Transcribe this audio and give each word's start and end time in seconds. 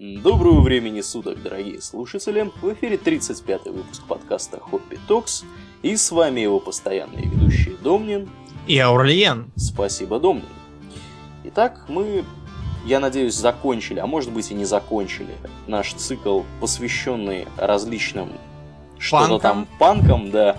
Доброго 0.00 0.62
времени 0.62 1.02
суток, 1.02 1.42
дорогие 1.42 1.82
слушатели! 1.82 2.50
В 2.62 2.72
эфире 2.72 2.96
35-й 2.96 3.70
выпуск 3.70 4.02
подкаста 4.08 4.58
Хобби 4.58 4.98
Токс, 5.06 5.44
и 5.82 5.94
с 5.94 6.10
вами 6.10 6.40
его 6.40 6.58
постоянные 6.58 7.26
ведущие 7.26 7.76
Домнин 7.76 8.30
и 8.66 8.78
Аурлиен. 8.78 9.52
Спасибо, 9.56 10.18
Домнин. 10.18 10.48
Итак, 11.44 11.84
мы, 11.88 12.24
я 12.86 12.98
надеюсь, 12.98 13.34
закончили, 13.34 13.98
а 13.98 14.06
может 14.06 14.32
быть 14.32 14.50
и 14.50 14.54
не 14.54 14.64
закончили, 14.64 15.36
наш 15.66 15.92
цикл, 15.92 16.44
посвященный 16.62 17.46
различным 17.58 18.30
что-то 18.96 19.38
там 19.38 19.68
панкам, 19.78 20.30
да. 20.30 20.56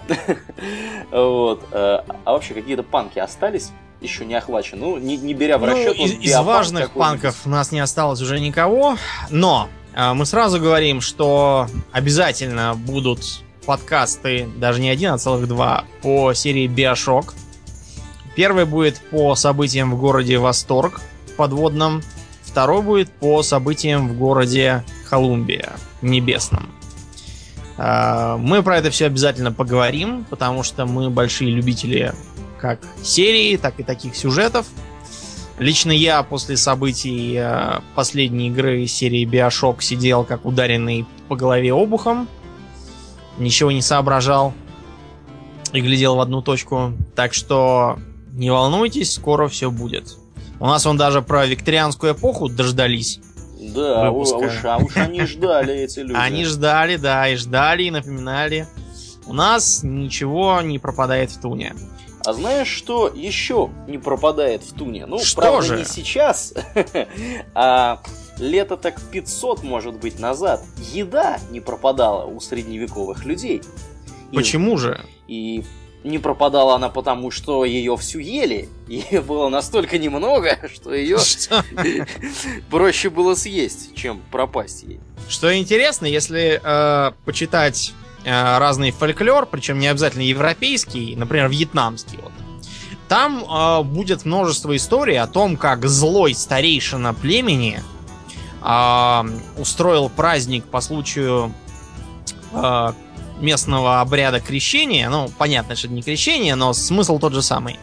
вот. 1.11 1.63
Э, 1.71 2.03
а 2.25 2.33
вообще 2.33 2.53
какие-то 2.53 2.83
панки 2.83 3.17
остались? 3.17 3.71
Еще 4.01 4.25
не 4.25 4.33
охвачен. 4.33 4.79
Ну, 4.79 4.97
не, 4.97 5.17
не 5.17 5.33
беря 5.33 5.57
в 5.57 5.63
расчет... 5.63 5.95
Ну, 5.97 6.05
из, 6.05 6.13
из 6.13 6.35
важных 6.39 6.91
панков 6.91 7.35
у 7.45 7.49
нас 7.49 7.71
не 7.71 7.79
осталось 7.79 8.21
уже 8.21 8.39
никого, 8.39 8.97
но 9.29 9.69
э, 9.93 10.13
мы 10.13 10.25
сразу 10.25 10.59
говорим, 10.59 11.01
что 11.01 11.67
обязательно 11.91 12.73
будут 12.75 13.43
подкасты, 13.65 14.49
даже 14.57 14.81
не 14.81 14.89
один, 14.89 15.13
а 15.13 15.17
целых 15.17 15.47
два, 15.47 15.85
по 16.01 16.33
серии 16.33 16.67
Биошок. 16.67 17.35
Первый 18.35 18.65
будет 18.65 18.99
по 19.11 19.35
событиям 19.35 19.93
в 19.93 19.99
городе 19.99 20.37
Восторг 20.37 21.01
подводном, 21.37 22.01
второй 22.43 22.81
будет 22.81 23.11
по 23.11 23.43
событиям 23.43 24.07
в 24.07 24.17
городе 24.17 24.83
Колумбия 25.09 25.73
небесном. 26.01 26.71
Э, 27.77 28.37
мы 28.39 28.63
про 28.63 28.77
это 28.77 28.89
все 28.89 29.05
обязательно 29.05 29.51
поговорим, 29.51 30.25
потому 30.29 30.63
что 30.63 30.87
мы 30.87 31.09
большие 31.11 31.51
любители 31.51 32.13
как 32.61 32.79
серии, 33.01 33.57
так 33.57 33.79
и 33.79 33.83
таких 33.83 34.15
сюжетов. 34.15 34.67
Лично 35.57 35.91
я 35.91 36.23
после 36.23 36.57
событий 36.57 37.35
э, 37.37 37.81
последней 37.93 38.47
игры 38.47 38.87
серии 38.87 39.27
Bioshock 39.27 39.81
сидел 39.81 40.23
как 40.23 40.45
ударенный 40.45 41.05
по 41.27 41.35
голове 41.35 41.73
обухом. 41.73 42.27
Ничего 43.37 43.71
не 43.71 43.81
соображал. 43.81 44.53
И 45.73 45.81
глядел 45.81 46.15
в 46.15 46.21
одну 46.21 46.41
точку. 46.41 46.93
Так 47.15 47.33
что 47.33 47.99
не 48.31 48.49
волнуйтесь, 48.49 49.13
скоро 49.13 49.47
все 49.47 49.69
будет. 49.69 50.17
У 50.59 50.65
нас 50.65 50.85
он 50.85 50.97
даже 50.97 51.21
про 51.21 51.45
викторианскую 51.45 52.13
эпоху 52.13 52.49
дождались. 52.49 53.19
Да, 53.59 54.07
а 54.07 54.11
уж, 54.11 54.29
а 54.63 54.77
уж 54.77 54.97
они 54.97 55.25
ждали 55.25 55.75
эти 55.75 55.99
люди. 55.99 56.13
Они 56.15 56.45
ждали, 56.45 56.97
да, 56.97 57.27
и 57.27 57.35
ждали, 57.35 57.83
и 57.83 57.91
напоминали. 57.91 58.67
У 59.27 59.33
нас 59.33 59.81
ничего 59.83 60.59
не 60.61 60.79
пропадает 60.79 61.29
в 61.31 61.39
туне. 61.39 61.75
А 62.25 62.33
знаешь, 62.33 62.67
что 62.67 63.11
еще 63.13 63.69
не 63.87 63.97
пропадает 63.97 64.63
в 64.63 64.73
туне? 64.73 65.05
Ну, 65.05 65.19
что 65.19 65.41
правда, 65.41 65.61
же? 65.61 65.77
не 65.77 65.85
сейчас, 65.85 66.53
а 67.55 68.01
лето 68.37 68.77
так 68.77 69.01
500, 69.11 69.63
может 69.63 69.95
быть, 69.95 70.19
назад. 70.19 70.63
Еда 70.93 71.39
не 71.49 71.59
пропадала 71.59 72.25
у 72.25 72.39
средневековых 72.39 73.25
людей. 73.25 73.61
Почему 74.33 74.77
же? 74.77 75.03
И 75.27 75.63
не 76.03 76.17
пропадала 76.17 76.75
она 76.75 76.89
потому, 76.89 77.31
что 77.31 77.65
ее 77.65 77.95
всю 77.97 78.19
ели. 78.19 78.69
Ее 78.87 79.21
было 79.27 79.49
настолько 79.49 79.97
немного, 79.97 80.59
что 80.73 80.93
ее 80.93 81.17
проще 82.69 83.09
было 83.09 83.35
съесть, 83.35 83.95
чем 83.95 84.21
пропасть 84.31 84.83
ей. 84.83 84.99
Что 85.29 85.55
интересно, 85.55 86.05
если 86.05 86.59
э, 86.63 87.11
почитать 87.25 87.93
разный 88.23 88.91
фольклор, 88.91 89.45
причем 89.45 89.79
не 89.79 89.87
обязательно 89.87 90.21
европейский, 90.21 91.15
например, 91.15 91.49
вьетнамский. 91.49 92.19
Вот. 92.21 92.31
Там 93.11 93.43
э, 93.43 93.83
будет 93.83 94.23
множество 94.23 94.73
историй 94.73 95.19
о 95.19 95.27
том, 95.27 95.57
как 95.57 95.85
злой 95.85 96.33
старейшина 96.33 97.13
племени 97.13 97.83
э, 98.63 99.23
устроил 99.57 100.07
праздник 100.07 100.63
по 100.63 100.79
случаю 100.79 101.53
э, 102.53 102.93
местного 103.41 103.99
обряда 103.99 104.39
крещения. 104.39 105.09
Ну, 105.09 105.29
понятно, 105.37 105.75
что 105.75 105.87
это 105.87 105.95
не 105.95 106.03
крещение, 106.03 106.55
но 106.55 106.71
смысл 106.71 107.19
тот 107.19 107.33
же 107.33 107.41
самый. 107.41 107.79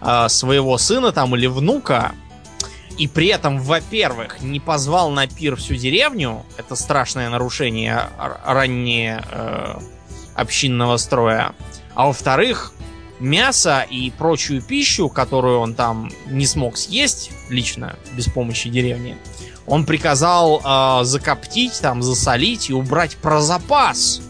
Э, 0.00 0.28
своего 0.28 0.76
сына 0.76 1.12
там 1.12 1.36
или 1.36 1.46
внука 1.46 2.12
и 2.98 3.08
при 3.08 3.28
этом, 3.28 3.58
во-первых, 3.58 4.40
не 4.40 4.60
позвал 4.60 5.10
на 5.10 5.26
пир 5.26 5.56
всю 5.56 5.74
деревню, 5.74 6.44
это 6.56 6.76
страшное 6.76 7.28
нарушение 7.28 8.08
раннее 8.44 9.24
э, 9.30 9.78
общинного 10.34 10.96
строя, 10.96 11.54
а 11.94 12.06
во-вторых, 12.06 12.72
мясо 13.20 13.86
и 13.88 14.10
прочую 14.10 14.62
пищу, 14.62 15.08
которую 15.08 15.60
он 15.60 15.74
там 15.74 16.10
не 16.26 16.46
смог 16.46 16.76
съесть 16.76 17.30
лично, 17.48 17.96
без 18.12 18.26
помощи 18.26 18.68
деревни, 18.68 19.16
он 19.66 19.86
приказал 19.86 20.60
э, 20.64 21.04
закоптить, 21.04 21.80
там, 21.80 22.02
засолить 22.02 22.70
и 22.70 22.74
убрать 22.74 23.16
про 23.16 23.40
запас 23.40 24.20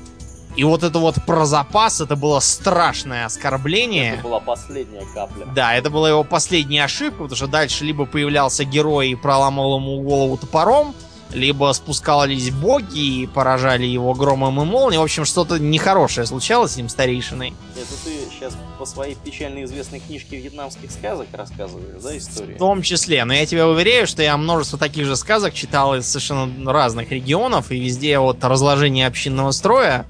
и 0.56 0.62
вот 0.62 0.84
это 0.84 0.98
вот 0.98 1.16
про 1.26 1.44
запас, 1.46 2.00
это 2.00 2.14
было 2.14 2.38
страшное 2.40 3.26
оскорбление. 3.26 4.14
Это 4.14 4.22
была 4.22 4.40
последняя 4.40 5.04
капля. 5.12 5.46
Да, 5.54 5.74
это 5.74 5.90
была 5.90 6.08
его 6.10 6.22
последняя 6.22 6.84
ошибка, 6.84 7.22
потому 7.22 7.36
что 7.36 7.46
дальше 7.48 7.84
либо 7.84 8.06
появлялся 8.06 8.64
герой 8.64 9.10
и 9.10 9.14
проламывал 9.16 9.78
ему 9.78 10.00
голову 10.02 10.36
топором, 10.36 10.94
либо 11.34 11.72
спускались 11.72 12.50
боги 12.50 13.22
и 13.22 13.26
поражали 13.26 13.84
его 13.84 14.14
громом 14.14 14.62
и 14.62 14.64
молнией. 14.64 15.00
В 15.00 15.02
общем, 15.02 15.24
что-то 15.24 15.58
нехорошее 15.58 16.26
случалось 16.26 16.72
с 16.72 16.76
ним 16.76 16.88
старейшиной. 16.88 17.52
Это 17.76 18.04
ты 18.04 18.12
сейчас 18.30 18.56
по 18.78 18.86
своей 18.86 19.16
печально 19.16 19.64
известной 19.64 20.00
книжке 20.00 20.36
вьетнамских 20.36 20.90
сказок 20.90 21.26
рассказываешь, 21.32 22.02
да, 22.02 22.16
историю? 22.16 22.56
В 22.56 22.58
том 22.58 22.82
числе. 22.82 23.24
Но 23.24 23.34
я 23.34 23.44
тебя 23.46 23.68
уверяю, 23.68 24.06
что 24.06 24.22
я 24.22 24.36
множество 24.36 24.78
таких 24.78 25.06
же 25.06 25.16
сказок 25.16 25.54
читал 25.54 25.96
из 25.96 26.06
совершенно 26.06 26.72
разных 26.72 27.10
регионов, 27.10 27.70
и 27.70 27.78
везде 27.78 28.18
вот 28.18 28.42
разложение 28.42 29.06
общинного 29.06 29.50
строя, 29.50 30.06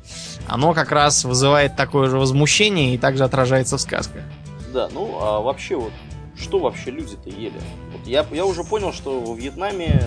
оно 0.46 0.74
как 0.74 0.92
раз 0.92 1.24
вызывает 1.24 1.76
такое 1.76 2.10
же 2.10 2.18
возмущение 2.18 2.94
и 2.94 2.98
также 2.98 3.24
отражается 3.24 3.78
в 3.78 3.80
сказках. 3.80 4.22
Да, 4.72 4.88
ну 4.92 5.18
а 5.20 5.40
вообще 5.40 5.76
вот, 5.76 5.92
что 6.38 6.58
вообще 6.58 6.90
люди-то 6.90 7.30
ели? 7.30 7.60
Вот 7.92 8.06
я, 8.06 8.26
я 8.32 8.44
уже 8.44 8.64
понял, 8.64 8.92
что 8.92 9.20
во 9.20 9.34
Вьетнаме 9.34 10.02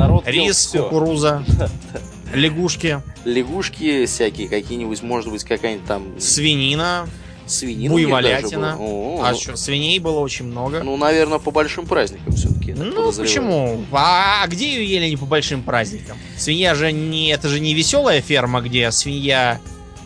народ 0.00 0.26
Рис, 0.26 0.68
кукуруза, 0.68 1.44
лягушки. 2.34 3.02
Лягушки 3.24 4.06
всякие 4.06 4.48
какие-нибудь, 4.48 5.02
может 5.02 5.30
быть, 5.30 5.44
какая-нибудь 5.44 5.86
там... 5.86 6.20
Свинина. 6.20 7.06
Свинина 7.46 7.92
Буйволятина. 7.92 8.78
А 9.22 9.34
что, 9.34 9.56
свиней 9.56 9.98
было 9.98 10.20
очень 10.20 10.46
много. 10.46 10.82
Ну, 10.82 10.96
наверное, 10.96 11.38
по 11.38 11.50
большим 11.50 11.84
праздникам 11.84 12.32
все-таки. 12.32 12.72
Ну, 12.72 13.12
почему? 13.12 13.84
А, 13.92 14.44
а 14.44 14.46
где 14.46 14.68
ее 14.68 14.88
ели 14.88 15.10
не 15.10 15.16
по 15.16 15.26
большим 15.26 15.62
праздникам? 15.62 16.16
Свинья 16.36 16.74
же 16.74 16.92
не... 16.92 17.30
Это 17.30 17.48
же 17.48 17.60
не 17.60 17.74
веселая 17.74 18.20
ферма, 18.20 18.60
где 18.60 18.90
свинья 18.92 19.60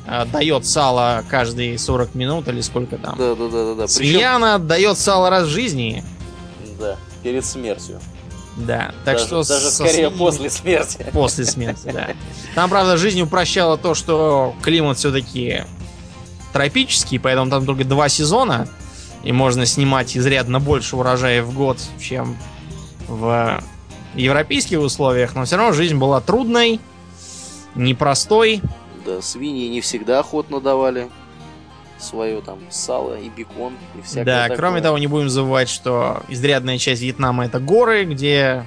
э, 0.07 0.25
дает 0.33 0.65
сало 0.65 1.23
каждые 1.29 1.79
40 1.79 2.15
минут 2.15 2.49
или 2.49 2.63
сколько 2.63 2.97
там. 2.97 3.17
Да, 3.19 3.35
да, 3.35 3.49
да, 3.49 3.65
да. 3.67 3.75
да. 3.75 3.89
Свинья, 3.89 4.15
Причем... 4.15 4.37
она 4.37 4.59
дает 4.59 4.97
сало 4.97 5.29
раз 5.29 5.47
в 5.47 5.51
жизни. 5.51 6.03
Да, 6.81 6.97
перед 7.23 7.45
смертью. 7.45 8.01
Да, 8.57 8.95
так 9.05 9.17
даже, 9.17 9.27
что... 9.27 9.45
Даже 9.45 9.71
скорее 9.71 9.93
свиньями... 9.93 10.17
после 10.17 10.51
смерти. 10.51 11.07
После 11.13 11.45
смерти, 11.45 11.91
да. 11.93 12.11
Там, 12.55 12.71
правда, 12.71 12.97
жизнь 12.97 13.21
упрощала 13.21 13.77
то, 13.77 13.95
что 13.95 14.55
климат 14.63 14.99
все-таки 14.99 15.65
тропический, 16.53 17.19
поэтому 17.19 17.51
там 17.51 17.67
только 17.67 17.85
два 17.85 18.09
сезона, 18.09 18.69
и 19.25 19.33
можно 19.33 19.67
снимать 19.67 20.17
изрядно 20.17 20.61
больше 20.61 20.97
урожая 20.97 21.43
в 21.43 21.53
год, 21.53 21.79
чем 22.01 22.39
в 23.09 23.61
европейских 24.15 24.81
условиях, 24.81 25.35
но 25.35 25.45
все 25.45 25.57
равно 25.57 25.73
жизнь 25.73 25.97
была 25.97 26.21
трудной, 26.21 26.81
непростой. 27.75 28.61
Да, 29.05 29.21
свиньи 29.21 29.69
не 29.69 29.81
всегда 29.81 30.21
охотно 30.21 30.61
давали 30.61 31.11
свое 31.99 32.41
там 32.41 32.59
сало 32.71 33.19
и 33.19 33.29
бекон 33.29 33.75
и 33.97 34.03
всякое 34.03 34.25
Да, 34.25 34.43
такое. 34.45 34.57
кроме 34.57 34.81
того, 34.81 34.99
не 34.99 35.07
будем 35.07 35.29
забывать, 35.29 35.69
что 35.69 36.23
изрядная 36.29 36.79
часть 36.79 37.03
Вьетнама 37.03 37.47
это 37.47 37.61
горы, 37.61 38.05
где 38.05 38.67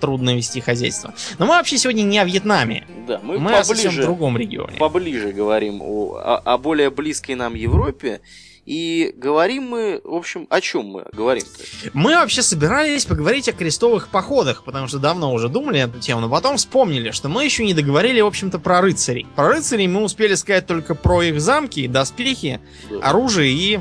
трудно 0.00 0.34
вести 0.34 0.60
хозяйство. 0.60 1.14
Но 1.38 1.46
мы 1.46 1.52
вообще 1.52 1.78
сегодня 1.78 2.02
не 2.02 2.18
о 2.18 2.24
Вьетнаме. 2.24 2.84
Да, 3.06 3.20
мы, 3.22 3.38
мы 3.38 3.52
поближе, 3.52 3.88
о 3.88 3.90
в 3.90 4.04
другом 4.04 4.36
регионе. 4.36 4.76
Поближе 4.78 5.32
говорим 5.32 5.80
о, 5.80 6.16
о, 6.16 6.36
о 6.38 6.58
более 6.58 6.90
близкой 6.90 7.36
нам 7.36 7.54
Европе. 7.54 8.20
И 8.64 9.12
говорим 9.16 9.70
мы, 9.70 10.00
в 10.04 10.14
общем, 10.14 10.46
о 10.48 10.60
чем 10.60 10.86
мы 10.86 11.04
говорим-то? 11.12 11.90
Мы 11.94 12.14
вообще 12.14 12.42
собирались 12.42 13.04
поговорить 13.04 13.48
о 13.48 13.52
крестовых 13.52 14.06
походах, 14.08 14.62
потому 14.62 14.86
что 14.86 15.00
давно 15.00 15.32
уже 15.32 15.48
думали 15.48 15.80
эту 15.80 15.98
тему, 15.98 16.20
но 16.20 16.30
потом 16.30 16.56
вспомнили, 16.56 17.10
что 17.10 17.28
мы 17.28 17.44
еще 17.44 17.64
не 17.64 17.74
договорили, 17.74 18.20
в 18.20 18.26
общем-то, 18.26 18.60
про 18.60 18.80
рыцарей. 18.80 19.26
Про 19.34 19.48
рыцарей 19.48 19.88
мы 19.88 20.04
успели 20.04 20.34
сказать 20.34 20.66
только 20.66 20.94
про 20.94 21.22
их 21.22 21.40
замки, 21.40 21.88
доспехи, 21.88 22.60
да. 22.88 22.98
оружие 22.98 23.52
и, 23.52 23.80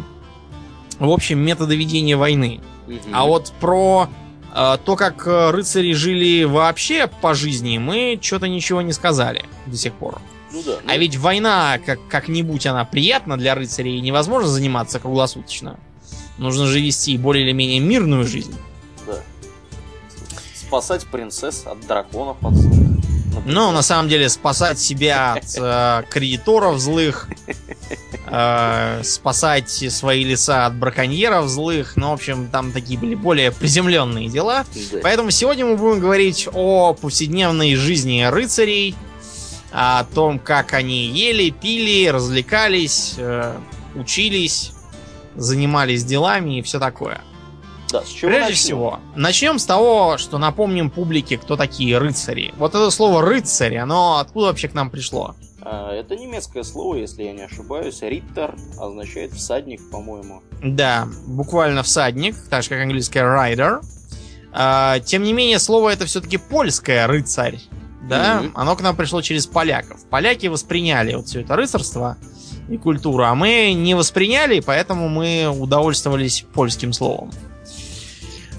в 0.98 1.12
общем, 1.12 1.38
методы 1.40 1.76
ведения 1.76 2.18
войны. 2.18 2.60
Угу. 2.88 2.98
А 3.14 3.26
вот 3.26 3.54
про 3.60 4.10
а, 4.54 4.78
то, 4.78 4.96
как 4.96 5.28
э, 5.28 5.52
рыцари 5.52 5.94
жили 5.94 6.44
вообще 6.44 7.08
по 7.08 7.36
жизни, 7.36 7.78
мы 7.78 8.20
что-то 8.22 8.48
ничего 8.48 8.82
не 8.82 8.94
сказали 8.94 9.46
до 9.68 9.78
сих 9.78 9.94
пор. 9.94 10.20
Ну 10.52 10.62
да. 10.64 10.78
Ну... 10.84 10.92
А 10.92 10.98
ведь 10.98 11.16
война, 11.18 11.80
как, 11.86 12.00
как-нибудь, 12.08 12.66
она 12.66 12.86
приятна 12.86 13.38
для 13.38 13.56
рыцарей, 13.56 13.98
и 13.98 14.02
невозможно 14.02 14.50
заниматься 14.50 15.00
круглосуточно. 15.00 15.80
Нужно 16.38 16.66
же 16.66 16.80
вести 16.80 17.18
более 17.18 17.46
или 17.46 17.52
менее 17.52 17.80
мирную 17.80 18.26
жизнь. 18.26 18.56
Да. 19.06 19.18
спасать 20.56 21.06
принцесс 21.08 21.64
от 21.66 21.86
драконов, 21.86 22.38
от 22.44 22.56
злых. 22.56 22.92
Ну, 23.46 23.72
на 23.72 23.82
самом 23.82 24.10
деле, 24.10 24.30
спасать 24.30 24.80
себя 24.80 25.34
от 25.34 25.56
э, 25.58 26.04
кредиторов 26.10 26.80
злых, 26.80 27.28
э, 28.28 29.02
спасать 29.04 29.70
свои 29.70 30.24
леса 30.24 30.66
от 30.66 30.76
браконьеров 30.76 31.48
злых. 31.48 31.94
Ну, 31.96 32.10
в 32.10 32.14
общем, 32.14 32.50
там 32.52 32.72
такие 32.72 33.00
были 33.00 33.16
более 33.16 33.52
приземленные 33.52 34.30
дела. 34.30 34.66
Да. 34.92 35.00
Поэтому 35.02 35.32
сегодня 35.32 35.66
мы 35.66 35.78
будем 35.78 36.00
говорить 36.00 36.48
о 36.54 36.94
повседневной 36.94 37.76
жизни 37.76 38.24
рыцарей, 38.24 38.96
о 39.72 40.04
том, 40.04 40.40
как 40.40 40.74
они 40.74 41.06
ели, 41.06 41.50
пили, 41.50 42.08
развлекались, 42.08 43.16
э, 43.18 43.56
учились, 43.96 44.74
занимались 45.36 46.04
делами 46.04 46.60
и 46.60 46.62
все 46.62 46.80
такое. 46.80 47.22
Да, 47.92 48.04
с 48.04 48.10
чего 48.10 48.30
Прежде 48.30 48.50
начнем? 48.50 48.56
всего, 48.56 49.00
начнем 49.16 49.60
с 49.60 49.66
того, 49.66 50.18
что 50.18 50.38
напомним 50.38 50.90
публике, 50.90 51.38
кто 51.38 51.58
такие 51.58 51.98
рыцари. 51.98 52.54
Вот 52.58 52.74
это 52.74 52.90
слово 52.90 53.22
рыцарь, 53.22 53.78
оно 53.78 54.20
откуда 54.20 54.48
вообще 54.48 54.70
к 54.70 54.74
нам 54.74 54.90
пришло? 54.90 55.36
А, 55.62 55.94
это 55.94 56.16
немецкое 56.16 56.64
слово, 56.64 56.96
если 56.96 57.24
я 57.24 57.34
не 57.34 57.44
ошибаюсь. 57.44 58.02
Риттер 58.02 58.56
означает 58.80 59.34
всадник, 59.34 59.82
по-моему. 59.92 60.42
Да, 60.64 61.08
буквально 61.28 61.84
всадник, 61.84 62.36
так 62.50 62.64
же 62.64 62.70
как 62.70 62.80
английское 62.82 63.24
rider. 63.24 63.82
А, 64.54 65.00
тем 65.00 65.24
не 65.24 65.34
менее, 65.34 65.60
слово 65.60 65.90
это 65.90 66.06
все-таки 66.06 66.38
польское 66.38 67.06
рыцарь. 67.08 67.60
Да, 68.08 68.42
Мгм. 68.42 68.52
оно 68.56 68.76
к 68.76 68.82
нам 68.82 68.96
пришло 68.96 69.22
через 69.22 69.46
поляков. 69.48 70.04
Поляки 70.10 70.48
восприняли 70.48 71.14
вот 71.14 71.28
все 71.28 71.42
это 71.42 71.56
рыцарство 71.56 72.18
и 72.70 72.78
культуру, 72.78 73.24
а 73.26 73.36
мы 73.36 73.74
не 73.74 73.94
восприняли, 73.96 74.60
поэтому 74.60 75.08
мы 75.08 75.48
удовольствовались 75.48 76.44
польским 76.54 76.94
словом. 76.94 77.32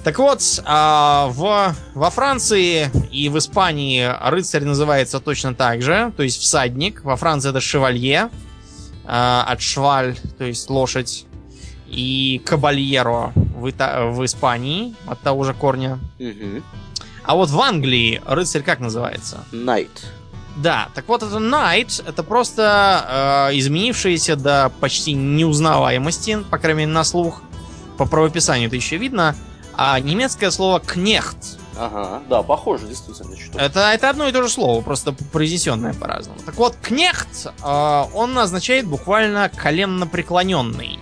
Так 0.04 0.18
вот, 0.18 0.42
а, 0.64 1.28
в, 1.30 1.74
во 1.94 2.10
Франции 2.10 2.90
и 3.12 3.28
в 3.28 3.38
Испании 3.38 4.04
рыцарь 4.30 4.64
называется 4.64 5.20
точно 5.20 5.54
так 5.54 5.80
же, 5.82 6.12
то 6.16 6.24
есть 6.24 6.40
всадник. 6.40 7.04
Во 7.04 7.14
Франции 7.16 7.50
это 7.50 7.60
шевалье, 7.60 8.28
а, 9.04 9.44
от 9.48 9.60
шваль, 9.60 10.16
то 10.38 10.44
есть 10.44 10.68
лошадь, 10.70 11.24
и 11.88 12.40
кабальеро 12.44 13.32
в, 13.34 13.66
Ита- 13.66 14.10
в 14.10 14.24
Испании 14.24 14.94
от 15.06 15.20
того 15.20 15.44
же 15.44 15.54
корня. 15.54 16.00
Угу. 16.18 16.62
А 17.24 17.36
вот 17.36 17.50
в 17.50 17.60
Англии 17.60 18.20
рыцарь 18.26 18.62
как 18.62 18.80
называется? 18.80 19.44
Найт. 19.52 20.06
Да, 20.56 20.88
так 20.94 21.08
вот 21.08 21.22
это 21.22 21.36
knight, 21.36 22.04
это 22.06 22.22
просто 22.22 23.48
э, 23.50 23.58
изменившееся 23.58 24.36
до 24.36 24.70
почти 24.80 25.14
неузнаваемости, 25.14 26.44
по 26.50 26.58
крайней 26.58 26.80
мере 26.80 26.92
на 26.92 27.04
слух, 27.04 27.42
по 27.96 28.04
правописанию 28.04 28.66
это 28.66 28.76
еще 28.76 28.98
видно, 28.98 29.34
а 29.74 29.98
немецкое 29.98 30.50
слово 30.50 30.80
кнехт. 30.80 31.58
Ага, 31.78 32.22
да, 32.28 32.42
похоже, 32.42 32.86
действительно, 32.86 33.34
что. 33.34 33.58
Это, 33.58 33.92
это 33.92 34.10
одно 34.10 34.28
и 34.28 34.32
то 34.32 34.42
же 34.42 34.50
слово, 34.50 34.82
просто 34.82 35.12
произнесенное 35.12 35.94
по-разному. 35.94 36.38
Так 36.44 36.56
вот, 36.56 36.76
кнехт, 36.82 37.46
э, 37.46 38.04
он 38.12 38.38
означает 38.38 38.86
буквально 38.86 39.48
коленно 39.48 40.06
преклоненный. 40.06 40.98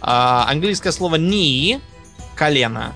А, 0.00 0.46
английское 0.48 0.90
слово 0.90 1.18
knee, 1.18 1.80
колено, 2.34 2.94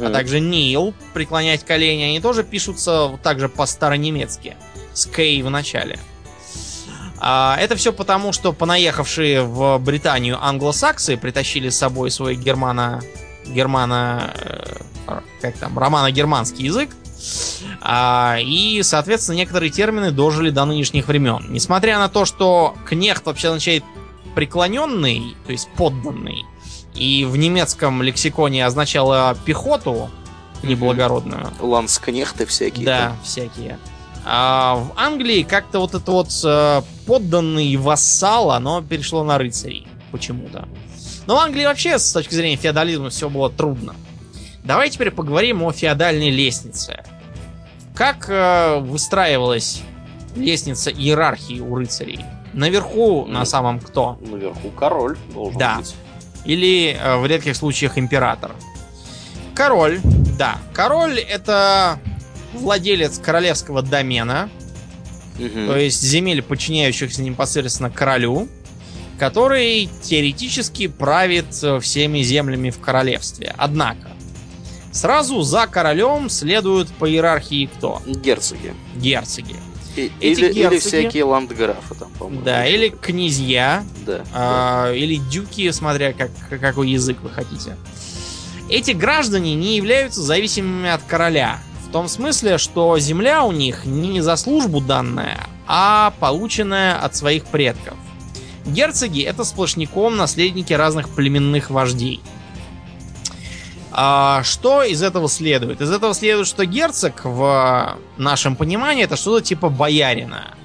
А 0.00 0.10
также 0.10 0.38
kneel, 0.38 0.94
преклонять 1.12 1.64
колени, 1.64 2.04
они 2.04 2.20
тоже 2.20 2.44
пишутся 2.44 3.06
вот 3.06 3.22
так 3.22 3.40
же 3.40 3.48
по-старонемецки, 3.48 4.56
с 4.92 5.06
кей 5.06 5.42
в 5.42 5.50
начале. 5.50 5.98
А, 7.18 7.56
это 7.58 7.76
все 7.76 7.92
потому, 7.92 8.32
что 8.32 8.52
понаехавшие 8.52 9.42
в 9.42 9.78
Британию 9.78 10.38
англосаксы 10.42 11.16
притащили 11.16 11.68
с 11.68 11.78
собой 11.78 12.10
свой 12.10 12.34
германо... 12.34 13.02
германо... 13.46 14.32
э, 14.34 15.20
как 15.40 15.56
там, 15.58 15.78
романо-германский 15.78 16.64
язык. 16.64 16.90
А, 17.80 18.36
и, 18.40 18.82
соответственно, 18.82 19.36
некоторые 19.36 19.70
термины 19.70 20.10
дожили 20.10 20.50
до 20.50 20.64
нынешних 20.64 21.08
времен. 21.08 21.46
Несмотря 21.48 21.98
на 21.98 22.08
то, 22.08 22.24
что 22.24 22.76
кнехт 22.86 23.24
вообще 23.26 23.48
означает 23.48 23.84
преклоненный, 24.34 25.36
то 25.46 25.52
есть 25.52 25.68
подданный, 25.76 26.44
и 26.94 27.24
в 27.24 27.36
немецком 27.36 28.02
лексиконе 28.02 28.64
означало 28.64 29.36
пехоту 29.44 30.10
неблагородную. 30.62 31.50
Ланскнехты 31.60 32.46
всякие. 32.46 32.86
Да, 32.86 32.98
там. 33.08 33.16
всякие. 33.22 33.78
А 34.24 34.76
в 34.76 34.92
Англии 34.98 35.42
как-то 35.42 35.80
вот 35.80 35.94
это 35.94 36.10
вот 36.10 36.28
э, 36.44 36.82
подданный 37.06 37.76
вассал, 37.76 38.52
оно 38.52 38.80
перешло 38.80 39.22
на 39.22 39.36
рыцарей 39.36 39.86
почему-то. 40.12 40.66
Но 41.26 41.36
в 41.36 41.38
Англии 41.38 41.64
вообще 41.64 41.98
с 41.98 42.12
точки 42.12 42.34
зрения 42.34 42.56
феодализма 42.56 43.10
все 43.10 43.28
было 43.28 43.50
трудно. 43.50 43.94
Давай 44.62 44.88
теперь 44.88 45.10
поговорим 45.10 45.62
о 45.62 45.72
феодальной 45.72 46.30
лестнице. 46.30 47.04
Как 47.94 48.26
э, 48.30 48.78
выстраивалась 48.80 49.82
лестница 50.36 50.90
иерархии 50.90 51.60
у 51.60 51.74
рыцарей? 51.74 52.20
Наверху 52.54 53.26
на 53.26 53.44
самом 53.44 53.78
кто? 53.80 54.16
Наверху 54.22 54.70
король 54.70 55.18
должен 55.34 55.58
Да. 55.58 55.76
быть. 55.78 55.94
Или 56.44 56.96
э, 56.98 57.16
в 57.16 57.26
редких 57.26 57.56
случаях 57.56 57.98
император. 57.98 58.52
Король, 59.54 60.00
да. 60.38 60.58
Король 60.72 61.18
это 61.18 61.98
владелец 62.52 63.18
королевского 63.18 63.82
домена, 63.82 64.48
Мгм. 65.38 65.66
то 65.66 65.76
есть 65.76 66.02
земель, 66.02 66.42
подчиняющихся 66.42 67.22
непосредственно 67.22 67.90
королю, 67.90 68.48
который 69.18 69.88
теоретически 70.02 70.86
правит 70.88 71.46
э, 71.62 71.80
всеми 71.80 72.22
землями 72.22 72.70
в 72.70 72.80
королевстве. 72.80 73.54
Однако, 73.56 74.08
сразу 74.92 75.42
за 75.42 75.66
королем 75.66 76.28
следуют 76.28 76.88
по 76.88 77.08
иерархии 77.10 77.66
кто? 77.66 78.02
Герцоги. 78.06 78.74
Герцоги. 78.96 79.56
И- 79.96 80.10
или, 80.20 80.46
или 80.46 80.52
герцоги- 80.52 80.78
всякие 80.78 81.24
ландграфы 81.24 81.94
там, 81.94 82.10
по-моему. 82.18 82.42
Да, 82.44 82.66
или 82.66 82.88
князья, 82.88 83.84
Да. 84.04 84.18
да. 84.18 84.24
А, 84.32 84.92
или 84.92 85.16
дюки, 85.16 85.70
смотря 85.70 86.12
как, 86.12 86.30
какой 86.60 86.90
язык 86.90 87.18
вы 87.22 87.30
хотите. 87.30 87.76
Эти 88.70 88.92
граждане 88.92 89.54
не 89.54 89.76
являются 89.76 90.20
зависимыми 90.22 90.88
от 90.90 91.02
короля. 91.02 91.58
В 91.86 91.92
том 91.92 92.08
смысле, 92.08 92.58
что 92.58 92.98
земля 92.98 93.44
у 93.44 93.52
них 93.52 93.84
не 93.84 94.20
за 94.20 94.34
службу 94.36 94.80
данная, 94.80 95.46
а 95.66 96.12
полученная 96.18 96.96
от 96.96 97.14
своих 97.14 97.44
предков. 97.46 97.94
Герцоги 98.66 99.22
это 99.22 99.44
сплошняком 99.44 100.16
наследники 100.16 100.72
разных 100.72 101.10
племенных 101.10 101.70
вождей. 101.70 102.20
А 103.96 104.42
что 104.42 104.82
из 104.82 105.04
этого 105.04 105.28
следует? 105.28 105.80
Из 105.80 105.88
этого 105.88 106.14
следует, 106.14 106.48
что 106.48 106.66
герцог 106.66 107.24
в 107.24 107.96
нашем 108.16 108.56
понимании 108.56 109.04
это 109.04 109.14
что-то 109.14 109.44
типа 109.44 109.68
боярина. 109.68 110.56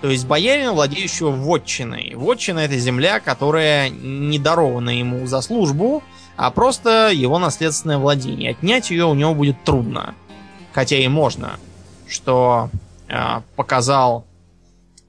То 0.00 0.08
есть 0.08 0.28
боярина, 0.28 0.72
владеющего 0.72 1.30
вотчиной. 1.30 2.12
Вотчина 2.14 2.60
это 2.60 2.78
земля, 2.78 3.18
которая 3.18 3.88
не 3.88 4.38
дарована 4.38 4.90
ему 4.96 5.26
за 5.26 5.40
службу, 5.40 6.04
а 6.36 6.52
просто 6.52 7.10
его 7.12 7.40
наследственное 7.40 7.98
владение. 7.98 8.52
Отнять 8.52 8.92
ее 8.92 9.06
у 9.06 9.14
него 9.14 9.34
будет 9.34 9.64
трудно. 9.64 10.14
Хотя 10.72 10.98
и 10.98 11.08
можно. 11.08 11.58
Что 12.06 12.70
э, 13.08 13.40
показал 13.56 14.24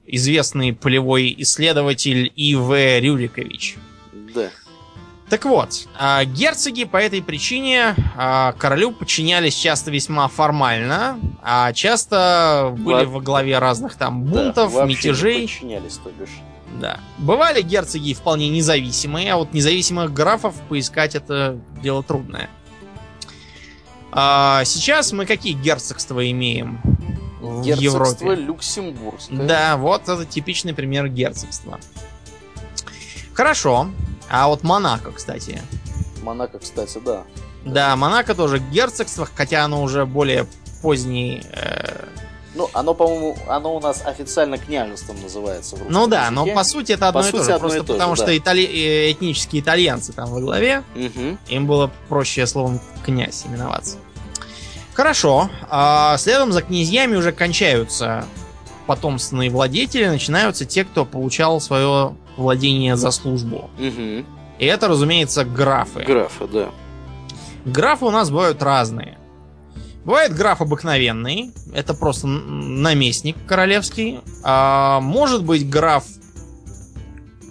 известный 0.06 0.72
полевой 0.72 1.32
исследователь 1.38 2.32
И.В. 2.34 2.98
Рюрикович. 2.98 3.76
Да. 4.34 4.50
Так 5.30 5.44
вот, 5.44 5.86
а, 5.96 6.24
герцоги 6.24 6.82
по 6.84 6.96
этой 6.96 7.22
причине 7.22 7.94
а, 8.16 8.52
королю 8.58 8.90
подчинялись 8.90 9.54
часто 9.54 9.92
весьма 9.92 10.26
формально, 10.26 11.20
а 11.40 11.72
часто 11.72 12.74
были 12.76 13.04
Во- 13.04 13.12
во 13.12 13.20
главе 13.20 13.58
разных 13.60 13.94
там 13.94 14.24
бунтов, 14.24 14.74
Да, 14.74 14.84
мятежей. 14.86 15.42
подчинялись, 15.42 15.98
то 16.02 16.10
бишь. 16.10 16.30
Да. 16.80 16.98
Бывали 17.18 17.62
герцоги 17.62 18.12
вполне 18.12 18.48
независимые, 18.48 19.32
а 19.32 19.36
вот 19.36 19.52
независимых 19.52 20.12
графов 20.12 20.54
поискать 20.68 21.14
это 21.14 21.58
дело 21.80 22.02
трудное. 22.02 22.50
А, 24.10 24.64
сейчас 24.64 25.12
мы 25.12 25.26
какие 25.26 25.52
герцогства 25.52 26.28
имеем 26.28 26.80
в 27.40 27.62
Герцогство 27.62 28.30
Европе? 28.30 28.42
Люксембургское. 28.46 29.38
Да, 29.46 29.76
вот 29.76 30.08
это 30.08 30.24
типичный 30.24 30.74
пример 30.74 31.06
герцогства. 31.08 31.78
Хорошо. 33.32 33.88
А 34.30 34.46
вот 34.48 34.62
Монако, 34.62 35.12
кстати. 35.12 35.60
Монако, 36.22 36.58
кстати, 36.58 36.98
да. 37.04 37.24
Да, 37.64 37.96
Монако 37.96 38.34
тоже 38.34 38.58
герцогство, 38.58 39.28
хотя 39.34 39.64
оно 39.64 39.82
уже 39.82 40.06
более 40.06 40.46
поздний. 40.82 41.42
э, 41.52 42.04
Ну, 42.54 42.68
оно, 42.72 42.94
по-моему, 42.94 43.36
оно 43.48 43.76
у 43.76 43.80
нас 43.80 44.02
официально 44.04 44.56
княжеством 44.58 45.20
называется. 45.22 45.76
В 45.76 45.90
Ну 45.90 46.06
да, 46.06 46.30
но 46.30 46.42
языке. 46.42 46.54
по 46.56 46.64
сути 46.64 46.92
это 46.92 47.08
одно 47.08 47.22
По 47.22 47.26
и 47.28 47.30
то 47.32 47.42
же. 47.44 47.58
Просто 47.58 47.78
и 47.78 47.80
то 47.80 47.86
же, 47.86 47.92
потому 47.92 48.16
да. 48.16 48.22
что 48.22 48.36
итали- 48.36 48.64
э, 48.66 49.12
этнические 49.12 49.62
итальянцы 49.62 50.12
там 50.12 50.30
во 50.30 50.40
главе, 50.40 50.82
Мгм. 50.94 51.38
им 51.48 51.66
было 51.66 51.90
проще 52.08 52.46
словом 52.46 52.80
князь 53.04 53.44
именоваться. 53.46 53.98
Хорошо. 54.94 55.48
а 55.70 56.18
следом 56.18 56.52
за 56.52 56.62
князьями 56.62 57.16
уже 57.16 57.32
кончаются 57.32 58.24
потомственные 58.90 59.50
владетели, 59.50 60.06
начинаются 60.06 60.64
те, 60.64 60.84
кто 60.84 61.04
получал 61.04 61.60
свое 61.60 62.16
владение 62.36 62.96
за 62.96 63.12
службу. 63.12 63.70
Мгм. 63.78 64.26
И 64.58 64.66
это, 64.66 64.88
разумеется, 64.88 65.44
графы. 65.44 66.02
Графа, 66.02 66.48
да. 66.48 66.70
Графы 67.64 68.06
у 68.06 68.10
нас 68.10 68.30
бывают 68.30 68.60
разные. 68.64 69.16
Бывает 70.04 70.34
граф 70.34 70.60
обыкновенный, 70.60 71.52
это 71.72 71.94
просто 71.94 72.26
наместник 72.26 73.36
королевский. 73.46 74.18
А 74.42 74.98
может 74.98 75.44
быть 75.44 75.70
граф 75.70 76.02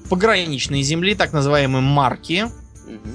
пограничной 0.10 0.82
земли, 0.82 1.16
так 1.16 1.32
называемые 1.32 1.82
марки. 1.82 2.48
Угу. 2.86 3.10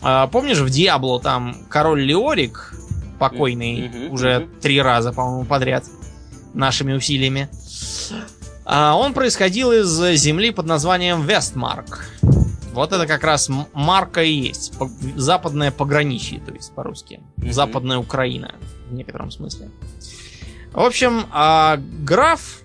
А, 0.00 0.28
помнишь, 0.28 0.60
в 0.60 0.70
Диабло 0.70 1.20
там 1.20 1.58
король 1.68 2.00
Леорик, 2.04 2.74
покойный 3.18 3.88
угу, 3.88 4.14
уже 4.14 4.38
угу. 4.38 4.48
три 4.62 4.80
раза, 4.80 5.12
по-моему, 5.12 5.44
подряд, 5.44 5.84
нашими 6.54 6.94
усилиями. 6.94 7.50
А, 8.64 8.96
он 8.96 9.14
происходил 9.14 9.72
из 9.72 9.88
земли 10.20 10.50
под 10.50 10.66
названием 10.66 11.26
Вестмарк. 11.26 12.06
Вот 12.72 12.92
это 12.92 13.06
как 13.06 13.24
раз 13.24 13.48
марка 13.72 14.22
и 14.22 14.32
есть. 14.32 14.74
Западное 15.14 15.70
пограничье, 15.70 16.40
то 16.40 16.52
есть 16.52 16.74
по-русски. 16.74 17.20
Mm-hmm. 17.38 17.52
Западная 17.52 17.98
Украина 17.98 18.54
в 18.90 18.94
некотором 18.94 19.30
смысле. 19.30 19.70
В 20.72 20.80
общем, 20.80 21.26
а, 21.32 21.78
граф 21.78 22.60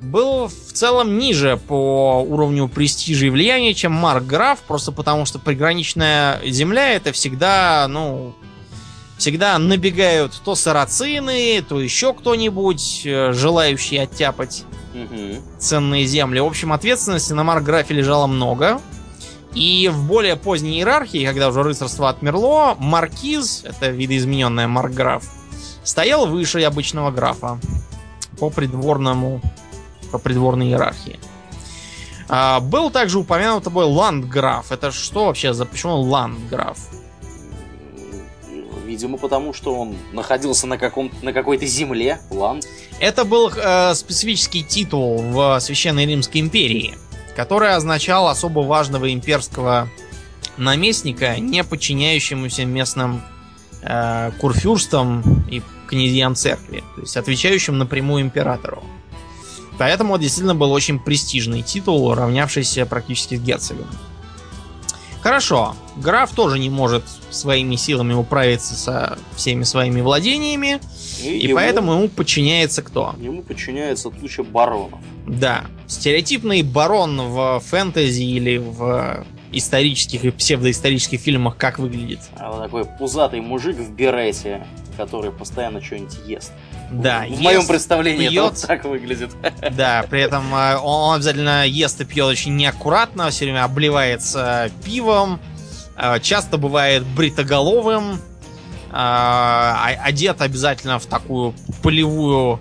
был 0.00 0.46
в 0.46 0.72
целом 0.72 1.18
ниже 1.18 1.56
по 1.56 2.22
уровню 2.22 2.68
престижа 2.68 3.26
и 3.26 3.30
влияния, 3.30 3.74
чем 3.74 3.92
Марк 3.92 4.24
Граф, 4.24 4.60
просто 4.60 4.92
потому 4.92 5.24
что 5.24 5.38
приграничная 5.38 6.40
земля 6.44 6.94
это 6.94 7.12
всегда, 7.12 7.86
ну, 7.88 8.34
всегда 9.16 9.58
набегают 9.58 10.40
то 10.44 10.54
сарацины, 10.54 11.64
то 11.66 11.80
еще 11.80 12.12
кто-нибудь, 12.12 13.02
э, 13.04 13.32
желающий 13.32 13.98
оттяпать 13.98 14.64
угу. 14.94 15.42
ценные 15.58 16.06
земли. 16.06 16.40
В 16.40 16.46
общем, 16.46 16.72
ответственности 16.72 17.32
на 17.32 17.44
Марк 17.44 17.64
Графе 17.64 17.94
лежало 17.94 18.26
много. 18.26 18.80
И 19.54 19.88
в 19.90 20.06
более 20.06 20.36
поздней 20.36 20.78
иерархии, 20.78 21.24
когда 21.24 21.48
уже 21.48 21.62
рыцарство 21.62 22.10
отмерло, 22.10 22.76
маркиз, 22.78 23.64
это 23.64 23.88
видоизмененная 23.88 24.68
маркграф, 24.68 25.24
стоял 25.82 26.26
выше 26.26 26.60
обычного 26.60 27.10
графа 27.10 27.58
по 28.38 28.50
придворному, 28.50 29.40
по 30.12 30.18
придворной 30.18 30.66
иерархии. 30.66 31.18
А, 32.28 32.60
был 32.60 32.90
также 32.90 33.18
упомянут 33.18 33.64
тобой 33.64 33.86
ландграф. 33.86 34.72
Это 34.72 34.90
что 34.90 35.26
вообще 35.26 35.54
за 35.54 35.64
почему 35.64 36.00
ландграф? 36.00 36.78
Видимо, 38.96 39.18
потому 39.18 39.52
что 39.52 39.74
он 39.74 39.94
находился 40.12 40.66
на, 40.66 40.78
каком 40.78 41.10
на 41.20 41.34
какой-то 41.34 41.66
земле, 41.66 42.18
ланд. 42.30 42.66
Это 42.98 43.26
был 43.26 43.52
э, 43.54 43.94
специфический 43.94 44.62
титул 44.62 45.18
в 45.18 45.60
Священной 45.60 46.06
Римской 46.06 46.40
империи 46.40 46.94
который 47.36 47.74
означал 47.74 48.28
особо 48.28 48.60
важного 48.60 49.12
имперского 49.12 49.88
наместника, 50.56 51.38
не 51.38 51.62
подчиняющемуся 51.62 52.64
местным 52.64 53.22
э, 53.82 54.32
курфюрстам 54.40 55.44
и 55.50 55.62
князьям 55.86 56.34
церкви, 56.34 56.82
то 56.94 57.02
есть 57.02 57.16
отвечающим 57.16 57.76
напрямую 57.76 58.22
императору. 58.22 58.82
Поэтому 59.78 60.16
действительно 60.16 60.54
был 60.54 60.72
очень 60.72 60.98
престижный 60.98 61.60
титул, 61.60 62.14
равнявшийся 62.14 62.86
практически 62.86 63.36
с 63.36 63.40
герцогом. 63.40 63.88
Хорошо, 65.26 65.74
граф 65.96 66.30
тоже 66.30 66.56
не 66.60 66.70
может 66.70 67.02
своими 67.30 67.74
силами 67.74 68.14
управиться 68.14 68.76
со 68.76 69.18
всеми 69.34 69.64
своими 69.64 70.00
владениями, 70.00 70.78
и, 71.20 71.38
и 71.38 71.46
ему, 71.48 71.56
поэтому 71.56 71.94
ему 71.94 72.08
подчиняется 72.08 72.80
кто? 72.80 73.12
Ему 73.18 73.42
подчиняется 73.42 74.10
туча 74.10 74.44
баронов. 74.44 75.00
Да, 75.26 75.64
стереотипный 75.88 76.62
барон 76.62 77.20
в 77.20 77.58
фэнтези 77.58 78.22
или 78.22 78.58
в 78.58 79.26
исторических 79.50 80.24
и 80.24 80.30
псевдоисторических 80.30 81.18
фильмах 81.18 81.56
как 81.56 81.80
выглядит? 81.80 82.20
А 82.38 82.52
вот 82.52 82.62
такой 82.62 82.84
пузатый 82.84 83.40
мужик 83.40 83.78
в 83.78 83.90
берете, 83.96 84.64
который 84.96 85.32
постоянно 85.32 85.82
что-нибудь 85.82 86.18
ест. 86.24 86.52
Да, 86.90 87.22
в 87.22 87.30
ест, 87.30 87.42
моем 87.42 87.66
представлении 87.66 88.28
пьет, 88.28 88.32
это 88.32 88.42
вот 88.42 88.66
так 88.66 88.84
выглядит. 88.84 89.30
Да, 89.72 90.04
при 90.08 90.20
этом 90.20 90.54
э, 90.54 90.76
он 90.76 91.16
обязательно 91.16 91.66
ест 91.66 92.00
и 92.00 92.04
пьет 92.04 92.26
очень 92.26 92.56
неаккуратно, 92.56 93.30
все 93.30 93.46
время 93.46 93.64
обливается 93.64 94.70
пивом, 94.84 95.40
э, 95.96 96.20
часто 96.20 96.58
бывает 96.58 97.04
бритоголовым, 97.04 98.20
э, 98.92 99.96
одет 100.02 100.40
обязательно 100.40 100.98
в 100.98 101.06
такую 101.06 101.54
полевую 101.82 102.60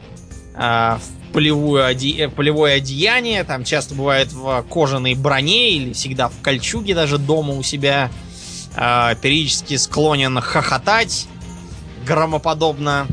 в 0.57 1.33
полевую 1.33 1.85
оде... 1.85 2.29
полевое 2.29 2.77
одеяние, 2.77 3.43
там 3.43 3.65
часто 3.65 3.93
бывает 3.93 4.31
в 4.31 4.63
кожаной 4.69 5.15
броне 5.15 5.71
или 5.71 5.91
всегда 5.91 6.29
в 6.29 6.41
кольчуге 6.41 6.95
даже 6.95 7.17
дома 7.17 7.55
у 7.55 7.61
себя. 7.61 8.09
Периодически 8.73 9.75
склонен 9.75 10.39
хохотать 10.39 11.27
громоподобно. 12.05 13.07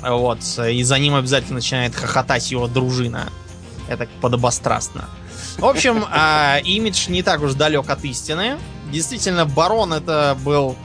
Вот. 0.00 0.38
И 0.68 0.82
за 0.82 0.98
ним 0.98 1.14
обязательно 1.14 1.56
начинает 1.56 1.94
хохотать 1.94 2.50
его 2.50 2.66
дружина. 2.66 3.30
Это 3.88 4.08
подобострастно. 4.20 5.08
В 5.58 5.66
общем, 5.66 6.04
э, 6.04 6.60
имидж 6.64 7.08
не 7.08 7.22
так 7.22 7.42
уж 7.42 7.54
далек 7.54 7.90
от 7.90 8.04
истины. 8.04 8.58
Действительно, 8.90 9.44
барон 9.44 9.92
это 9.92 10.36
был 10.42 10.76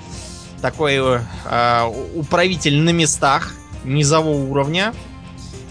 такой 0.61 0.97
э, 0.97 1.91
управитель 2.15 2.79
на 2.81 2.89
местах 2.89 3.53
низового 3.83 4.49
уровня 4.49 4.93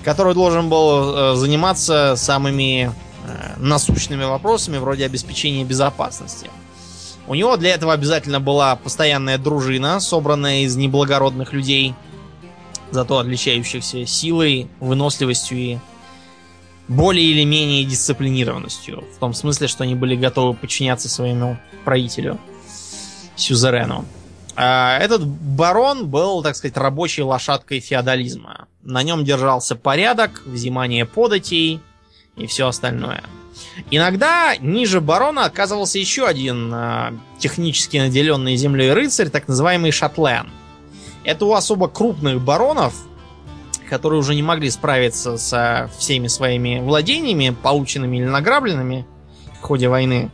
который 0.07 0.35
должен 0.35 0.69
был 0.69 1.17
э, 1.17 1.35
заниматься 1.35 2.15
самыми 2.17 2.93
э, 3.25 3.55
насущными 3.57 4.23
вопросами 4.23 4.79
вроде 4.79 5.05
обеспечения 5.05 5.65
безопасности. 5.65 6.49
У 7.27 7.35
него 7.35 7.57
для 7.57 7.75
этого 7.75 7.93
обязательно 7.93 8.39
была 8.39 8.77
постоянная 8.77 9.37
дружина, 9.37 9.99
собранная 9.99 10.61
из 10.61 10.77
неблагородных 10.77 11.53
людей, 11.53 11.97
зато 12.91 13.19
отличающихся 13.19 14.07
силой, 14.07 14.69
выносливостью 14.81 15.59
и 15.59 15.79
более 16.89 17.27
или 17.27 17.45
менее 17.45 17.85
дисциплинированностью. 17.85 19.05
В 19.15 19.19
том 19.19 19.35
смысле, 19.35 19.67
что 19.69 19.85
они 19.85 19.95
были 19.95 20.15
готовы 20.15 20.55
подчиняться 20.55 21.09
своему 21.09 21.57
правителю, 21.85 22.39
сюзерену. 23.35 24.05
А, 24.55 24.99
этот 24.99 25.27
барон 25.27 26.09
был, 26.09 26.43
так 26.43 26.57
сказать, 26.57 26.77
рабочей 26.77 27.23
лошадкой 27.23 27.81
феодализма. 27.81 28.69
На 28.83 29.03
нем 29.03 29.25
держался 29.25 29.77
порядок, 29.77 30.43
взимание 30.47 31.05
податей 31.05 31.81
и 32.37 32.47
все 32.47 32.69
остальное. 32.69 33.23
Иногда 33.91 34.57
ниже 34.57 35.01
барона 35.01 35.45
оказывался 35.45 35.99
еще 35.99 36.27
один 36.27 36.73
э, 36.73 37.13
технически 37.39 37.97
наделенный 37.99 38.57
землей 38.57 38.93
рыцарь, 38.93 39.29
так 39.29 39.49
называемый 39.49 39.93
Шатлен. 39.93 40.51
Это 41.27 41.45
у 41.45 41.55
особо 41.55 41.89
крупных 41.89 42.41
баронов, 42.41 42.95
которые 43.91 44.21
уже 44.21 44.37
не 44.37 44.45
могли 44.45 44.71
справиться 44.71 45.37
со 45.39 45.91
всеми 45.99 46.29
своими 46.29 46.79
владениями, 46.79 47.55
полученными 47.63 48.19
или 48.19 48.27
награбленными 48.27 49.05
в 49.59 49.63
ходе 49.63 49.89
войны. 49.89 50.31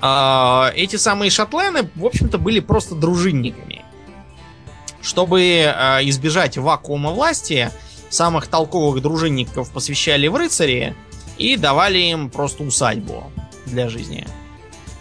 А, 0.00 0.70
эти 0.76 0.94
самые 0.94 1.30
шатлены, 1.30 1.90
в 1.96 2.06
общем-то, 2.06 2.38
были 2.38 2.60
просто 2.60 2.94
дружинниками. 2.94 3.84
Чтобы 5.02 5.64
а, 5.66 5.98
избежать 6.04 6.56
вакуума 6.56 7.10
власти, 7.10 7.72
самых 8.08 8.46
толковых 8.46 9.02
дружинников 9.02 9.72
посвящали 9.72 10.28
в 10.28 10.36
рыцари 10.36 10.94
и 11.36 11.56
давали 11.56 11.98
им 11.98 12.30
просто 12.30 12.62
усадьбу 12.62 13.24
для 13.66 13.88
жизни. 13.88 14.24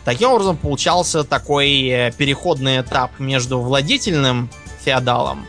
Таким 0.05 0.29
образом, 0.29 0.55
получался 0.55 1.23
такой 1.23 1.87
э, 1.87 2.11
переходный 2.15 2.79
этап 2.79 3.19
между 3.19 3.59
владетельным 3.59 4.49
феодалом 4.83 5.45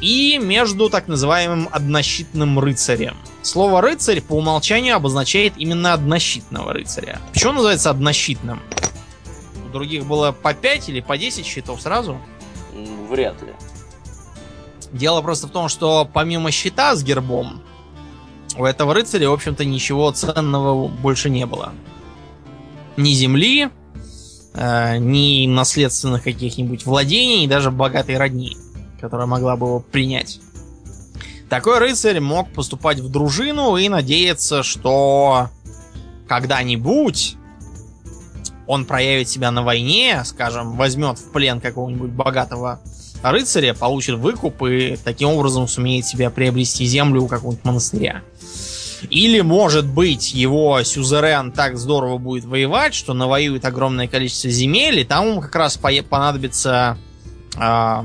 и 0.00 0.38
между 0.38 0.90
так 0.90 1.08
называемым 1.08 1.68
однощитным 1.72 2.58
рыцарем– 2.58 3.16
Слово 3.44 3.82
рыцарь 3.82 4.22
по 4.22 4.32
умолчанию 4.36 4.96
обозначает 4.96 5.52
именно 5.58 5.92
однощитного 5.92 6.72
рыцаря. 6.72 7.20
Почему 7.34 7.52
называется 7.52 7.90
однощитным? 7.90 8.62
У 9.66 9.68
других 9.68 10.06
было 10.06 10.32
по 10.32 10.54
5 10.54 10.88
или 10.88 11.00
по 11.00 11.18
10 11.18 11.44
щитов 11.44 11.82
сразу? 11.82 12.18
Вряд 13.10 13.42
ли. 13.42 13.52
Дело 14.92 15.20
просто 15.20 15.46
в 15.46 15.50
том, 15.50 15.68
что 15.68 16.08
помимо 16.10 16.50
щита 16.50 16.96
с 16.96 17.04
гербом, 17.04 17.60
у 18.56 18.64
этого 18.64 18.94
рыцаря, 18.94 19.28
в 19.28 19.34
общем-то, 19.34 19.66
ничего 19.66 20.10
ценного 20.10 20.88
больше 20.88 21.28
не 21.28 21.44
было. 21.44 21.74
Ни 22.96 23.12
земли, 23.12 23.70
э, 24.54 24.98
ни 24.98 25.46
наследственных 25.46 26.22
каких-нибудь 26.22 26.86
владений, 26.86 27.46
даже 27.46 27.70
богатой 27.70 28.16
родни, 28.16 28.56
которая 29.00 29.26
могла 29.26 29.56
бы 29.56 29.66
его 29.66 29.80
принять. 29.80 30.40
Такой 31.48 31.78
рыцарь 31.78 32.20
мог 32.20 32.52
поступать 32.52 33.00
в 33.00 33.10
дружину 33.10 33.76
и 33.76 33.88
надеяться, 33.88 34.62
что 34.62 35.50
когда-нибудь 36.26 37.36
он 38.66 38.86
проявит 38.86 39.28
себя 39.28 39.50
на 39.50 39.62
войне, 39.62 40.22
скажем, 40.24 40.76
возьмет 40.76 41.18
в 41.18 41.32
плен 41.32 41.60
какого-нибудь 41.60 42.10
богатого 42.10 42.80
рыцаря, 43.22 43.74
получит 43.74 44.16
выкуп 44.16 44.62
и 44.62 44.96
таким 45.02 45.30
образом 45.30 45.68
сумеет 45.68 46.06
себе 46.06 46.30
приобрести 46.30 46.86
землю 46.86 47.22
у 47.22 47.26
какого-нибудь 47.26 47.64
монастыря. 47.64 48.22
Или, 49.10 49.40
может 49.40 49.86
быть, 49.86 50.34
его 50.34 50.82
сюзерен 50.82 51.52
так 51.52 51.76
здорово 51.76 52.18
будет 52.18 52.44
воевать, 52.44 52.94
что 52.94 53.14
навоюет 53.14 53.64
огромное 53.64 54.08
количество 54.08 54.50
земель, 54.50 55.00
и 55.00 55.04
там 55.04 55.28
ему 55.28 55.40
как 55.40 55.54
раз 55.54 55.76
понадобится 55.76 56.98
э, 57.56 58.02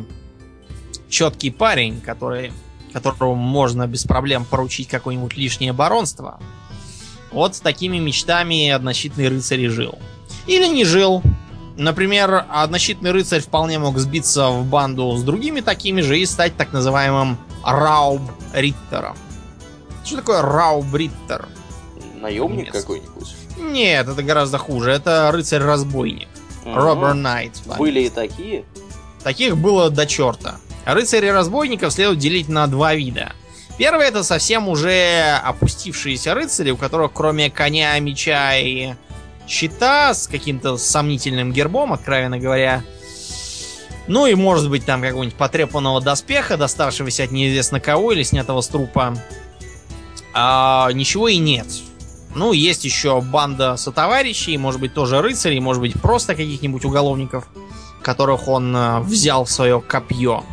четкий 1.10 1.52
парень, 1.52 2.02
который, 2.02 2.52
которому 2.94 3.36
можно 3.36 3.88
без 3.88 4.04
проблем 4.04 4.46
поручить 4.46 4.88
какое-нибудь 4.88 5.36
лишнее 5.36 5.74
баронство. 5.74 6.40
Вот 7.32 7.56
с 7.56 7.60
такими 7.60 7.98
мечтами 7.98 8.70
однощитный 8.70 9.30
рыцарь 9.30 9.62
и 9.62 9.68
жил. 9.68 9.98
Или 10.48 10.68
не 10.68 10.84
жил. 10.84 11.22
Например, 11.78 12.46
однощитный 12.50 13.12
рыцарь 13.12 13.42
вполне 13.42 13.80
мог 13.80 13.98
сбиться 14.00 14.50
в 14.50 14.66
банду 14.66 15.16
с 15.16 15.24
другими 15.24 15.62
такими 15.62 16.02
же 16.02 16.20
и 16.20 16.26
стать 16.26 16.58
так 16.58 16.74
называемым 16.74 17.38
Рауб-риттером. 17.64 19.16
Что 20.10 20.18
такое 20.18 20.42
Рауб-риттер? 20.42 21.48
Наемник 22.16 22.72
какой-нибудь? 22.72 23.36
Нет, 23.60 24.08
это 24.08 24.24
гораздо 24.24 24.58
хуже. 24.58 24.90
Это 24.90 25.30
рыцарь-разбойник. 25.32 26.28
Робер 26.66 27.14
Найт. 27.14 27.62
Были 27.78 28.06
и 28.06 28.10
такие? 28.10 28.66
Таких 29.24 29.56
было 29.56 29.92
до 29.92 30.08
черта. 30.08 30.56
Рыцарей 30.86 31.30
разбойников 31.32 31.94
следует 31.94 32.18
делить 32.18 32.50
на 32.50 32.66
два 32.66 32.96
вида. 32.96 33.34
Первый 33.78 34.08
это 34.08 34.24
совсем 34.24 34.68
уже 34.68 35.40
опустившиеся 35.44 36.34
рыцари, 36.34 36.72
у 36.72 36.78
которых 36.78 37.14
кроме 37.14 37.52
коня, 37.52 38.00
меча 38.00 38.58
и 38.58 38.96
щита 39.48 40.16
с 40.16 40.28
каким-то 40.28 40.78
сомнительным 40.78 41.54
гербом, 41.54 41.94
откровенно 41.94 42.40
говоря, 42.40 42.84
ну 44.08 44.26
и 44.26 44.34
может 44.34 44.72
быть 44.72 44.86
там 44.86 45.04
какого-нибудь 45.04 45.38
потрепанного 45.38 46.02
доспеха, 46.02 46.58
доставшегося 46.58 47.26
от 47.26 47.32
неизвестно 47.32 47.80
кого 47.80 48.12
или 48.12 48.24
снятого 48.24 48.62
с 48.62 48.68
трупа. 48.68 49.16
А, 50.34 50.90
ничего 50.94 51.28
и 51.28 51.38
нет. 51.38 51.68
Ну, 52.36 52.54
есть 52.54 52.86
еще 52.86 53.22
банда 53.22 53.76
сотоварищей, 53.76 54.58
может 54.58 54.80
быть, 54.80 54.94
тоже 54.94 55.22
рыцарей, 55.22 55.60
может 55.60 55.82
быть, 55.82 56.00
просто 56.00 56.36
каких-нибудь 56.36 56.86
уголовников, 56.86 57.48
которых 58.04 58.48
он 58.48 58.76
э, 58.76 59.00
взял 59.00 59.46
в 59.46 59.52
свое 59.52 59.82
копье. 59.82 60.44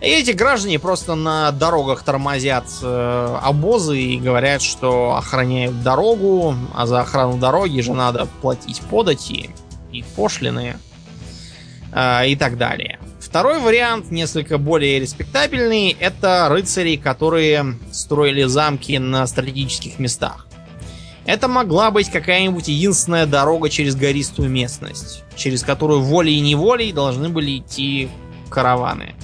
И 0.00 0.06
эти 0.06 0.30
граждане 0.30 0.78
просто 0.78 1.14
на 1.14 1.52
дорогах 1.52 2.02
тормозят 2.02 2.64
э, 2.82 3.38
обозы 3.42 4.00
и 4.00 4.18
говорят, 4.18 4.62
что 4.62 5.14
охраняют 5.16 5.82
дорогу, 5.82 6.54
а 6.74 6.86
за 6.86 7.00
охрану 7.00 7.36
дороги 7.36 7.80
же 7.80 7.92
надо 7.92 8.26
платить 8.40 8.80
подати 8.80 9.50
и 9.92 10.02
пошлины 10.16 10.76
э, 11.92 12.28
и 12.28 12.36
так 12.36 12.56
далее. 12.56 12.98
Второй 13.30 13.60
вариант, 13.60 14.10
несколько 14.10 14.58
более 14.58 14.98
респектабельный, 14.98 15.96
это 16.00 16.48
рыцари, 16.50 16.96
которые 16.96 17.78
строили 17.92 18.42
замки 18.42 18.98
на 18.98 19.24
стратегических 19.28 20.00
местах. 20.00 20.48
Это 21.26 21.46
могла 21.46 21.92
быть 21.92 22.10
какая-нибудь 22.10 22.66
единственная 22.66 23.26
дорога 23.26 23.70
через 23.70 23.94
гористую 23.94 24.50
местность, 24.50 25.22
через 25.36 25.62
которую 25.62 26.00
волей 26.00 26.38
и 26.38 26.40
неволей 26.40 26.92
должны 26.92 27.28
были 27.28 27.58
идти 27.58 28.08
караваны. 28.48 29.14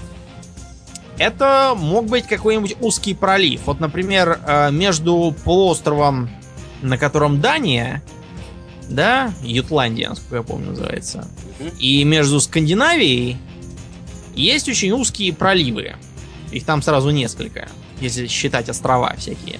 Это 1.19 1.75
мог 1.77 2.07
быть 2.07 2.29
какой-нибудь 2.29 2.77
узкий 2.81 3.13
пролив. 3.13 3.63
Вот, 3.67 3.81
например, 3.81 4.39
э, 4.47 4.71
между 4.71 5.35
полуостровом, 5.45 6.31
на 6.81 6.97
котором 6.97 7.41
Дания, 7.41 8.05
да, 8.89 9.33
Ютландия, 9.43 10.11
насколько 10.11 10.37
я 10.37 10.43
помню, 10.45 10.71
называется, 10.71 11.27
и 11.81 12.05
между 12.05 12.39
Скандинавией 12.39 13.37
есть 14.43 14.69
очень 14.69 14.93
узкие 14.93 15.33
проливы. 15.33 15.97
Их 16.53 16.65
там 16.65 16.83
сразу 16.83 17.11
несколько, 17.11 17.69
если 18.01 18.27
считать 18.27 18.69
острова 18.69 19.15
всякие. 19.17 19.59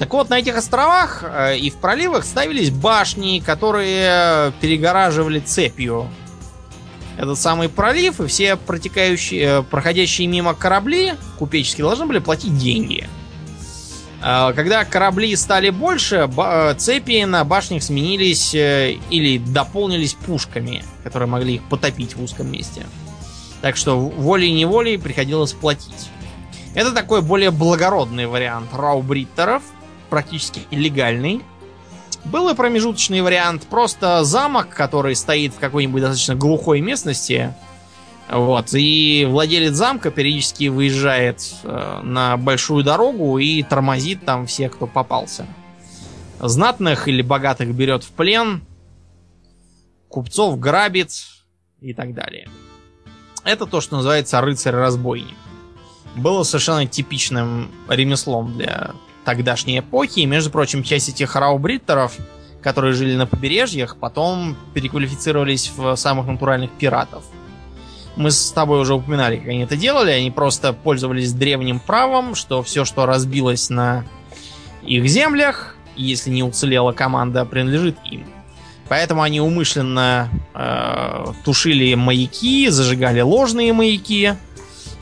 Так 0.00 0.14
вот, 0.14 0.30
на 0.30 0.38
этих 0.38 0.56
островах 0.56 1.22
э, 1.22 1.58
и 1.58 1.68
в 1.68 1.74
проливах 1.74 2.24
ставились 2.24 2.70
башни, 2.70 3.42
которые 3.44 4.50
перегораживали 4.58 5.40
цепью 5.40 6.08
этот 7.18 7.38
самый 7.38 7.68
пролив, 7.68 8.18
и 8.18 8.26
все 8.26 8.56
протекающие, 8.56 9.42
э, 9.42 9.62
проходящие 9.62 10.26
мимо 10.26 10.54
корабли 10.54 11.16
купеческие 11.38 11.84
должны 11.84 12.06
были 12.06 12.18
платить 12.18 12.56
деньги. 12.56 13.10
Э, 14.22 14.54
когда 14.56 14.86
корабли 14.86 15.36
стали 15.36 15.68
больше, 15.68 16.30
цепи 16.78 17.22
на 17.24 17.44
башнях 17.44 17.82
сменились 17.82 18.54
или 18.54 19.36
дополнились 19.36 20.14
пушками, 20.14 20.82
которые 21.04 21.28
могли 21.28 21.56
их 21.56 21.68
потопить 21.68 22.16
в 22.16 22.22
узком 22.22 22.50
месте. 22.50 22.86
Так 23.62 23.76
что 23.76 23.98
волей-неволей 23.98 24.96
приходилось 24.96 25.52
платить. 25.52 26.10
Это 26.74 26.92
такой 26.92 27.20
более 27.20 27.50
благородный 27.50 28.26
вариант 28.26 28.70
раубриттеров– 28.72 29.62
практически 30.10 30.62
легальный. 30.70 31.40
Был 32.24 32.50
и 32.50 32.54
промежуточный 32.54 33.22
вариант, 33.22 33.62
просто 33.62 34.24
замок, 34.24 34.68
который 34.68 35.16
стоит 35.16 35.54
в 35.54 35.58
какой-нибудь 35.58 36.02
достаточно 36.02 36.34
глухой 36.34 36.82
местности. 36.82 37.54
Вот, 38.30 38.74
и 38.74 39.26
владелец 39.28 39.72
замка 39.72 40.10
периодически 40.10 40.68
выезжает 40.68 41.42
э, 41.64 42.00
на 42.04 42.36
большую 42.36 42.84
дорогу 42.84 43.38
и 43.38 43.62
тормозит 43.62 44.24
там 44.24 44.46
всех, 44.46 44.72
кто 44.72 44.86
попался. 44.86 45.46
Знатных 46.38 47.08
или 47.08 47.22
богатых 47.22 47.74
берет 47.74 48.04
в 48.04 48.10
плен, 48.10 48.62
купцов 50.08 50.60
грабит 50.60 51.10
и 51.80 51.92
так 51.92 52.14
далее. 52.14 52.48
Это 53.44 53.66
то, 53.66 53.80
что 53.80 53.96
называется 53.96 54.40
рыцарь-разбойник. 54.40 55.36
Было 56.16 56.42
совершенно 56.42 56.86
типичным 56.86 57.70
ремеслом 57.88 58.56
для 58.56 58.92
тогдашней 59.24 59.78
эпохи. 59.78 60.20
И, 60.20 60.26
между 60.26 60.50
прочим, 60.50 60.82
часть 60.82 61.08
этих 61.08 61.36
раубриттеров, 61.36 62.16
которые 62.62 62.92
жили 62.92 63.16
на 63.16 63.26
побережьях, 63.26 63.96
потом 63.96 64.56
переквалифицировались 64.74 65.72
в 65.74 65.96
самых 65.96 66.26
натуральных 66.26 66.70
пиратов. 66.72 67.24
Мы 68.16 68.30
с 68.30 68.50
тобой 68.50 68.80
уже 68.80 68.94
упоминали, 68.94 69.36
как 69.36 69.48
они 69.48 69.60
это 69.60 69.76
делали. 69.76 70.10
Они 70.10 70.30
просто 70.30 70.72
пользовались 70.72 71.32
древним 71.32 71.80
правом, 71.80 72.34
что 72.34 72.62
все, 72.62 72.84
что 72.84 73.06
разбилось 73.06 73.70
на 73.70 74.04
их 74.82 75.06
землях, 75.08 75.76
если 75.96 76.30
не 76.30 76.42
уцелела 76.42 76.92
команда, 76.92 77.44
принадлежит 77.44 77.96
им. 78.04 78.26
Поэтому 78.90 79.22
они 79.22 79.40
умышленно 79.40 80.28
э, 80.52 81.32
тушили 81.44 81.94
маяки, 81.94 82.68
зажигали 82.70 83.20
ложные 83.20 83.72
маяки, 83.72 84.34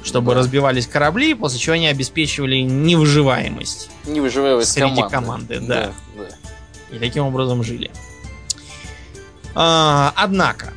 чтобы 0.02 0.34
разбивались 0.34 0.86
корабли, 0.86 1.32
после 1.32 1.58
чего 1.58 1.72
они 1.72 1.86
обеспечивали 1.86 2.56
невыживаемость. 2.56 3.88
Невыживаемость 4.04 4.72
среди 4.72 5.00
команды, 5.00 5.10
команды 5.10 5.60
да. 5.60 5.92
да. 6.18 6.24
да. 6.90 6.96
И 6.96 6.98
таким 6.98 7.24
образом 7.24 7.62
жили. 7.62 7.90
А, 9.54 10.12
однако, 10.16 10.74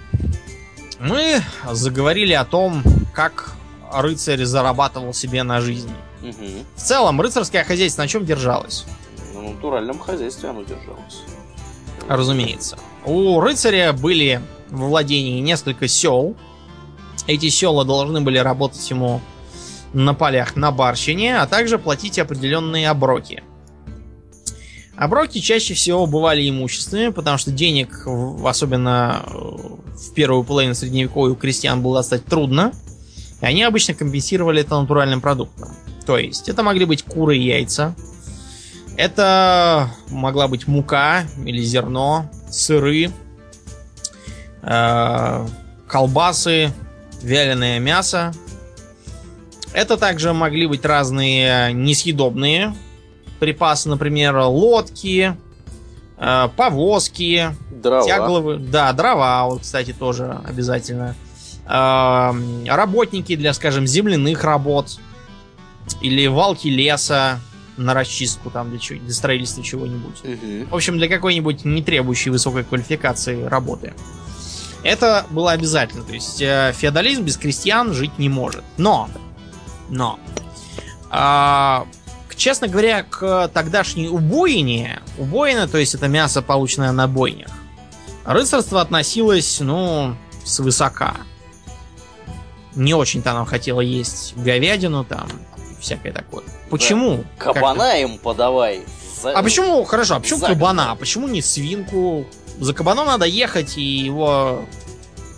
мы 1.02 1.42
заговорили 1.70 2.32
о 2.32 2.46
том, 2.46 2.82
как 3.14 3.52
рыцарь 3.92 4.46
зарабатывал 4.46 5.14
себе 5.14 5.44
на 5.44 5.60
жизнь. 5.60 5.92
Угу. 6.22 6.66
В 6.78 6.82
целом, 6.82 7.20
рыцарское 7.20 7.66
хозяйство 7.66 8.04
на 8.04 8.08
чем 8.08 8.26
держалось? 8.26 8.86
На 9.34 9.42
натуральном 9.42 10.00
хозяйстве 10.00 10.48
оно 10.48 10.64
держалось. 10.64 11.24
Разумеется. 12.08 12.78
У 13.06 13.40
рыцаря 13.40 13.94
были 13.94 14.42
в 14.70 14.82
владении 14.82 15.40
несколько 15.40 15.88
сел, 15.88 16.36
эти 17.28 17.50
села 17.50 17.86
должны 17.86 18.22
были 18.22 18.38
работать 18.38 18.90
ему 18.90 19.22
на 19.94 20.14
полях 20.14 20.56
на 20.56 20.72
барщине, 20.72 21.38
а 21.38 21.48
также 21.48 21.78
платить 21.78 22.20
определенные 22.20 22.90
оброки. 22.90 23.44
Оброки 24.96 25.40
чаще 25.40 25.74
всего 25.74 26.06
бывали 26.06 26.48
имущественными, 26.48 27.12
потому 27.12 27.38
что 27.38 27.52
денег, 27.52 28.08
особенно 28.46 29.24
э, 29.26 29.32
в 29.32 30.14
первую 30.14 30.44
половину 30.44 30.76
средневековья, 30.76 31.34
у 31.34 31.36
крестьян 31.36 31.82
было 31.82 32.00
достать 32.00 32.26
трудно. 32.26 32.72
И 33.42 33.46
они 33.46 33.64
обычно 33.64 33.96
компенсировали 33.96 34.62
это 34.62 34.80
натуральным 34.80 35.20
продуктом. 35.20 35.70
То 36.06 36.18
есть, 36.18 36.50
это 36.50 36.62
могли 36.62 36.86
быть 36.86 37.04
куры 37.04 37.38
и 37.38 37.44
яйца. 37.44 37.96
Это 38.96 39.92
могла 40.10 40.48
быть 40.48 40.68
мука 40.68 41.26
или 41.46 41.64
зерно, 41.64 42.30
сыры, 42.52 43.12
э, 44.62 45.48
колбасы, 45.88 46.72
вяленое 47.22 47.80
мясо. 47.80 48.34
Это 49.74 49.98
также 49.98 50.34
могли 50.34 50.68
быть 50.68 50.86
разные 50.86 51.74
несъедобные 51.74 52.76
припасы, 53.40 53.90
например, 53.90 54.38
лодки, 54.38 55.36
э, 56.18 56.50
повозки, 56.56 57.50
дрова. 57.72 58.06
тягловые, 58.06 58.60
да, 58.60 58.94
дрова, 58.94 59.46
вот, 59.46 59.62
кстати, 59.62 59.94
тоже 59.94 60.40
обязательно. 60.46 61.16
Э, 61.68 62.32
работники 62.68 63.36
для, 63.36 63.54
скажем, 63.54 63.88
земляных 63.88 64.44
работ 64.44 65.00
или 66.02 66.28
валки 66.28 66.68
леса 66.68 67.40
на 67.78 67.94
расчистку 67.94 68.50
там 68.50 68.70
для, 68.70 68.80
чего, 68.80 69.00
для 69.00 69.14
строительства 69.14 69.64
чего-нибудь. 69.64 70.24
Угу. 70.24 70.70
В 70.72 70.76
общем, 70.76 70.98
для 70.98 71.08
какой-нибудь 71.08 71.66
не 71.66 71.82
требующей 71.82 72.32
высокой 72.32 72.64
квалификации 72.64 73.44
работы. 73.44 73.94
Это 74.84 75.26
было 75.30 75.52
обязательно. 75.52 76.04
То 76.04 76.14
есть 76.14 76.42
э, 76.42 76.74
феодализм 76.76 77.24
без 77.24 77.38
крестьян 77.38 77.94
жить 77.94 78.18
не 78.18 78.30
может. 78.30 78.64
Но, 78.78 79.10
но, 79.90 80.20
э, 81.12 81.80
честно 82.36 82.68
говоря, 82.68 83.04
к 83.04 83.50
тогдашней 83.54 84.10
убоине, 84.10 85.02
убоина, 85.18 85.68
то 85.68 85.78
есть 85.78 85.94
это 85.94 86.08
мясо, 86.08 86.42
полученное 86.42 86.92
на 86.92 87.08
бойнях, 87.08 87.52
рыцарство 88.26 88.82
относилось, 88.82 89.60
ну, 89.60 90.16
свысока. 90.44 91.18
не 92.74 92.94
очень-то 92.94 93.32
она 93.32 93.46
хотела 93.46 93.82
есть 93.82 94.34
говядину 94.36 95.04
там, 95.04 95.28
всякое 95.82 96.14
такое. 96.14 96.44
Почему? 96.70 97.26
Да. 97.38 97.54
Кабана 97.54 98.00
им 98.02 98.18
подавай. 98.18 98.84
За... 99.22 99.34
А 99.34 99.44
почему, 99.44 99.84
хорошо, 99.84 100.16
а 100.16 100.20
почему 100.20 100.40
за... 100.40 100.48
кабана? 100.48 100.92
А 100.92 100.96
почему 100.96 101.28
не 101.28 101.42
свинку? 101.42 102.26
За 102.60 102.74
кабаном 102.74 103.08
надо 103.08 103.26
ехать 103.26 103.78
и 103.78 103.82
его, 103.82 104.66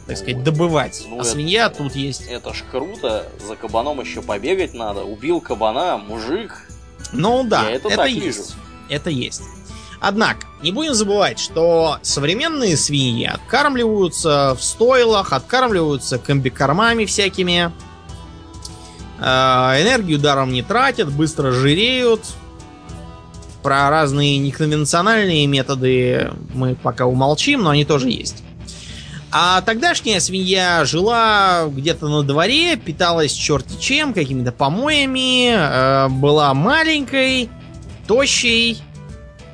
так 0.08 0.18
сказать, 0.18 0.44
добывать. 0.44 1.06
Ну, 1.08 1.18
а 1.18 1.20
это, 1.22 1.30
свинья 1.30 1.70
тут 1.70 1.96
есть. 1.96 2.28
Это 2.28 2.54
ж 2.54 2.64
круто. 2.70 3.26
За 3.46 3.56
кабаном 3.56 4.02
еще 4.02 4.22
побегать 4.22 4.74
надо. 4.74 5.04
Убил 5.04 5.42
кабана, 5.42 5.98
мужик. 5.98 6.68
Ну 7.12 7.44
да, 7.44 7.70
Я 7.70 7.76
это, 7.76 7.90
это 7.90 8.06
есть. 8.06 8.50
Вижу. 8.50 8.60
Это 8.90 9.10
есть. 9.10 9.42
Однако, 10.06 10.46
не 10.62 10.74
будем 10.74 10.94
забывать, 10.94 11.40
что 11.40 11.98
современные 12.02 12.76
свиньи 12.76 13.26
откармливаются 13.26 14.54
в 14.54 14.62
стойлах, 14.62 15.32
откармливаются 15.32 16.20
комбикормами 16.20 17.06
всякими, 17.06 17.72
энергию 19.20 20.20
даром 20.20 20.52
не 20.52 20.62
тратят, 20.64 21.12
быстро 21.12 21.52
жиреют. 21.52 22.22
Про 23.62 23.90
разные 23.90 24.38
неконвенциональные 24.40 25.48
методы 25.48 26.32
мы 26.54 26.76
пока 26.76 27.06
умолчим, 27.06 27.64
но 27.64 27.70
они 27.70 27.86
тоже 27.86 28.10
есть. 28.10 28.44
А 29.32 29.62
тогдашняя 29.62 30.20
свинья 30.20 30.86
жила 30.86 31.66
где-то 31.68 32.08
на 32.08 32.24
дворе, 32.24 32.76
питалась 32.76 33.32
черти 33.32 33.80
чем, 33.80 34.14
какими-то 34.14 34.52
помоями, 34.52 35.50
э, 35.50 36.10
была 36.10 36.54
маленькой, 36.54 37.50
тощей, 38.06 38.84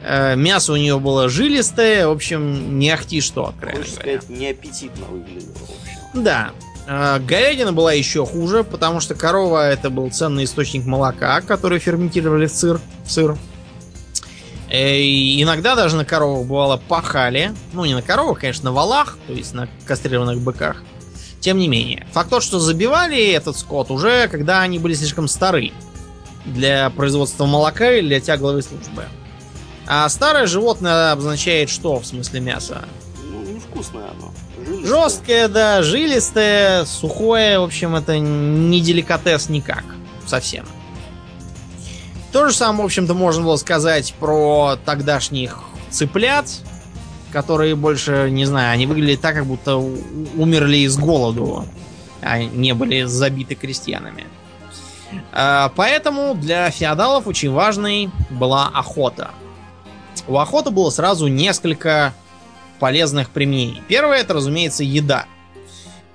Э, 0.02 0.36
мясо 0.36 0.74
у 0.74 0.76
нее 0.78 1.00
было 1.00 1.28
жилистое, 1.30 2.08
в 2.08 2.12
общем, 2.12 2.80
не 2.80 2.90
ахти 2.90 3.22
что, 3.22 3.48
откровенно 3.48 3.84
Хочешь 3.84 3.96
сказать, 3.96 4.30
неаппетитно 4.30 5.06
выглядело, 5.06 5.54
в 5.54 5.64
общем. 5.64 6.24
Да. 6.24 6.52
Э, 6.90 7.20
говядина 7.20 7.72
была 7.72 7.94
еще 7.94 8.26
хуже, 8.26 8.64
потому 8.64 9.00
что 9.00 9.14
корова 9.14 9.70
это 9.70 9.92
был 9.92 10.10
ценный 10.10 10.46
источник 10.46 10.86
молока, 10.86 11.40
который 11.42 11.78
ферментировали 11.78 12.48
в 12.48 12.52
сыр. 12.52 12.82
В 13.06 13.12
сыр. 13.12 13.38
Э, 14.72 14.98
и 14.98 15.42
иногда 15.44 15.76
даже 15.76 15.96
на 15.96 16.04
коровах 16.04 16.48
бывало 16.48 16.78
пахали. 16.78 17.54
Ну, 17.74 17.86
не 17.86 17.94
на 17.94 18.02
коровах, 18.02 18.40
конечно, 18.40 18.66
на 18.66 18.72
валах, 18.72 19.20
то 19.28 19.34
есть 19.34 19.54
на 19.54 19.70
кастрированных 19.86 20.42
быках. 20.42 20.82
Тем 21.42 21.60
не 21.60 21.68
менее. 21.68 22.08
Факт 22.12 22.32
тот, 22.32 22.44
что 22.44 22.58
забивали 22.58 23.24
этот 23.34 23.56
скот 23.56 23.92
уже, 23.92 24.28
когда 24.28 24.62
они 24.62 24.80
были 24.80 24.96
слишком 24.96 25.28
стары 25.28 25.72
для 26.44 26.90
производства 26.90 27.46
молока 27.46 27.92
или 27.92 28.08
для 28.08 28.20
тягловой 28.20 28.64
службы. 28.64 29.06
А 29.86 30.10
старое 30.10 30.48
животное 30.48 31.12
обозначает 31.12 31.70
что 31.70 32.00
в 32.00 32.06
смысле 32.06 32.40
мяса? 32.40 32.84
Ну, 33.32 33.44
невкусное 33.44 34.06
оно. 34.06 34.34
Жесткое, 34.84 35.48
да, 35.48 35.82
жилистое, 35.82 36.86
сухое. 36.86 37.60
В 37.60 37.64
общем, 37.64 37.96
это 37.96 38.18
не 38.20 38.82
деликатес 38.82 39.50
никак. 39.50 39.84
Совсем. 40.26 40.66
То 42.32 42.48
же 42.48 42.54
самое, 42.54 42.84
в 42.84 42.86
общем-то, 42.86 43.14
можно 43.14 43.44
было 43.44 43.56
сказать 43.56 44.14
про 44.20 44.78
тогдашних 44.86 45.60
цыплят, 45.90 46.48
которые 47.32 47.76
больше, 47.76 48.30
не 48.30 48.46
знаю, 48.46 48.72
они 48.72 48.86
выглядели 48.86 49.16
так, 49.16 49.36
как 49.36 49.46
будто 49.46 49.78
умерли 49.78 50.78
из 50.78 50.98
голоду, 50.98 51.66
а 52.22 52.40
не 52.44 52.74
были 52.74 53.04
забиты 53.04 53.56
крестьянами. 53.56 54.26
А, 55.32 55.72
поэтому 55.76 56.36
для 56.36 56.70
феодалов 56.70 57.26
очень 57.26 57.52
важной 57.52 58.12
была 58.30 58.68
охота– 58.68 59.32
у 60.30 60.38
охоты 60.38 60.70
было 60.70 60.92
сразу 60.92 61.28
несколько 61.28 62.14
полезных 62.80 63.30
применений. 63.30 63.82
Первое, 63.88 64.20
это, 64.20 64.34
разумеется, 64.34 64.84
еда. 64.84 65.26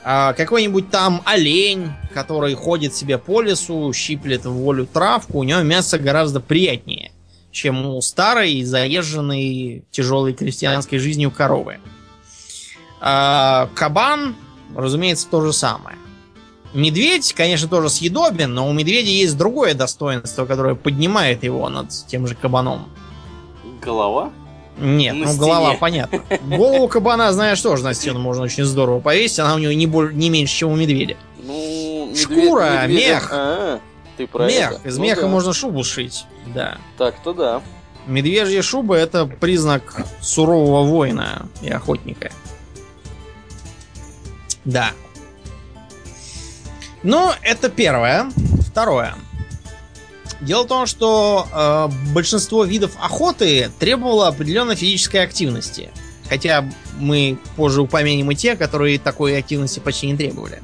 А, 0.02 0.34
какой-нибудь 0.34 0.90
там 0.90 1.22
олень, 1.24 1.92
который 2.12 2.54
ходит 2.54 2.94
себе 2.94 3.16
по 3.16 3.40
лесу, 3.40 3.92
щиплет 3.92 4.44
в 4.44 4.52
волю 4.52 4.86
травку, 4.86 5.38
у 5.38 5.44
него 5.44 5.62
мясо 5.62 5.98
гораздо 5.98 6.40
приятнее, 6.40 7.12
чем 7.50 7.86
у 7.86 8.00
старой, 8.02 8.62
заезженной 8.64 9.84
тяжелой 9.90 10.34
крестьянской 10.34 10.98
жизнью 10.98 11.30
коровы. 11.30 11.78
А, 13.00 13.70
кабан, 13.74 14.36
разумеется, 14.76 15.26
то 15.30 15.40
же 15.40 15.52
самое. 15.52 15.96
Медведь, 16.74 17.32
конечно, 17.32 17.68
тоже 17.68 17.88
съедобен, 17.88 18.52
но 18.52 18.68
у 18.68 18.72
медведя 18.72 19.08
есть 19.08 19.38
другое 19.38 19.74
достоинство, 19.74 20.44
которое 20.44 20.74
поднимает 20.74 21.44
его 21.44 21.68
над 21.68 21.90
тем 22.08 22.26
же 22.26 22.34
кабаном. 22.34 22.88
Голова? 23.80 24.32
Нет, 24.76 25.14
на 25.14 25.26
ну 25.26 25.26
стене. 25.26 25.40
голова, 25.40 25.74
понятно. 25.74 26.22
Голову 26.42 26.88
кабана, 26.88 27.32
знаешь, 27.32 27.60
тоже 27.60 27.84
на 27.84 27.94
стену 27.94 28.18
можно 28.18 28.42
очень 28.42 28.64
здорово 28.64 29.00
повесить. 29.00 29.38
Она 29.38 29.54
у 29.54 29.58
него 29.58 29.72
не, 29.72 29.86
боль, 29.86 30.14
не 30.14 30.30
меньше, 30.30 30.56
чем 30.56 30.72
у 30.72 30.76
медведя. 30.76 31.16
Ну, 31.42 32.06
медведь, 32.06 32.22
Шкура, 32.22 32.82
медведя... 32.82 33.08
мех. 33.08 33.28
А, 33.30 33.80
ты 34.16 34.26
про 34.26 34.46
мех. 34.46 34.72
Это. 34.72 34.88
Из 34.88 34.98
ну, 34.98 35.04
меха 35.04 35.22
да. 35.22 35.28
можно 35.28 35.52
шубу 35.52 35.84
шить. 35.84 36.24
Да. 36.46 36.78
Так-то 36.98 37.32
да. 37.32 37.62
Медвежья 38.06 38.62
шуба 38.62 38.96
это 38.96 39.26
признак 39.26 40.04
сурового 40.20 40.84
воина 40.84 41.48
и 41.62 41.70
охотника. 41.70 42.30
Да. 44.64 44.90
Ну, 47.02 47.30
это 47.42 47.68
первое. 47.68 48.30
Второе. 48.60 49.14
Дело 50.44 50.64
в 50.64 50.66
том, 50.66 50.86
что 50.86 51.46
э, 51.50 52.12
большинство 52.12 52.64
видов 52.64 52.92
охоты 53.00 53.70
требовало 53.78 54.28
определенной 54.28 54.76
физической 54.76 55.18
активности. 55.18 55.90
Хотя 56.28 56.68
мы 56.98 57.38
позже 57.56 57.82
упомянем 57.82 58.30
и 58.30 58.34
те, 58.34 58.56
которые 58.56 58.98
такой 58.98 59.38
активности 59.38 59.80
почти 59.80 60.06
не 60.06 60.16
требовали. 60.16 60.62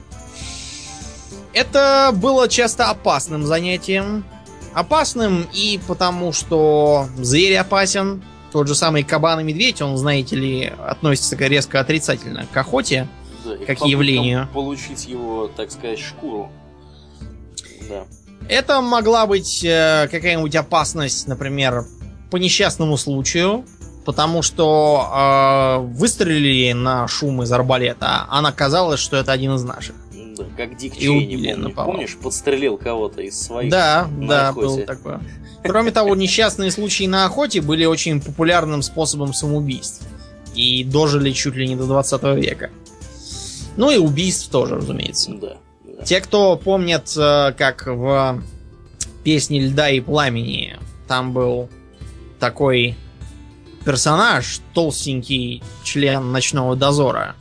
Это 1.53 2.13
было 2.15 2.49
часто 2.49 2.91
опасным 2.91 3.45
занятием. 3.47 4.25
Опасным 4.75 5.49
и 5.53 5.81
потому, 5.89 6.33
что 6.33 7.09
зверь 7.19 7.57
опасен. 7.57 8.23
Тот 8.53 8.69
же 8.69 8.75
самый 8.75 9.03
кабан 9.03 9.41
и 9.41 9.45
медведь, 9.45 9.81
он, 9.81 9.97
знаете 9.97 10.37
ли, 10.37 10.73
относится 10.87 11.37
резко 11.37 11.81
отрицательно 11.81 12.47
к 12.53 12.57
охоте, 12.57 13.09
да, 13.45 13.57
как 13.65 13.85
явлению. 13.85 14.49
Получить 14.53 15.07
его, 15.07 15.49
так 15.57 15.71
сказать, 15.71 16.01
шкуру. 16.01 16.51
Да. 17.89 18.07
Это 18.49 18.81
могла 18.81 19.27
быть 19.27 19.65
э, 19.65 20.09
какая-нибудь 20.11 20.55
опасность, 20.57 21.29
например, 21.29 21.85
по 22.31 22.37
несчастному 22.37 22.97
случаю, 22.97 23.65
потому 24.05 24.43
что 24.43 25.09
э, 25.13 25.79
выстрелили 25.87 26.73
на 26.73 27.07
шум 27.07 27.43
из 27.43 27.53
арбалета, 27.53 28.27
а 28.29 28.47
оказалось, 28.47 29.01
что 29.01 29.17
это 29.17 29.33
один 29.33 29.55
из 29.55 29.63
наших. 29.65 29.95
Да, 30.37 30.45
как 30.57 30.77
Дик 30.77 30.97
Чейни, 30.97 31.53
помню, 31.53 31.75
помнишь, 31.75 32.17
подстрелил 32.17 32.77
кого-то 32.79 33.21
из 33.21 33.41
своих 33.41 33.71
Да, 33.71 34.09
да, 34.21 34.49
охоте. 34.49 34.67
было 34.67 34.83
такое. 34.83 35.21
Кроме 35.63 35.91
того, 35.91 36.17
несчастные 36.17 36.71
случаи 36.71 37.05
на 37.05 37.27
охоте 37.27 37.61
были 37.61 37.85
очень 37.85 38.21
популярным 38.21 38.83
способом 38.83 39.35
самоубийств. 39.35 40.03
И 40.55 40.83
дожили 40.85 41.31
чуть 41.33 41.55
ли 41.55 41.69
не 41.69 41.77
до 41.77 41.87
20 41.87 42.23
века. 42.37 42.71
Ну 43.77 43.91
и 43.91 43.99
убийств 43.99 44.49
тоже, 44.51 44.77
разумеется. 44.77 45.33
Да. 45.33 45.57
Те, 46.05 46.21
кто 46.21 46.57
помнят, 46.57 47.13
э, 47.17 47.53
как 47.57 47.87
в 47.87 48.43
песне 49.23 49.61
Льда 49.61 49.91
и 49.91 50.01
Пламени 50.01 50.79
там 51.07 51.33
был 51.33 51.69
такой 52.39 52.97
персонаж, 53.85 54.61
толстенький 54.75 55.63
член 55.85 56.33
ночного 56.33 56.77
дозора. 56.77 57.37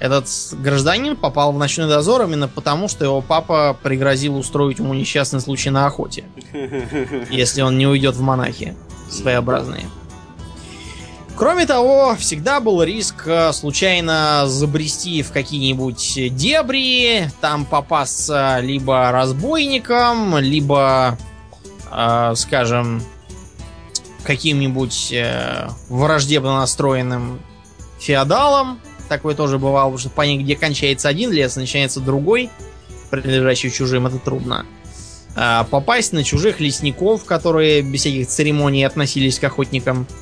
Этот 0.00 0.28
гражданин 0.52 1.16
попал 1.16 1.52
в 1.52 1.58
ночной 1.58 1.88
дозор 1.88 2.22
именно 2.22 2.46
потому, 2.46 2.86
что 2.86 3.04
его 3.04 3.20
папа 3.20 3.76
пригрозил 3.82 4.36
устроить 4.36 4.78
ему 4.78 4.94
несчастный 4.94 5.40
случай 5.40 5.70
на 5.70 5.86
охоте. 5.86 6.24
Если 7.30 7.62
он 7.62 7.78
не 7.78 7.86
уйдет 7.86 8.14
в 8.14 8.20
монахи 8.20 8.76
своеобразные. 9.10 9.86
Кроме 11.38 11.66
того, 11.66 12.16
всегда 12.16 12.58
был 12.58 12.82
риск 12.82 13.22
э, 13.26 13.52
случайно 13.52 14.42
забрести 14.48 15.22
в 15.22 15.30
какие-нибудь 15.30 16.34
дебри, 16.34 17.30
там 17.40 17.64
попасться 17.64 18.58
либо 18.60 19.12
разбойником, 19.12 20.36
либо, 20.38 21.16
э, 21.92 22.32
скажем, 22.34 23.00
каким-нибудь 24.24 25.12
э, 25.12 25.68
враждебно 25.88 26.56
настроенным 26.56 27.40
феодалом. 28.00 28.80
Такое 29.08 29.36
тоже 29.36 29.60
бывало, 29.60 29.90
потому 29.90 29.98
что 29.98 30.10
понять, 30.10 30.40
где 30.40 30.56
кончается 30.56 31.08
один 31.08 31.30
лес, 31.30 31.54
начинается 31.54 32.00
другой, 32.00 32.50
принадлежащий 33.10 33.70
чужим, 33.70 34.08
это 34.08 34.18
трудно. 34.18 34.66
А 35.36 35.62
попасть 35.70 36.12
на 36.12 36.24
чужих 36.24 36.58
лесников, 36.58 37.26
которые 37.26 37.82
без 37.82 38.00
всяких 38.00 38.26
церемоний 38.26 38.82
относились 38.84 39.38
к 39.38 39.44
охотникам– 39.44 40.08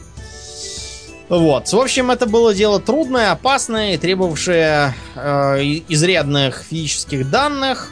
вот. 1.29 1.73
В 1.73 1.79
общем, 1.79 2.11
это 2.11 2.27
было 2.27 2.55
дело 2.55 2.81
трудное, 2.81 3.33
опасное 3.33 3.95
и 3.95 3.99
требовавшее 3.99 4.95
э, 5.15 5.63
изрядных 5.89 6.63
физических 6.63 7.31
данных, 7.31 7.91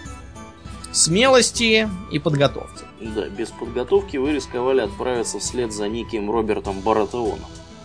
смелости 0.92 1.88
и 2.12 2.18
подготовки. 2.18 2.84
Да, 3.00 3.28
без 3.28 3.50
подготовки 3.50 4.16
вы 4.16 4.32
рисковали 4.32 4.80
отправиться 4.80 5.38
вслед 5.38 5.72
за 5.72 5.88
неким 5.88 6.30
Робертом 6.30 6.80
Баратеоном. 6.80 7.40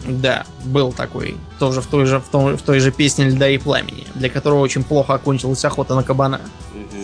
Да, 0.08 0.46
был 0.64 0.94
такой. 0.94 1.36
Тоже 1.58 1.82
в 1.82 1.88
той 1.88 2.06
же, 2.06 2.20
в 2.20 2.28
той, 2.30 2.56
в 2.56 2.62
той 2.62 2.80
же 2.80 2.92
песне 2.92 3.26
«Льда 3.26 3.50
и 3.50 3.58
пламени», 3.58 4.06
для 4.16 4.30
которого 4.30 4.60
очень 4.60 4.84
плохо 4.84 5.16
окончилась 5.16 5.66
охота 5.66 5.96
на 5.96 6.04
кабана. 6.04 6.40
Угу. 6.74 7.04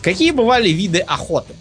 Какие 0.00 0.30
бывали 0.30 0.68
виды 0.68 1.00
охоты? 1.00 1.54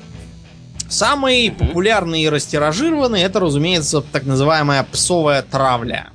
Самый 0.89 1.49
угу. 1.49 1.65
популярный 1.65 2.21
и 2.21 2.29
растиражированный 2.29 3.21
это, 3.21 3.39
разумеется, 3.39 4.01
так 4.01 4.23
называемая 4.25 4.83
псовая 4.83 5.41
травля. 5.41 6.09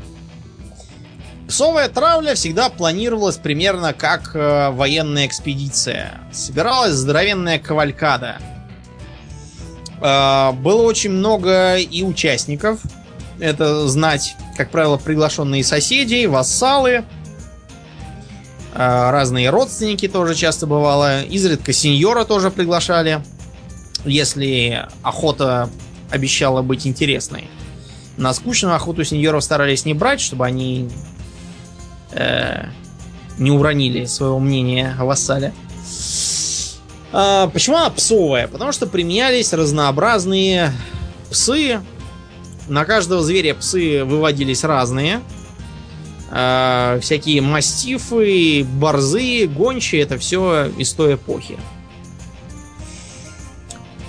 Псовая 1.49 1.89
травля 1.89 2.35
всегда 2.35 2.69
планировалась 2.69 3.37
примерно 3.39 3.95
как 3.95 4.33
э, 4.35 4.71
военная 4.71 5.27
экспедиция. 5.27 6.21
Собиралась 6.31 6.93
здоровенная 6.93 7.59
кавалькада. 7.59 8.37
Э, 10.03 10.53
было 10.53 10.83
очень 10.83 11.11
много 11.11 11.77
и 11.77 12.03
участников. 12.03 12.81
Это 13.41 13.89
знать, 13.89 14.37
как 14.59 14.71
правило, 14.71 14.99
приглашенные 14.99 15.65
соседи, 15.65 16.27
вассалы, 16.27 16.91
э, 16.91 17.05
разные 18.75 19.49
родственники 19.49 20.07
тоже 20.07 20.35
часто 20.35 20.67
бывало. 20.67 21.23
Изредка 21.23 21.73
сеньора 21.73 22.25
тоже 22.25 22.51
приглашали, 22.51 23.23
если 24.05 24.87
охота 25.03 25.71
обещала 26.11 26.63
быть 26.63 26.87
интересной. 26.87 27.49
На 28.17 28.33
скучную 28.35 28.75
охоту 28.75 29.05
сеньоров 29.05 29.45
старались 29.45 29.85
не 29.85 29.95
брать, 29.95 30.21
чтобы 30.21 30.45
они 30.45 30.89
э, 32.13 32.65
не 33.39 33.51
уронили 33.51 34.07
своего 34.07 34.39
мнения 34.39 34.97
о 34.99 35.05
вассале. 35.05 35.53
А, 37.13 37.49
почему 37.49 37.77
она 37.77 37.91
псовая? 37.91 38.49
Потому 38.49 38.73
что 38.73 38.87
применялись 38.87 39.53
разнообразные 39.53 40.73
псы. 41.31 41.81
На 42.69 42.85
каждого 42.85 43.23
зверя 43.23 43.55
псы 43.55 44.05
выводились 44.05 44.65
разные. 44.65 45.21
А, 46.31 46.99
всякие 47.01 47.41
мастифы, 47.41 48.65
борзы, 48.65 49.47
гончие 49.47 50.03
это 50.03 50.19
все 50.19 50.67
из 50.77 50.93
той 50.93 51.15
эпохи. 51.15 51.57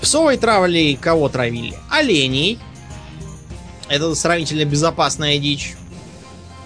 Псовой 0.02 0.38
травлей 0.38 0.96
кого 0.96 1.30
травили? 1.30 1.76
Оленей. 1.90 2.60
Это 3.88 4.14
сравнительно 4.16 4.66
безопасная 4.66 5.38
дичь 5.40 5.76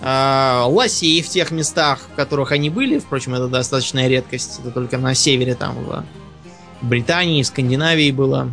э, 0.02 0.64
лосей 0.68 1.22
в 1.22 1.30
тех 1.30 1.52
местах, 1.52 2.02
в 2.12 2.16
которых 2.16 2.52
они 2.52 2.70
были. 2.70 3.00
Впрочем, 3.00 3.34
это 3.34 3.48
достаточная 3.48 4.08
редкость. 4.08 4.60
Это 4.60 4.72
только 4.72 4.98
на 4.98 5.16
севере, 5.16 5.56
там, 5.56 5.76
в 5.76 6.06
Британии, 6.82 7.42
Скандинавии 7.42 8.12
было. 8.12 8.52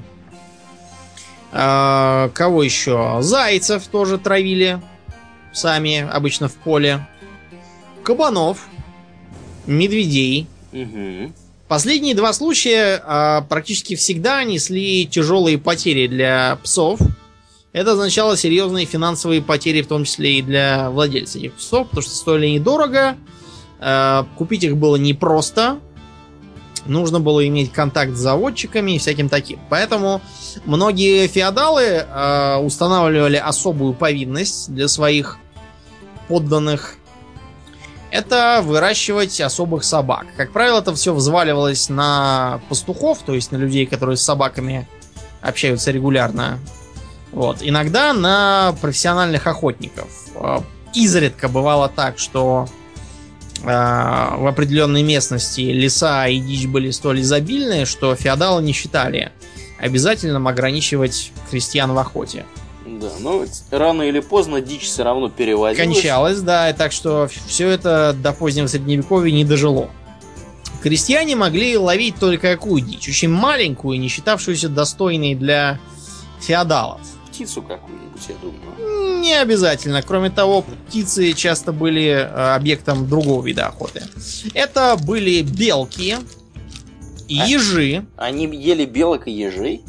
Э, 1.52 2.30
кого 2.32 2.62
еще? 2.62 3.18
Зайцев 3.20 3.86
тоже 3.88 4.18
травили 4.18 4.80
сами, 5.52 6.08
обычно 6.08 6.48
в 6.48 6.54
поле. 6.54 7.06
Кабанов, 8.04 8.68
медведей. 9.66 10.46
Угу. 10.72 11.32
Последние 11.70 12.16
два 12.16 12.32
случая 12.32 13.00
э, 13.00 13.42
практически 13.48 13.94
всегда 13.94 14.42
несли 14.42 15.06
тяжелые 15.06 15.56
потери 15.56 16.08
для 16.08 16.58
псов. 16.64 16.98
Это 17.72 17.92
означало 17.92 18.36
серьезные 18.36 18.86
финансовые 18.86 19.40
потери, 19.40 19.82
в 19.82 19.86
том 19.86 20.02
числе 20.02 20.40
и 20.40 20.42
для 20.42 20.90
владельца 20.90 21.38
этих 21.38 21.54
псов, 21.54 21.86
потому 21.86 22.02
что 22.02 22.10
стоили 22.10 22.48
недорого, 22.48 23.16
э, 23.78 24.24
купить 24.36 24.64
их 24.64 24.76
было 24.78 24.96
непросто, 24.96 25.78
нужно 26.86 27.20
было 27.20 27.46
иметь 27.46 27.70
контакт 27.70 28.16
с 28.16 28.18
заводчиками 28.18 28.96
и 28.96 28.98
всяким 28.98 29.28
таким. 29.28 29.60
Поэтому 29.70 30.20
многие 30.64 31.28
феодалы 31.28 31.82
э, 31.82 32.56
устанавливали 32.56 33.36
особую 33.36 33.94
повинность 33.94 34.74
для 34.74 34.88
своих 34.88 35.38
подданных. 36.26 36.96
Это 38.10 38.60
выращивать 38.62 39.40
особых 39.40 39.84
собак. 39.84 40.26
Как 40.36 40.52
правило, 40.52 40.80
это 40.80 40.94
все 40.94 41.14
взваливалось 41.14 41.88
на 41.88 42.60
пастухов, 42.68 43.18
то 43.24 43.34
есть 43.34 43.52
на 43.52 43.56
людей, 43.56 43.86
которые 43.86 44.16
с 44.16 44.22
собаками 44.22 44.88
общаются 45.42 45.90
регулярно 45.90 46.58
вот. 47.32 47.58
Иногда 47.60 48.12
на 48.12 48.74
профессиональных 48.80 49.46
охотников. 49.46 50.08
А, 50.34 50.62
изредка 50.94 51.48
бывало 51.48 51.88
так, 51.88 52.18
что 52.18 52.68
э, 53.62 53.66
в 53.66 54.46
определенной 54.48 55.02
местности 55.02 55.60
леса 55.60 56.26
и 56.26 56.40
дичь 56.40 56.66
были 56.66 56.90
столь 56.90 57.20
изобильные, 57.20 57.84
что 57.84 58.14
феодалы 58.16 58.62
не 58.62 58.72
считали 58.72 59.32
обязательным 59.78 60.48
ограничивать 60.48 61.32
крестьян 61.50 61.92
в 61.92 61.98
охоте. 61.98 62.44
Да, 63.00 63.10
но 63.20 63.44
рано 63.70 64.02
или 64.02 64.20
поздно 64.20 64.60
дичь 64.60 64.84
все 64.84 65.02
равно 65.02 65.30
перевозилась. 65.30 65.78
Кончалась, 65.78 66.40
да, 66.40 66.70
и 66.70 66.72
так 66.72 66.92
что 66.92 67.28
все 67.46 67.68
это 67.68 68.14
до 68.16 68.32
позднего 68.32 68.66
средневековья 68.66 69.32
не 69.32 69.44
дожило. 69.44 69.90
Крестьяне 70.82 71.36
могли 71.36 71.76
ловить 71.76 72.16
только 72.18 72.52
какую 72.52 72.82
дичь? 72.82 73.08
Очень 73.08 73.30
маленькую, 73.30 73.98
не 74.00 74.08
считавшуюся 74.08 74.68
достойной 74.68 75.34
для 75.34 75.78
феодалов 76.40 77.00
птицу 77.40 77.62
какую-нибудь, 77.62 78.20
я 78.28 78.34
думаю. 78.36 79.20
Не 79.20 79.40
обязательно. 79.40 80.02
Кроме 80.02 80.30
того, 80.30 80.62
птицы 80.62 81.32
часто 81.32 81.72
были 81.72 82.08
э, 82.08 82.54
объектом 82.54 83.08
другого 83.08 83.44
вида 83.44 83.66
охоты. 83.66 84.02
Это 84.52 84.96
были 85.02 85.40
белки, 85.40 86.16
а 86.16 87.46
ежи. 87.46 88.04
Они 88.16 88.44
ели 88.44 88.84
белок 88.84 89.26
и 89.26 89.30
ежей? 89.30 89.82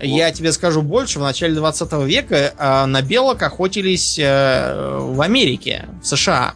Я 0.00 0.30
тебе 0.30 0.52
скажу 0.52 0.82
больше. 0.82 1.18
В 1.18 1.22
начале 1.22 1.54
20 1.54 1.92
века 2.04 2.54
э, 2.56 2.84
на 2.86 3.02
белок 3.02 3.42
охотились 3.42 4.18
э, 4.18 4.98
в 5.00 5.20
Америке, 5.20 5.86
в 6.02 6.06
США. 6.06 6.54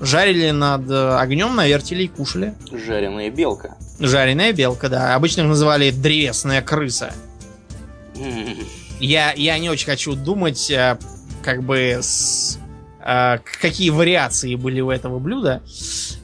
Жарили 0.00 0.50
над 0.50 0.90
огнем 0.90 1.54
на 1.54 1.66
вертеле 1.66 2.04
и 2.04 2.08
кушали. 2.08 2.54
Жареная 2.72 3.30
белка. 3.30 3.76
Жареная 4.00 4.52
белка, 4.52 4.88
да. 4.88 5.14
Обычно 5.14 5.42
их 5.42 5.46
называли 5.48 5.90
древесная 5.90 6.60
крыса. 6.62 7.12
Я, 9.00 9.32
я 9.32 9.58
не 9.58 9.70
очень 9.70 9.86
хочу 9.86 10.14
думать, 10.14 10.70
э, 10.70 10.98
как 11.42 11.62
бы, 11.62 11.98
с, 12.00 12.58
э, 13.04 13.38
какие 13.60 13.90
вариации 13.90 14.54
были 14.54 14.80
у 14.80 14.90
этого 14.90 15.18
блюда, 15.18 15.62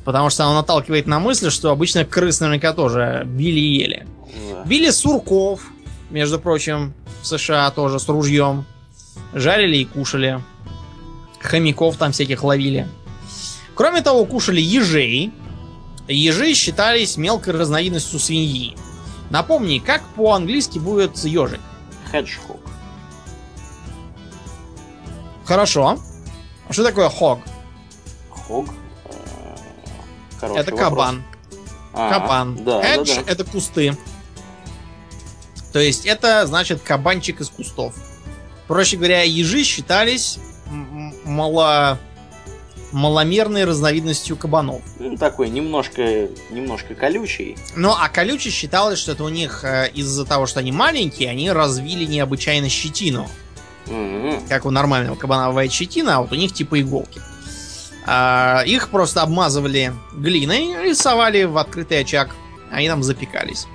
потому 0.04 0.30
что 0.30 0.44
оно 0.44 0.54
наталкивает 0.54 1.06
на 1.06 1.18
мысль, 1.18 1.50
что 1.50 1.70
обычно 1.70 2.04
крыс 2.04 2.40
наверняка 2.40 2.72
тоже 2.72 3.22
били 3.26 3.60
и 3.60 3.78
ели. 3.78 4.06
Да. 4.52 4.64
Били 4.64 4.90
сурков, 4.90 5.62
между 6.10 6.38
прочим, 6.38 6.92
в 7.22 7.26
США 7.26 7.70
тоже 7.70 7.98
с 7.98 8.08
ружьем. 8.08 8.66
Жарили 9.32 9.78
и 9.78 9.84
кушали. 9.84 10.42
Хомяков 11.40 11.96
там 11.96 12.12
всяких 12.12 12.42
ловили. 12.42 12.88
Кроме 13.74 14.02
того, 14.02 14.24
кушали 14.24 14.60
ежей. 14.60 15.32
Ежи 16.08 16.54
считались 16.54 17.16
мелкой 17.16 17.54
разновидностью 17.54 18.18
свиньи. 18.18 18.76
Напомни, 19.30 19.78
как 19.78 20.02
по-английски 20.16 20.78
будет 20.78 21.16
ежик? 21.18 21.60
Hedgehog. 22.12 22.60
Хорошо. 25.44 25.98
А 26.68 26.72
что 26.72 26.84
такое 26.84 27.08
хог? 27.08 27.40
Хог? 28.30 28.66
Э, 30.42 30.54
это 30.56 30.72
кабан. 30.72 31.22
А, 31.92 32.10
кабан. 32.10 32.64
Да, 32.64 32.80
да, 32.80 33.04
да. 33.04 33.22
это 33.26 33.44
кусты. 33.44 33.96
То 35.72 35.78
есть 35.78 36.06
это 36.06 36.46
значит 36.46 36.80
кабанчик 36.82 37.40
из 37.40 37.48
кустов. 37.48 37.94
Проще 38.66 38.96
говоря, 38.96 39.22
ежи 39.22 39.64
считались 39.64 40.38
мало 41.24 41.98
маломерной 42.92 43.64
разновидностью 43.64 44.36
кабанов. 44.36 44.82
Ну, 44.98 45.16
такой 45.16 45.48
немножко, 45.48 46.28
немножко 46.50 46.94
колючий. 46.94 47.56
Ну, 47.76 47.94
а 47.96 48.08
колючий 48.08 48.50
считалось, 48.50 48.98
что 48.98 49.12
это 49.12 49.24
у 49.24 49.28
них 49.28 49.64
э, 49.64 49.90
из-за 49.94 50.24
того, 50.24 50.46
что 50.46 50.60
они 50.60 50.72
маленькие, 50.72 51.30
они 51.30 51.50
развили 51.50 52.04
необычайно 52.04 52.68
щетину. 52.68 53.28
Mm-hmm. 53.86 54.48
Как 54.48 54.66
у 54.66 54.70
нормального 54.70 55.16
кабана 55.16 55.48
бывает 55.48 55.72
щетина, 55.72 56.16
а 56.16 56.20
вот 56.22 56.32
у 56.32 56.34
них 56.34 56.52
типа 56.52 56.80
иголки. 56.80 57.20
А, 58.06 58.62
их 58.66 58.88
просто 58.88 59.22
обмазывали 59.22 59.92
глиной 60.12 60.90
и 60.90 60.94
совали 60.94 61.44
в 61.44 61.58
открытый 61.58 62.00
очаг. 62.00 62.34
Они 62.70 62.88
там 62.88 63.02
запекались. 63.02 63.66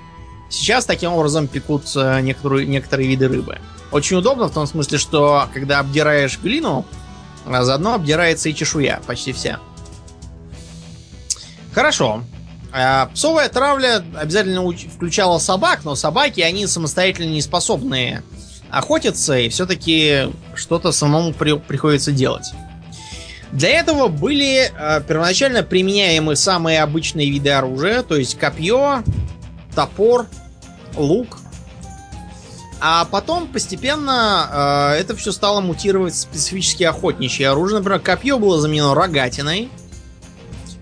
Сейчас 0.48 0.84
таким 0.84 1.12
образом 1.12 1.48
пекут 1.48 1.84
э, 1.96 2.20
некоторые, 2.20 2.66
некоторые 2.66 3.08
виды 3.08 3.28
рыбы. 3.28 3.58
Очень 3.90 4.18
удобно 4.18 4.46
в 4.48 4.52
том 4.52 4.66
смысле, 4.66 4.98
что 4.98 5.48
когда 5.52 5.78
обдираешь 5.80 6.38
глину, 6.38 6.84
а 7.46 7.64
заодно 7.64 7.94
обдирается 7.94 8.48
и 8.48 8.54
чешуя, 8.54 9.00
почти 9.06 9.32
вся. 9.32 9.60
Хорошо. 11.72 12.22
А, 12.72 13.06
псовая 13.14 13.48
травля 13.48 14.04
обязательно 14.16 14.70
включала 14.70 15.38
собак, 15.38 15.80
но 15.84 15.94
собаки, 15.94 16.40
они 16.40 16.66
самостоятельно 16.66 17.30
не 17.30 17.42
способны 17.42 18.22
охотиться, 18.70 19.38
и 19.38 19.48
все-таки 19.48 20.28
что-то 20.54 20.92
самому 20.92 21.32
при, 21.32 21.56
приходится 21.56 22.12
делать. 22.12 22.52
Для 23.52 23.70
этого 23.70 24.08
были 24.08 24.70
э, 24.70 25.00
первоначально 25.06 25.62
применяемы 25.62 26.34
самые 26.36 26.82
обычные 26.82 27.30
виды 27.30 27.50
оружия, 27.50 28.02
то 28.02 28.16
есть 28.16 28.36
копье, 28.36 29.02
топор, 29.76 30.26
лук. 30.96 31.38
А 32.80 33.04
потом 33.06 33.46
постепенно 33.46 34.90
э, 34.96 35.00
это 35.00 35.14
все 35.16 35.32
стало 35.32 35.60
мутировать 35.60 36.14
в 36.14 36.18
специфически 36.18 36.82
охотничье 36.82 37.48
оружие. 37.48 37.78
Например, 37.78 38.00
копье 38.00 38.38
было 38.38 38.60
заменено 38.60 38.94
рогатиной. 38.94 39.70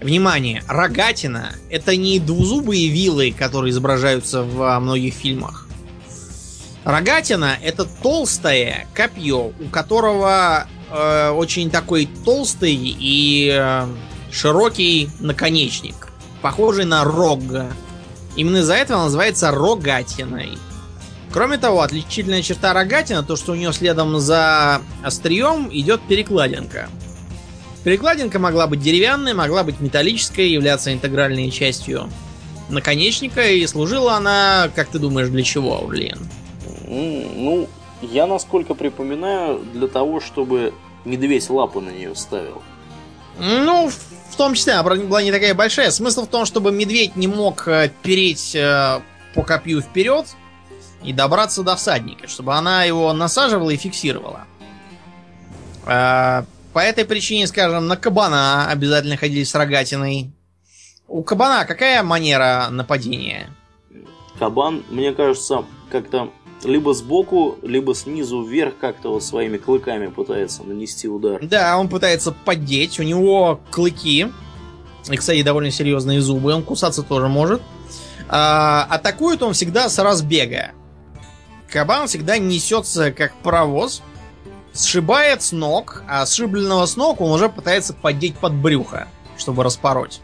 Внимание, 0.01 0.63
рогатина 0.69 1.55
это 1.71 1.97
не 1.97 2.19
двузубые 2.19 2.89
вилы, 2.89 3.33
которые 3.33 3.71
изображаются 3.71 4.43
в 4.43 4.79
многих 4.81 5.15
фильмах. 5.15 5.69
Рогатина 6.85 7.57
это 7.63 7.87
толстое 7.87 8.87
копье, 8.93 9.53
у 9.59 9.69
которого 9.71 10.67
э, 10.91 11.31
очень 11.31 11.71
такой 11.71 12.07
толстый 12.25 12.75
и 12.75 13.51
э, 13.57 13.87
широкий 14.31 15.09
наконечник, 15.21 16.09
похожий 16.43 16.85
на 16.85 17.05
рог. 17.05 17.41
Именно 18.37 18.59
из-за 18.59 18.75
этого 18.75 19.05
называется 19.05 19.51
рогатиной. 19.51 20.59
Кроме 21.33 21.59
того, 21.59 21.81
отличительная 21.81 22.42
черта 22.42 22.73
рогатина, 22.73 23.23
то 23.23 23.37
что 23.37 23.53
у 23.53 23.55
нее 23.55 23.73
следом 23.73 24.18
за 24.20 24.83
острием 25.03 25.68
идет 25.73 26.01
перекладинка. 26.03 26.88
Перекладинка 27.83 28.38
могла 28.38 28.66
быть 28.66 28.81
деревянной, 28.81 29.35
могла 29.35 29.62
быть 29.64 29.81
металлической, 29.81 30.49
являться 30.49 30.92
интегральной 30.92 31.51
частью 31.51 32.09
наконечника, 32.68 33.47
и 33.47 33.66
служила 33.66 34.14
она, 34.14 34.70
как 34.75 34.88
ты 34.88 34.99
думаешь, 34.99 35.29
для 35.29 35.42
чего, 35.42 35.81
Урлиен? 35.81 36.18
Ну, 36.87 37.68
я 38.01 38.27
насколько 38.27 38.75
припоминаю, 38.75 39.59
для 39.73 39.88
того, 39.88 40.20
чтобы 40.20 40.73
медведь 41.05 41.51
лапу 41.51 41.81
на 41.81 41.90
нее 41.90 42.14
ставил. 42.14 42.62
Ну, 43.38 43.90
в 44.31 44.37
том 44.37 44.55
числе, 44.55 44.75
она 44.75 44.83
была 44.83 45.23
не 45.23 45.33
такая 45.33 45.55
большая. 45.55 45.91
Смысл 45.91 46.25
в 46.25 46.29
том, 46.29 46.45
чтобы 46.45 46.73
медведь 46.73 47.17
не 47.17 47.29
мог 47.29 47.69
э, 47.69 47.91
переть 48.03 48.55
э, 48.55 49.01
по 49.35 49.43
копью 49.43 49.81
вперед, 49.81 50.27
и 51.05 51.13
добраться 51.13 51.63
до 51.63 51.77
всадника, 51.77 52.27
чтобы 52.27 52.55
она 52.55 52.85
его 52.85 53.13
насаживала 53.13 53.71
и 53.71 53.77
фиксировала. 53.77 54.47
А, 55.87 56.45
по 56.73 56.79
этой 56.79 57.05
причине, 57.05 57.47
скажем, 57.47 57.87
на 57.87 57.97
кабана 57.97 58.69
обязательно 58.69 59.17
ходили 59.17 59.45
с 59.45 59.55
рогатиной. 59.55 60.33
У 61.07 61.23
кабана 61.23 61.67
какая 61.67 62.03
манера 62.03 62.69
нападения? 62.71 63.51
Кабан, 64.39 64.83
мне 64.89 65.13
кажется, 65.13 65.65
как-то 65.91 66.31
либо 66.64 66.94
сбоку, 66.94 67.59
либо 67.62 67.94
снизу 67.94 68.42
вверх 68.42 68.74
как-то 68.81 69.11
вот 69.11 69.22
своими 69.22 69.57
клыками 69.57 70.09
пытается 70.09 70.62
нанести 70.64 71.09
удар. 71.09 71.44
Да, 71.44 71.79
он 71.79 71.88
пытается 71.88 72.33
поддеть. 72.33 72.98
У 72.98 73.03
него 73.03 73.61
клыки. 73.70 74.29
И, 75.11 75.16
кстати, 75.16 75.42
довольно 75.42 75.70
серьезные 75.70 76.20
зубы. 76.20 76.55
Он 76.55 76.62
кусаться 76.62 77.03
тоже 77.03 77.29
может. 77.29 77.62
А, 78.29 78.87
атакует 78.90 79.42
он 79.42 79.53
всегда 79.53 79.88
с 79.88 79.98
разбега. 79.98 80.72
Кабан 81.68 82.07
всегда 82.07 82.38
несется 82.38 83.11
как 83.11 83.35
паровоз, 83.42 84.03
сшибает 84.72 85.42
с 85.42 85.53
ног, 85.53 86.03
а 86.09 86.24
сшибленного 86.24 86.87
с 86.87 86.96
ног 86.96 87.20
он 87.20 87.33
уже 87.33 87.48
пытается 87.48 87.94
поддеть 87.94 88.37
под 88.37 88.55
брюхо, 88.55 89.09
чтобы 89.37 89.62
распороть. 89.64 90.20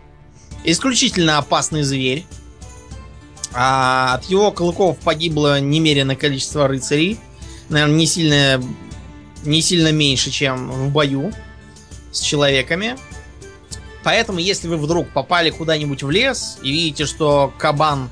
Исключительно 0.64 1.38
опасный 1.38 1.83
зверь. 1.83 2.26
А 3.53 4.15
от 4.15 4.25
его 4.27 4.53
клыков 4.53 4.99
погибло 4.99 5.61
немеренное 5.61 6.17
количество 6.17 6.69
рыцарей. 6.69 7.19
Наверное, 7.69 7.97
не 7.97 8.07
сильно, 8.07 8.63
не 9.45 9.63
сильно 9.63 9.93
меньше, 9.93 10.31
чем 10.31 10.71
в 10.71 10.91
бою 10.91 11.33
с 12.13 12.21
человеками. 12.21 12.97
Поэтому, 14.03 14.39
если 14.39 14.69
вы 14.69 14.77
вдруг 14.77 15.09
попали 15.11 15.51
куда-нибудь 15.51 16.03
в 16.03 16.11
лес 16.11 16.59
и 16.63 16.71
видите, 16.71 17.07
что 17.07 17.53
кабан 17.59 18.11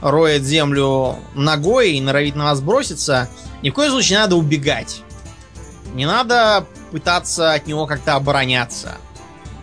роет 0.00 0.44
землю 0.44 1.16
ногой 1.34 1.92
и 1.92 2.00
норовит 2.00 2.36
на 2.36 2.44
вас 2.44 2.60
броситься, 2.60 3.28
ни 3.62 3.70
в 3.70 3.74
коем 3.74 3.90
случае 3.90 4.18
не 4.18 4.22
надо 4.22 4.36
убегать. 4.36 5.02
Не 5.94 6.06
надо 6.06 6.66
пытаться 6.90 7.52
от 7.52 7.66
него 7.66 7.86
как-то 7.86 8.14
обороняться. 8.14 8.98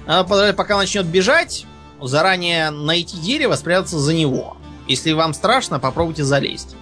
Надо 0.07 0.27
подождать, 0.27 0.55
пока 0.55 0.75
он 0.75 0.81
начнет 0.81 1.05
бежать, 1.05 1.65
заранее 2.01 2.71
найти 2.71 3.17
дерево, 3.17 3.55
спрятаться 3.55 3.99
за 3.99 4.13
него. 4.13 4.57
Если 4.87 5.11
вам 5.11 5.33
страшно, 5.33 5.79
попробуйте 5.79 6.23
залезть. 6.23 6.75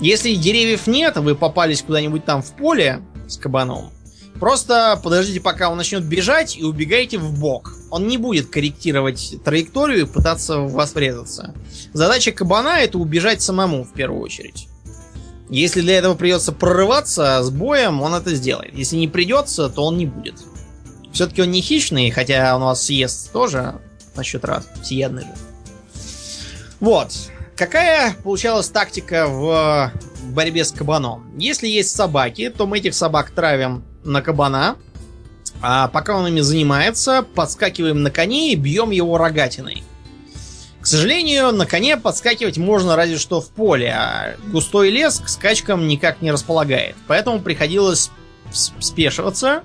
Если 0.00 0.34
деревьев 0.34 0.86
нет, 0.86 1.16
вы 1.16 1.34
попались 1.34 1.82
куда-нибудь 1.82 2.24
там 2.24 2.42
в 2.42 2.50
поле 2.52 3.02
с 3.28 3.36
кабаном, 3.36 3.90
Просто 4.40 4.98
подождите, 5.02 5.40
пока 5.40 5.70
он 5.70 5.76
начнет 5.76 6.04
бежать, 6.04 6.56
и 6.58 6.64
убегайте 6.64 7.18
в 7.18 7.38
бок. 7.38 7.72
Он 7.90 8.08
не 8.08 8.18
будет 8.18 8.50
корректировать 8.50 9.36
траекторию 9.44 10.02
и 10.02 10.06
пытаться 10.06 10.58
в 10.58 10.72
вас 10.72 10.94
врезаться. 10.94 11.54
Задача 11.92 12.32
кабана 12.32 12.80
это 12.80 12.98
убежать 12.98 13.42
самому 13.42 13.84
в 13.84 13.92
первую 13.92 14.20
очередь. 14.20 14.68
Если 15.50 15.82
для 15.82 15.98
этого 15.98 16.14
придется 16.14 16.52
прорываться 16.52 17.42
с 17.42 17.50
боем, 17.50 18.02
он 18.02 18.14
это 18.14 18.34
сделает. 18.34 18.74
Если 18.74 18.96
не 18.96 19.08
придется, 19.08 19.68
то 19.68 19.84
он 19.84 19.98
не 19.98 20.06
будет. 20.06 20.34
Все-таки 21.12 21.42
он 21.42 21.52
не 21.52 21.60
хищный, 21.60 22.10
хотя 22.10 22.56
он 22.56 22.62
вас 22.62 22.84
съест 22.84 23.30
тоже 23.30 23.80
на 24.16 24.24
счет 24.24 24.44
раз. 24.44 24.66
Всеядный 24.82 25.22
же. 25.22 25.53
Вот. 26.84 27.12
Какая 27.56 28.12
получалась 28.12 28.68
тактика 28.68 29.26
в 29.26 29.90
борьбе 30.24 30.66
с 30.66 30.70
кабаном? 30.70 31.24
Если 31.38 31.66
есть 31.66 31.96
собаки, 31.96 32.50
то 32.50 32.66
мы 32.66 32.76
этих 32.76 32.92
собак 32.92 33.30
травим 33.30 33.82
на 34.04 34.20
кабана. 34.20 34.76
А 35.62 35.88
пока 35.88 36.14
он 36.14 36.26
ими 36.26 36.40
занимается, 36.40 37.22
подскакиваем 37.22 38.02
на 38.02 38.10
коне 38.10 38.52
и 38.52 38.54
бьем 38.54 38.90
его 38.90 39.16
рогатиной. 39.16 39.82
К 40.82 40.86
сожалению, 40.86 41.52
на 41.52 41.64
коне 41.64 41.96
подскакивать 41.96 42.58
можно 42.58 42.96
разве 42.96 43.16
что 43.16 43.40
в 43.40 43.48
поле, 43.48 43.88
а 43.88 44.34
густой 44.48 44.90
лес 44.90 45.20
к 45.20 45.30
скачкам 45.30 45.88
никак 45.88 46.20
не 46.20 46.32
располагает. 46.32 46.96
Поэтому 47.06 47.40
приходилось 47.40 48.10
спешиваться 48.52 49.62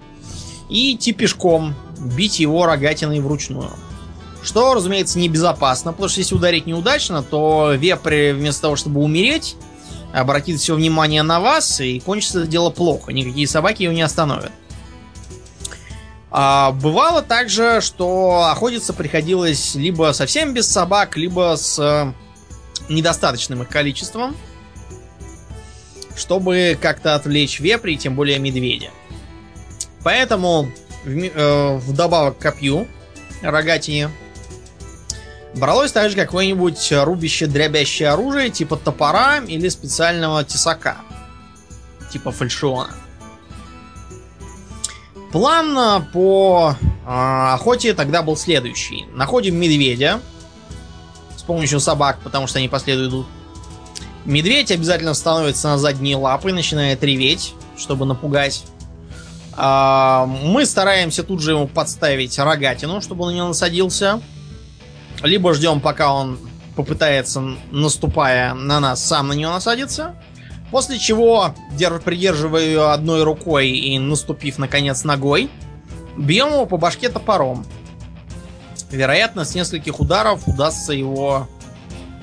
и 0.70 0.96
идти 0.96 1.12
пешком, 1.12 1.76
бить 2.00 2.40
его 2.40 2.66
рогатиной 2.66 3.20
вручную. 3.20 3.72
Что, 4.42 4.74
разумеется, 4.74 5.20
небезопасно, 5.20 5.92
потому 5.92 6.10
что 6.10 6.20
если 6.20 6.36
ударить 6.36 6.66
неудачно, 6.66 7.24
то 7.24 7.74
вепрь 7.74 8.32
вместо 8.34 8.64
того, 8.64 8.76
чтобы 8.76 9.02
умереть, 9.02 9.56
обратит 10.14 10.60
все 10.60 10.76
внимание 10.76 11.24
на 11.24 11.40
вас, 11.40 11.82
и 11.82 12.00
кончится 12.00 12.40
это 12.40 12.48
дело 12.48 12.70
плохо. 12.70 13.12
Никакие 13.12 13.48
собаки 13.48 13.84
его 13.84 13.94
не 13.94 14.02
остановят. 14.02 14.52
А, 16.32 16.72
бывало 16.72 17.22
также, 17.22 17.82
что 17.82 18.46
охотиться 18.52 18.94
приходилось 18.94 19.76
либо 19.76 20.12
совсем 20.14 20.54
без 20.54 20.68
собак, 20.70 21.18
либо 21.18 21.56
с 21.58 21.80
э, 21.80 22.14
недостаточным 22.88 23.64
их 23.64 23.70
количеством, 23.70 24.38
чтобы 26.16 26.78
как-то 26.80 27.16
отвлечь 27.16 27.60
вепри, 27.60 27.98
тем 27.98 28.16
более 28.16 28.38
медведя. 28.38 28.92
Поэтому 30.04 30.70
в, 31.04 31.10
э, 31.10 31.78
вдобавок 31.78 32.38
к 32.38 32.42
копью, 32.42 32.88
рогатине, 33.42 34.12
Бралось 35.60 35.92
также 35.92 36.16
какое-нибудь 36.16 36.94
рубище 37.04 37.46
дрябящее 37.46 38.12
оружие, 38.12 38.50
типа 38.50 38.78
топора 38.78 39.40
или 39.40 39.68
специального 39.68 40.46
тесака. 40.46 41.00
Типа 42.14 42.32
фальшиона. 42.32 42.96
План 45.34 45.78
а, 45.78 46.00
по 46.14 46.76
э, 46.82 47.54
охоте 47.54 47.94
тогда 47.94 48.24
был 48.24 48.38
следующий. 48.38 49.06
Находим 49.14 49.58
медведя 49.58 50.22
с 51.36 51.44
помощью 51.44 51.82
собак, 51.82 52.20
потому 52.24 52.48
что 52.48 52.60
они 52.60 52.70
последуют. 52.70 53.28
Медведь 54.24 54.72
обязательно 54.72 55.14
становится 55.14 55.68
на 55.68 55.78
задние 55.78 56.16
лапы 56.16 56.54
начинает 56.54 57.04
реветь, 57.04 57.54
чтобы 57.78 58.06
напугать. 58.06 58.64
Э, 59.58 60.26
мы 60.26 60.66
стараемся 60.66 61.24
тут 61.24 61.42
же 61.42 61.52
ему 61.52 61.68
подставить 61.68 62.40
рогатину, 62.40 63.02
чтобы 63.02 63.26
он 63.26 63.36
него 63.36 63.48
насадился. 63.50 64.22
Либо 65.22 65.54
ждем, 65.54 65.82
пока 65.82 66.14
он 66.14 66.40
попытается, 66.76 67.42
наступая 67.72 68.54
на 68.54 68.80
нас, 68.80 69.04
сам 69.04 69.28
на 69.28 69.34
нее 69.34 69.50
насадиться. 69.50 70.16
После 70.72 71.00
чего, 71.00 71.56
придерживая 72.06 72.64
ее 72.64 72.92
одной 72.92 73.24
рукой 73.24 73.70
и 73.70 73.98
наступив, 74.00 74.60
наконец, 74.60 75.04
ногой, 75.04 75.50
бьем 76.16 76.50
его 76.50 76.66
по 76.66 76.78
башке 76.78 77.10
топором. 77.10 77.66
Вероятно, 78.92 79.46
с 79.46 79.56
нескольких 79.56 80.00
ударов 80.00 80.48
удастся 80.48 80.94
его 80.94 81.48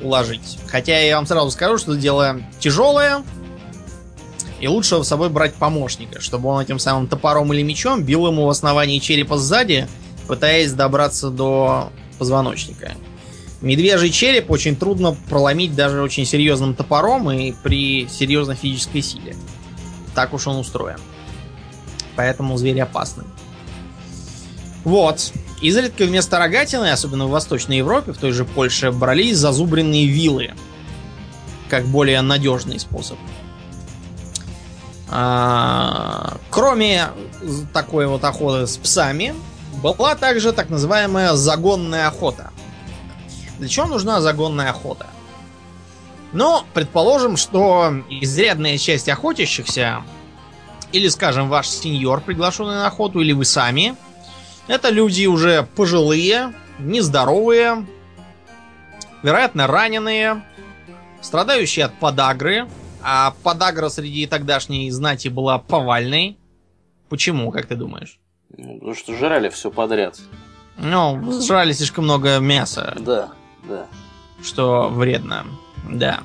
уложить. 0.00 0.58
Хотя 0.68 0.98
я 1.00 1.16
вам 1.16 1.26
сразу 1.26 1.50
скажу, 1.50 1.78
что 1.78 1.92
это 1.92 2.00
дело 2.00 2.40
тяжелое, 2.60 3.22
и 4.60 4.68
лучше 4.68 5.02
с 5.02 5.08
собой 5.08 5.28
брать 5.28 5.54
помощника, 5.54 6.20
чтобы 6.20 6.48
он 6.48 6.62
этим 6.62 6.78
самым 6.78 7.08
топором 7.08 7.52
или 7.52 7.62
мечом 7.62 8.02
бил 8.02 8.26
ему 8.26 8.46
в 8.46 8.48
основании 8.48 8.98
черепа 9.00 9.36
сзади, 9.36 9.86
пытаясь 10.28 10.72
добраться 10.72 11.30
до 11.30 11.90
позвоночника. 12.18 12.92
Медвежий 13.60 14.10
череп 14.10 14.50
очень 14.50 14.76
трудно 14.76 15.16
проломить 15.28 15.74
даже 15.74 16.02
очень 16.02 16.26
серьезным 16.26 16.74
топором 16.74 17.30
и 17.30 17.52
при 17.52 18.06
серьезной 18.08 18.54
физической 18.54 19.00
силе. 19.00 19.34
Так 20.14 20.34
уж 20.34 20.46
он 20.46 20.56
устроен. 20.56 20.98
Поэтому 22.16 22.56
зверь 22.56 22.80
опасный. 22.80 23.24
Вот. 24.84 25.32
Изредка 25.62 26.04
вместо 26.04 26.38
рогатины, 26.38 26.90
особенно 26.90 27.26
в 27.26 27.30
Восточной 27.30 27.78
Европе, 27.78 28.12
в 28.12 28.18
той 28.18 28.32
же 28.32 28.44
Польше, 28.44 28.92
брались 28.92 29.36
зазубренные 29.38 30.06
вилы. 30.06 30.52
Как 31.68 31.86
более 31.86 32.20
надежный 32.20 32.78
способ. 32.78 33.18
А, 35.08 36.36
кроме 36.50 37.06
такой 37.72 38.06
вот 38.06 38.22
охоты 38.24 38.66
с 38.66 38.76
псами, 38.76 39.34
была 39.94 40.14
также 40.14 40.52
так 40.52 40.70
называемая 40.70 41.34
загонная 41.34 42.08
охота. 42.08 42.50
Для 43.58 43.68
чего 43.68 43.86
нужна 43.86 44.20
загонная 44.20 44.70
охота? 44.70 45.06
Ну, 46.32 46.62
предположим, 46.74 47.36
что 47.36 47.94
изрядная 48.10 48.78
часть 48.78 49.08
охотящихся, 49.08 50.02
или, 50.92 51.08
скажем, 51.08 51.48
ваш 51.48 51.68
сеньор, 51.68 52.20
приглашенный 52.20 52.74
на 52.74 52.86
охоту, 52.86 53.20
или 53.20 53.32
вы 53.32 53.44
сами, 53.44 53.96
это 54.68 54.90
люди 54.90 55.26
уже 55.26 55.62
пожилые, 55.76 56.52
нездоровые, 56.78 57.86
вероятно, 59.22 59.66
раненые, 59.66 60.42
страдающие 61.20 61.84
от 61.84 61.94
подагры, 61.98 62.68
а 63.02 63.34
подагра 63.42 63.88
среди 63.88 64.26
тогдашней 64.26 64.90
знати 64.90 65.28
была 65.28 65.58
повальной. 65.58 66.38
Почему, 67.08 67.50
как 67.50 67.66
ты 67.66 67.76
думаешь? 67.76 68.18
Ну, 68.56 68.74
потому 68.74 68.94
что 68.94 69.16
жрали 69.16 69.48
все 69.48 69.70
подряд. 69.70 70.18
Ну, 70.78 71.40
жрали 71.42 71.72
слишком 71.72 72.04
много 72.04 72.38
мяса. 72.38 72.94
Да, 72.98 73.30
да. 73.64 73.86
Что 74.42 74.88
вредно, 74.88 75.46
да. 75.88 76.20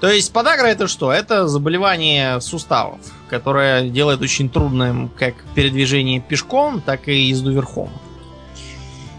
То 0.00 0.08
есть 0.08 0.32
подагра 0.32 0.66
это 0.66 0.88
что? 0.88 1.12
Это 1.12 1.46
заболевание 1.46 2.40
суставов, 2.40 3.00
которое 3.28 3.88
делает 3.90 4.22
очень 4.22 4.48
трудным 4.48 5.10
как 5.10 5.34
передвижение 5.54 6.20
пешком, 6.20 6.80
так 6.80 7.08
и 7.08 7.14
езду 7.14 7.52
верхом. 7.52 7.90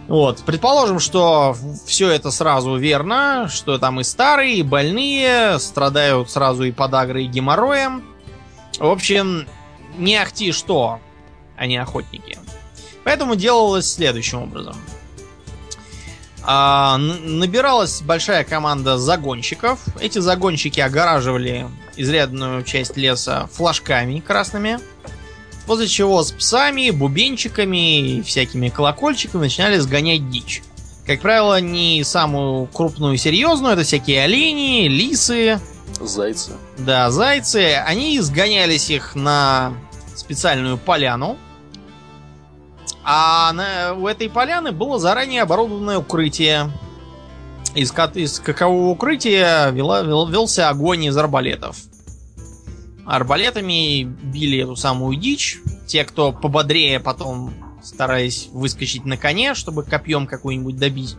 Вот. 0.08 0.42
Предположим, 0.46 1.00
что 1.00 1.56
все 1.86 2.10
это 2.10 2.32
сразу 2.32 2.76
верно, 2.76 3.48
что 3.50 3.78
там 3.78 4.00
и 4.00 4.04
старые, 4.04 4.56
и 4.56 4.64
больные 4.64 5.60
страдают 5.60 6.32
сразу 6.32 6.64
и 6.64 6.72
подагрой, 6.72 7.26
и 7.26 7.28
геморроем. 7.28 8.04
В 8.80 8.88
общем, 8.88 9.48
не 9.98 10.16
ахти 10.16 10.52
что, 10.52 11.00
они 11.56 11.78
охотники. 11.78 12.40
Поэтому 13.04 13.36
делалось 13.36 13.92
следующим 13.92 14.44
образом. 14.44 14.76
А, 16.44 16.98
набиралась 16.98 18.02
большая 18.02 18.44
команда 18.44 18.98
загонщиков. 18.98 19.80
Эти 20.00 20.20
загонщики 20.20 20.80
огораживали 20.80 21.68
изрядную 21.98 22.64
часть 22.64 22.98
леса 22.98 23.48
флажками 23.54 24.20
красными. 24.20 24.80
После 25.68 25.88
чего 25.88 26.24
с 26.24 26.32
псами, 26.32 26.90
бубенчиками 26.90 28.18
и 28.18 28.22
всякими 28.24 28.70
колокольчиками 28.70 29.44
начинали 29.44 29.78
сгонять 29.78 30.30
дичь. 30.30 30.64
Как 31.06 31.22
правило, 31.22 31.60
не 31.62 32.04
самую 32.04 32.68
крупную 32.68 33.16
и 33.16 33.18
серьезную, 33.18 33.74
это 33.74 33.84
всякие 33.84 34.24
олени, 34.24 34.88
лисы. 34.88 35.60
Зайцы. 36.00 36.54
Да, 36.80 37.12
зайцы. 37.12 37.76
Они 37.86 38.20
сгонялись 38.20 38.90
их 38.90 39.14
на 39.16 39.74
специальную 40.16 40.78
поляну, 40.78 41.38
а 43.04 43.52
на, 43.54 43.94
у 43.94 44.08
этой 44.08 44.30
поляны 44.30 44.72
было 44.72 45.00
заранее 45.00 45.44
оборудованное 45.44 46.00
укрытие. 46.00 46.72
Из, 47.74 47.94
из 48.16 48.40
какового 48.40 48.90
укрытия 48.90 49.70
вела, 49.70 50.02
вел, 50.02 50.28
велся 50.28 50.70
огонь 50.70 51.06
из 51.06 51.18
арбалетов. 51.18 51.78
Арбалетами 53.06 54.04
били 54.04 54.60
эту 54.60 54.76
самую 54.76 55.18
дичь. 55.18 55.60
Те, 55.88 56.04
кто 56.04 56.32
пободрее 56.32 57.00
потом 57.00 57.54
стараясь 57.84 58.48
выскочить 58.52 59.06
на 59.06 59.18
коне, 59.18 59.54
чтобы 59.56 59.84
копьем 59.84 60.28
какую-нибудь 60.28 60.78
добить. 60.78 61.16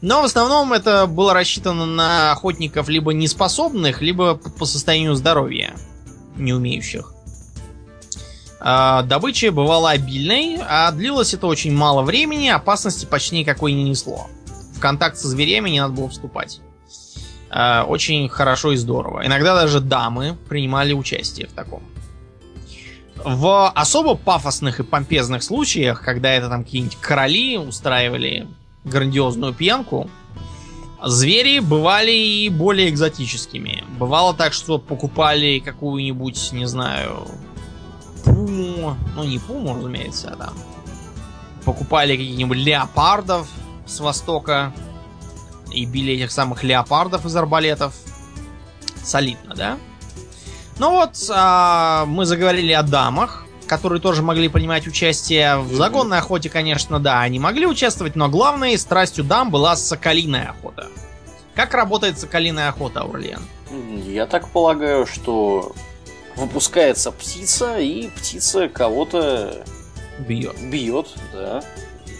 Но 0.00 0.22
в 0.22 0.24
основном 0.24 0.72
это 0.72 1.06
было 1.06 1.34
рассчитано 1.34 1.84
на 1.84 2.32
охотников 2.32 2.88
либо 2.88 3.12
неспособных, 3.12 4.00
либо 4.00 4.34
по 4.34 4.64
состоянию 4.64 5.14
здоровья 5.14 5.74
не 6.36 6.54
умеющих. 6.54 7.12
А, 8.60 9.02
добыча 9.02 9.50
бывала 9.50 9.90
обильной, 9.90 10.58
а 10.68 10.90
длилось 10.92 11.32
это 11.32 11.46
очень 11.46 11.72
мало 11.72 12.02
времени, 12.02 12.48
опасности 12.48 13.06
почти 13.06 13.38
никакой 13.38 13.72
не 13.72 13.84
несло. 13.84 14.28
В 14.76 14.80
контакт 14.80 15.16
со 15.16 15.28
зверями 15.28 15.70
не 15.70 15.80
надо 15.80 15.94
было 15.94 16.08
вступать. 16.10 16.60
А, 17.48 17.84
очень 17.88 18.28
хорошо 18.28 18.72
и 18.72 18.76
здорово. 18.76 19.26
Иногда 19.26 19.54
даже 19.54 19.80
дамы 19.80 20.36
принимали 20.48 20.92
участие 20.92 21.46
в 21.46 21.52
таком. 21.52 21.82
В 23.16 23.70
особо 23.70 24.14
пафосных 24.14 24.80
и 24.80 24.82
помпезных 24.82 25.42
случаях, 25.42 26.02
когда 26.02 26.30
это 26.32 26.48
там 26.48 26.64
какие-нибудь 26.64 26.96
короли 26.96 27.58
устраивали 27.58 28.46
грандиозную 28.84 29.52
пьянку, 29.52 30.08
звери 31.04 31.58
бывали 31.60 32.12
и 32.12 32.48
более 32.50 32.88
экзотическими. 32.88 33.84
Бывало 33.98 34.34
так, 34.34 34.52
что 34.52 34.78
покупали 34.78 35.58
какую-нибудь, 35.58 36.52
не 36.52 36.66
знаю, 36.66 37.26
пуму, 38.24 38.96
ну 39.14 39.24
не 39.24 39.38
пуму, 39.38 39.76
разумеется, 39.76 40.30
а 40.32 40.36
там 40.36 40.54
покупали 41.64 42.16
каких-нибудь 42.16 42.58
леопардов 42.58 43.48
с 43.86 44.00
востока 44.00 44.72
и 45.72 45.84
били 45.84 46.14
этих 46.14 46.32
самых 46.32 46.62
леопардов 46.64 47.24
из 47.26 47.36
арбалетов. 47.36 47.94
Солидно, 49.02 49.54
да? 49.54 49.78
Ну 50.78 50.90
вот, 50.92 51.16
а, 51.30 52.06
мы 52.06 52.24
заговорили 52.24 52.72
о 52.72 52.82
дамах, 52.82 53.44
которые 53.66 54.00
тоже 54.00 54.22
могли 54.22 54.48
принимать 54.48 54.86
участие. 54.86 55.58
В 55.58 55.74
загонной 55.74 56.18
охоте, 56.18 56.48
конечно, 56.48 56.98
да, 56.98 57.20
они 57.20 57.38
могли 57.38 57.66
участвовать, 57.66 58.16
но 58.16 58.28
главной 58.28 58.76
страстью 58.78 59.24
дам 59.24 59.50
была 59.50 59.76
соколиная 59.76 60.50
охота. 60.50 60.88
Как 61.54 61.74
работает 61.74 62.18
соколиная 62.18 62.68
охота, 62.68 63.02
Аурлиен? 63.02 63.42
Я 64.04 64.26
так 64.26 64.48
полагаю, 64.48 65.06
что 65.06 65.72
выпускается 66.36 67.12
птица, 67.12 67.78
и 67.78 68.08
птица 68.08 68.68
кого-то 68.68 69.64
бьет. 70.18 70.56
Бьет, 70.70 71.08
да. 71.32 71.62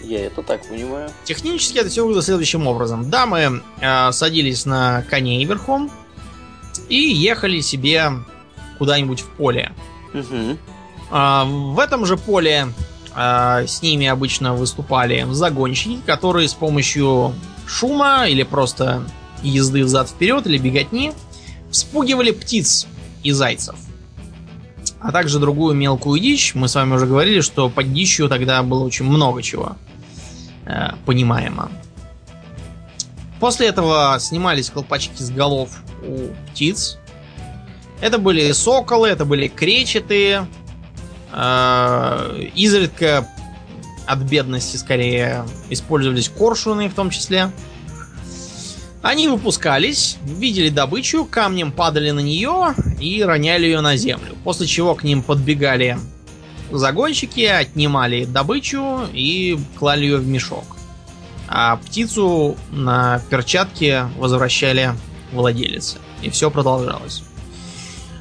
Я 0.03 0.25
это 0.25 0.41
так 0.41 0.67
понимаю. 0.67 1.11
Технически 1.23 1.77
это 1.77 1.89
все 1.89 2.03
выглядит 2.03 2.25
следующим 2.25 2.67
образом. 2.67 3.09
Дамы 3.09 3.61
э, 3.79 4.11
садились 4.11 4.65
на 4.65 5.03
коней 5.03 5.45
верхом 5.45 5.91
и 6.89 6.95
ехали 6.95 7.61
себе 7.61 8.11
куда-нибудь 8.77 9.21
в 9.21 9.29
поле. 9.29 9.71
Угу. 10.13 10.57
Э, 11.11 11.43
в 11.45 11.79
этом 11.79 12.05
же 12.05 12.17
поле 12.17 12.73
э, 13.15 13.65
с 13.67 13.81
ними 13.83 14.07
обычно 14.07 14.55
выступали 14.55 15.25
загонщики, 15.29 15.99
которые 16.05 16.49
с 16.49 16.53
помощью 16.53 17.33
шума 17.67 18.27
или 18.27 18.43
просто 18.43 19.03
езды 19.43 19.83
взад-вперед 19.83 20.47
или 20.47 20.57
беготни 20.57 21.13
вспугивали 21.69 22.31
птиц 22.31 22.87
и 23.23 23.31
зайцев 23.31 23.75
а 25.01 25.11
также 25.11 25.39
другую 25.39 25.75
мелкую 25.75 26.19
дичь. 26.19 26.53
Мы 26.53 26.67
с 26.67 26.75
вами 26.75 26.93
уже 26.93 27.05
говорили, 27.07 27.41
что 27.41 27.69
под 27.69 27.91
дичью 27.91 28.29
тогда 28.29 28.61
было 28.63 28.83
очень 28.83 29.05
много 29.05 29.41
чего 29.41 29.75
э, 30.65 30.91
понимаемо. 31.05 31.71
После 33.39 33.67
этого 33.67 34.17
снимались 34.19 34.69
колпачки 34.69 35.21
с 35.21 35.31
голов 35.31 35.81
у 36.05 36.27
птиц. 36.51 36.99
Это 37.99 38.19
были 38.19 38.51
соколы, 38.51 39.09
это 39.09 39.25
были 39.25 39.47
кречеты. 39.47 40.45
Э, 41.31 42.47
изредка 42.53 43.27
от 44.05 44.19
бедности 44.19 44.77
скорее 44.77 45.45
использовались 45.69 46.29
коршуны 46.29 46.89
в 46.89 46.93
том 46.93 47.09
числе. 47.09 47.51
Они 49.01 49.27
выпускались, 49.27 50.17
видели 50.23 50.69
добычу, 50.69 51.25
камнем 51.25 51.71
падали 51.71 52.11
на 52.11 52.19
нее 52.19 52.75
и 52.99 53.23
роняли 53.23 53.65
ее 53.65 53.81
на 53.81 53.97
землю. 53.97 54.35
После 54.43 54.67
чего 54.67 54.93
к 54.93 55.03
ним 55.03 55.23
подбегали 55.23 55.97
загонщики, 56.71 57.41
отнимали 57.41 58.25
добычу 58.25 59.07
и 59.11 59.59
клали 59.77 60.03
ее 60.03 60.17
в 60.17 60.27
мешок. 60.27 60.77
А 61.47 61.77
птицу 61.77 62.55
на 62.71 63.19
перчатке 63.29 64.05
возвращали 64.17 64.93
владелице. 65.33 65.97
И 66.21 66.29
все 66.29 66.51
продолжалось. 66.51 67.23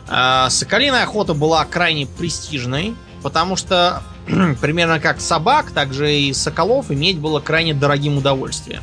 А 0.09 0.49
соколиная 0.51 1.05
охота 1.05 1.35
была 1.35 1.65
крайне 1.67 2.07
престижной, 2.07 2.95
потому 3.23 3.55
что 3.55 4.03
примерно 4.61 4.99
как 4.99 5.21
собак, 5.21 5.71
так 5.73 5.93
же 5.93 6.13
и 6.13 6.33
соколов 6.33 6.91
иметь 6.91 7.19
было 7.19 7.39
крайне 7.39 7.75
дорогим 7.75 8.17
удовольствием. 8.17 8.83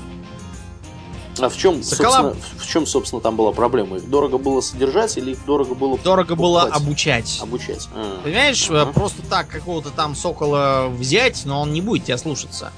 А 1.40 1.50
в 1.50 1.58
чем, 1.58 1.84
Сокола... 1.84 2.36
в 2.58 2.68
чем, 2.68 2.86
собственно, 2.86 3.22
там 3.22 3.36
была 3.36 3.52
проблема? 3.52 3.98
Их 3.98 4.10
дорого 4.10 4.38
было 4.38 4.62
содержать 4.62 5.18
или 5.18 5.32
их 5.32 5.46
дорого 5.46 5.76
было 5.76 5.98
Дорого 5.98 6.36
покупать? 6.36 6.40
было 6.40 6.64
обучать. 6.64 7.40
Обучать. 7.42 7.88
А, 7.94 8.22
Понимаешь, 8.24 8.70
ага. 8.70 8.92
просто 8.92 9.22
так 9.24 9.48
какого-то 9.48 9.90
там 9.92 10.16
сокола 10.16 10.88
взять, 10.90 11.44
но 11.46 11.62
он 11.62 11.74
не 11.74 11.82
будет 11.82 12.06
тебя 12.06 12.18
слушаться. 12.18 12.72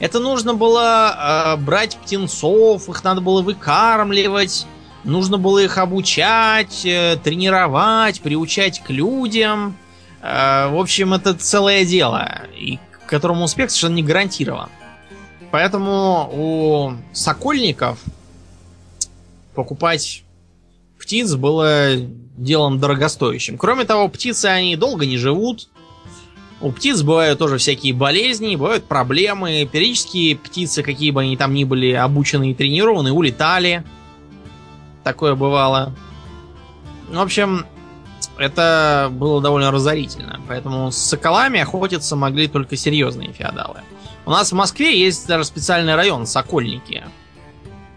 Это 0.00 0.18
нужно 0.18 0.54
было 0.54 1.54
э, 1.54 1.56
брать 1.62 1.96
птенцов, 1.96 2.88
их 2.88 3.04
надо 3.04 3.20
было 3.20 3.42
выкармливать, 3.42 4.66
нужно 5.04 5.38
было 5.38 5.60
их 5.60 5.78
обучать, 5.78 6.84
э, 6.84 7.16
тренировать, 7.22 8.20
приучать 8.20 8.82
к 8.82 8.90
людям. 8.90 9.76
Э, 10.20 10.68
в 10.68 10.78
общем, 10.80 11.14
это 11.14 11.34
целое 11.34 11.84
дело, 11.84 12.28
и 12.56 12.78
к 12.92 13.08
которому 13.08 13.44
успех 13.44 13.70
совершенно 13.70 13.94
не 13.94 14.02
гарантирован. 14.02 14.68
Поэтому 15.54 16.30
у 16.32 16.92
сокольников 17.12 18.00
покупать 19.54 20.24
птиц 20.98 21.36
было 21.36 21.94
делом 21.96 22.80
дорогостоящим. 22.80 23.56
Кроме 23.56 23.84
того, 23.84 24.08
птицы, 24.08 24.46
они 24.46 24.74
долго 24.74 25.06
не 25.06 25.16
живут. 25.16 25.68
У 26.60 26.72
птиц 26.72 27.02
бывают 27.02 27.38
тоже 27.38 27.58
всякие 27.58 27.94
болезни, 27.94 28.56
бывают 28.56 28.86
проблемы. 28.86 29.68
Периодически 29.70 30.34
птицы, 30.34 30.82
какие 30.82 31.12
бы 31.12 31.20
они 31.20 31.36
там 31.36 31.54
ни 31.54 31.62
были 31.62 31.92
обучены 31.92 32.50
и 32.50 32.54
тренированы, 32.54 33.12
улетали. 33.12 33.84
Такое 35.04 35.36
бывало. 35.36 35.94
В 37.08 37.20
общем, 37.20 37.64
это 38.38 39.08
было 39.12 39.40
довольно 39.40 39.70
разорительно. 39.70 40.40
Поэтому 40.48 40.90
с 40.90 40.96
соколами 40.96 41.60
охотиться 41.60 42.16
могли 42.16 42.48
только 42.48 42.74
серьезные 42.74 43.32
феодалы. 43.32 43.82
У 44.26 44.30
нас 44.30 44.52
в 44.52 44.54
Москве 44.54 44.98
есть 44.98 45.26
даже 45.26 45.44
специальный 45.44 45.94
район 45.94 46.26
Сокольники. 46.26 47.04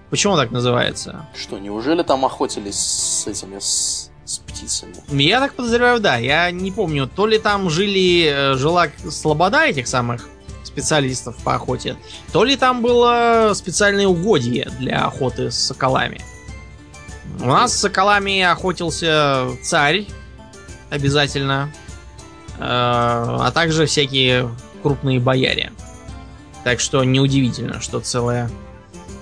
Почему 0.10 0.36
так 0.36 0.52
называется? 0.52 1.26
Что, 1.36 1.58
неужели 1.58 2.04
там 2.04 2.26
охотились 2.26 2.80
с 2.80 3.28
этими 3.28 3.60
с, 3.60 4.12
с 4.26 4.40
птицами? 4.40 4.96
Я 5.10 5.40
так 5.40 5.54
подозреваю, 5.54 6.00
да. 6.00 6.18
Я 6.18 6.52
не 6.52 6.72
помню, 6.72 7.08
то 7.08 7.28
ли 7.28 7.40
там 7.40 7.70
жили, 7.70 8.26
э, 8.26 8.56
жила 8.56 8.88
слобода 9.10 9.66
этих 9.66 9.88
самых 9.88 10.30
специалистов 10.64 11.36
по 11.44 11.56
охоте, 11.56 11.98
то 12.32 12.44
ли 12.44 12.56
там 12.56 12.82
было 12.82 13.52
специальное 13.56 14.08
угодье 14.08 14.70
для 14.80 15.06
охоты 15.06 15.50
с 15.50 15.58
соколами. 15.58 16.22
У 17.40 17.46
нас 17.48 17.74
с 17.74 17.80
соколами 17.80 18.42
охотился 18.42 19.48
царь 19.64 20.08
обязательно, 20.90 21.74
э, 22.58 22.60
а 22.60 23.52
также 23.54 23.86
всякие 23.88 24.50
крупные 24.84 25.20
бояре. 25.20 25.72
Так 26.68 26.82
что 26.82 27.02
неудивительно, 27.06 27.80
что 27.80 28.02
целое, 28.02 28.52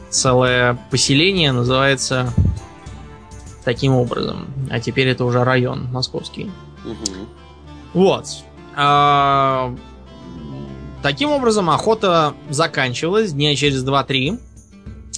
целое 0.10 0.80
поселение 0.90 1.52
называется 1.52 2.34
таким 3.64 3.94
образом. 3.94 4.48
А 4.72 4.80
теперь 4.80 5.10
это 5.10 5.26
уже 5.26 5.44
район 5.44 5.86
московский. 5.92 6.50
Угу. 6.84 7.28
Вот. 7.94 8.26
А, 8.76 9.76
таким 11.04 11.30
образом, 11.34 11.70
охота 11.70 12.34
заканчивалась 12.50 13.32
дня 13.32 13.56
через 13.56 13.86
2-3. 13.86 14.40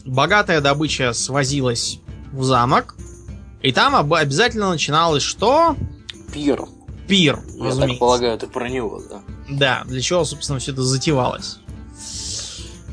Богатая 0.03 0.59
добыча 0.59 1.13
свозилась 1.13 2.01
в 2.33 2.43
замок. 2.43 2.95
И 3.61 3.71
там 3.71 3.95
обязательно 4.13 4.69
начиналось 4.69 5.23
что? 5.23 5.77
Пир. 6.33 6.65
Пир, 7.07 7.39
Я 7.55 7.73
так 7.73 7.97
полагаю, 7.97 8.33
это 8.33 8.47
про 8.47 8.67
него, 8.67 9.01
да? 9.09 9.21
Да, 9.49 9.83
для 9.85 10.01
чего, 10.01 10.25
собственно, 10.25 10.59
все 10.59 10.73
это 10.73 10.81
затевалось. 10.81 11.59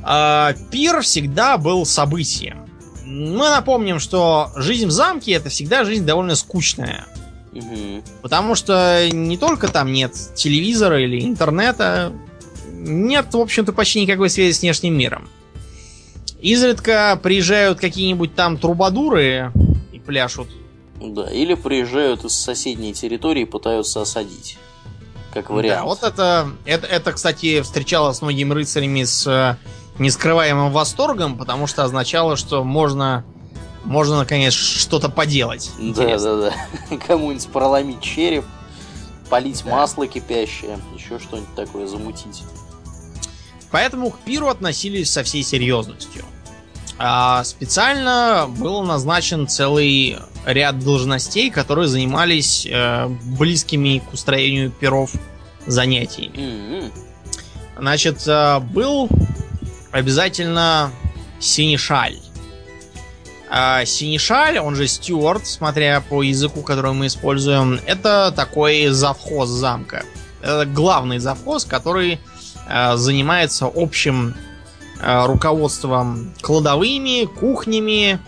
А, 0.07 0.53
пир 0.71 1.01
всегда 1.01 1.57
был 1.57 1.87
событием. 1.87 2.69
Мы 3.07 3.49
напомним, 3.49 3.99
что 3.99 4.51
жизнь 4.57 4.87
в 4.87 4.91
замке 4.91 5.33
это 5.33 5.49
всегда 5.49 5.85
жизнь 5.85 6.05
довольно 6.05 6.35
скучная. 6.37 7.07
Угу. 7.53 8.03
Потому 8.23 8.55
что 8.55 9.09
не 9.11 9.39
только 9.39 9.69
там 9.69 9.93
нет 9.93 10.13
телевизора 10.35 11.03
или 11.03 11.25
интернета, 11.25 12.13
нет, 12.71 13.33
в 13.33 13.39
общем-то, 13.39 13.73
почти 13.73 14.03
никакой 14.03 14.29
связи 14.29 14.53
с 14.53 14.61
внешним 14.61 14.97
миром. 14.97 15.29
Изредка 16.41 17.19
приезжают 17.23 17.81
какие-нибудь 17.81 18.35
там 18.35 18.59
трубадуры 18.59 19.53
и 19.93 19.99
пляшут. 19.99 20.49
Да, 21.01 21.31
или 21.31 21.55
приезжают 21.55 22.25
из 22.25 22.33
соседней 22.33 22.93
территории 22.93 23.43
и 23.43 23.47
пытаются 23.47 24.03
осадить. 24.03 24.59
Как 25.33 25.49
вариант. 25.51 25.81
Да, 25.81 25.85
вот 25.85 26.03
это, 26.03 26.49
это, 26.67 26.87
это, 26.87 27.13
кстати, 27.13 27.63
встречалось 27.63 28.19
с 28.19 28.23
многими 28.23 28.53
рыцарями 28.53 29.05
с 29.05 29.27
э, 29.27 29.57
нескрываемым 29.99 30.73
восторгом, 30.73 31.37
потому 31.37 31.67
что 31.67 31.85
означало, 31.85 32.37
что 32.37 32.65
можно, 32.65 33.25
можно 33.85 34.19
наконец, 34.19 34.53
что-то 34.53 35.09
поделать. 35.09 35.71
Да, 35.79 36.19
да, 36.19 36.37
да. 36.37 36.97
Кому-нибудь 37.07 37.47
проломить 37.49 38.01
череп, 38.01 38.45
полить 39.31 39.63
да. 39.65 39.71
масло 39.71 40.07
кипящее, 40.07 40.79
еще 40.95 41.19
что-нибудь 41.19 41.55
такое 41.55 41.87
замутить. 41.87 42.43
Поэтому 43.71 44.11
к 44.11 44.19
пиру 44.21 44.49
относились 44.49 45.11
со 45.11 45.25
всей 45.25 45.43
серьезностью. 45.43 46.25
А 46.97 47.43
специально 47.43 48.47
был 48.49 48.83
назначен 48.83 49.49
целый 49.49 50.19
ряд 50.47 50.79
должностей, 50.79 51.51
которые 51.51 51.89
занимались 51.89 52.67
э, 52.67 53.09
близкими 53.09 53.99
к 53.99 54.13
устроению 54.13 54.71
перов 54.71 55.11
занятиями. 55.67 56.37
Mm-hmm. 56.37 56.93
Значит, 57.79 58.23
э, 58.29 58.61
был 58.61 59.09
обязательно 59.95 60.91
синишаль. 61.41 62.19
А 63.49 63.85
синишаль, 63.85 64.59
он 64.59 64.75
же 64.75 64.87
стюарт, 64.87 65.47
смотря 65.47 66.01
по 66.01 66.23
языку, 66.23 66.63
который 66.63 66.93
мы 66.93 67.07
используем, 67.07 67.81
это 67.87 68.33
такой 68.35 68.89
завхоз 68.89 69.49
замка. 69.49 70.05
Это 70.43 70.67
главный 70.67 71.19
завхоз, 71.19 71.65
который 71.65 72.21
э, 72.69 72.97
занимается 72.97 73.71
общим 73.73 74.35
Э, 75.07 75.27
руководством 75.27 76.33
кладовыми, 76.41 77.27
кухнями, 77.27 78.19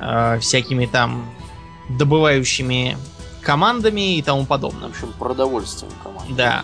э, 0.00 0.38
всякими 0.40 0.86
там 0.86 1.28
добывающими 1.90 2.96
командами 3.42 4.16
и 4.16 4.22
тому 4.22 4.46
подобное. 4.46 4.88
В 4.88 4.92
общем, 4.92 5.12
продовольствием 5.18 5.92
команд. 6.02 6.34
Да. 6.34 6.62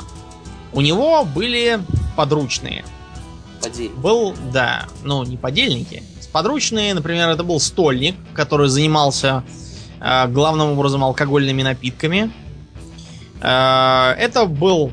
У 0.73 0.81
него 0.81 1.25
были 1.25 1.79
подручные. 2.17 2.87
Подельники. 3.71 3.95
Был, 3.97 4.35
да, 4.53 4.87
ну, 5.03 5.25
не 5.25 5.37
подельники. 5.37 6.03
Подручные, 6.33 6.95
например, 6.95 7.29
это 7.29 7.45
был 7.45 7.61
стольник, 7.61 8.17
который 8.35 8.69
занимался 8.69 9.45
э, 10.01 10.27
главным 10.29 10.73
образом 10.73 11.05
алкогольными 11.05 11.63
напитками. 11.63 12.33
Э, 13.41 14.15
это 14.19 14.47
был 14.47 14.93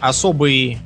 особый 0.00 0.78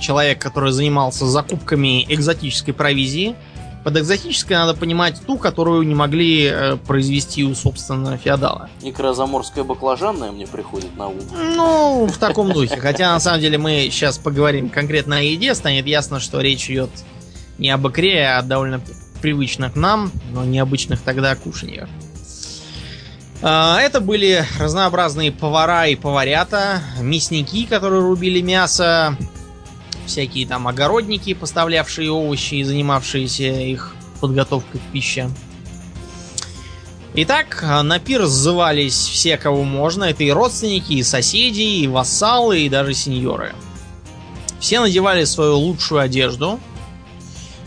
человек, 0.00 0.40
который 0.40 0.72
занимался 0.72 1.26
закупками 1.26 2.04
экзотической 2.12 2.74
провизии. 2.74 3.36
Под 3.84 3.98
экзотической 3.98 4.56
надо 4.56 4.72
понимать 4.72 5.20
ту, 5.26 5.36
которую 5.36 5.86
не 5.86 5.94
могли 5.94 6.46
э, 6.46 6.76
произвести 6.76 7.44
у, 7.44 7.54
собственно, 7.54 8.16
феодала. 8.16 8.70
Икра-заморская 8.80 9.62
баклажанная 9.62 10.32
мне 10.32 10.46
приходит 10.46 10.96
на 10.96 11.08
ум. 11.08 11.20
Ну, 11.32 12.06
в 12.06 12.16
таком 12.16 12.50
духе. 12.50 12.80
Хотя, 12.80 13.12
на 13.12 13.20
самом 13.20 13.40
деле, 13.40 13.58
мы 13.58 13.88
сейчас 13.92 14.16
поговорим 14.16 14.70
конкретно 14.70 15.18
о 15.18 15.20
еде. 15.20 15.54
Станет 15.54 15.86
ясно, 15.86 16.18
что 16.18 16.40
речь 16.40 16.70
идет 16.70 16.88
не 17.58 17.68
об 17.68 17.86
икре, 17.86 18.26
а 18.26 18.40
довольно 18.40 18.80
привычных 19.20 19.76
нам, 19.76 20.10
но 20.32 20.44
необычных 20.44 21.02
тогда 21.02 21.34
кушаньях. 21.36 21.88
А, 23.42 23.78
это 23.82 24.00
были 24.00 24.46
разнообразные 24.58 25.30
повара 25.30 25.86
и 25.88 25.94
поварята, 25.94 26.80
мясники, 27.00 27.66
которые 27.66 28.00
рубили 28.00 28.40
мясо, 28.40 29.18
всякие 30.06 30.46
там 30.46 30.68
огородники, 30.68 31.34
поставлявшие 31.34 32.10
овощи 32.10 32.56
и 32.56 32.64
занимавшиеся 32.64 33.44
их 33.44 33.94
подготовкой 34.20 34.80
к 34.80 34.92
пище. 34.92 35.30
Итак, 37.16 37.64
на 37.84 38.00
пир 38.00 38.26
сзывались 38.26 38.96
все, 38.96 39.36
кого 39.36 39.62
можно. 39.62 40.04
Это 40.04 40.24
и 40.24 40.30
родственники, 40.32 40.94
и 40.94 41.02
соседи, 41.04 41.60
и 41.60 41.86
вассалы, 41.86 42.62
и 42.62 42.68
даже 42.68 42.92
сеньоры. 42.92 43.54
Все 44.58 44.80
надевали 44.80 45.24
свою 45.24 45.58
лучшую 45.58 46.00
одежду, 46.00 46.58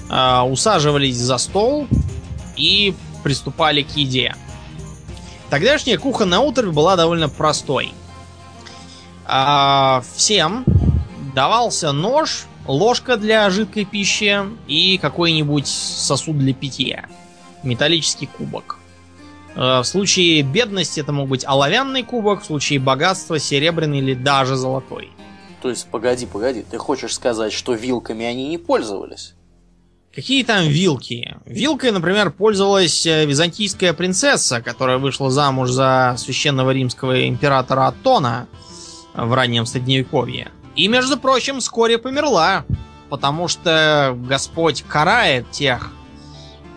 а, 0.10 0.46
усаживались 0.46 1.16
за 1.16 1.38
стол 1.38 1.88
и 2.58 2.94
приступали 3.24 3.84
к 3.84 3.96
еде. 3.96 4.36
Тогдашняя 5.50 5.98
кухонная 5.98 6.40
утро 6.40 6.72
была 6.72 6.98
довольно 6.98 7.30
простой. 7.30 7.94
А, 9.26 10.04
всем 10.16 10.66
давался 11.38 11.92
нож, 11.92 12.48
ложка 12.66 13.16
для 13.16 13.48
жидкой 13.52 13.86
пищи 13.86 14.40
и 14.66 14.98
какой-нибудь 14.98 15.68
сосуд 15.68 16.40
для 16.40 16.52
питья. 16.52 17.06
Металлический 17.62 18.26
кубок. 18.26 18.80
Э, 19.56 19.82
в 19.82 19.84
случае 19.84 20.42
бедности 20.42 21.00
это 21.00 21.12
мог 21.12 21.30
быть 21.30 21.46
оловянный 21.46 22.02
кубок, 22.02 22.42
в 22.42 22.46
случае 22.46 22.80
богатства 22.80 23.38
серебряный 23.38 24.00
или 24.00 24.16
даже 24.16 24.56
золотой. 24.56 25.12
То 25.62 25.70
есть, 25.70 25.88
погоди, 25.92 26.26
погоди, 26.26 26.64
ты 26.64 26.80
хочешь 26.80 27.14
сказать, 27.14 27.54
что 27.54 27.76
вилками 27.76 28.26
они 28.26 28.48
не 28.48 28.58
пользовались? 28.58 29.36
Какие 30.16 30.44
там 30.44 30.68
вилки? 30.68 31.38
Вилкой, 31.46 31.92
например, 31.92 32.32
пользовалась 32.32 33.06
э, 33.06 33.28
византийская 33.28 33.94
принцесса, 33.94 34.60
которая 34.60 34.98
вышла 34.98 35.30
замуж 35.30 35.70
за 35.70 36.16
священного 36.18 36.72
римского 36.72 37.28
императора 37.28 37.90
Атона 37.90 38.48
в 39.14 39.32
раннем 39.36 39.68
средневековье. 39.68 40.48
И, 40.78 40.88
между 40.88 41.18
прочим, 41.18 41.60
вскоре 41.60 41.98
померла, 41.98 42.64
потому 43.10 43.48
что 43.48 44.16
Господь 44.16 44.84
карает 44.84 45.50
тех, 45.50 45.92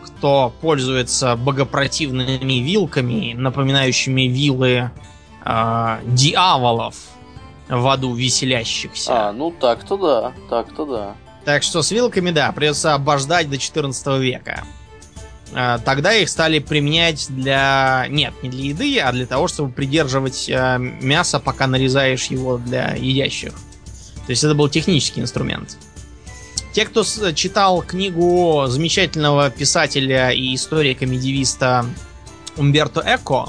кто 0.05 0.53
пользуется 0.63 1.37
богопротивными 1.37 2.61
вилками, 2.61 3.35
напоминающими 3.35 4.23
вилы 4.23 4.91
э, 5.45 5.99
дьяволов 6.07 6.97
в 7.69 7.87
аду 7.87 8.15
веселящихся. 8.15 9.29
А, 9.29 9.33
ну 9.33 9.51
так-то 9.51 9.99
да, 9.99 10.33
так-то 10.49 10.87
да. 10.87 11.15
Так 11.45 11.63
что 11.63 11.83
с 11.83 11.91
вилками, 11.91 12.31
да, 12.31 12.53
придется 12.53 12.95
обождать 12.95 13.51
до 13.51 13.59
14 13.59 14.19
века. 14.19 14.65
э, 15.55 15.79
тогда 15.85 16.15
их 16.15 16.31
стали 16.31 16.59
применять 16.59 17.27
для... 17.29 18.07
Нет, 18.09 18.33
не 18.43 18.49
для 18.49 18.65
еды, 18.65 18.99
а 18.99 19.13
для 19.13 19.27
того, 19.27 19.47
чтобы 19.47 19.73
придерживать 19.73 20.49
э, 20.49 20.79
мясо, 20.79 21.39
пока 21.39 21.67
нарезаешь 21.67 22.27
его 22.27 22.57
для 22.57 22.95
едящих. 22.95 23.53
То 24.31 24.33
есть 24.33 24.45
это 24.45 24.55
был 24.55 24.69
технический 24.69 25.21
инструмент. 25.21 25.77
Те, 26.73 26.85
кто 26.85 27.03
читал 27.03 27.83
книгу 27.83 28.63
замечательного 28.69 29.51
писателя 29.51 30.31
и 30.31 30.55
историка-медивиста 30.55 31.85
Умберто 32.57 33.03
Эко, 33.05 33.49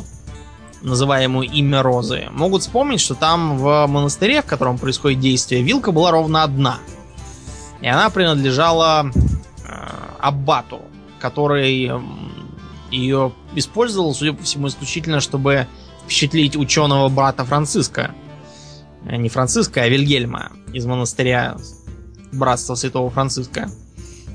называемую 0.81 1.47
«Имя 1.47 1.83
Розы», 1.83 2.29
могут 2.31 2.63
вспомнить, 2.63 2.99
что 2.99 3.13
там 3.13 3.59
в 3.59 3.85
монастыре, 3.85 4.41
в 4.41 4.47
котором 4.47 4.79
происходит 4.79 5.19
действие, 5.19 5.61
вилка 5.61 5.91
была 5.91 6.09
ровно 6.09 6.41
одна. 6.41 6.79
И 7.81 7.87
она 7.87 8.09
принадлежала 8.09 9.05
э, 9.05 9.71
аббату, 10.17 10.81
который 11.19 11.91
ее 12.89 13.33
использовал, 13.53 14.15
судя 14.15 14.33
по 14.33 14.41
всему, 14.41 14.67
исключительно, 14.67 15.19
чтобы 15.21 15.67
впечатлить 16.05 16.55
ученого 16.55 17.07
брата 17.09 17.45
Франциска. 17.45 18.15
Э, 19.05 19.17
не 19.17 19.29
Франциска, 19.29 19.83
а 19.83 19.89
Вильгельма 19.89 20.51
из 20.73 20.85
монастыря 20.85 21.57
Братства 22.31 22.75
Святого 22.75 23.09
Франциска, 23.09 23.69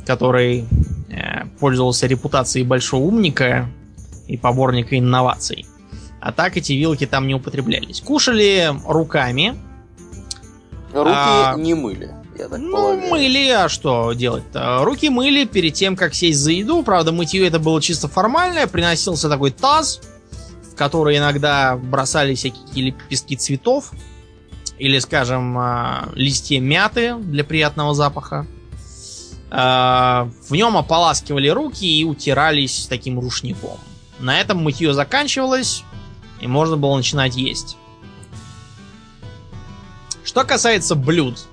который 0.07 0.67
э, 1.09 1.47
пользовался 1.59 2.07
репутацией 2.07 2.65
большого 2.65 3.03
умника 3.03 3.69
и 4.27 4.37
поборника 4.37 4.99
инноваций. 4.99 5.67
А 6.21 6.33
так 6.33 6.57
эти 6.57 6.73
вилки 6.73 7.07
там 7.07 7.27
не 7.27 7.35
употреблялись. 7.35 8.01
Кушали 8.01 8.75
руками. 8.87 9.57
Руки 10.93 11.11
а, 11.13 11.55
не 11.57 11.75
мыли. 11.75 12.15
Я 12.39 12.49
так 12.49 12.59
ну, 12.59 12.73
полагаю. 12.73 13.11
мыли, 13.11 13.49
а 13.51 13.69
что 13.69 14.13
делать-то? 14.13 14.81
Руки 14.85 15.09
мыли 15.09 15.45
перед 15.45 15.75
тем, 15.75 15.97
как 15.97 16.15
сесть 16.15 16.41
за 16.41 16.53
еду. 16.53 16.83
Правда, 16.83 17.13
мытье 17.13 17.47
это 17.47 17.59
было 17.59 17.81
чисто 17.81 18.09
формальное. 18.09 18.67
Приносился 18.67 19.29
такой 19.29 19.53
таз, 19.53 20.01
в 20.73 20.75
который 20.75 21.17
иногда 21.19 21.77
бросали 21.77 22.35
всякие 22.35 22.87
лепестки 22.87 23.37
цветов. 23.37 23.93
Или, 24.79 24.99
скажем, 24.99 25.57
а, 25.59 26.09
листья 26.15 26.61
мяты 26.61 27.15
для 27.17 27.45
приятного 27.45 27.95
запаха. 27.95 28.47
А, 29.51 30.29
в 30.49 30.53
нем 30.53 30.77
ополаскивали 30.77 31.49
руки 31.49 31.87
и 31.87 32.05
утирались 32.05 32.87
таким 32.89 33.19
рушником. 33.19 33.79
На 34.19 34.41
этом 34.41 34.63
мытье 34.63 34.93
заканчивалось, 34.93 35.85
и 36.41 36.47
можно 36.47 36.77
было 36.77 36.97
начинать 36.97 37.37
есть. 37.37 37.77
Что 40.25 40.45
касается 40.45 40.95
блюд. 40.95 41.47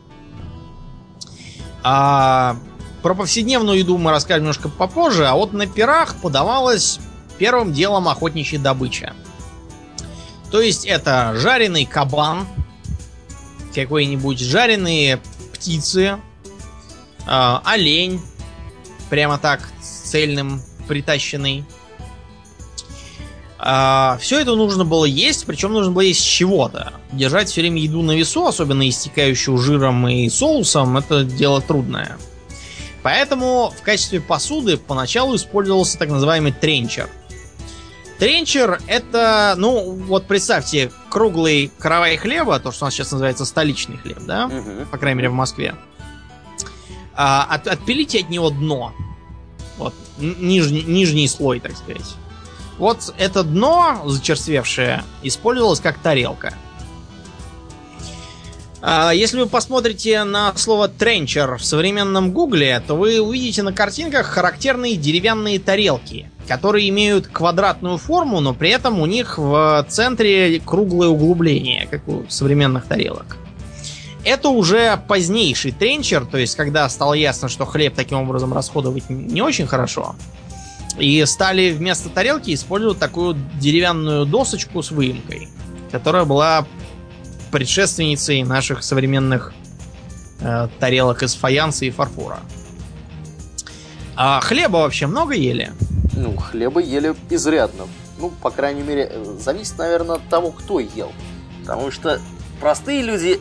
А, 1.83 2.57
про 3.01 3.13
повседневную 3.13 3.79
еду 3.79 3.97
мы 3.97 4.11
расскажем 4.11 4.43
немножко 4.43 4.69
попозже, 4.69 5.27
а 5.27 5.35
вот 5.35 5.53
на 5.53 5.67
пирах 5.67 6.15
подавалась 6.21 6.99
первым 7.37 7.73
делом 7.73 8.07
охотничья 8.07 8.59
добыча. 8.59 9.13
То 10.51 10.61
есть 10.61 10.85
это 10.85 11.33
жареный 11.35 11.85
кабан, 11.85 12.47
какой-нибудь 13.73 14.39
жареные 14.39 15.19
птицы, 15.53 16.17
э, 17.25 17.55
олень, 17.63 18.21
прямо 19.09 19.37
так 19.37 19.61
цельным 19.81 20.61
притащенный. 20.87 21.63
А, 23.65 24.17
все 24.19 24.39
это 24.41 24.55
нужно 24.55 24.83
было 24.83 25.05
есть, 25.05 25.45
причем 25.45 25.71
нужно 25.71 25.91
было 25.91 26.01
есть 26.01 26.25
чего-то. 26.25 26.93
Держать 27.13 27.49
все 27.49 27.61
время 27.61 27.81
еду 27.81 28.01
на 28.01 28.11
весу, 28.11 28.45
особенно 28.45 28.87
истекающую 28.87 29.57
жиром 29.57 30.05
и 30.07 30.27
соусом, 30.29 30.97
это 30.97 31.23
дело 31.23 31.61
трудное. 31.61 32.17
Поэтому 33.03 33.73
в 33.77 33.81
качестве 33.81 34.19
посуды 34.19 34.77
поначалу 34.77 35.35
использовался 35.35 35.97
так 35.97 36.09
называемый 36.09 36.51
тренчер– 36.51 37.09
Тренчер 38.23 38.79
это, 38.87 39.55
ну, 39.57 39.91
вот 39.91 40.27
представьте, 40.27 40.91
круглый 41.13 41.71
каравай 41.77 42.17
хлеба, 42.17 42.59
то, 42.59 42.71
что 42.71 42.85
у 42.85 42.87
нас 42.87 42.95
сейчас 42.95 43.11
называется 43.11 43.45
столичный 43.45 43.97
хлеб, 43.97 44.17
да? 44.21 44.47
Угу. 44.47 44.87
По 44.89 44.97
крайней 44.97 45.17
мере, 45.17 45.29
в 45.29 45.33
Москве. 45.33 45.75
А, 47.13 47.45
от, 47.47 47.67
отпилите 47.67 48.21
от 48.21 48.29
него 48.31 48.49
дно. 48.49 48.91
Вот, 49.77 49.93
нижний, 50.17 50.81
нижний 50.81 51.27
слой, 51.27 51.59
так 51.59 51.77
сказать. 51.77 52.15
Вот 52.79 53.13
это 53.19 53.43
дно, 53.43 54.01
зачерствевшее, 54.05 55.03
использовалось 55.21 55.79
как 55.79 55.99
тарелка. 55.99 56.55
А, 58.85 59.11
если 59.11 59.39
вы 59.39 59.47
посмотрите 59.47 60.25
на 60.25 60.53
слово 60.57 60.89
тренчер 60.89 61.55
в 61.57 61.63
современном 61.63 62.33
гугле, 62.33 62.83
то 62.85 62.95
вы 62.95 63.21
увидите 63.21 63.63
на 63.63 63.71
картинках 63.71 64.25
характерные 64.27 64.97
деревянные 64.97 65.57
тарелки 65.59 66.29
которые 66.45 66.89
имеют 66.89 67.27
квадратную 67.27 67.97
форму, 67.97 68.41
но 68.41 68.53
при 68.53 68.69
этом 68.69 68.99
у 68.99 69.05
них 69.05 69.37
в 69.37 69.85
центре 69.87 70.59
круглое 70.59 71.07
углубление, 71.07 71.87
как 71.89 72.05
у 72.05 72.25
современных 72.27 72.85
тарелок. 72.85 73.37
Это 74.25 74.49
уже 74.49 75.01
позднейший 75.07 75.71
тренчер, 75.71 76.25
то 76.25 76.37
есть 76.37 76.57
когда 76.57 76.89
стало 76.89 77.13
ясно, 77.13 77.47
что 77.47 77.65
хлеб 77.65 77.93
таким 77.95 78.19
образом 78.19 78.53
расходовать 78.53 79.09
не 79.09 79.41
очень 79.41 79.67
хорошо. 79.67 80.17
И 80.99 81.23
стали 81.25 81.71
вместо 81.71 82.09
тарелки 82.09 82.53
использовать 82.53 82.99
такую 82.99 83.37
деревянную 83.61 84.25
досочку 84.25 84.83
с 84.83 84.91
выемкой, 84.91 85.47
которая 85.91 86.25
была 86.25 86.65
предшественницей 87.53 88.41
наших 88.41 88.83
современных 88.83 89.53
э, 90.41 90.67
тарелок 90.79 91.21
из 91.21 91.35
фаянса 91.35 91.85
и 91.85 91.91
фарфора. 91.91 92.39
А 94.15 94.39
хлеба 94.41 94.77
вообще 94.77 95.05
много 95.05 95.35
ели? 95.35 95.71
Ну, 96.13 96.35
хлеба 96.35 96.81
ели 96.81 97.13
изрядно. 97.29 97.87
Ну, 98.17 98.31
по 98.41 98.49
крайней 98.49 98.81
мере, 98.81 99.11
зависит, 99.39 99.77
наверное, 99.77 100.15
от 100.15 100.27
того, 100.29 100.49
кто 100.49 100.79
ел. 100.79 101.11
Потому 101.61 101.91
что 101.91 102.19
простые 102.59 103.03
люди, 103.03 103.39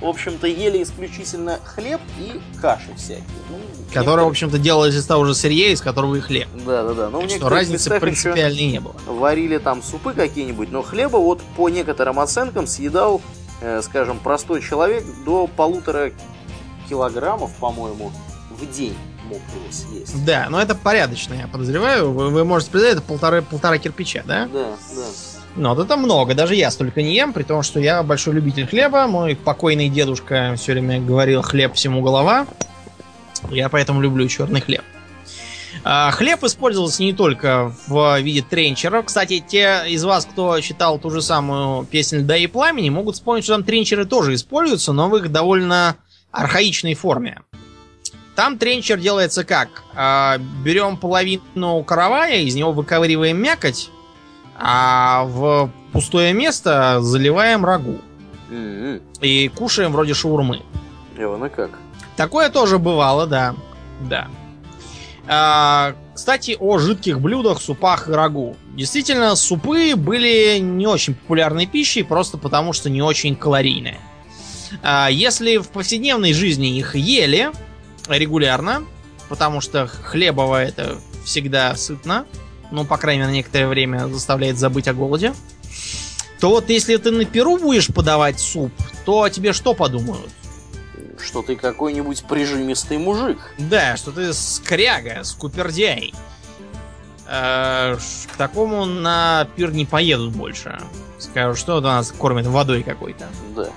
в 0.00 0.06
общем-то, 0.06 0.48
ели 0.48 0.82
исключительно 0.82 1.60
хлеб 1.64 2.00
и 2.18 2.40
каши 2.60 2.92
всякие. 2.96 3.24
Ну, 3.48 3.58
Которая, 3.94 4.24
в 4.24 4.28
общем-то, 4.28 4.58
делалась 4.58 4.96
из 4.96 5.06
того 5.06 5.24
же 5.24 5.36
сырья, 5.36 5.68
из 5.68 5.80
которого 5.80 6.16
и 6.16 6.20
хлеб. 6.20 6.48
Да, 6.66 6.82
да, 6.82 6.94
да. 6.94 7.10
Ну, 7.10 7.28
что 7.28 7.48
разницы 7.48 8.00
принципиальной 8.00 8.72
не 8.72 8.80
было. 8.80 8.94
Варили 9.06 9.58
там 9.58 9.84
супы 9.84 10.14
какие-нибудь, 10.14 10.72
но 10.72 10.82
хлеба 10.82 11.18
вот 11.18 11.40
по 11.56 11.68
некоторым 11.68 12.18
оценкам 12.18 12.66
съедал, 12.66 13.20
э, 13.20 13.41
скажем, 13.82 14.18
простой 14.18 14.62
человек 14.62 15.04
до 15.24 15.46
полутора 15.46 16.12
килограммов, 16.88 17.52
по-моему, 17.56 18.12
в 18.50 18.70
день 18.70 18.96
мог 19.24 19.40
его 19.54 19.72
съесть. 19.72 20.24
Да, 20.24 20.46
но 20.50 20.60
это 20.60 20.74
порядочно, 20.74 21.34
я 21.34 21.46
подозреваю. 21.46 22.12
Вы, 22.12 22.30
вы 22.30 22.44
можете 22.44 22.70
представить, 22.70 22.98
это 22.98 23.06
полтора, 23.06 23.42
полтора 23.42 23.78
кирпича, 23.78 24.22
да? 24.26 24.46
Да, 24.52 24.76
да. 24.94 25.02
Ну, 25.54 25.74
вот 25.74 25.84
это 25.84 25.96
много. 25.96 26.34
Даже 26.34 26.54
я 26.54 26.70
столько 26.70 27.02
не 27.02 27.14
ем, 27.14 27.32
при 27.32 27.42
том, 27.42 27.62
что 27.62 27.78
я 27.78 28.02
большой 28.02 28.34
любитель 28.34 28.66
хлеба. 28.66 29.06
Мой 29.06 29.36
покойный 29.36 29.88
дедушка 29.88 30.54
все 30.56 30.72
время 30.72 31.00
говорил 31.00 31.42
хлеб 31.42 31.74
всему 31.74 32.02
голова. 32.02 32.46
Я 33.50 33.68
поэтому 33.68 34.00
люблю 34.00 34.26
черный 34.28 34.60
хлеб. 34.60 34.82
А, 35.84 36.10
хлеб 36.12 36.44
использовался 36.44 37.02
не 37.02 37.12
только 37.12 37.74
в 37.86 38.20
виде 38.20 38.42
тренчера. 38.42 39.02
Кстати, 39.02 39.44
те 39.46 39.82
из 39.88 40.04
вас, 40.04 40.26
кто 40.26 40.60
читал 40.60 40.98
ту 40.98 41.10
же 41.10 41.22
самую 41.22 41.84
песню 41.84 42.22
«Да 42.22 42.36
и 42.36 42.46
пламени», 42.46 42.90
могут 42.90 43.16
вспомнить, 43.16 43.44
что 43.44 43.54
там 43.54 43.64
тренчеры 43.64 44.04
тоже 44.04 44.34
используются, 44.34 44.92
но 44.92 45.08
в 45.08 45.16
их 45.16 45.32
довольно 45.32 45.96
архаичной 46.30 46.94
форме. 46.94 47.40
Там 48.36 48.58
тренчер 48.58 48.98
делается 48.98 49.44
как? 49.44 49.82
А, 49.94 50.38
берем 50.64 50.96
половину 50.96 51.82
каравая, 51.82 52.40
из 52.40 52.54
него 52.54 52.72
выковыриваем 52.72 53.36
мякоть, 53.36 53.90
а 54.58 55.24
в 55.24 55.70
пустое 55.92 56.32
место 56.32 57.00
заливаем 57.00 57.64
рагу. 57.64 57.98
Mm-hmm. 58.50 59.02
И 59.20 59.48
кушаем 59.48 59.92
вроде 59.92 60.14
шаурмы. 60.14 60.62
И 61.18 61.24
вон 61.24 61.44
и 61.44 61.48
как. 61.48 61.70
Такое 62.16 62.50
тоже 62.50 62.78
бывало, 62.78 63.26
да. 63.26 63.54
Да. 64.00 64.28
А, 65.26 65.94
кстати, 66.14 66.56
о 66.58 66.78
жидких 66.78 67.20
блюдах, 67.20 67.60
супах 67.60 68.08
и 68.08 68.12
рагу. 68.12 68.56
Действительно, 68.74 69.34
супы 69.36 69.94
были 69.96 70.58
не 70.58 70.86
очень 70.86 71.14
популярной 71.14 71.66
пищей, 71.66 72.02
просто 72.02 72.38
потому 72.38 72.72
что 72.72 72.90
не 72.90 73.02
очень 73.02 73.36
калорийные. 73.36 74.00
А, 74.82 75.08
если 75.08 75.58
в 75.58 75.68
повседневной 75.68 76.32
жизни 76.32 76.76
их 76.76 76.96
ели, 76.96 77.50
регулярно, 78.08 78.82
потому 79.28 79.60
что 79.60 79.86
хлебово 79.86 80.64
это 80.64 80.98
всегда 81.24 81.76
сытно, 81.76 82.26
ну, 82.70 82.84
по 82.84 82.96
крайней 82.96 83.20
мере, 83.20 83.30
на 83.30 83.34
некоторое 83.36 83.68
время 83.68 84.08
заставляет 84.08 84.58
забыть 84.58 84.88
о 84.88 84.94
голоде, 84.94 85.34
то 86.40 86.48
вот 86.50 86.70
если 86.70 86.96
ты 86.96 87.12
на 87.12 87.24
перу 87.24 87.58
будешь 87.58 87.86
подавать 87.86 88.40
суп, 88.40 88.72
то 89.04 89.22
о 89.22 89.30
тебе 89.30 89.52
что 89.52 89.74
подумают? 89.74 90.30
Что 91.24 91.42
ты 91.42 91.56
какой-нибудь 91.56 92.24
прижимистый 92.24 92.98
мужик. 92.98 93.38
Да, 93.58 93.96
что 93.96 94.10
ты 94.10 94.32
скряга, 94.32 95.24
скупердяй. 95.24 96.12
Э, 97.28 97.96
к 97.96 98.36
такому 98.36 98.84
на 98.84 99.46
пир 99.56 99.72
не 99.72 99.86
поедут 99.86 100.32
больше. 100.32 100.78
Скажут, 101.18 101.58
что 101.58 101.78
у 101.78 101.80
нас 101.80 102.12
кормят 102.12 102.46
водой 102.46 102.82
какой-то. 102.82 103.26
Да. 103.54 103.68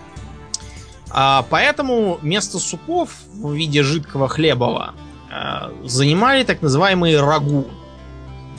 А, 1.18 1.46
поэтому 1.50 2.20
место 2.22 2.60
супов 2.60 3.12
в 3.34 3.54
виде 3.54 3.84
жидкого 3.84 4.28
хлебова 4.28 4.96
а, 5.32 5.72
занимали 5.84 6.43
так 6.43 6.62
называемые 6.62 7.22
рагу. 7.22 7.68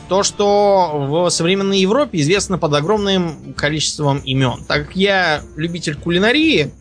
то, 0.08 0.22
что 0.22 1.06
в 1.08 1.28
современной 1.30 1.80
Европе 1.80 2.20
известно 2.20 2.56
под 2.58 2.72
огромным 2.74 3.52
количеством 3.54 4.18
имен. 4.18 4.64
Так 4.66 4.86
как 4.86 4.96
я 4.96 5.42
любитель 5.56 5.96
кулинарии, 5.96 6.72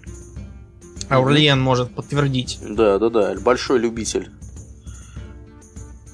Аурлиен 1.09 1.59
может 1.59 1.93
подтвердить. 1.93 2.59
Да, 2.61 2.97
да, 2.99 3.09
да, 3.09 3.35
большой 3.41 3.79
любитель. 3.79 4.29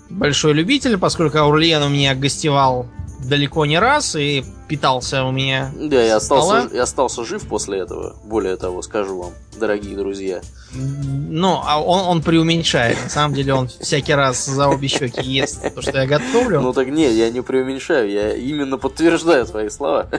Большой 0.10 0.54
любитель, 0.54 0.98
поскольку 0.98 1.38
Аурлиен 1.38 1.82
у 1.84 1.90
меня 1.90 2.14
гостевал 2.16 2.88
далеко 3.24 3.66
не 3.66 3.80
раз 3.80 4.16
и 4.16 4.44
питался 4.68 5.24
у 5.24 5.32
меня. 5.32 5.72
Да, 5.76 6.02
я 6.02 6.18
остался, 6.18 6.70
я 6.74 6.84
остался 6.84 7.24
жив 7.26 7.48
после 7.48 7.80
этого. 7.80 8.16
Более 8.24 8.56
того, 8.58 8.82
скажу 8.82 9.22
вам, 9.22 9.32
дорогие 9.60 9.96
друзья. 9.96 10.42
Ну, 10.74 11.62
а 11.64 11.82
он, 11.82 12.08
он 12.08 12.22
преуменьшает. 12.22 12.98
На 13.04 13.10
самом 13.10 13.36
деле 13.36 13.54
он 13.54 13.68
всякий 13.68 14.14
раз 14.14 14.46
за 14.46 14.68
обе 14.68 14.88
щеки 14.88 15.22
ест 15.22 15.74
то, 15.74 15.82
что 15.82 15.98
я 15.98 16.08
готовлю. 16.08 16.62
Ну 16.62 16.74
так 16.74 16.88
нет, 16.88 17.14
я 17.14 17.30
не 17.30 17.42
преуменьшаю, 17.42 18.10
я 18.10 18.36
именно 18.36 18.78
подтверждаю 18.78 19.46
твои 19.46 19.70
слова. 19.70 20.10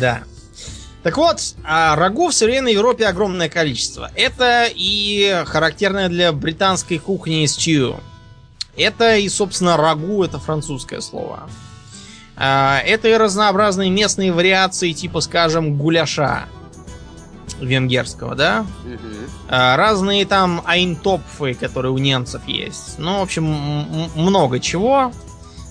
Да. 0.00 0.22
Так 1.06 1.18
вот, 1.18 1.40
а 1.62 1.94
рагу 1.94 2.30
в 2.30 2.34
современной 2.34 2.72
Европе 2.72 3.06
огромное 3.06 3.48
количество. 3.48 4.10
Это 4.16 4.66
и 4.68 5.44
характерное 5.46 6.08
для 6.08 6.32
британской 6.32 6.98
кухни 6.98 7.46
стью. 7.46 8.00
Это 8.76 9.14
и, 9.14 9.28
собственно, 9.28 9.76
рагу, 9.76 10.24
это 10.24 10.40
французское 10.40 11.00
слово. 11.00 11.48
А, 12.36 12.80
это 12.84 13.06
и 13.06 13.12
разнообразные 13.12 13.88
местные 13.88 14.32
вариации, 14.32 14.90
типа, 14.90 15.20
скажем, 15.20 15.76
гуляша 15.78 16.46
венгерского, 17.60 18.34
да? 18.34 18.66
Угу. 18.84 18.98
Разные 19.48 20.26
там 20.26 20.60
айнтопфы, 20.64 21.54
которые 21.54 21.92
у 21.92 21.98
немцев 21.98 22.42
есть. 22.48 22.98
Ну, 22.98 23.20
в 23.20 23.22
общем, 23.22 23.44
много 24.16 24.58
чего. 24.58 25.12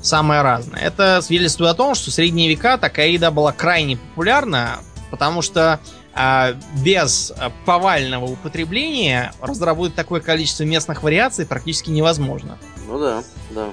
Самое 0.02 0.44
разное. 0.44 0.80
Это 0.80 1.22
свидетельствует 1.22 1.72
о 1.72 1.76
том, 1.76 1.94
что 1.94 2.10
в 2.10 2.14
средние 2.14 2.48
века 2.48 2.78
такая 2.78 3.10
еда 3.10 3.32
была 3.32 3.52
крайне 3.52 3.98
популярна, 3.98 4.80
потому 5.16 5.42
что 5.42 5.80
а, 6.14 6.56
без 6.84 7.32
повального 7.66 8.26
употребления 8.26 9.32
разработать 9.40 9.96
такое 9.96 10.20
количество 10.20 10.64
местных 10.64 11.04
вариаций 11.04 11.46
практически 11.46 11.90
невозможно. 11.90 12.58
Ну 12.86 13.00
да, 13.00 13.24
да. 13.52 13.70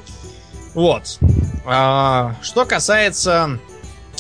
Вот. 0.75 1.19
А, 1.67 2.37
что 2.43 2.65
касается 2.65 3.59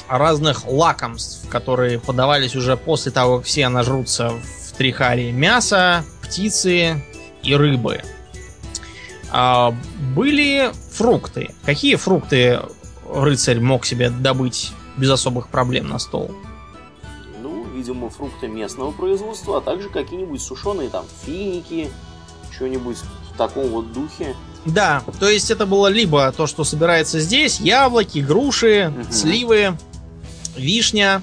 разных 0.08 0.66
лакомств, 0.66 1.48
которые 1.48 2.00
подавались 2.00 2.56
уже 2.56 2.76
после 2.76 3.12
того, 3.12 3.38
как 3.38 3.46
все 3.46 3.68
нажрутся 3.68 4.30
в 4.30 4.72
Трихаре. 4.76 5.30
Мясо, 5.30 6.04
птицы 6.22 7.04
и 7.44 7.54
рыбы. 7.54 8.02
А, 9.30 9.72
были 10.16 10.72
фрукты. 10.90 11.54
Какие 11.64 11.94
фрукты 11.94 12.60
рыцарь 13.08 13.60
мог 13.60 13.86
себе 13.86 14.10
добыть 14.10 14.72
без 14.96 15.08
особых 15.08 15.48
проблем 15.48 15.88
на 15.88 16.00
стол? 16.00 16.34
Видимо, 17.82 18.10
фрукты 18.10 18.46
местного 18.46 18.92
производства, 18.92 19.58
а 19.58 19.60
также 19.60 19.88
какие-нибудь 19.88 20.40
сушеные 20.40 20.88
там 20.88 21.04
финики, 21.26 21.90
что-нибудь 22.52 22.98
в 22.98 23.36
таком 23.36 23.66
вот 23.70 23.92
духе. 23.92 24.36
Да, 24.64 25.02
то 25.18 25.28
есть 25.28 25.50
это 25.50 25.66
было 25.66 25.88
либо 25.88 26.30
то, 26.30 26.46
что 26.46 26.62
собирается 26.62 27.18
здесь, 27.18 27.58
яблоки, 27.58 28.20
груши, 28.20 28.94
угу. 28.96 29.12
сливы, 29.12 29.76
вишня, 30.56 31.22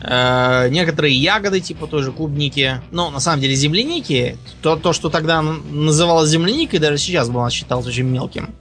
э, 0.00 0.68
некоторые 0.70 1.16
ягоды, 1.16 1.58
типа 1.58 1.88
той 1.88 2.04
же 2.04 2.12
клубники. 2.12 2.80
Но 2.92 3.10
на 3.10 3.18
самом 3.18 3.40
деле 3.40 3.56
земляники, 3.56 4.38
то, 4.62 4.76
то 4.76 4.92
что 4.92 5.10
тогда 5.10 5.42
называлось 5.42 6.30
земляникой, 6.30 6.78
даже 6.78 6.98
сейчас 6.98 7.28
было 7.30 7.50
считалось 7.50 7.88
очень 7.88 8.04
мелким. 8.04 8.54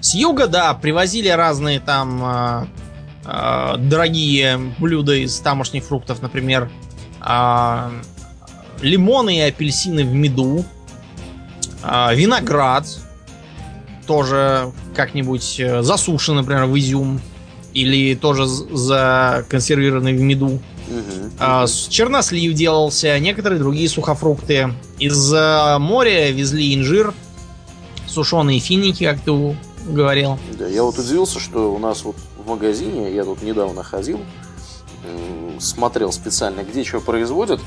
С 0.00 0.14
юга, 0.14 0.46
да, 0.46 0.74
привозили 0.74 1.28
разные 1.28 1.80
там 1.80 2.22
э, 2.22 2.66
дорогие 3.26 4.58
блюда 4.78 5.14
из 5.14 5.38
тамошних 5.40 5.84
фруктов, 5.84 6.22
например, 6.22 6.70
э, 7.26 7.90
лимоны 8.82 9.38
и 9.38 9.40
апельсины 9.40 10.04
в 10.04 10.12
меду, 10.12 10.64
э, 11.82 12.14
виноград, 12.14 12.86
тоже 14.06 14.72
как-нибудь 14.94 15.58
э, 15.58 15.82
засушен, 15.82 16.36
например, 16.36 16.66
в 16.66 16.78
изюм 16.78 17.20
или 17.74 18.14
тоже 18.14 18.46
законсервированный 18.46 20.14
в 20.14 20.20
меду. 20.20 20.46
Угу. 20.88 21.30
А, 21.40 21.66
чернослив 21.66 22.54
делался, 22.54 23.18
некоторые 23.18 23.58
другие 23.58 23.88
сухофрукты. 23.88 24.72
Из 24.98 25.32
моря 25.32 26.30
везли 26.30 26.74
инжир, 26.74 27.12
сушеные 28.06 28.60
финики, 28.60 29.04
как 29.04 29.20
ты 29.20 29.56
говорил. 29.86 30.38
Да, 30.58 30.66
я 30.68 30.82
вот 30.84 30.98
удивился, 30.98 31.40
что 31.40 31.74
у 31.74 31.78
нас 31.78 32.02
вот 32.04 32.16
в 32.46 32.48
магазине, 32.48 33.12
я 33.12 33.24
тут 33.24 33.42
недавно 33.42 33.82
ходил, 33.82 34.20
смотрел 35.58 36.12
специально, 36.12 36.62
где 36.62 36.84
что 36.84 37.00
производят. 37.00 37.60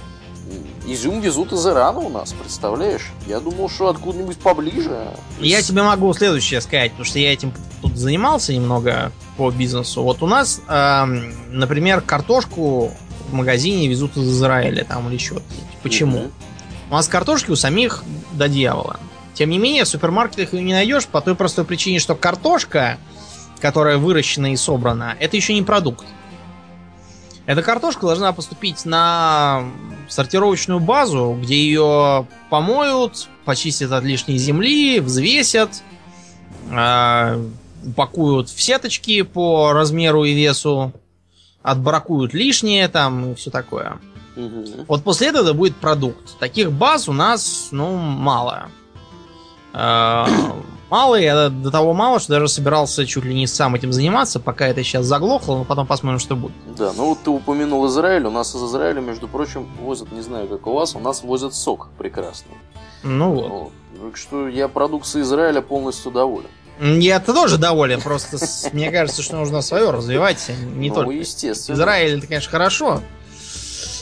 Изюм 0.87 1.19
везут 1.19 1.51
из 1.51 1.67
Ирана 1.67 1.99
у 1.99 2.09
нас, 2.09 2.33
представляешь? 2.33 3.11
Я 3.27 3.39
думал, 3.39 3.69
что 3.69 3.89
откуда-нибудь 3.89 4.37
поближе. 4.37 5.13
Я 5.39 5.61
тебе 5.61 5.83
могу 5.83 6.11
следующее 6.13 6.61
сказать, 6.61 6.91
потому 6.91 7.05
что 7.05 7.19
я 7.19 7.31
этим 7.31 7.53
тут 7.81 7.95
занимался 7.95 8.53
немного 8.53 9.11
по 9.37 9.51
бизнесу. 9.51 10.01
Вот 10.01 10.23
у 10.23 10.27
нас, 10.27 10.61
э, 10.67 11.05
например, 11.51 12.01
картошку 12.01 12.91
в 13.29 13.33
магазине 13.33 13.87
везут 13.87 14.17
из 14.17 14.27
Израиля 14.29 14.83
там 14.83 15.07
или 15.09 15.15
еще. 15.15 15.41
Почему? 15.83 16.31
У 16.89 16.93
нас 16.93 17.07
картошки 17.07 17.51
у 17.51 17.55
самих 17.55 18.03
до 18.31 18.47
дьявола. 18.49 18.99
Тем 19.35 19.51
не 19.51 19.59
менее, 19.59 19.83
в 19.83 19.87
супермаркетах 19.87 20.53
ее 20.53 20.63
не 20.63 20.73
найдешь 20.73 21.05
по 21.05 21.21
той 21.21 21.35
простой 21.35 21.65
причине, 21.65 21.99
что 21.99 22.15
картошка, 22.15 22.97
которая 23.61 23.97
выращена 23.97 24.53
и 24.53 24.55
собрана, 24.55 25.15
это 25.19 25.35
еще 25.35 25.53
не 25.53 25.61
продукт. 25.61 26.05
Эта 27.45 27.63
картошка 27.63 28.05
должна 28.05 28.31
поступить 28.31 28.85
на 28.85 29.63
сортировочную 30.07 30.79
базу, 30.79 31.35
где 31.41 31.55
ее 31.55 32.27
помоют, 32.51 33.27
почистят 33.43 33.91
от 33.91 34.03
лишней 34.03 34.37
земли, 34.37 34.99
взвесят, 34.99 35.81
э, 36.69 37.43
упакуют 37.83 38.49
в 38.49 38.61
сеточки 38.61 39.23
по 39.23 39.73
размеру 39.73 40.25
и 40.25 40.33
весу, 40.33 40.93
отбракуют 41.63 42.35
лишнее 42.35 42.87
там 42.87 43.31
и 43.31 43.35
все 43.35 43.49
такое. 43.49 43.97
Угу. 44.35 44.85
Вот 44.87 45.03
после 45.03 45.29
этого 45.29 45.53
будет 45.53 45.75
продукт. 45.75 46.37
Таких 46.39 46.71
баз 46.71 47.09
у 47.09 47.13
нас, 47.13 47.69
ну, 47.71 47.95
мало. 47.95 48.69
Э, 49.73 50.25
мало, 50.89 51.15
я 51.15 51.49
до 51.49 51.71
того 51.71 51.93
мало, 51.93 52.19
что 52.19 52.33
даже 52.33 52.47
собирался 52.47 53.05
чуть 53.05 53.25
ли 53.25 53.33
не 53.33 53.47
сам 53.47 53.75
этим 53.75 53.91
заниматься, 53.93 54.39
пока 54.39 54.67
это 54.67 54.83
сейчас 54.83 55.05
заглохло, 55.05 55.57
но 55.57 55.63
потом 55.65 55.87
посмотрим, 55.87 56.19
что 56.19 56.35
будет. 56.35 56.53
Да, 56.77 56.91
ну 56.95 57.05
вот 57.09 57.19
ты 57.23 57.29
упомянул 57.29 57.87
Израиль, 57.87 58.25
у 58.25 58.31
нас 58.31 58.55
из 58.55 58.63
Израиля, 58.63 59.01
между 59.01 59.27
прочим, 59.27 59.67
возят, 59.81 60.11
не 60.11 60.21
знаю, 60.21 60.47
как 60.47 60.67
у 60.67 60.73
вас, 60.73 60.95
у 60.95 60.99
нас 60.99 61.23
возят 61.23 61.53
сок 61.53 61.89
прекрасный. 61.97 62.55
Ну 63.03 63.33
вот. 63.33 63.49
вот. 63.49 63.71
Так 64.01 64.17
что 64.17 64.47
я 64.47 64.67
продукцией 64.67 65.23
Израиля 65.23 65.61
полностью 65.61 66.11
доволен. 66.11 66.49
Я-то 66.79 67.33
тоже 67.33 67.57
доволен, 67.57 67.99
просто 67.99 68.37
мне 68.71 68.89
кажется, 68.89 69.21
что 69.21 69.35
нужно 69.35 69.61
свое 69.61 69.91
развивать, 69.91 70.49
а 70.49 70.53
не 70.53 70.89
ну, 70.89 70.95
только. 70.95 71.11
естественно. 71.11 71.75
Израиль 71.75 72.17
это, 72.17 72.27
конечно, 72.27 72.49
хорошо, 72.49 73.01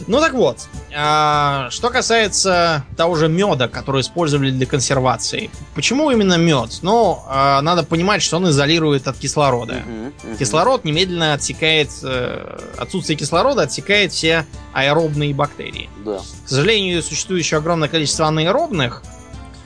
ну 0.07 0.19
так 0.19 0.33
вот, 0.33 0.67
а, 0.95 1.69
что 1.71 1.89
касается 1.89 2.85
того 2.95 3.15
же 3.15 3.27
меда, 3.27 3.67
который 3.67 4.01
использовали 4.01 4.51
для 4.51 4.65
консервации. 4.65 5.49
Почему 5.75 6.11
именно 6.11 6.37
мед? 6.37 6.79
Ну, 6.81 7.19
а, 7.27 7.61
надо 7.61 7.83
понимать, 7.83 8.21
что 8.21 8.37
он 8.37 8.49
изолирует 8.49 9.07
от 9.07 9.17
кислорода. 9.17 9.73
Uh-huh, 9.73 10.13
uh-huh. 10.23 10.37
Кислород 10.37 10.85
немедленно 10.85 11.33
отсекает, 11.33 11.89
э, 12.03 12.59
отсутствие 12.77 13.17
кислорода 13.17 13.63
отсекает 13.63 14.11
все 14.11 14.45
аэробные 14.73 15.33
бактерии. 15.33 15.89
Да. 16.05 16.19
К 16.19 16.49
сожалению, 16.49 17.01
существует 17.01 17.43
еще 17.43 17.57
огромное 17.57 17.89
количество 17.89 18.27
анаэробных. 18.27 19.03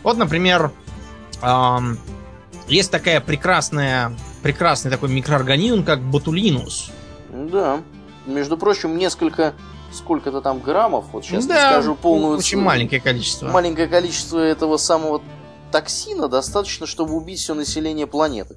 Вот, 0.03 0.17
например, 0.17 0.71
есть 2.67 2.91
такая 2.91 3.19
прекрасная, 3.19 4.15
прекрасный 4.41 4.89
такой 4.89 5.09
микроорганизм, 5.09 5.83
как 5.83 6.01
ботулинус. 6.01 6.91
Да. 7.29 7.81
Между 8.25 8.57
прочим, 8.57 8.97
несколько 8.97 9.53
сколько-то 9.93 10.41
там 10.41 10.59
граммов, 10.59 11.05
вот 11.11 11.25
сейчас 11.25 11.45
да, 11.45 11.71
скажу 11.71 11.95
полную 11.95 12.37
очень 12.37 12.51
цену. 12.51 12.63
маленькое 12.63 13.01
количество. 13.01 13.47
Маленькое 13.49 13.87
количество 13.87 14.39
этого 14.39 14.77
самого 14.77 15.21
токсина 15.71 16.27
достаточно, 16.27 16.85
чтобы 16.85 17.13
убить 17.13 17.39
все 17.39 17.53
население 17.53 18.07
планеты. 18.07 18.55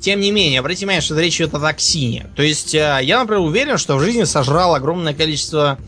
Тем 0.00 0.20
не 0.20 0.30
менее, 0.30 0.60
обратите 0.60 0.86
внимание, 0.86 1.02
что 1.02 1.18
речь 1.18 1.36
идет 1.36 1.54
о 1.54 1.60
токсине. 1.60 2.30
То 2.36 2.42
есть, 2.42 2.74
э, 2.74 3.00
я, 3.02 3.20
например, 3.20 3.42
уверен, 3.42 3.78
что 3.78 3.96
в 3.96 4.00
жизни 4.00 4.24
сожрал 4.24 4.74
огромное 4.74 5.14
количество, 5.14 5.78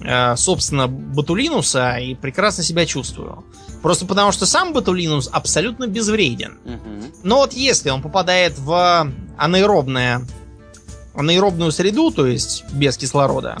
э, 0.00 0.36
собственно, 0.36 0.88
ботулинуса 0.88 1.96
и 1.96 2.14
прекрасно 2.14 2.64
себя 2.64 2.86
чувствую. 2.86 3.44
Просто 3.82 4.06
потому, 4.06 4.32
что 4.32 4.46
сам 4.46 4.72
ботулинус 4.72 5.28
абсолютно 5.32 5.86
безвреден. 5.86 6.58
Угу. 6.64 7.04
Но 7.24 7.36
вот 7.38 7.52
если 7.52 7.90
он 7.90 8.00
попадает 8.02 8.58
в 8.58 9.08
анаэробное, 9.36 10.22
анаэробную 11.14 11.72
среду, 11.72 12.10
то 12.10 12.26
есть 12.26 12.64
без 12.72 12.96
кислорода, 12.96 13.58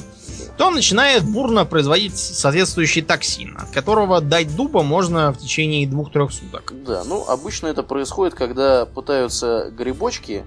то 0.62 0.70
начинает 0.70 1.24
бурно 1.24 1.64
производить 1.64 2.16
соответствующий 2.16 3.02
токсин, 3.02 3.56
от 3.56 3.70
которого 3.70 4.20
дать 4.20 4.54
дуба 4.54 4.84
можно 4.84 5.32
в 5.32 5.38
течение 5.38 5.88
двух-трех 5.88 6.30
суток. 6.30 6.72
Да, 6.86 7.02
ну 7.04 7.24
обычно 7.26 7.66
это 7.66 7.82
происходит, 7.82 8.34
когда 8.34 8.86
пытаются 8.86 9.72
грибочки 9.76 10.44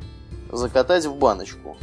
закатать 0.53 1.05
в 1.05 1.15
баночку. 1.15 1.75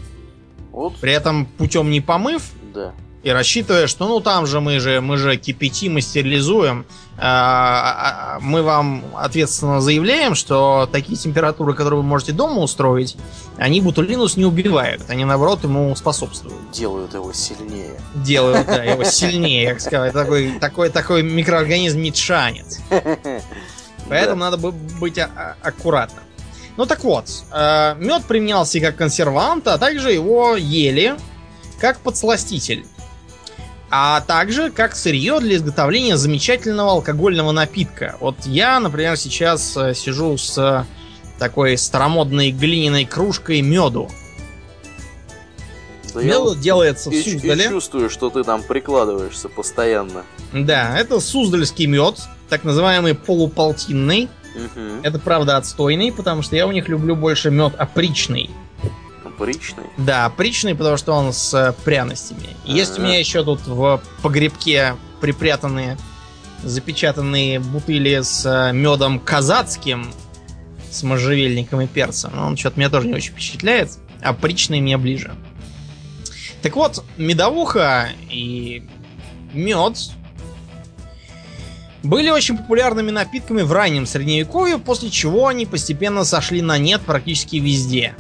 Вот. 0.70 0.96
При 0.96 1.12
этом 1.12 1.44
путем 1.44 1.90
не 1.90 2.00
помыв, 2.00 2.52
да. 2.72 2.94
И 3.22 3.30
рассчитывая, 3.30 3.86
что 3.86 4.08
ну 4.08 4.20
там 4.20 4.46
же 4.46 4.60
мы 4.60 4.80
же 4.80 5.00
мы 5.00 5.16
же 5.16 5.36
кипятим 5.36 5.98
и 5.98 6.00
стерилизуем, 6.00 6.84
а, 7.18 7.24
а, 7.24 8.36
а, 8.36 8.40
мы 8.40 8.62
вам 8.62 9.04
ответственно 9.14 9.80
заявляем, 9.80 10.34
что 10.34 10.88
такие 10.90 11.16
температуры, 11.16 11.74
которые 11.74 12.00
вы 12.00 12.06
можете 12.06 12.32
дома 12.32 12.60
устроить, 12.62 13.16
они 13.58 13.80
бутулинус 13.80 14.36
не 14.36 14.44
убивают, 14.44 15.02
они 15.08 15.24
наоборот 15.24 15.62
ему 15.62 15.94
способствуют. 15.94 16.58
Делают 16.72 17.14
его 17.14 17.32
сильнее. 17.32 18.00
Делают, 18.14 18.66
да, 18.66 18.82
его 18.82 19.04
сильнее, 19.04 19.70
как 19.70 19.80
сказать, 19.80 20.12
такой, 20.12 20.58
такой, 20.58 20.90
такой 20.90 21.22
микроорганизм 21.22 22.00
митшанец. 22.00 22.80
Поэтому 24.08 24.40
надо 24.40 24.56
быть 24.56 25.18
аккуратным. 25.62 26.24
Ну 26.76 26.86
так 26.86 27.04
вот, 27.04 27.26
э, 27.52 27.94
мед 27.98 28.24
применялся 28.24 28.80
как 28.80 28.96
консервант, 28.96 29.68
а 29.68 29.78
также 29.78 30.10
его 30.10 30.56
ели 30.56 31.14
как 31.78 31.98
подсластитель 31.98 32.86
а 33.94 34.22
также 34.22 34.70
как 34.70 34.96
сырье 34.96 35.38
для 35.38 35.56
изготовления 35.56 36.16
замечательного 36.16 36.92
алкогольного 36.92 37.52
напитка. 37.52 38.16
Вот 38.20 38.36
я, 38.46 38.80
например, 38.80 39.18
сейчас 39.18 39.76
э, 39.76 39.92
сижу 39.92 40.38
с 40.38 40.56
э, 40.56 40.84
такой 41.38 41.76
старомодной 41.76 42.52
глиняной 42.52 43.04
кружкой 43.04 43.60
меду. 43.60 44.10
Да 46.14 46.22
Мед 46.22 46.60
делается 46.60 47.10
и, 47.10 47.20
в 47.20 47.24
Суздале. 47.24 47.66
И 47.66 47.68
чувствую, 47.68 48.08
что 48.08 48.30
ты 48.30 48.42
там 48.44 48.62
прикладываешься 48.62 49.50
постоянно. 49.50 50.24
Да, 50.54 50.98
это 50.98 51.20
суздальский 51.20 51.84
мед, 51.84 52.16
так 52.48 52.64
называемый 52.64 53.14
полуполтинный. 53.14 54.30
Угу. 54.54 55.00
Это 55.02 55.18
правда 55.18 55.58
отстойный, 55.58 56.12
потому 56.12 56.40
что 56.40 56.56
я 56.56 56.66
у 56.66 56.72
них 56.72 56.88
люблю 56.88 57.14
больше 57.14 57.50
мед 57.50 57.74
опричный. 57.76 58.48
Опричный? 59.42 59.84
Да, 59.96 60.26
опричный, 60.26 60.74
потому 60.74 60.96
что 60.96 61.12
он 61.12 61.32
с 61.32 61.52
э, 61.52 61.72
пряностями. 61.84 62.44
А-а-а. 62.44 62.70
Есть 62.70 62.98
у 62.98 63.02
меня 63.02 63.18
еще 63.18 63.42
тут 63.44 63.66
в 63.66 64.00
погребке 64.22 64.96
припрятанные 65.20 65.98
запечатанные 66.62 67.58
бутыли 67.58 68.20
с 68.22 68.46
э, 68.46 68.72
медом 68.72 69.18
казацким, 69.18 70.12
с 70.90 71.02
можжевельником 71.02 71.80
и 71.80 71.86
перцем. 71.86 72.32
Но 72.34 72.46
он 72.46 72.56
что-то 72.56 72.78
меня 72.78 72.90
тоже 72.90 73.08
не 73.08 73.14
очень 73.14 73.32
впечатляет. 73.32 73.90
А 74.20 74.32
причный 74.32 74.80
мне 74.80 74.96
ближе. 74.96 75.34
Так 76.62 76.76
вот, 76.76 77.04
медовуха 77.16 78.10
и 78.30 78.84
мед 79.52 79.98
были 82.04 82.30
очень 82.30 82.56
популярными 82.56 83.10
напитками 83.10 83.62
в 83.62 83.72
раннем 83.72 84.06
средневековье, 84.06 84.78
после 84.78 85.10
чего 85.10 85.48
они 85.48 85.66
постепенно 85.66 86.24
сошли 86.24 86.62
на 86.62 86.78
нет 86.78 87.00
практически 87.02 87.56
везде. 87.56 88.14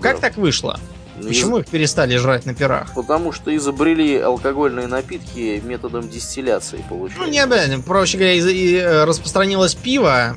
Как 0.00 0.20
так 0.20 0.36
вышло? 0.36 0.78
Почему 1.22 1.58
их 1.58 1.66
перестали 1.68 2.16
жрать 2.16 2.46
на 2.46 2.54
пирах? 2.54 2.94
Потому 2.94 3.32
что 3.32 3.54
изобрели 3.54 4.16
алкогольные 4.18 4.86
напитки 4.86 5.60
методом 5.64 6.08
дистилляции, 6.08 6.82
получается. 6.88 7.26
Ну, 7.26 7.30
не 7.30 7.38
обязательно. 7.40 7.82
Проще 7.82 8.16
говоря, 8.16 8.34
из- 8.34 8.46
и, 8.46 8.76
э, 8.76 9.04
распространилось 9.04 9.74
пиво. 9.74 10.34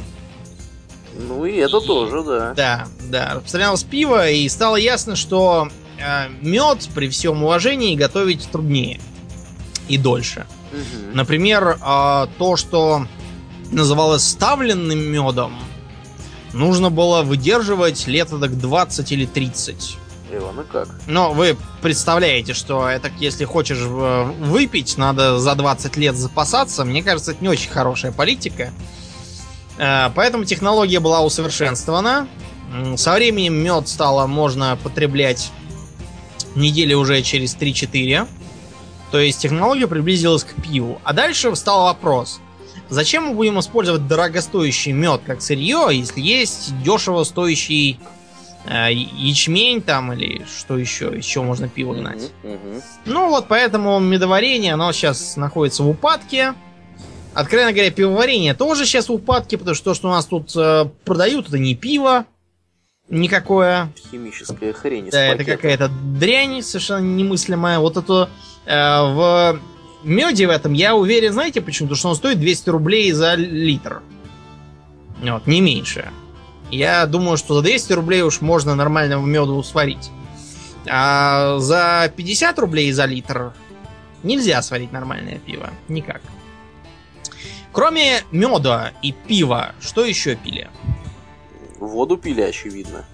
Ну 1.16 1.46
и 1.46 1.56
это 1.58 1.80
тоже, 1.80 2.24
да. 2.24 2.54
Да, 2.56 2.88
да. 3.10 3.34
Распространялось 3.36 3.84
пиво, 3.84 4.30
и 4.30 4.50
стало 4.50 4.76
ясно, 4.76 5.16
что 5.16 5.70
э, 6.00 6.28
мед 6.42 6.90
при 6.94 7.08
всем 7.08 7.44
уважении 7.44 7.96
готовить 7.96 8.50
труднее 8.52 9.00
и 9.88 9.98
дольше. 9.98 10.46
Угу. 10.74 11.16
Например, 11.16 11.78
э, 11.80 12.28
то, 12.38 12.58
что 12.58 13.06
называлось 13.72 14.24
ставленным 14.28 15.00
медом, 15.00 15.56
нужно 16.54 16.90
было 16.90 17.24
выдерживать 17.24 18.08
лет 18.08 18.30
так 18.30 18.58
20 18.58 19.12
или 19.12 19.26
30. 19.26 19.98
Иван, 20.32 20.56
ну 20.56 20.64
как? 20.64 20.88
Но 21.08 21.34
вы 21.34 21.58
представляете, 21.82 22.54
что 22.54 22.88
это 22.88 23.12
если 23.20 23.46
хочешь 23.46 23.80
э, 23.80 24.24
выпить, 24.42 24.98
надо 24.98 25.38
за 25.40 25.56
20 25.56 25.98
лет 25.98 26.16
запасаться. 26.16 26.86
Мне 26.86 27.04
кажется, 27.04 27.32
это 27.32 27.44
не 27.44 27.50
очень 27.50 27.70
хорошая 27.70 28.12
политика. 28.12 28.72
Э, 29.78 30.10
поэтому 30.16 30.46
технология 30.46 31.00
была 31.00 31.22
усовершенствована. 31.22 32.28
Со 32.96 33.14
временем 33.14 33.54
мед 33.56 33.88
стало 33.88 34.26
можно 34.26 34.78
потреблять 34.82 35.52
недели 36.56 36.94
уже 36.94 37.22
через 37.22 37.56
3-4. 37.56 38.28
То 39.12 39.20
есть 39.20 39.42
технология 39.42 39.88
приблизилась 39.88 40.44
к 40.44 40.60
пиву. 40.62 41.00
А 41.04 41.14
дальше 41.14 41.52
встал 41.52 41.84
вопрос. 41.84 42.40
Зачем 42.94 43.24
мы 43.24 43.34
будем 43.34 43.60
использовать 43.60 44.08
дорогостоящий 44.08 44.92
мед 44.92 45.22
как 45.26 45.42
сырье, 45.42 45.88
если 45.92 46.22
есть 46.22 46.80
дешево 46.84 47.24
стоящий 47.24 48.00
э, 48.68 48.94
ячмень 48.94 49.82
там 49.82 50.14
или 50.14 50.46
что 50.46 50.78
еще, 50.78 51.18
из 51.18 51.26
чего 51.26 51.44
можно 51.44 51.68
пиво 51.68 51.96
гнать? 51.96 52.30
Uh-huh, 52.44 52.60
uh-huh. 52.62 52.84
Ну 53.06 53.30
вот 53.30 53.48
поэтому 53.48 54.00
медоварение, 54.00 54.74
оно 54.74 54.92
сейчас 54.92 55.38
находится 55.38 55.82
в 55.82 55.90
упадке. 55.90 56.54
Откровенно 57.34 57.72
говоря, 57.72 57.90
пивоварение 57.90 58.54
тоже 58.54 58.86
сейчас 58.86 59.10
в 59.10 59.14
упадке, 59.14 59.58
потому 59.58 59.74
что 59.74 59.86
то, 59.86 59.94
что 59.96 60.10
у 60.10 60.12
нас 60.12 60.28
тут 60.28 60.56
э, 60.56 60.86
продают, 61.04 61.48
это 61.48 61.58
не 61.58 61.74
пиво 61.74 62.28
никакое. 63.10 63.92
Химическая 64.12 64.72
хрень. 64.72 65.10
Да, 65.10 65.20
это 65.20 65.44
какая-то 65.44 65.90
дрянь 65.90 66.62
совершенно 66.62 67.00
немыслимая. 67.00 67.80
Вот 67.80 67.98
это 67.98 68.30
э, 68.68 68.72
в 68.76 69.60
меде 70.04 70.48
в 70.48 70.50
этом, 70.50 70.74
я 70.74 70.96
уверен, 70.96 71.34
знаете 71.34 71.62
почему? 71.62 71.88
Потому 71.88 71.98
что 71.98 72.10
он 72.10 72.16
стоит 72.16 72.40
200 72.40 72.70
рублей 72.70 73.12
за 73.12 73.36
литр. 73.36 74.02
Вот, 75.22 75.48
не 75.48 75.62
меньше. 75.62 76.12
Я 76.72 77.06
думаю, 77.06 77.38
что 77.38 77.56
за 77.56 77.62
200 77.62 77.94
рублей 77.94 78.24
уж 78.24 78.42
можно 78.42 78.76
нормального 78.76 79.26
меду 79.26 79.62
сварить. 79.64 80.10
А 80.90 81.60
за 81.60 82.12
50 82.16 82.60
рублей 82.60 82.92
за 82.92 83.06
литр 83.06 83.54
нельзя 84.24 84.62
сварить 84.62 84.92
нормальное 84.92 85.40
пиво. 85.40 85.70
Никак. 85.88 86.22
Кроме 87.72 88.22
меда 88.32 88.92
и 89.02 89.12
пива, 89.12 89.74
что 89.82 90.04
еще 90.04 90.36
пили? 90.36 90.70
Воду 91.80 92.18
пили, 92.18 92.42
очевидно. 92.42 93.06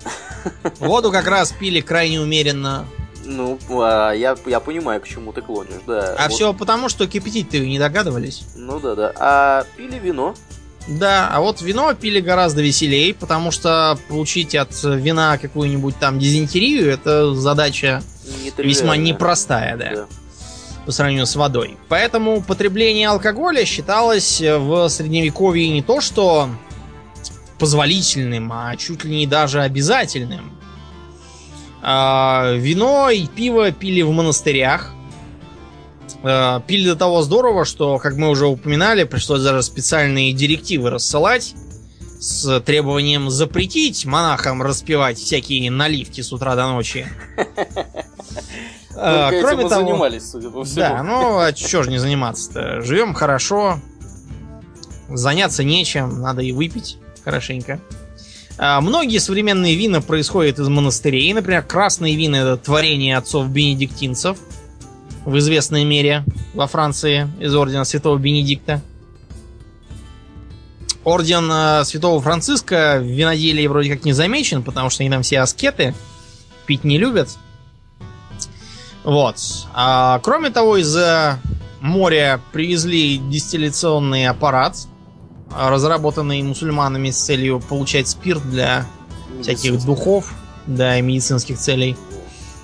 Воду 0.80 1.12
как 1.12 1.28
раз 1.28 1.52
пили 1.52 1.82
крайне 1.82 2.20
умеренно. 2.20 2.86
Ну, 3.30 3.60
а, 3.70 4.12
я, 4.12 4.36
я 4.48 4.60
понимаю, 4.60 5.00
к 5.02 5.08
чему 5.08 5.32
ты 5.32 5.42
клонишь, 5.42 5.82
да. 5.86 6.16
А 6.18 6.24
вот. 6.24 6.34
все 6.34 6.54
потому, 6.54 6.90
что 6.90 7.08
кипятить-то 7.08 7.60
не 7.60 7.78
догадывались. 7.78 8.44
Ну 8.56 8.80
да, 8.80 8.96
да. 8.96 9.14
А 9.18 9.66
пили 9.78 10.00
вино? 10.00 10.34
Да, 10.88 11.30
а 11.32 11.40
вот 11.40 11.62
вино 11.62 11.94
пили 11.94 12.20
гораздо 12.20 12.64
веселее, 12.64 13.14
потому 13.14 13.52
что 13.52 14.00
получить 14.08 14.56
от 14.56 14.72
вина 14.84 15.38
какую-нибудь 15.38 16.00
там 16.00 16.18
дизентерию, 16.18 16.92
это 16.92 17.36
задача 17.36 18.02
весьма 18.58 18.98
непростая, 18.98 19.78
да, 19.78 19.92
да. 19.94 20.08
По 20.88 20.92
сравнению 20.92 21.28
с 21.28 21.36
водой. 21.36 21.78
Поэтому 21.88 22.42
потребление 22.42 23.10
алкоголя 23.10 23.64
считалось 23.64 24.42
в 24.42 24.90
средневековье 24.90 25.70
не 25.70 25.84
то 25.84 26.02
что 26.02 26.50
позволительным, 27.60 28.52
а 28.52 28.76
чуть 28.76 29.04
ли 29.04 29.18
не 29.18 29.28
даже 29.28 29.62
обязательным. 29.62 30.59
А, 31.82 32.52
вино 32.56 33.10
и 33.10 33.28
пиво 33.28 33.72
пили 33.72 34.02
в 34.02 34.12
монастырях. 34.12 34.94
А, 36.24 36.62
пили 36.62 36.90
до 36.90 36.96
того 36.96 37.22
здорово, 37.22 37.66
что, 37.66 37.98
как 38.00 38.16
мы 38.16 38.30
уже 38.30 38.48
упоминали, 38.48 39.04
пришлось 39.04 39.42
даже 39.42 39.64
специальные 39.64 40.34
директивы 40.34 40.90
рассылать 40.90 41.56
с 42.20 42.60
требованием 42.62 43.30
запретить 43.30 44.06
монахам 44.06 44.62
распивать 44.62 45.18
всякие 45.18 45.72
наливки 45.72 46.20
с 46.20 46.34
утра 46.34 46.56
до 46.56 46.68
ночи. 46.68 47.08
А, 49.02 49.30
кроме 49.30 49.70
того, 49.70 49.86
занимались, 49.86 50.30
судя 50.30 50.50
по 50.50 50.66
всему. 50.66 50.80
Да, 50.80 51.04
ну 51.04 51.40
а 51.40 51.56
что 51.56 51.84
же 51.84 51.90
не 51.90 52.00
заниматься-то? 52.00 52.82
Живем 52.82 53.14
хорошо, 53.14 53.80
заняться 55.08 55.64
нечем, 55.64 56.22
надо 56.22 56.42
и 56.42 56.52
выпить 56.52 56.98
хорошенько. 57.24 57.80
А, 58.62 58.82
многие 58.82 59.20
современные 59.20 59.76
вина 59.76 60.02
происходят 60.02 60.60
из 60.60 60.68
монастырей. 60.68 61.32
Например, 61.34 61.64
красные 61.64 62.18
вина 62.18 62.36
это 62.36 62.58
творение 62.58 63.16
отцов 63.16 63.48
бенедиктинцев 63.50 64.38
в 65.24 65.38
известной 65.38 65.86
мере 65.86 66.26
во 66.54 66.68
Франции 66.68 67.30
из 67.40 67.56
ордена 67.56 67.86
Святого 67.86 68.18
Бенедикта. 68.18 68.82
Орден 71.06 71.50
э, 71.50 71.86
Святого 71.86 72.22
Франциска 72.22 73.00
в 73.02 73.06
виноделии 73.06 73.66
вроде 73.66 73.96
как 73.96 74.04
не 74.04 74.12
замечен, 74.12 74.62
потому 74.62 74.90
что 74.90 75.04
они 75.04 75.10
там 75.10 75.24
все 75.24 75.40
аскеты, 75.40 75.96
пить 76.66 76.84
не 76.84 76.98
любят. 76.98 77.30
Вот. 79.06 79.38
А, 79.74 80.20
кроме 80.20 80.50
того, 80.50 80.76
из 80.76 80.98
моря 81.80 82.42
привезли 82.52 83.20
дистилляционный 83.20 84.28
аппарат, 84.28 84.76
разработанный 85.56 86.42
мусульманами 86.44 87.12
с 87.12 87.18
целью 87.18 87.60
получать 87.60 88.08
спирт 88.08 88.48
для 88.50 88.86
всяких 89.42 89.84
духов, 89.86 90.34
да, 90.68 90.98
и 90.98 91.02
медицинских 91.02 91.58
целей. 91.58 91.96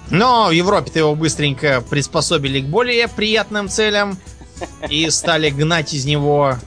Но 0.09 0.47
в 0.47 0.51
Европе-то 0.51 0.99
его 0.99 1.15
быстренько 1.15 1.81
приспособили 1.81 2.61
к 2.61 2.65
более 2.65 3.07
приятным 3.07 3.69
целям 3.69 4.17
и 4.89 5.09
стали 5.09 5.49
гнать 5.49 5.93
из 5.93 6.05
него 6.05 6.57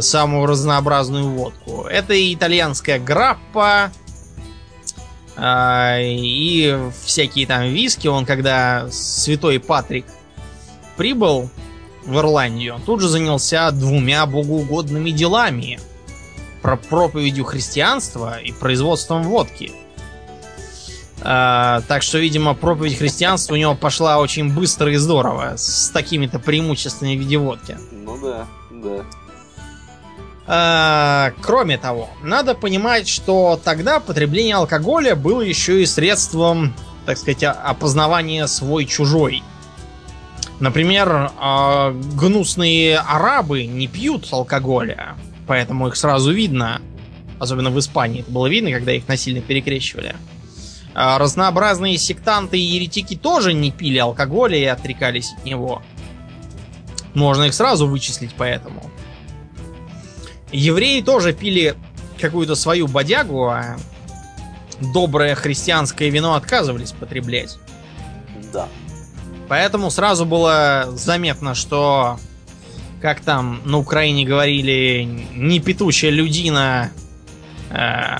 самую 0.00 0.46
разнообразную 0.46 1.28
водку. 1.28 1.84
Это 1.84 2.14
итальянская 2.32 2.98
граппа 2.98 3.92
э, 5.36 6.02
и 6.02 6.76
всякие 7.04 7.46
там 7.46 7.64
виски. 7.64 8.08
Он 8.08 8.26
когда 8.26 8.88
святой 8.90 9.60
Патрик 9.60 10.06
прибыл 10.96 11.50
в 12.06 12.16
Ирландию, 12.18 12.76
он 12.76 12.82
тут 12.82 13.00
же 13.00 13.08
занялся 13.08 13.70
двумя 13.70 14.26
богоугодными 14.26 15.10
делами. 15.10 15.80
Про 16.62 16.76
проповедью 16.76 17.44
христианства 17.44 18.38
и 18.40 18.52
производством 18.52 19.22
водки. 19.22 19.72
А, 21.22 21.82
так 21.88 22.02
что, 22.02 22.18
видимо, 22.18 22.54
проповедь 22.54 22.98
христианства 22.98 23.54
у 23.54 23.56
него 23.56 23.74
пошла 23.74 24.18
очень 24.18 24.52
быстро 24.52 24.92
и 24.92 24.96
здорово, 24.96 25.54
с 25.56 25.90
такими-то 25.90 26.38
преимуществами 26.38 27.16
в 27.16 27.20
виде 27.20 27.36
водки. 27.36 27.76
Ну 27.92 28.18
да, 28.20 28.46
да. 28.70 29.04
А, 30.48 31.32
кроме 31.42 31.78
того, 31.78 32.08
надо 32.22 32.54
понимать, 32.54 33.08
что 33.08 33.60
тогда 33.62 33.98
потребление 33.98 34.54
алкоголя 34.54 35.16
было 35.16 35.40
еще 35.40 35.82
и 35.82 35.86
средством, 35.86 36.74
так 37.04 37.18
сказать, 37.18 37.42
опознавания 37.42 38.46
свой-чужой. 38.46 39.42
Например, 40.60 41.32
а, 41.38 41.92
гнусные 41.92 42.98
арабы 42.98 43.66
не 43.66 43.88
пьют 43.88 44.26
алкоголя, 44.32 45.16
поэтому 45.46 45.88
их 45.88 45.96
сразу 45.96 46.32
видно. 46.32 46.80
Особенно 47.38 47.70
в 47.70 47.78
Испании 47.78 48.22
это 48.22 48.30
было 48.30 48.46
видно, 48.46 48.70
когда 48.72 48.92
их 48.92 49.06
насильно 49.08 49.42
перекрещивали. 49.42 50.16
А 50.94 51.18
разнообразные 51.18 51.98
сектанты 51.98 52.58
и 52.58 52.62
еретики 52.62 53.16
тоже 53.16 53.52
не 53.52 53.70
пили 53.70 53.98
алкоголя 53.98 54.56
и 54.56 54.64
отрекались 54.64 55.34
от 55.36 55.44
него. 55.44 55.82
Можно 57.12 57.44
их 57.44 57.54
сразу 57.54 57.86
вычислить 57.86 58.32
поэтому. 58.36 58.90
Евреи 60.52 61.02
тоже 61.02 61.34
пили 61.34 61.74
какую-то 62.18 62.54
свою 62.54 62.86
бодягу, 62.88 63.48
а 63.48 63.76
доброе 64.80 65.34
христианское 65.34 66.08
вино 66.08 66.34
отказывались 66.34 66.92
потреблять. 66.92 67.58
Да. 68.52 68.66
Поэтому 69.48 69.90
сразу 69.90 70.26
было 70.26 70.88
заметно, 70.92 71.54
что, 71.54 72.18
как 73.00 73.20
там 73.20 73.60
на 73.64 73.78
Украине 73.78 74.24
говорили, 74.24 75.02
не 75.34 75.60
петущая 75.60 76.10
людина, 76.10 76.90
э, 77.70 78.18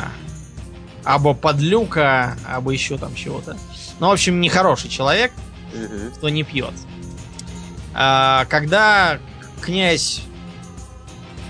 або 1.05 1.35
подлюка, 1.35 2.37
або 2.47 2.71
еще 2.71 2.99
там 2.99 3.15
чего-то. 3.15 3.57
Ну, 3.99 4.09
в 4.09 4.13
общем, 4.13 4.41
нехороший 4.41 4.91
человек, 4.91 5.33
угу. 5.73 6.15
кто 6.17 6.29
не 6.29 6.43
пьет. 6.43 6.75
А, 7.95 8.45
когда 8.47 9.19
князь 9.63 10.23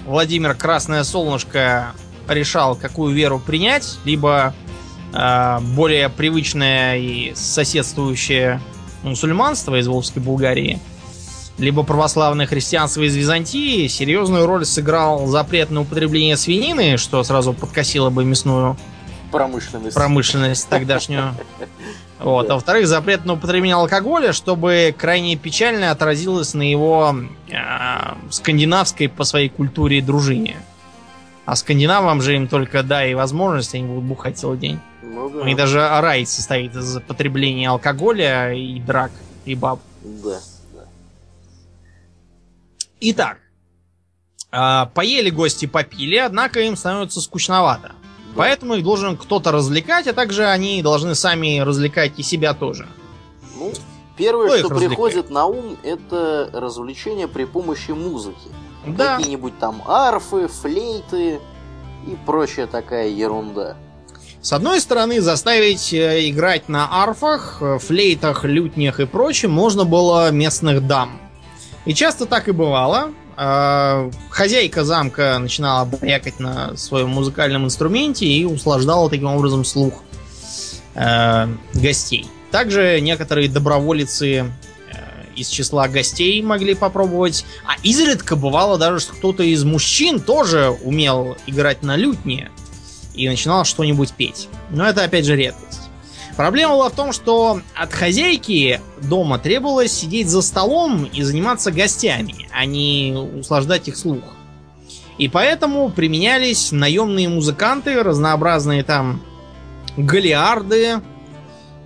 Владимир 0.07 0.55
Красное 0.55 1.03
Солнышко 1.05 1.93
решал, 2.29 2.77
какую 2.77 3.15
веру 3.15 3.41
принять, 3.41 3.99
либо 4.05 4.55
э, 5.13 5.59
более 5.61 6.09
привычное 6.09 6.97
и 6.99 7.35
соседствующее 7.35 8.61
мусульманство 9.03 9.79
из 9.79 9.87
Волжской 9.87 10.23
Булгарии, 10.23 10.79
либо 11.59 11.83
православное 11.83 12.47
христианство 12.47 13.03
из 13.03 13.15
Византии, 13.15 13.87
серьезную 13.87 14.47
роль 14.47 14.65
сыграл 14.65 15.27
запрет 15.27 15.71
на 15.71 15.83
употребление 15.83 16.37
свинины, 16.37 16.97
что 16.97 17.23
сразу 17.23 17.53
подкосило 17.53 18.11
бы 18.11 18.25
мясную 18.25 18.77
промышленность, 19.31 19.95
промышленность 19.95 20.69
тогдашнюю. 20.69 21.35
Вот. 22.19 22.49
А 22.49 22.55
во-вторых, 22.55 22.87
запрет 22.87 23.27
на 23.27 23.35
употребление 23.35 23.77
алкоголя, 23.77 24.33
чтобы 24.33 24.95
крайне 24.97 25.37
печально 25.37 25.91
отразилось 25.91 26.55
на 26.55 26.63
его 26.63 27.15
э, 27.51 27.55
скандинавской 28.31 29.11
по 29.11 29.25
своей 29.25 29.51
культуре 29.51 30.01
дружине. 30.01 30.57
А 31.45 31.55
скандинавам 31.57 32.23
же 32.23 32.35
им 32.35 32.49
только 32.49 32.83
дай 32.83 33.13
возможность, 33.13 33.75
они 33.75 33.85
будут 33.85 34.05
бухать 34.05 34.39
целый 34.39 34.57
день. 34.57 34.81
Ну, 35.07 35.31
да. 35.31 35.41
У 35.41 35.45
них 35.45 35.57
даже 35.57 35.79
рай 35.79 36.27
состоит 36.27 36.75
из 36.75 37.01
потребления 37.01 37.71
алкоголя 37.71 38.53
и 38.53 38.81
драк, 38.81 39.13
и 39.45 39.55
баб. 39.55 39.81
Да, 40.03 40.41
да. 40.75 40.85
Итак, 43.01 43.39
э, 44.51 44.87
поели 44.95 45.31
гости, 45.31 45.67
попили, 45.67 46.17
однако 46.17 46.61
им 46.61 46.77
становится 46.77 47.21
скучновато. 47.21 47.93
Поэтому 48.35 48.75
их 48.75 48.85
должен 48.85 49.17
кто-то 49.17 49.51
развлекать, 49.51 50.07
а 50.07 50.13
также 50.13 50.45
они 50.45 50.83
должны 50.83 51.15
сами 51.15 51.61
развлекать 51.61 52.19
и 52.19 52.23
себя 52.23 52.53
тоже. 52.53 52.87
Ну, 53.59 53.73
первое, 54.19 54.59
Кто 54.59 54.69
что 54.69 54.77
приходит 54.77 55.31
на 55.31 55.47
ум, 55.47 55.79
это 55.83 56.51
развлечение 56.53 57.29
при 57.29 57.45
помощи 57.45 57.93
музыки. 57.93 58.51
Да. 58.87 59.17
Какие-нибудь 59.17 59.59
там 59.59 59.83
арфы, 59.87 60.49
флейты 60.49 61.41
и 62.07 62.17
прочая 62.27 62.67
такая 62.67 63.09
ерунда. 63.09 63.77
С 64.47 64.53
одной 64.53 64.81
стороны, 64.81 65.21
заставить 65.21 65.93
э, 65.93 66.31
играть 66.31 66.69
на 66.69 67.03
арфах, 67.03 67.59
э, 67.61 67.79
флейтах, 67.81 68.45
лютнях 68.45 69.01
и 69.01 69.05
прочем 69.05 69.51
можно 69.51 69.85
было 69.85 70.31
местных 70.31 70.87
дам. 70.87 71.21
И 71.85 71.93
часто 71.93 72.27
так 72.27 72.47
и 72.47 72.53
бывало. 72.53 73.11
А, 73.37 74.09
хозяйка 74.31 74.85
замка 74.85 75.37
начинала 75.41 75.85
брякать 75.85 76.39
на 76.39 76.77
своем 76.77 77.09
музыкальном 77.09 77.65
инструменте 77.65 78.25
и 78.25 78.45
услаждала 78.45 79.11
таким 79.11 79.27
образом 79.27 79.65
слух 79.65 80.05
э, 80.95 81.49
гостей. 81.75 82.29
Также 82.53 83.01
некоторые 83.01 83.49
доброволицы 83.49 84.33
э, 84.37 84.45
из 85.35 85.49
числа 85.49 85.89
гостей 85.89 86.41
могли 86.41 86.77
попробовать. 86.77 87.45
А 87.67 87.73
изредка 87.83 88.37
бывало 88.37 88.79
даже, 88.79 89.01
что 89.01 89.13
кто-то 89.15 89.43
из 89.43 89.65
мужчин 89.65 90.21
тоже 90.21 90.71
умел 90.85 91.37
играть 91.49 91.83
на 91.83 91.97
лютне 91.97 92.53
и 93.17 93.29
начинал 93.29 93.65
что-нибудь 93.65 94.13
петь. 94.13 94.49
Но 94.71 94.87
это 94.87 95.05
опять 95.05 95.25
же 95.25 95.37
редкость. 95.37 95.83
Проблема 96.37 96.75
была 96.75 96.91
в 96.91 96.95
том, 96.95 97.13
что 97.13 97.61
от 97.75 97.93
хозяйки 97.93 98.81
дома 99.03 99.39
требовалось 99.39 99.93
сидеть 99.93 100.29
за 100.29 100.43
столом 100.43 101.05
и 101.05 101.23
заниматься 101.23 101.73
гостями, 101.73 102.47
а 102.53 102.67
не 102.67 103.17
услаждать 103.17 103.89
их 103.89 103.97
слух. 103.97 104.23
И 105.17 105.29
поэтому 105.29 105.89
применялись 105.89 106.73
наемные 106.73 107.31
музыканты, 107.31 108.03
разнообразные 108.03 108.85
там 108.85 109.23
галиарды, 109.97 111.01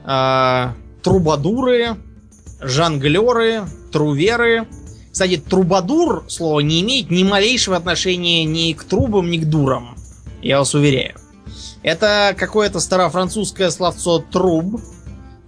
э, 0.04 0.66
трубадуры, 1.02 1.96
жонглеры, 2.60 3.62
труверы. 3.92 4.66
Кстати, 5.12 5.36
трубадур, 5.36 6.24
слово, 6.28 6.58
не 6.60 6.80
имеет 6.80 7.10
ни 7.10 7.22
малейшего 7.22 7.76
отношения 7.76 8.44
ни 8.44 8.72
к 8.72 8.82
трубам, 8.82 9.30
ни 9.30 9.38
к 9.38 9.44
дурам. 9.44 9.96
Я 10.42 10.58
вас 10.58 10.74
уверяю. 10.74 11.16
Это 11.82 12.34
какое-то 12.36 12.80
старофранцузское 12.80 13.70
словцо 13.70 14.18
труб, 14.18 14.80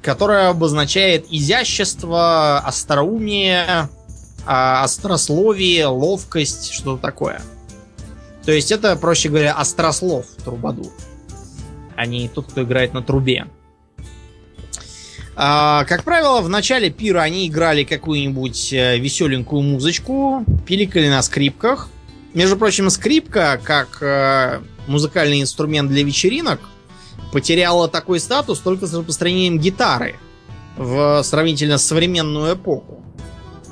которое 0.02 0.48
обозначает 0.48 1.26
изящество, 1.30 2.58
остроумие, 2.58 3.88
а, 4.46 4.82
острословие, 4.82 5.86
ловкость, 5.86 6.72
что-то 6.72 7.00
такое. 7.00 7.42
То 8.44 8.52
есть 8.52 8.72
это, 8.72 8.96
проще 8.96 9.28
говоря, 9.28 9.54
острослов 9.54 10.26
трубаду, 10.44 10.90
а 11.94 12.06
не 12.06 12.28
тот, 12.28 12.50
кто 12.50 12.62
играет 12.62 12.92
на 12.92 13.02
трубе. 13.02 13.46
А, 15.34 15.84
как 15.84 16.04
правило, 16.04 16.40
в 16.40 16.48
начале 16.48 16.90
пира 16.90 17.20
они 17.20 17.48
играли 17.48 17.84
какую-нибудь 17.84 18.72
э, 18.72 18.98
веселенькую 18.98 19.62
музычку, 19.62 20.44
пиликали 20.66 21.08
на 21.08 21.22
скрипках. 21.22 21.88
Между 22.34 22.56
прочим, 22.56 22.90
скрипка, 22.90 23.58
как 23.62 23.98
э, 24.02 24.60
музыкальный 24.86 25.40
инструмент 25.40 25.90
для 25.90 26.02
вечеринок 26.02 26.60
потеряла 27.32 27.88
такой 27.88 28.20
статус 28.20 28.58
только 28.58 28.86
с 28.86 28.94
распространением 28.94 29.58
гитары 29.58 30.16
в 30.76 31.22
сравнительно 31.22 31.78
современную 31.78 32.54
эпоху. 32.54 33.02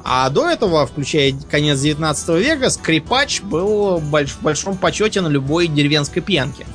А 0.02 0.28
до 0.30 0.48
этого, 0.48 0.86
включая 0.86 1.34
конец 1.50 1.78
19 1.80 2.28
века, 2.40 2.70
скрипач 2.70 3.42
был 3.42 3.98
в 3.98 4.40
большом 4.40 4.76
почете 4.78 5.20
на 5.20 5.28
любой 5.28 5.68
деревенской 5.68 6.22
пьянке. 6.22 6.66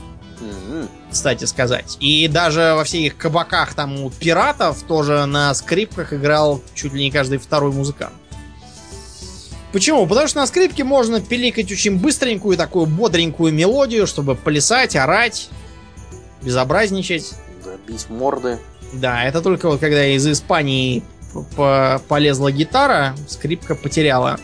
Кстати 1.12 1.46
сказать. 1.46 1.98
И 2.02 2.28
даже 2.28 2.74
во 2.76 2.84
всех 2.84 3.18
кабаках 3.18 3.74
там 3.74 4.04
у 4.04 4.10
пиратов 4.10 4.84
тоже 4.84 5.26
на 5.26 5.54
скрипках 5.54 6.14
играл 6.14 6.62
чуть 6.76 6.94
ли 6.94 7.06
не 7.06 7.12
каждый 7.12 7.38
второй 7.38 7.72
музыкант. 7.72 8.14
Почему? 9.76 10.08
Потому 10.08 10.30
что 10.30 10.40
на 10.40 10.48
скрипке 10.48 10.86
можно 10.86 11.20
пиликать 11.20 11.70
очень 11.70 12.00
быстренькую, 12.00 12.56
такую 12.56 12.86
бодренькую 12.86 13.52
мелодию, 13.52 14.08
чтобы 14.08 14.34
плясать, 14.34 14.96
орать, 14.96 15.50
безобразничать. 16.42 17.34
Да, 17.66 17.72
бить 17.86 18.10
морды. 18.10 18.58
Да, 18.94 19.26
это 19.26 19.42
только 19.42 19.68
вот 19.68 19.82
когда 19.82 20.06
из 20.06 20.26
Испании 20.26 21.04
полезла 22.08 22.54
гитара, 22.54 23.18
скрипка 23.28 23.76
потеряла 23.76 24.40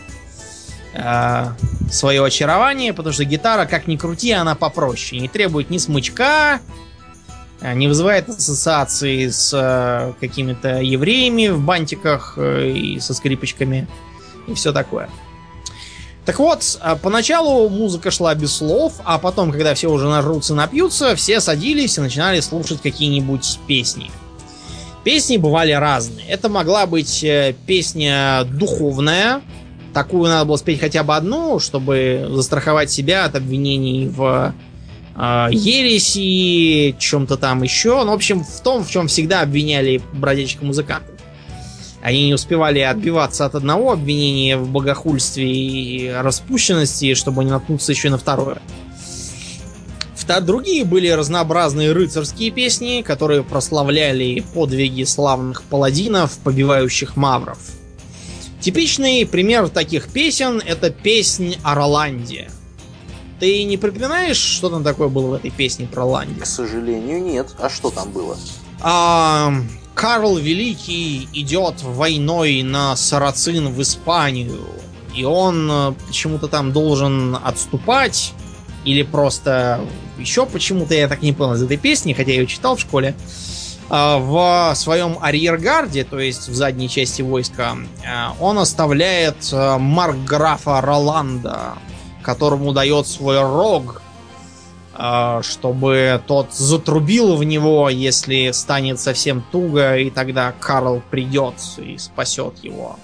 э, 0.92 1.46
свое 1.90 2.22
очарование, 2.22 2.92
потому 2.92 3.14
что 3.14 3.24
гитара, 3.24 3.64
как 3.64 3.86
ни 3.86 3.96
крути, 3.96 4.32
она 4.32 4.54
попроще. 4.54 5.18
Не 5.18 5.28
требует 5.28 5.70
ни 5.70 5.78
смычка, 5.78 6.60
э, 7.62 7.72
не 7.72 7.88
вызывает 7.88 8.28
ассоциации 8.28 9.28
с 9.28 9.50
э, 9.54 10.12
какими-то 10.20 10.82
евреями 10.82 11.48
в 11.48 11.62
бантиках 11.62 12.34
э, 12.36 12.68
и 12.68 13.00
со 13.00 13.14
скрипочками 13.14 13.88
и 14.46 14.54
все 14.54 14.72
такое. 14.72 15.08
Так 16.24 16.38
вот, 16.38 16.78
а, 16.80 16.94
поначалу 16.96 17.68
музыка 17.68 18.10
шла 18.10 18.34
без 18.34 18.56
слов, 18.56 18.94
а 19.04 19.18
потом, 19.18 19.50
когда 19.50 19.74
все 19.74 19.90
уже 19.90 20.08
нажрутся, 20.08 20.54
напьются, 20.54 21.16
все 21.16 21.40
садились 21.40 21.98
и 21.98 22.00
начинали 22.00 22.38
слушать 22.40 22.80
какие-нибудь 22.80 23.58
песни. 23.66 24.10
Песни 25.02 25.36
бывали 25.36 25.72
разные. 25.72 26.26
Это 26.28 26.48
могла 26.48 26.86
быть 26.86 27.24
э, 27.24 27.56
песня 27.66 28.44
духовная. 28.44 29.42
Такую 29.92 30.30
надо 30.30 30.44
было 30.44 30.56
спеть 30.56 30.78
хотя 30.78 31.02
бы 31.02 31.16
одну, 31.16 31.58
чтобы 31.58 32.28
застраховать 32.30 32.90
себя 32.90 33.24
от 33.24 33.34
обвинений 33.34 34.06
в 34.06 34.54
э, 35.16 35.48
ереси, 35.50 36.96
чем-то 37.00 37.36
там 37.36 37.64
еще. 37.64 38.04
Ну, 38.04 38.12
в 38.12 38.14
общем, 38.14 38.44
в 38.44 38.60
том, 38.60 38.84
в 38.84 38.90
чем 38.90 39.08
всегда 39.08 39.40
обвиняли 39.40 40.00
бродячих 40.12 40.62
музыкантов. 40.62 41.11
Они 42.02 42.26
не 42.26 42.34
успевали 42.34 42.80
отбиваться 42.80 43.44
от 43.46 43.54
одного 43.54 43.92
обвинения 43.92 44.56
в 44.56 44.68
богохульстве 44.68 45.48
и 45.48 46.08
распущенности, 46.08 47.14
чтобы 47.14 47.44
не 47.44 47.50
наткнуться 47.50 47.92
еще 47.92 48.08
и 48.08 48.10
на 48.10 48.18
второе. 48.18 48.60
Другие 50.40 50.84
были 50.84 51.08
разнообразные 51.08 51.92
рыцарские 51.92 52.50
песни, 52.50 53.02
которые 53.02 53.44
прославляли 53.44 54.42
подвиги 54.54 55.04
славных 55.04 55.62
паладинов, 55.62 56.38
побивающих 56.38 57.16
мавров. 57.16 57.58
Типичный 58.60 59.26
пример 59.26 59.68
таких 59.68 60.08
песен 60.08 60.62
это 60.64 60.90
песнь 60.90 61.56
о 61.62 61.74
Роланде. 61.74 62.50
Ты 63.40 63.64
не 63.64 63.76
припоминаешь, 63.76 64.36
что 64.36 64.70
там 64.70 64.84
такое 64.84 65.08
было 65.08 65.26
в 65.26 65.32
этой 65.34 65.50
песне 65.50 65.86
про 65.86 66.02
Роланде? 66.02 66.40
К 66.40 66.46
сожалению, 66.46 67.22
нет. 67.22 67.48
А 67.58 67.68
что 67.68 67.90
там 67.90 68.10
было? 68.12 68.36
А, 68.80 69.52
Карл 69.94 70.36
Великий 70.36 71.28
идет 71.32 71.82
войной 71.82 72.62
на 72.62 72.96
Сарацин 72.96 73.72
в 73.72 73.80
Испанию. 73.82 74.66
И 75.14 75.24
он 75.24 75.70
э, 75.70 75.92
почему-то 76.06 76.48
там 76.48 76.72
должен 76.72 77.36
отступать. 77.42 78.32
Или 78.84 79.02
просто 79.02 79.80
еще 80.18 80.46
почему-то 80.46 80.94
я 80.94 81.08
так 81.08 81.22
не 81.22 81.32
понял 81.32 81.54
из 81.54 81.62
этой 81.62 81.76
песни, 81.76 82.12
хотя 82.14 82.32
я 82.32 82.40
ее 82.40 82.46
читал 82.46 82.76
в 82.76 82.80
школе. 82.80 83.14
А, 83.94 84.18
в 84.18 84.74
своем 84.74 85.18
арьергарде, 85.20 86.04
то 86.04 86.18
есть 86.18 86.48
в 86.48 86.54
задней 86.54 86.88
части 86.88 87.20
войска, 87.20 87.76
э, 88.02 88.28
он 88.40 88.58
оставляет 88.58 89.36
э, 89.52 89.76
маркграфа 89.76 90.80
Роланда, 90.80 91.74
которому 92.22 92.72
дает 92.72 93.06
свой 93.06 93.40
рог 93.42 94.00
чтобы 95.42 96.20
тот 96.26 96.52
затрубил 96.52 97.36
в 97.36 97.44
него, 97.44 97.88
если 97.88 98.50
станет 98.50 99.00
совсем 99.00 99.42
туго, 99.50 99.96
и 99.96 100.10
тогда 100.10 100.52
Карл 100.52 101.02
придет 101.10 101.54
и 101.78 101.96
спасет 101.96 102.58
его. 102.62 102.98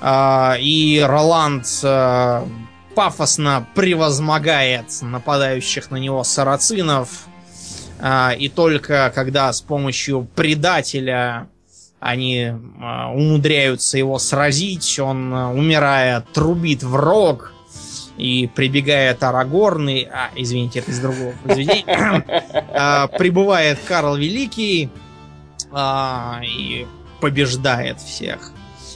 А, 0.00 0.56
и 0.60 1.00
Роланд 1.00 1.66
а, 1.82 2.46
пафосно 2.94 3.66
превозмогает 3.74 4.86
нападающих 5.02 5.90
на 5.90 5.96
него 5.96 6.22
сарацинов, 6.22 7.26
и 8.38 8.52
только 8.54 9.10
когда 9.14 9.50
с 9.52 9.62
помощью 9.62 10.28
предателя 10.34 11.48
они 12.00 12.52
умудряются 13.14 13.96
его 13.96 14.18
сразить, 14.18 14.98
он, 14.98 15.32
умирая, 15.32 16.20
трубит 16.34 16.82
в 16.82 16.96
рог, 16.96 17.53
и 18.16 18.46
прибегает 18.46 19.22
Арагорн, 19.22 19.88
и... 19.88 20.04
А, 20.04 20.30
извините, 20.36 20.80
это 20.80 20.90
из 20.90 21.00
другого 21.00 21.34
произведения. 21.42 22.24
А, 22.76 23.06
прибывает 23.06 23.78
Карл 23.86 24.16
Великий 24.16 24.90
а, 25.70 26.40
и 26.44 26.86
побеждает 27.20 28.00
всех. 28.00 28.52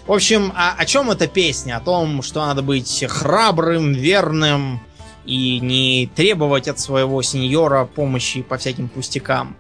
В 0.07 0.13
общем, 0.13 0.53
а, 0.57 0.75
о 0.77 0.85
чем 0.85 1.11
эта 1.11 1.27
песня? 1.27 1.77
О 1.77 1.81
том, 1.81 2.23
что 2.23 2.45
надо 2.45 2.63
быть 2.63 3.05
храбрым, 3.09 3.93
верным 3.93 4.81
и 5.27 5.61
не 5.61 6.11
требовать 6.15 6.69
от 6.69 6.81
своего 6.81 7.21
сеньора 7.23 7.85
помощи 7.85 8.43
по 8.43 8.57
всяким 8.59 8.89
пустякам. 8.89 9.57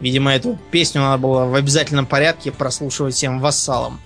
Видимо, 0.00 0.32
эту 0.32 0.58
песню 0.70 1.00
надо 1.00 1.22
было 1.22 1.44
в 1.46 1.54
обязательном 1.54 2.06
порядке 2.06 2.52
прослушивать 2.52 3.14
всем 3.14 3.40
вассалам 3.40 4.00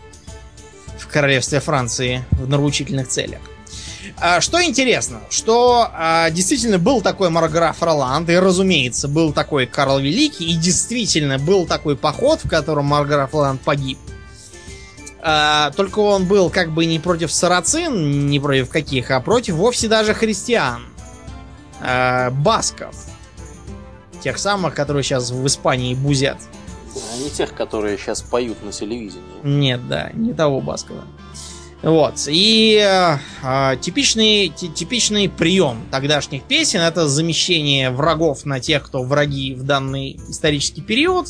в 0.99 1.07
королевстве 1.07 1.61
Франции 1.61 2.24
в 2.32 2.49
нравоучительных 2.49 3.09
целях. 3.09 3.41
А, 4.18 4.40
что 4.40 4.62
интересно, 4.62 5.20
что 5.30 5.88
а, 5.92 6.30
действительно 6.30 6.78
был 6.78 7.02
такой 7.02 7.30
Марграф 7.30 7.82
Роланд, 7.82 8.28
и, 8.30 8.38
разумеется, 8.38 9.09
был 9.09 9.32
такой 9.32 9.66
Карл 9.66 9.98
Великий, 9.98 10.46
и 10.52 10.57
действительно 10.57 11.38
был 11.38 11.66
такой 11.66 11.96
поход, 11.96 12.40
в 12.44 12.48
котором 12.48 12.86
Марграф 12.86 13.32
Роланд 13.32 13.61
погиб. 13.61 13.98
А, 15.22 15.70
только 15.72 15.98
он 15.98 16.26
был 16.26 16.50
как 16.50 16.70
бы 16.70 16.86
не 16.86 16.98
против 16.98 17.32
сарацин, 17.32 18.28
не 18.28 18.38
против 18.38 18.68
каких, 18.68 19.11
а 19.11 19.20
против 19.20 19.54
вовсе 19.54 19.88
даже 19.88 20.14
христиан. 20.14 20.86
Басков. 22.30 22.94
Тех 24.22 24.38
самых, 24.38 24.74
которые 24.74 25.02
сейчас 25.02 25.30
в 25.30 25.46
Испании 25.46 25.94
бузят. 25.94 26.38
А 26.94 27.18
не 27.18 27.28
тех, 27.28 27.52
которые 27.52 27.98
сейчас 27.98 28.22
поют 28.22 28.64
на 28.64 28.72
телевидении. 28.72 29.20
Нет, 29.42 29.86
да, 29.86 30.11
не 30.14 30.32
того 30.32 30.62
Баскова. 30.62 31.04
Вот. 31.82 32.14
И 32.26 32.80
э, 32.82 33.76
типичный, 33.80 34.48
типичный 34.48 35.28
прием 35.28 35.86
тогдашних 35.90 36.42
песен 36.42 36.80
это 36.80 37.06
замещение 37.06 37.90
врагов 37.90 38.44
на 38.44 38.60
тех, 38.60 38.84
кто 38.84 39.02
враги 39.02 39.54
в 39.54 39.62
данный 39.62 40.18
исторический 40.28 40.80
период. 40.80 41.28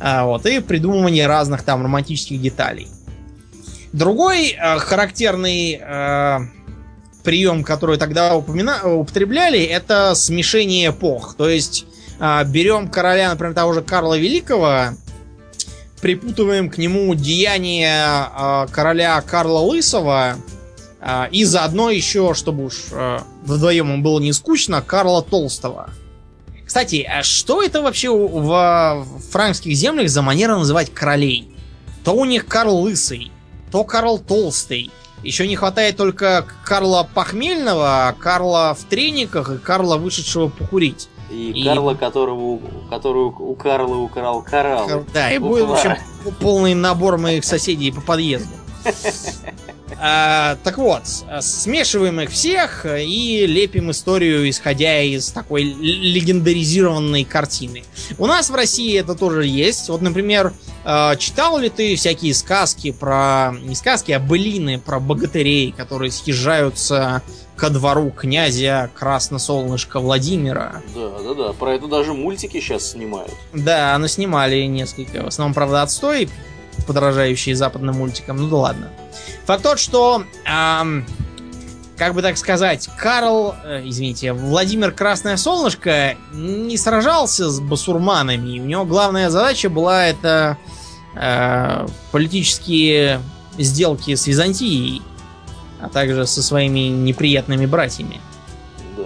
Э, 0.00 0.24
вот, 0.24 0.46
и 0.46 0.60
придумывание 0.60 1.26
разных 1.26 1.62
там 1.62 1.82
романтических 1.82 2.40
деталей. 2.40 2.88
Другой 3.92 4.50
э, 4.50 4.78
характерный 4.78 5.80
э, 5.80 6.38
прием, 7.24 7.64
который 7.64 7.98
тогда 7.98 8.36
упомина... 8.36 8.82
употребляли, 8.84 9.62
это 9.62 10.14
смешение 10.14 10.90
эпох. 10.90 11.34
То 11.34 11.48
есть 11.48 11.86
э, 12.20 12.44
берем 12.44 12.88
короля, 12.88 13.30
например, 13.30 13.54
того 13.54 13.72
же 13.72 13.82
Карла 13.82 14.18
Великого, 14.18 14.90
припутываем 16.06 16.70
к 16.70 16.78
нему 16.78 17.12
деяния 17.16 18.28
э, 18.30 18.66
короля 18.70 19.20
Карла 19.22 19.58
Лысого 19.58 20.36
э, 21.00 21.24
и 21.32 21.42
заодно 21.42 21.90
еще, 21.90 22.32
чтобы 22.32 22.66
уж 22.66 22.76
э, 22.92 23.18
вдвоем 23.42 23.90
ему 23.90 24.04
было 24.04 24.20
не 24.20 24.32
скучно, 24.32 24.82
Карла 24.82 25.20
Толстого. 25.20 25.90
Кстати, 26.64 27.04
а 27.12 27.24
что 27.24 27.60
это 27.60 27.82
вообще 27.82 28.08
в 28.08 29.04
франкских 29.32 29.74
землях 29.74 30.08
за 30.08 30.22
манера 30.22 30.56
называть 30.56 30.94
королей? 30.94 31.50
То 32.04 32.12
у 32.12 32.24
них 32.24 32.46
Карл 32.46 32.76
Лысый, 32.82 33.32
то 33.72 33.82
Карл 33.82 34.20
Толстый. 34.20 34.92
Еще 35.24 35.48
не 35.48 35.56
хватает 35.56 35.96
только 35.96 36.46
Карла 36.64 37.08
Похмельного, 37.14 38.14
Карла 38.20 38.76
в 38.78 38.84
трениках 38.84 39.50
и 39.50 39.58
Карла, 39.58 39.96
вышедшего 39.96 40.46
покурить. 40.50 41.08
И, 41.30 41.50
и... 41.50 41.64
Карла, 41.64 41.94
которого, 41.94 42.60
которую 42.88 43.34
у 43.38 43.54
Карла 43.54 43.96
украл 43.96 44.42
Карал. 44.42 45.04
Да, 45.12 45.32
и 45.32 45.38
будет, 45.38 45.66
в 45.66 45.72
общем, 45.72 45.96
полный 46.40 46.74
набор 46.74 47.18
моих 47.18 47.44
соседей 47.44 47.90
по 47.90 48.00
подъезду. 48.00 48.54
А, 49.98 50.58
так 50.62 50.78
вот, 50.78 51.02
смешиваем 51.40 52.20
их 52.20 52.30
всех 52.30 52.84
и 52.84 53.46
лепим 53.46 53.90
историю, 53.90 54.48
исходя 54.50 55.00
из 55.00 55.30
такой 55.30 55.62
легендаризированной 55.62 57.24
картины. 57.24 57.82
У 58.18 58.26
нас 58.26 58.50
в 58.50 58.54
России 58.54 58.98
это 58.98 59.14
тоже 59.14 59.46
есть. 59.46 59.88
Вот, 59.88 60.02
например, 60.02 60.52
читал 61.18 61.58
ли 61.58 61.68
ты 61.68 61.96
всякие 61.96 62.32
сказки 62.34 62.92
про... 62.92 63.52
Не 63.62 63.74
сказки, 63.74 64.12
а 64.12 64.20
былины 64.20 64.78
про 64.78 65.00
богатырей, 65.00 65.72
которые 65.72 66.10
съезжаются 66.10 67.22
ко 67.56 67.70
двору 67.70 68.10
князя 68.10 68.90
Красносолнышка 68.94 69.98
Владимира. 69.98 70.82
Да, 70.94 71.10
да, 71.22 71.34
да. 71.34 71.52
Про 71.54 71.74
это 71.74 71.88
даже 71.88 72.12
мультики 72.12 72.60
сейчас 72.60 72.92
снимают. 72.92 73.32
Да, 73.52 73.96
но 73.98 74.06
снимали 74.06 74.62
несколько. 74.62 75.22
В 75.22 75.26
основном, 75.26 75.54
правда, 75.54 75.82
отстой, 75.82 76.28
подражающие 76.86 77.56
западным 77.56 77.96
мультикам. 77.96 78.36
Ну 78.36 78.48
да 78.48 78.56
ладно. 78.56 78.90
Факт 79.46 79.62
тот, 79.62 79.78
что, 79.78 80.22
эм, 80.44 81.06
как 81.96 82.14
бы 82.14 82.22
так 82.22 82.36
сказать, 82.36 82.88
Карл, 82.98 83.54
э, 83.64 83.82
извините, 83.84 84.32
Владимир 84.32 84.92
Красное 84.92 85.36
Солнышко 85.36 86.16
не 86.32 86.76
сражался 86.76 87.50
с 87.50 87.58
басурманами. 87.58 88.60
У 88.60 88.64
него 88.64 88.84
главная 88.84 89.30
задача 89.30 89.70
была 89.70 90.06
это 90.06 90.58
политические 92.12 93.20
сделки 93.58 94.14
с 94.14 94.26
Византией 94.26 95.02
а 95.80 95.88
также 95.88 96.26
со 96.26 96.42
своими 96.42 96.88
неприятными 96.88 97.66
братьями. 97.66 98.20
Да. 98.96 99.04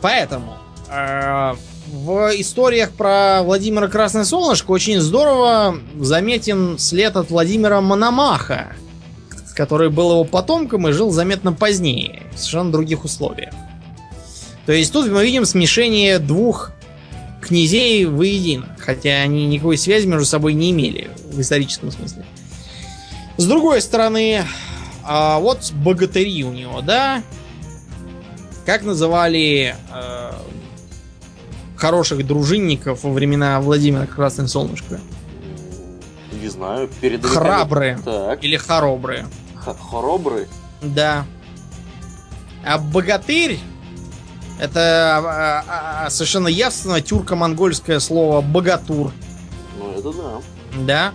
Поэтому 0.00 0.58
э, 0.88 1.54
в 1.86 2.30
историях 2.40 2.92
про 2.92 3.42
Владимира 3.42 3.88
Красное 3.88 4.24
Солнышко 4.24 4.70
очень 4.70 5.00
здорово 5.00 5.76
заметен 5.98 6.78
след 6.78 7.16
от 7.16 7.30
Владимира 7.30 7.80
Мономаха, 7.80 8.76
который 9.54 9.90
был 9.90 10.12
его 10.12 10.24
потомком 10.24 10.88
и 10.88 10.92
жил 10.92 11.10
заметно 11.10 11.52
позднее, 11.52 12.24
в 12.34 12.38
совершенно 12.38 12.72
других 12.72 13.04
условиях. 13.04 13.52
То 14.66 14.72
есть 14.72 14.92
тут 14.92 15.08
мы 15.10 15.24
видим 15.24 15.44
смешение 15.44 16.18
двух 16.18 16.72
князей 17.40 18.04
воедино, 18.04 18.76
хотя 18.78 19.22
они 19.22 19.46
никакой 19.46 19.78
связи 19.78 20.06
между 20.06 20.26
собой 20.26 20.54
не 20.54 20.70
имели 20.70 21.10
в 21.32 21.40
историческом 21.40 21.90
смысле. 21.90 22.24
С 23.36 23.46
другой 23.46 23.80
стороны, 23.80 24.44
а 25.02 25.38
вот 25.38 25.72
богатыри 25.72 26.44
у 26.44 26.52
него, 26.52 26.82
да? 26.82 27.22
Как 28.66 28.82
называли 28.82 29.74
э, 29.92 30.32
хороших 31.76 32.26
дружинников 32.26 33.04
во 33.04 33.10
времена 33.10 33.60
Владимира 33.60 34.06
Красное 34.06 34.46
Солнышко? 34.46 35.00
Не 36.40 36.48
знаю, 36.48 36.88
перед 37.00 37.24
Храбрые. 37.24 37.98
Так. 38.04 38.44
Или 38.44 38.56
хоробрые. 38.56 39.26
Хоробрые? 39.54 40.46
Да. 40.82 41.26
А 42.64 42.78
богатырь 42.78 43.58
это 44.60 45.16
а, 45.16 45.64
а, 45.66 46.06
а, 46.06 46.10
совершенно 46.10 46.48
явственно 46.48 47.00
тюрко-монгольское 47.00 47.98
слово 47.98 48.42
богатур. 48.42 49.10
Ну, 49.78 49.92
это 49.98 50.12
да. 50.12 50.42
Да. 50.86 51.12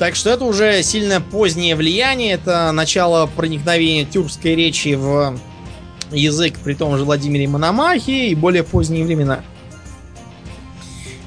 Так 0.00 0.16
что 0.16 0.30
это 0.30 0.44
уже 0.44 0.82
сильно 0.82 1.20
позднее 1.20 1.76
влияние. 1.76 2.32
Это 2.32 2.72
начало 2.72 3.26
проникновения 3.26 4.04
тюркской 4.04 4.56
речи 4.56 4.94
в 4.94 5.38
язык 6.10 6.58
при 6.58 6.74
том 6.74 6.96
же 6.98 7.04
Владимире 7.04 7.46
Мономахе 7.46 8.28
и 8.28 8.34
более 8.34 8.64
поздние 8.64 9.04
времена. 9.04 9.44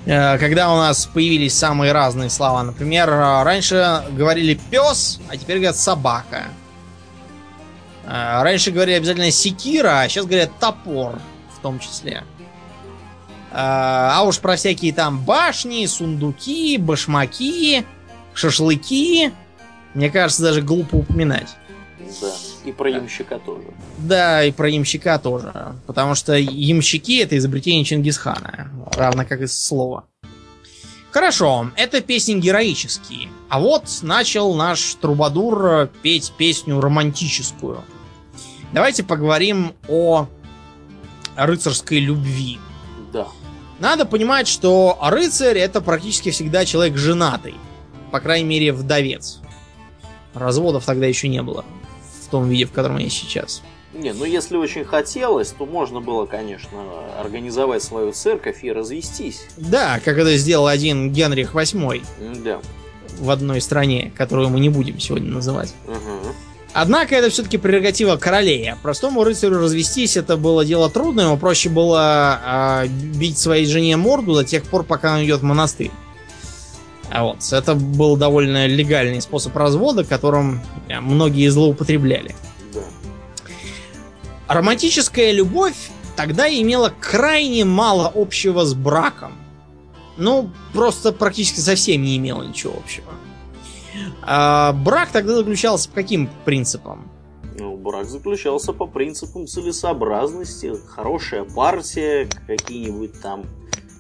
Э, 0.05 0.38
когда 0.38 0.73
у 0.73 0.75
нас 0.75 1.05
появились 1.05 1.57
самые 1.57 1.93
разные 1.93 2.29
слова. 2.29 2.63
Например, 2.63 3.09
раньше 3.09 4.03
говорили 4.11 4.59
пес, 4.69 5.21
а 5.29 5.38
теперь 5.38 5.57
говорят 5.57 5.77
собака. 5.77 6.47
А, 8.09 8.41
раньше 8.41 8.71
говорили 8.71 8.95
обязательно 8.95 9.31
секира, 9.31 10.01
а 10.01 10.07
сейчас 10.07 10.25
говорят 10.25 10.51
топор 10.59 11.19
в 11.57 11.61
том 11.61 11.79
числе. 11.79 12.23
А, 13.51 14.13
а 14.17 14.23
уж 14.23 14.39
про 14.39 14.55
всякие 14.55 14.93
там 14.93 15.19
башни, 15.19 15.85
сундуки, 15.85 16.77
башмаки, 16.77 17.85
шашлыки, 18.34 19.34
мне 19.93 20.09
кажется, 20.09 20.43
даже 20.43 20.61
глупо 20.61 20.95
упоминать. 20.95 21.49
Да, 22.21 22.31
и 22.63 22.71
про 22.71 22.89
ямщика 22.89 23.39
тоже. 23.39 23.67
Да, 23.97 24.43
и 24.43 24.51
про 24.51 24.69
ямщика 24.69 25.19
тоже. 25.19 25.75
Потому 25.85 26.15
что 26.15 26.34
ямщики 26.35 27.19
это 27.19 27.38
изобретение 27.38 27.84
Чингисхана, 27.84 28.71
равно 28.95 29.25
как 29.25 29.41
и 29.41 29.47
слово. 29.47 30.05
Хорошо, 31.11 31.71
это 31.75 31.99
песни 31.99 32.35
героические. 32.35 33.29
А 33.49 33.59
вот 33.59 33.84
начал 34.01 34.53
наш 34.53 34.93
трубадур 34.95 35.89
петь 36.01 36.31
песню 36.38 36.79
романтическую– 36.79 37.84
Давайте 38.73 39.03
поговорим 39.03 39.73
о 39.88 40.27
рыцарской 41.35 41.99
любви. 41.99 42.60
Да. 43.14 43.27
Надо 43.80 44.06
понимать, 44.06 44.48
что 44.48 44.98
рыцарь 45.02 45.57
это 45.57 45.81
практически 45.81 46.31
всегда 46.31 46.65
человек 46.65 46.98
женатый. 46.98 47.56
По 48.11 48.19
крайней 48.19 48.48
мере, 48.48 48.73
вдовец. 48.73 49.39
Разводов 50.34 50.85
тогда 50.85 51.06
еще 51.06 51.27
не 51.27 51.41
было. 51.41 51.64
В 52.26 52.30
том 52.30 52.49
виде, 52.49 52.65
в 52.65 52.72
котором 52.72 52.98
я 52.98 53.10
сейчас. 53.10 53.61
Не, 53.94 54.14
ну 54.14 54.26
если 54.26 54.57
очень 54.57 54.84
хотелось, 54.84 55.49
то 55.49 55.65
можно 55.65 56.02
было, 56.02 56.26
конечно, 56.26 56.77
организовать 57.19 57.81
свою 57.81 58.11
церковь 58.11 58.64
и 58.64 58.72
развестись. 58.72 59.48
Да, 59.56 59.99
как 60.03 60.18
это 60.18 60.35
сделал 60.38 60.68
один 60.68 61.11
Генрих 61.11 61.56
VIII. 61.56 62.03
Да. 62.44 62.60
В 63.19 63.30
одной 63.30 63.61
стране, 63.61 64.11
которую 64.15 64.49
мы 64.49 64.60
не 64.60 64.69
будем 64.69 64.99
сегодня 64.99 65.31
называть. 65.31 65.73
Угу. 65.88 66.34
Однако 66.79 67.15
это 67.15 67.31
все-таки 67.31 67.57
прерогатива 67.57 68.17
королей. 68.17 68.69
А 68.69 68.75
простому 68.75 69.23
рыцарю 69.23 69.57
развестись 69.57 70.15
это 70.15 70.37
было 70.37 70.63
дело 70.63 70.91
трудное. 70.91 71.25
Ему 71.25 71.35
проще 71.35 71.69
было 71.69 72.83
э, 72.83 72.87
бить 72.87 73.39
своей 73.39 73.65
жене 73.65 73.97
морду 73.97 74.35
до 74.35 74.43
тех 74.43 74.63
пор, 74.63 74.83
пока 74.83 75.15
она 75.15 75.25
идет 75.25 75.39
в 75.39 75.43
монастырь. 75.43 75.89
А 77.09 77.23
вот, 77.23 77.37
это 77.51 77.73
был 77.73 78.15
довольно 78.15 78.67
легальный 78.67 79.23
способ 79.23 79.57
развода, 79.57 80.03
которым 80.03 80.61
э, 80.87 80.99
многие 80.99 81.47
злоупотребляли. 81.47 82.35
Романтическая 84.47 85.31
любовь 85.31 85.89
тогда 86.15 86.47
имела 86.47 86.93
крайне 87.01 87.65
мало 87.65 88.11
общего 88.13 88.65
с 88.65 88.75
браком. 88.75 89.31
Ну, 90.17 90.51
просто 90.73 91.11
практически 91.11 91.59
совсем 91.59 92.03
не 92.03 92.17
имела 92.17 92.43
ничего 92.43 92.75
общего. 92.77 93.11
А 94.22 94.74
брак 94.74 95.10
тогда 95.11 95.36
заключался 95.36 95.90
по 95.90 95.95
каким 95.95 96.30
принципам? 96.45 97.11
Ну, 97.60 97.76
брак 97.76 98.06
заключался 98.06 98.74
по 98.74 98.86
принципам 98.86 99.48
целесообразности, 99.48 100.74
хорошая 100.88 101.44
партия, 101.44 102.30
какие-нибудь 102.45 103.19
там 103.19 103.45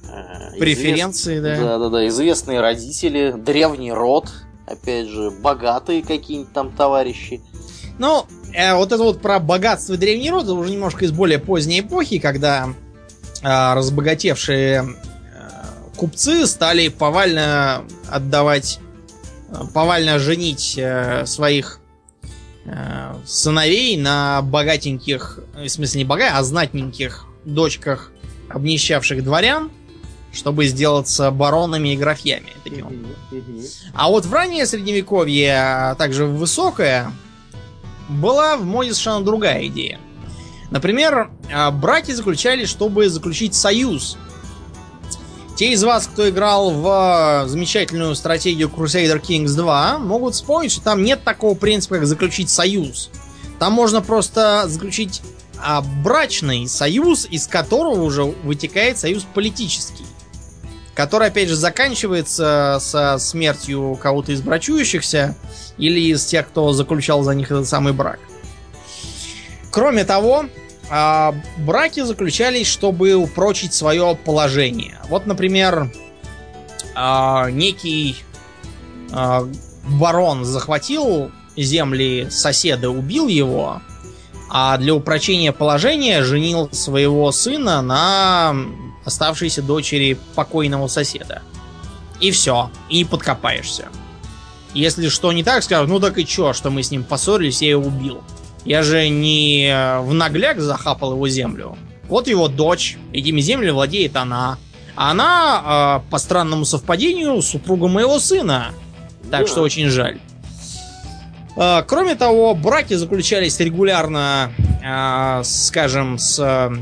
э, 0.09 0.59
преференции, 0.59 1.39
извест... 1.39 1.61
да. 1.61 1.67
Да, 1.67 1.79
да, 1.79 1.89
да, 1.89 2.07
известные 2.07 2.61
родители, 2.61 3.31
древний 3.31 3.91
род, 3.91 4.29
опять 4.67 5.07
же, 5.07 5.31
богатые 5.31 6.03
какие-нибудь 6.03 6.53
там 6.53 6.71
товарищи. 6.71 7.41
Ну, 7.97 8.25
э, 8.53 8.75
вот 8.75 8.91
это 8.91 9.01
вот 9.01 9.21
про 9.21 9.39
богатство 9.39 9.93
и 9.93 9.97
древний 9.97 10.29
род 10.29 10.47
уже 10.47 10.71
немножко 10.71 11.05
из 11.05 11.11
более 11.11 11.39
поздней 11.39 11.79
эпохи, 11.79 12.19
когда 12.19 12.69
э, 13.41 13.73
разбогатевшие 13.73 14.83
э, 14.83 14.85
купцы 15.95 16.45
стали 16.45 16.89
повально 16.89 17.85
отдавать 18.07 18.79
повально 19.73 20.19
женить 20.19 20.75
э, 20.77 21.25
своих 21.25 21.79
э, 22.65 23.15
сыновей 23.25 23.97
на 23.97 24.41
богатеньких, 24.41 25.39
в 25.55 25.67
смысле 25.67 25.99
не 25.99 26.05
богатых, 26.05 26.37
а 26.37 26.43
знатненьких 26.43 27.25
дочках 27.45 28.11
обнищавших 28.49 29.23
дворян, 29.23 29.71
чтобы 30.33 30.67
сделаться 30.67 31.31
баронами 31.31 31.93
и 31.93 31.97
графьями. 31.97 32.47
А 33.93 34.09
вот 34.09 34.25
в 34.25 34.33
раннее 34.33 34.65
средневековье, 34.65 35.55
а 35.57 35.95
также 35.95 36.25
в 36.25 36.37
высокое, 36.37 37.11
была 38.09 38.57
в 38.57 38.65
моде 38.65 38.91
совершенно 38.91 39.25
другая 39.25 39.65
идея. 39.67 39.99
Например, 40.69 41.31
э, 41.49 41.71
браки 41.71 42.11
заключались, 42.11 42.69
чтобы 42.69 43.09
заключить 43.09 43.55
союз 43.55 44.17
те 45.57 45.71
из 45.71 45.83
вас, 45.83 46.05
кто 46.05 46.29
играл 46.29 46.69
в 46.69 47.45
э, 47.45 47.47
замечательную 47.47 48.13
стратегию 48.13 48.69
Crusader 48.69 49.19
Kings 49.19 49.55
2, 49.55 49.97
могут 49.97 50.35
вспомнить, 50.35 50.71
что 50.71 50.81
там 50.81 51.03
нет 51.03 51.23
такого 51.23 51.55
принципа, 51.55 51.95
как 51.95 52.05
заключить 52.05 52.51
союз. 52.51 53.09
Там 53.57 53.73
можно 53.73 54.03
просто 54.03 54.65
заключить 54.67 55.23
а, 55.59 55.81
брачный 55.81 56.67
союз, 56.67 57.27
из 57.31 57.47
которого 57.47 58.03
уже 58.03 58.23
вытекает 58.23 58.99
союз 58.99 59.25
политический. 59.33 60.05
Который, 60.93 61.29
опять 61.29 61.49
же, 61.49 61.55
заканчивается 61.55 62.77
со 62.79 63.17
смертью 63.17 63.97
кого-то 63.99 64.33
из 64.33 64.41
брачующихся 64.41 65.35
или 65.79 65.99
из 65.99 66.23
тех, 66.23 66.47
кто 66.47 66.71
заключал 66.71 67.23
за 67.23 67.33
них 67.33 67.49
этот 67.49 67.67
самый 67.67 67.93
брак. 67.93 68.19
Кроме 69.71 70.03
того, 70.03 70.45
а, 70.89 71.35
браки 71.57 72.01
заключались, 72.03 72.67
чтобы 72.67 73.13
упрочить 73.13 73.73
свое 73.73 74.15
положение. 74.15 74.99
Вот, 75.09 75.25
например, 75.25 75.91
а, 76.95 77.49
некий 77.51 78.17
а, 79.11 79.47
барон 79.87 80.45
захватил 80.45 81.31
земли 81.55 82.27
соседа, 82.29 82.89
убил 82.89 83.27
его, 83.27 83.81
а 84.49 84.77
для 84.77 84.93
упрочения 84.93 85.51
положения 85.51 86.23
женил 86.23 86.69
своего 86.71 87.31
сына 87.31 87.81
на 87.81 88.55
оставшейся 89.03 89.61
дочери 89.61 90.17
покойного 90.35 90.87
соседа. 90.87 91.41
И 92.19 92.31
все, 92.31 92.71
и 92.89 93.03
подкопаешься. 93.03 93.89
Если 94.73 95.09
что 95.09 95.31
не 95.31 95.43
так, 95.43 95.63
скажут, 95.63 95.89
ну 95.89 95.99
так 95.99 96.17
и 96.17 96.25
чё, 96.25 96.53
что 96.53 96.69
мы 96.69 96.83
с 96.83 96.91
ним 96.91 97.03
поссорились, 97.03 97.61
я 97.61 97.71
его 97.71 97.87
убил. 97.87 98.23
Я 98.67 98.83
же 98.83 99.07
не 99.07 100.01
в 100.01 100.13
нагляк 100.13 100.59
захапал 100.59 101.13
его 101.13 101.29
землю. 101.29 101.77
Вот 102.09 102.27
его 102.27 102.49
дочь, 102.49 102.97
этими 103.13 103.39
землями 103.39 103.71
владеет 103.71 104.17
она. 104.17 104.57
А 104.97 105.11
она, 105.11 106.01
э, 106.03 106.11
по 106.11 106.17
странному 106.17 106.65
совпадению, 106.65 107.41
супруга 107.41 107.87
моего 107.87 108.19
сына. 108.19 108.73
Так 109.31 109.41
да. 109.41 109.47
что 109.47 109.61
очень 109.61 109.87
жаль. 109.87 110.19
Э, 111.55 111.81
кроме 111.87 112.15
того, 112.15 112.55
браки 112.55 112.95
заключались 112.95 113.57
регулярно, 113.61 114.51
э, 114.83 115.43
скажем, 115.45 116.17
с 116.17 116.37
э, 116.39 116.75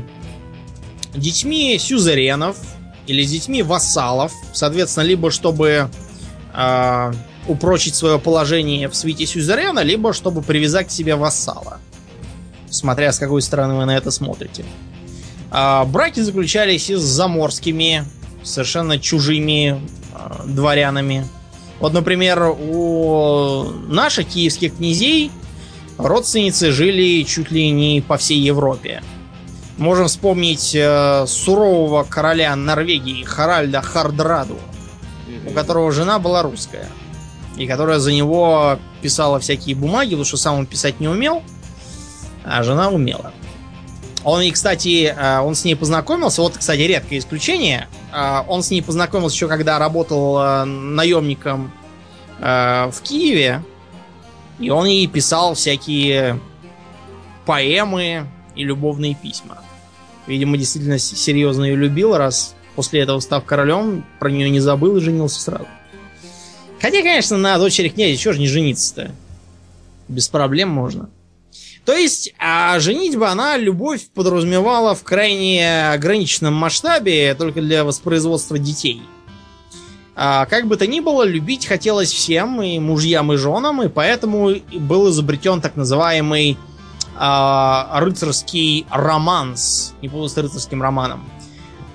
детьми 1.14 1.78
сюзеренов 1.78 2.56
или 3.06 3.22
с 3.22 3.30
детьми 3.30 3.62
вассалов. 3.62 4.32
Соответственно, 4.52 5.04
либо 5.04 5.30
чтобы 5.30 5.88
э, 6.52 7.12
упрочить 7.48 7.94
свое 7.94 8.18
положение 8.18 8.88
в 8.88 8.96
свете 8.96 9.26
сюзерена, 9.26 9.80
либо 9.80 10.12
чтобы 10.12 10.42
привязать 10.42 10.88
к 10.88 10.90
себе 10.90 11.16
вассала. 11.16 11.80
Смотря 12.70 13.12
с 13.12 13.18
какой 13.18 13.42
стороны 13.42 13.74
вы 13.74 13.84
на 13.84 13.96
это 13.96 14.10
смотрите. 14.10 14.64
А, 15.50 15.84
браки 15.84 16.20
заключались 16.20 16.90
и 16.90 16.96
с 16.96 17.02
заморскими, 17.02 18.04
совершенно 18.42 18.98
чужими 18.98 19.80
а, 20.12 20.42
дворянами. 20.46 21.26
Вот, 21.80 21.92
например, 21.92 22.54
у 22.58 23.64
наших 23.88 24.28
киевских 24.28 24.76
князей 24.76 25.30
родственницы 25.98 26.72
жили 26.72 27.22
чуть 27.22 27.50
ли 27.50 27.70
не 27.70 28.00
по 28.00 28.16
всей 28.16 28.40
Европе. 28.40 29.02
Можем 29.76 30.08
вспомнить 30.08 30.74
э, 30.74 31.26
сурового 31.26 32.02
короля 32.02 32.56
Норвегии 32.56 33.22
Харальда 33.24 33.82
Хардраду, 33.82 34.58
у 35.46 35.50
которого 35.50 35.92
жена 35.92 36.18
была 36.18 36.42
русская. 36.42 36.88
И 37.56 37.66
которая 37.66 37.98
за 37.98 38.12
него 38.12 38.78
писала 39.00 39.40
всякие 39.40 39.74
бумаги, 39.74 40.10
потому 40.10 40.24
что 40.24 40.36
сам 40.36 40.58
он 40.58 40.66
писать 40.66 41.00
не 41.00 41.08
умел, 41.08 41.42
а 42.44 42.62
жена 42.62 42.90
умела. 42.90 43.32
Он 44.26 44.42
и, 44.42 44.50
кстати, 44.50 45.14
э, 45.16 45.38
он 45.38 45.54
с 45.54 45.64
ней 45.64 45.76
познакомился. 45.76 46.42
Вот, 46.42 46.58
кстати, 46.58 46.80
редкое 46.80 47.18
исключение. 47.18 47.86
Э, 48.12 48.42
он 48.48 48.64
с 48.64 48.72
ней 48.72 48.82
познакомился 48.82 49.36
еще 49.36 49.46
когда 49.46 49.78
работал 49.78 50.38
э, 50.38 50.64
наемником 50.64 51.72
в 52.38 52.94
Киеве. 53.02 53.62
И 54.58 54.68
он 54.68 54.86
ей 54.86 55.06
писал 55.06 55.54
всякие 55.54 56.38
поэмы 57.46 58.26
и 58.54 58.64
любовные 58.64 59.14
письма. 59.14 59.62
Видимо, 60.26 60.58
действительно 60.58 60.98
серьезно 60.98 61.64
ее 61.64 61.76
любил, 61.76 62.14
раз 62.16 62.54
после 62.74 63.00
этого, 63.00 63.20
став 63.20 63.44
королем, 63.44 64.04
про 64.18 64.30
нее 64.30 64.50
не 64.50 64.60
забыл 64.60 64.96
и 64.96 65.00
женился 65.00 65.40
сразу. 65.40 65.66
Хотя, 66.86 67.02
конечно, 67.02 67.36
на 67.36 67.58
дочери 67.58 67.88
князя, 67.88 68.16
чего 68.16 68.32
же 68.32 68.38
не 68.38 68.46
жениться-то? 68.46 69.10
Без 70.06 70.28
проблем 70.28 70.68
можно. 70.68 71.10
То 71.84 71.92
есть, 71.92 72.32
а 72.38 72.78
женитьба, 72.78 73.30
она 73.30 73.56
любовь 73.56 74.02
подразумевала 74.14 74.94
в 74.94 75.02
крайне 75.02 75.90
ограниченном 75.90 76.54
масштабе, 76.54 77.34
только 77.34 77.60
для 77.60 77.82
воспроизводства 77.82 78.56
детей. 78.56 79.02
А, 80.14 80.46
как 80.46 80.68
бы 80.68 80.76
то 80.76 80.86
ни 80.86 81.00
было, 81.00 81.24
любить 81.24 81.66
хотелось 81.66 82.12
всем, 82.12 82.62
и 82.62 82.78
мужьям, 82.78 83.32
и 83.32 83.36
женам, 83.36 83.82
и 83.82 83.88
поэтому 83.88 84.54
был 84.72 85.10
изобретен 85.10 85.60
так 85.60 85.74
называемый 85.74 86.56
а, 87.16 87.98
рыцарский 87.98 88.86
романс, 88.92 89.92
не 90.02 90.08
буду 90.08 90.30
рыцарским 90.36 90.80
романом, 90.80 91.28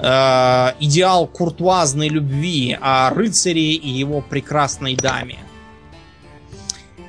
а, 0.03 0.73
идеал 0.79 1.27
куртуазной 1.27 2.09
любви 2.09 2.75
о 2.81 3.11
рыцаре 3.11 3.73
и 3.73 3.87
его 3.87 4.21
прекрасной 4.21 4.95
даме. 4.95 5.37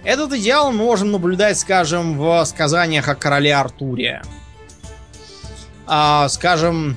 Этот 0.05 0.35
идеал 0.35 0.73
мы 0.73 0.79
можем 0.79 1.11
наблюдать, 1.11 1.59
скажем, 1.59 2.19
в 2.19 2.45
сказаниях 2.45 3.09
о 3.09 3.15
короле 3.15 3.55
Артуре. 3.55 4.23
А, 5.87 6.29
скажем, 6.29 6.97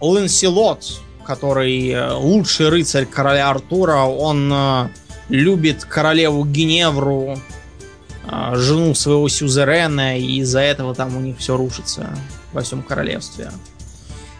Ланселот, 0.00 1.00
который 1.24 1.88
э, 1.88 2.12
лучший 2.12 2.68
рыцарь 2.68 3.06
короля 3.06 3.50
Артура, 3.50 4.02
он 4.02 4.52
э, 4.52 4.88
любит 5.30 5.84
королеву 5.84 6.44
Геневру, 6.44 7.36
а, 8.24 8.54
жену 8.54 8.94
своего 8.94 9.28
сюзерена, 9.28 10.18
и 10.18 10.38
из-за 10.40 10.60
этого 10.60 10.94
там 10.94 11.16
у 11.16 11.20
них 11.20 11.38
все 11.38 11.56
рушится 11.56 12.10
во 12.52 12.62
всем 12.62 12.82
королевстве. 12.82 13.50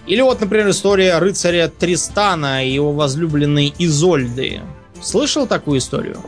Или 0.06 0.22
вот, 0.22 0.40
например, 0.40 0.70
история 0.70 1.18
рыцаря 1.18 1.68
Тристана 1.68 2.64
и 2.66 2.72
его 2.72 2.92
возлюбленной 2.92 3.74
Изольды. 3.78 4.62
Слышал 5.02 5.46
такую 5.46 5.78
историю? 5.78 6.22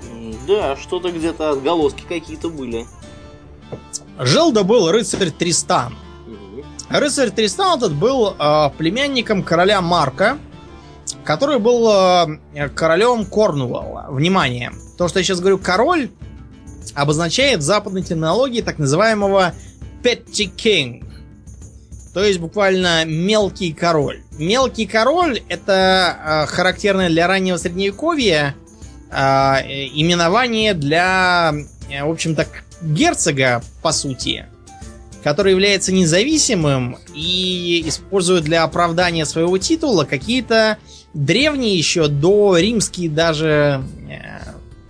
Да, 0.47 0.77
что-то 0.77 1.11
где-то 1.11 1.51
отголоски 1.51 2.02
какие-то 2.09 2.51
были. 2.51 2.86
Жил 4.19 4.52
да 4.52 4.65
был 4.65 4.90
рыцарь 4.90 5.31
Тристан. 5.31 5.94
Рыцарь 6.90 7.31
Тристан 7.31 7.78
этот 7.78 7.94
был 7.94 8.35
э, 8.39 8.70
племянником 8.77 9.43
короля 9.43 9.81
Марка, 9.81 10.39
который 11.24 11.59
был 11.59 11.89
э, 11.89 12.69
королем 12.74 13.24
Корнуолла. 13.24 14.09
Внимание, 14.11 14.73
то, 14.98 15.09
что 15.09 15.20
я 15.20 15.24
сейчас 15.24 15.40
говорю 15.40 15.59
король, 15.59 16.11
обозначает 16.94 17.61
в 17.61 17.62
западной 17.62 18.02
терминологии 18.02 18.61
так 18.61 18.78
называемого 18.78 19.55
petty 20.02 20.51
king. 20.55 21.05
То 22.12 22.24
есть 22.24 22.41
буквально 22.41 23.05
мелкий 23.05 23.73
король. 23.73 24.23
Мелкий 24.39 24.87
король 24.87 25.43
это 25.49 26.16
э, 26.19 26.47
характерное 26.47 27.09
для 27.09 27.28
раннего 27.28 27.57
средневековья 27.57 28.57
э, 29.11 29.15
именование 29.15 30.74
для, 30.74 31.55
э, 31.89 32.05
в 32.05 32.11
общем-то, 32.11 32.49
герцога, 32.82 33.62
по 33.82 33.93
сути, 33.93 34.47
который 35.23 35.53
является 35.53 35.93
независимым 35.93 36.99
и 37.15 37.85
использует 37.87 38.45
для 38.45 38.65
оправдания 38.65 39.24
своего 39.24 39.59
титула 39.59 40.05
какие-то 40.05 40.78
древние 41.15 41.77
еще 41.77 42.09
до 42.09 42.57
римские 42.57 43.09
даже 43.09 43.85
э, 44.09 44.41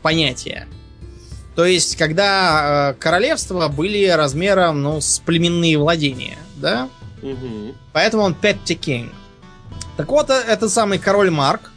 понятия. 0.02 0.66
То 1.54 1.66
есть, 1.66 1.96
когда 1.96 2.92
э, 2.92 3.00
королевства 3.00 3.68
были 3.68 4.06
размером, 4.06 4.82
ну, 4.82 5.00
с 5.00 5.18
племенные 5.18 5.76
владения, 5.76 6.38
да? 6.56 6.88
Угу. 7.22 7.74
Поэтому 7.92 8.22
он 8.22 8.36
Petty 8.40 8.78
King. 8.78 9.10
Так 9.96 10.08
вот, 10.08 10.30
э, 10.30 10.34
этот 10.34 10.70
самый 10.70 10.98
король 10.98 11.30
Марк 11.30 11.70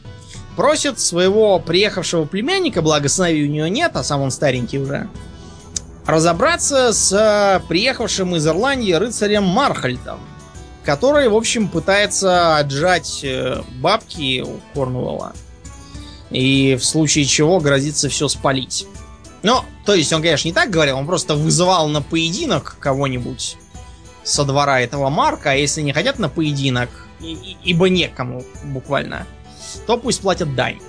просит 0.55 0.99
своего 0.99 1.59
приехавшего 1.59 2.25
племянника, 2.25 2.81
благо 2.81 3.09
сыновей 3.09 3.47
у 3.47 3.51
него 3.51 3.67
нет, 3.67 3.91
а 3.95 4.03
сам 4.03 4.21
он 4.21 4.31
старенький 4.31 4.79
уже, 4.79 5.09
разобраться 6.05 6.93
с 6.93 7.11
э, 7.11 7.61
приехавшим 7.67 8.35
из 8.35 8.47
Ирландии 8.47 8.93
рыцарем 8.93 9.43
Мархальтом, 9.43 10.19
который, 10.83 11.27
в 11.29 11.35
общем, 11.35 11.67
пытается 11.67 12.57
отжать 12.57 13.21
э, 13.23 13.61
бабки 13.81 14.41
у 14.41 14.59
Корнуэлла. 14.73 15.33
И 16.29 16.75
в 16.79 16.83
случае 16.83 17.25
чего 17.25 17.59
грозится 17.59 18.09
все 18.09 18.27
спалить. 18.27 18.87
Ну, 19.43 19.61
то 19.85 19.93
есть 19.93 20.11
он, 20.13 20.21
конечно, 20.21 20.47
не 20.47 20.53
так 20.53 20.69
говорил, 20.69 20.97
он 20.97 21.05
просто 21.05 21.35
вызывал 21.35 21.87
на 21.89 22.01
поединок 22.01 22.77
кого-нибудь 22.79 23.57
со 24.23 24.45
двора 24.45 24.81
этого 24.81 25.09
Марка, 25.09 25.51
а 25.51 25.55
если 25.55 25.81
не 25.81 25.93
хотят 25.93 26.19
на 26.19 26.29
поединок, 26.29 26.89
и, 27.19 27.33
и, 27.33 27.57
ибо 27.63 27.89
некому 27.89 28.43
буквально, 28.63 29.25
то 29.85 29.97
пусть 29.97 30.21
платят 30.21 30.55
дань. 30.55 30.79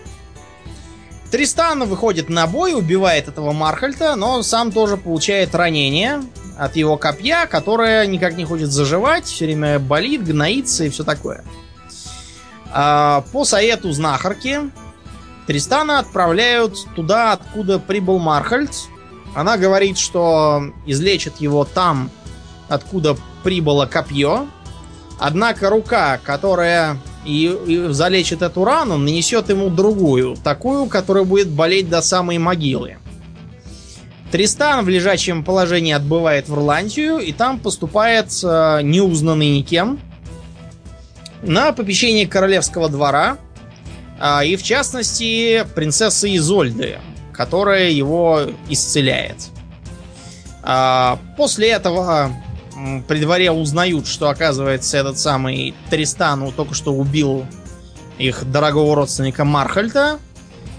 Тристан 1.31 1.85
выходит 1.85 2.29
на 2.29 2.47
бой, 2.47 2.75
убивает 2.75 3.27
этого 3.27 3.53
Мархальта, 3.53 4.15
но 4.15 4.43
сам 4.43 4.71
тоже 4.71 4.97
получает 4.97 5.55
ранение 5.55 6.23
от 6.57 6.77
его 6.77 6.97
копья, 6.97 7.47
которое 7.47 8.07
никак 8.07 8.37
не 8.37 8.45
хочет 8.45 8.71
заживать, 8.71 9.27
все 9.27 9.47
время 9.47 9.81
болит, 9.81 10.25
гноится 10.25 10.85
и 10.85 10.91
все 10.91 11.03
такое. 11.03 11.45
А, 12.73 13.25
по 13.33 13.45
совету 13.45 13.91
знахарки 13.93 14.61
Тристана 15.47 15.99
отправляют 15.99 16.87
туда, 16.95 17.33
откуда 17.33 17.79
прибыл 17.79 18.19
Мархальд. 18.19 18.71
Она 19.35 19.57
говорит, 19.57 19.99
что 19.99 20.73
излечит 20.87 21.39
его 21.39 21.65
там, 21.65 22.11
откуда 22.69 23.17
прибыло 23.43 23.87
копье. 23.87 24.47
Однако 25.19 25.71
рука, 25.71 26.19
которая 26.23 26.99
и, 27.25 27.47
и 27.67 27.89
залечит 27.93 28.43
эту 28.43 28.65
рану, 28.65 28.97
нанесет 28.99 29.49
ему 29.49 29.71
другую, 29.71 30.37
такую, 30.37 30.87
которая 30.87 31.25
будет 31.25 31.49
болеть 31.49 31.89
до 31.89 32.03
самой 32.03 32.39
могилы. 32.39 32.99
Тристан 34.31 34.85
в 34.85 34.89
лежачем 34.89 35.45
положении 35.45 35.93
отбывает 35.93 36.49
в 36.49 36.55
Ирландию, 36.55 37.19
и 37.19 37.33
там 37.33 37.61
поступает 37.61 38.33
э, 38.43 38.81
неузнанный 38.83 39.57
никем 39.57 40.01
на 41.43 41.73
попечение 41.73 42.27
королевского 42.27 42.89
двора, 42.89 43.39
а, 44.19 44.45
и 44.45 44.57
в 44.57 44.63
частности, 44.63 45.65
принцесса 45.75 46.35
Изольды, 46.35 46.99
которая 47.33 47.91
его 47.91 48.43
исцеляет. 48.69 49.37
А, 50.63 51.19
после 51.37 51.71
этого 51.71 52.33
при 53.07 53.21
дворе 53.21 53.51
узнают, 53.51 54.07
что 54.07 54.29
оказывается 54.29 54.97
этот 54.97 55.19
самый 55.19 55.75
Тристан 55.91 56.51
только 56.53 56.75
что 56.75 56.93
убил 56.93 57.47
их 58.19 58.51
дорогого 58.51 58.95
родственника 58.95 59.45
Мархальта. 59.45 60.19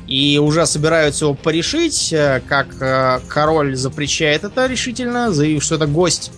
И 0.08 0.40
уже 0.42 0.68
собираются 0.68 1.26
его 1.26 1.34
порешить, 1.34 2.14
э, 2.14 2.40
как 2.48 2.80
э, 2.80 3.22
король 3.28 3.76
запрещает 3.76 4.44
это 4.44 4.68
решительно, 4.68 5.32
заявив, 5.32 5.64
что 5.64 5.76
это 5.76 5.88
гость. 5.88 6.32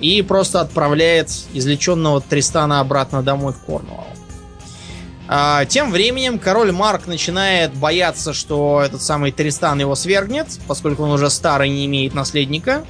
И 0.00 0.20
просто 0.20 0.60
отправляет 0.60 1.30
излеченного 1.54 2.20
Тристана 2.20 2.80
обратно 2.80 3.22
домой 3.22 3.54
в 3.54 3.64
Корнуолл. 3.64 4.04
А, 5.26 5.64
тем 5.66 5.90
временем 5.90 6.38
король 6.38 6.72
Марк 6.72 7.06
начинает 7.06 7.74
бояться, 7.74 8.32
что 8.32 8.82
этот 8.82 9.02
самый 9.02 9.32
Тристан 9.32 9.78
его 9.78 9.94
свергнет, 9.94 10.46
поскольку 10.66 11.02
он 11.02 11.10
уже 11.10 11.28
старый 11.30 11.68
не 11.68 11.86
имеет 11.86 12.14
наследника. 12.14 12.84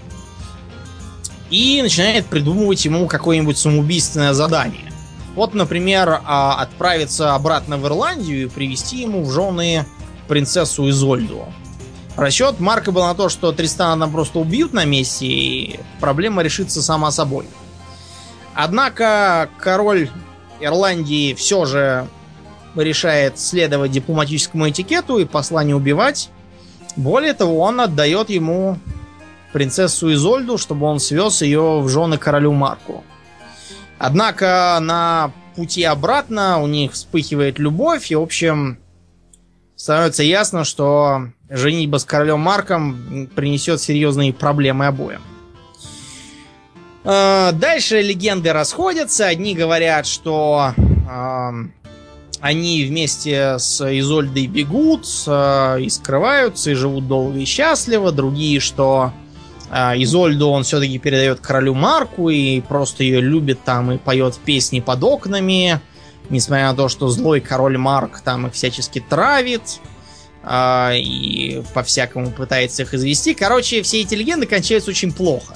И 1.50 1.80
начинает 1.82 2.26
придумывать 2.26 2.84
ему 2.84 3.06
какое-нибудь 3.06 3.56
самоубийственное 3.56 4.34
задание. 4.34 4.92
Вот, 5.34 5.54
например, 5.54 6.20
а, 6.24 6.60
отправиться 6.60 7.34
обратно 7.34 7.78
в 7.78 7.86
Ирландию 7.86 8.42
и 8.42 8.48
привести 8.48 9.02
ему 9.02 9.22
в 9.22 9.30
жены 9.30 9.86
принцессу 10.26 10.88
Изольду. 10.90 11.46
Расчет 12.16 12.58
Марка 12.58 12.90
был 12.90 13.02
на 13.02 13.14
то, 13.14 13.28
что 13.28 13.52
Тристана 13.52 14.04
там 14.04 14.12
просто 14.12 14.40
убьют 14.40 14.72
на 14.72 14.84
месте, 14.84 15.26
и 15.26 15.80
проблема 16.00 16.42
решится 16.42 16.82
сама 16.82 17.12
собой. 17.12 17.46
Однако 18.54 19.48
король 19.58 20.10
Ирландии 20.60 21.34
все 21.34 21.64
же 21.64 22.08
решает 22.74 23.38
следовать 23.38 23.92
дипломатическому 23.92 24.68
этикету 24.68 25.18
и 25.18 25.24
посла 25.24 25.62
убивать. 25.62 26.30
Более 26.96 27.34
того, 27.34 27.60
он 27.60 27.80
отдает 27.80 28.30
ему 28.30 28.78
принцессу 29.58 30.12
Изольду, 30.12 30.56
чтобы 30.56 30.86
он 30.86 31.00
свез 31.00 31.42
ее 31.42 31.80
в 31.80 31.88
жены 31.88 32.16
королю 32.16 32.52
Марку. 32.52 33.02
Однако 33.98 34.78
на 34.80 35.32
пути 35.56 35.82
обратно 35.82 36.62
у 36.62 36.68
них 36.68 36.92
вспыхивает 36.92 37.58
любовь, 37.58 38.12
и, 38.12 38.14
в 38.14 38.22
общем, 38.22 38.78
становится 39.74 40.22
ясно, 40.22 40.62
что 40.62 41.30
женитьба 41.50 41.96
с 41.96 42.04
королем 42.04 42.38
Марком 42.38 43.28
принесет 43.34 43.80
серьезные 43.80 44.32
проблемы 44.32 44.86
обоим. 44.86 45.22
Э, 47.02 47.50
дальше 47.52 48.00
легенды 48.00 48.52
расходятся. 48.52 49.26
Одни 49.26 49.56
говорят, 49.56 50.06
что 50.06 50.72
э, 50.76 51.50
они 52.40 52.84
вместе 52.84 53.58
с 53.58 53.80
Изольдой 53.98 54.46
бегут 54.46 55.04
э, 55.26 55.80
и 55.80 55.88
скрываются, 55.90 56.70
и 56.70 56.74
живут 56.74 57.08
долго 57.08 57.40
и 57.40 57.44
счастливо. 57.44 58.12
Другие, 58.12 58.60
что 58.60 59.12
Изольду 59.70 60.48
он 60.48 60.62
все-таки 60.64 60.98
передает 60.98 61.40
королю 61.40 61.74
Марку 61.74 62.30
и 62.30 62.60
просто 62.60 63.04
ее 63.04 63.20
любит 63.20 63.62
там 63.64 63.92
и 63.92 63.98
поет 63.98 64.36
песни 64.36 64.80
под 64.80 65.04
окнами. 65.04 65.80
Несмотря 66.30 66.70
на 66.70 66.76
то, 66.76 66.88
что 66.88 67.08
злой 67.08 67.40
король 67.40 67.78
Марк 67.78 68.20
там 68.20 68.46
их 68.46 68.54
всячески 68.54 69.00
травит 69.00 69.80
э, 70.42 70.98
и 70.98 71.62
по-всякому 71.74 72.30
пытается 72.30 72.82
их 72.82 72.92
извести. 72.94 73.34
Короче, 73.34 73.82
все 73.82 74.02
эти 74.02 74.14
легенды 74.14 74.46
кончаются 74.46 74.90
очень 74.90 75.12
плохо. 75.12 75.54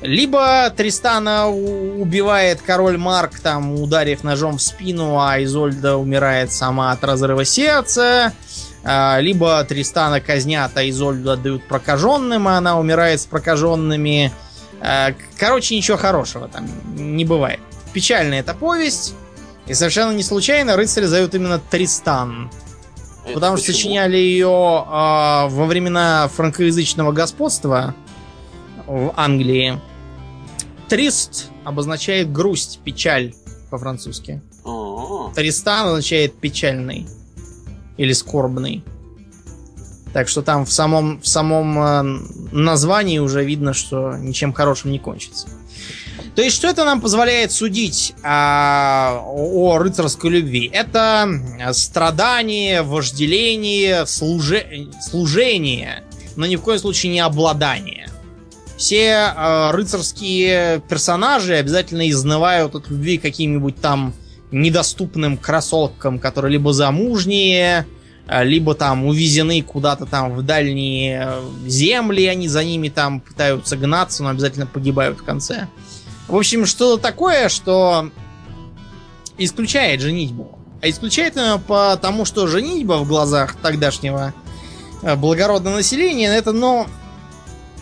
Либо 0.00 0.72
Тристана 0.74 1.48
убивает 1.48 2.62
король 2.62 2.96
Марк, 2.96 3.38
там, 3.38 3.74
ударив 3.74 4.24
ножом 4.24 4.56
в 4.56 4.62
спину, 4.62 5.20
а 5.20 5.42
Изольда 5.42 5.96
умирает 5.96 6.52
сама 6.52 6.92
от 6.92 7.04
разрыва 7.04 7.44
сердца. 7.44 8.32
А, 8.82 9.18
либо 9.20 9.62
Тристана 9.64 10.20
казнят, 10.20 10.72
а 10.74 10.88
Изольду 10.88 11.30
отдают 11.30 11.64
прокаженным, 11.64 12.48
а 12.48 12.56
она 12.56 12.78
умирает 12.78 13.20
с 13.20 13.26
прокаженными. 13.26 14.32
А, 14.80 15.12
короче, 15.38 15.76
ничего 15.76 15.96
хорошего 15.96 16.48
там 16.48 16.66
не 16.96 17.24
бывает. 17.24 17.60
Печальная 17.92 18.40
эта 18.40 18.54
повесть. 18.54 19.14
И 19.66 19.74
совершенно 19.74 20.12
не 20.12 20.22
случайно 20.22 20.76
рыцарь 20.76 21.04
зовут 21.04 21.34
именно 21.34 21.58
Тристан. 21.58 22.50
Это 23.24 23.34
потому 23.34 23.56
почему? 23.56 23.64
что 23.64 23.72
сочиняли 23.72 24.16
ее 24.16 24.48
э, 24.48 25.48
во 25.48 25.66
времена 25.66 26.28
франкоязычного 26.28 27.12
господства 27.12 27.94
в 28.86 29.12
Англии. 29.16 29.78
Трист 30.88 31.50
обозначает 31.64 32.32
грусть, 32.32 32.80
печаль 32.82 33.34
по-французски. 33.70 34.40
Тристан 35.34 35.88
означает 35.88 36.40
печальный 36.40 37.06
или 38.00 38.14
скорбный. 38.14 38.82
Так 40.14 40.26
что 40.28 40.40
там 40.40 40.64
в 40.64 40.72
самом, 40.72 41.20
в 41.20 41.28
самом 41.28 41.78
э, 41.78 42.02
названии 42.50 43.18
уже 43.18 43.44
видно, 43.44 43.74
что 43.74 44.16
ничем 44.16 44.54
хорошим 44.54 44.90
не 44.90 44.98
кончится. 44.98 45.48
То 46.34 46.42
есть, 46.42 46.56
что 46.56 46.68
это 46.68 46.86
нам 46.86 47.02
позволяет 47.02 47.52
судить 47.52 48.14
а, 48.22 49.20
о 49.26 49.78
рыцарской 49.78 50.30
любви? 50.30 50.70
Это 50.72 51.28
страдание, 51.72 52.82
вожделение, 52.82 54.06
служе... 54.06 54.88
служение, 55.02 56.04
но 56.36 56.46
ни 56.46 56.56
в 56.56 56.62
коем 56.62 56.78
случае 56.78 57.12
не 57.12 57.20
обладание 57.20 58.08
все 58.78 59.34
э, 59.36 59.70
рыцарские 59.72 60.80
персонажи 60.88 61.54
обязательно 61.54 62.08
изнывают 62.08 62.74
от 62.74 62.88
любви 62.88 63.18
каким-нибудь 63.18 63.78
там 63.78 64.14
недоступным 64.52 65.36
красоткам, 65.36 66.18
которые 66.18 66.52
либо 66.52 66.72
замужние, 66.72 67.86
э, 68.26 68.44
либо 68.44 68.74
там 68.74 69.04
увезены 69.06 69.62
куда-то 69.62 70.06
там 70.06 70.34
в 70.34 70.42
дальние 70.42 71.26
э, 71.26 71.68
земли, 71.68 72.26
они 72.26 72.48
за 72.48 72.64
ними 72.64 72.88
там 72.88 73.20
пытаются 73.20 73.76
гнаться, 73.76 74.22
но 74.22 74.30
обязательно 74.30 74.66
погибают 74.66 75.18
в 75.18 75.24
конце. 75.24 75.68
В 76.28 76.36
общем, 76.36 76.66
что-то 76.66 77.02
такое, 77.02 77.48
что 77.48 78.10
исключает 79.38 80.00
женитьбу. 80.00 80.58
А 80.82 80.88
исключает 80.88 81.36
ее 81.36 81.60
потому, 81.66 82.24
что 82.24 82.46
женитьба 82.46 82.94
в 82.94 83.08
глазах 83.08 83.56
тогдашнего 83.56 84.32
э, 85.02 85.16
благородного 85.16 85.76
населения, 85.76 86.28
это, 86.28 86.52
ну, 86.52 86.86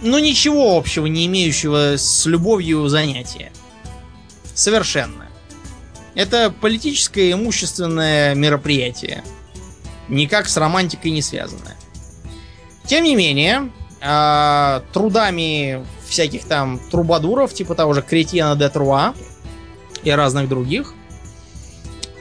ну, 0.03 0.19
ничего 0.19 0.77
общего 0.77 1.07
не 1.07 1.27
имеющего 1.27 1.97
с 1.97 2.27
любовью 2.27 2.89
занятия. 2.89 3.53
Совершенно. 4.55 5.28
Это 6.15 6.51
политическое 6.51 7.33
имущественное 7.33 8.35
мероприятие. 8.35 9.23
Никак 10.09 10.49
с 10.49 10.57
романтикой 10.57 11.11
не 11.11 11.23
связанное. 11.23 11.77
Тем 12.87 13.05
не 13.05 13.15
менее, 13.15 13.71
э, 14.01 14.81
трудами 14.93 15.85
всяких 16.09 16.45
там 16.45 16.81
трубадуров, 16.91 17.53
типа 17.53 17.75
того 17.75 17.93
же 17.93 18.03
Кретьена 18.03 18.57
де 18.57 18.69
Труа 18.69 19.15
и 20.03 20.11
разных 20.11 20.49
других, 20.49 20.95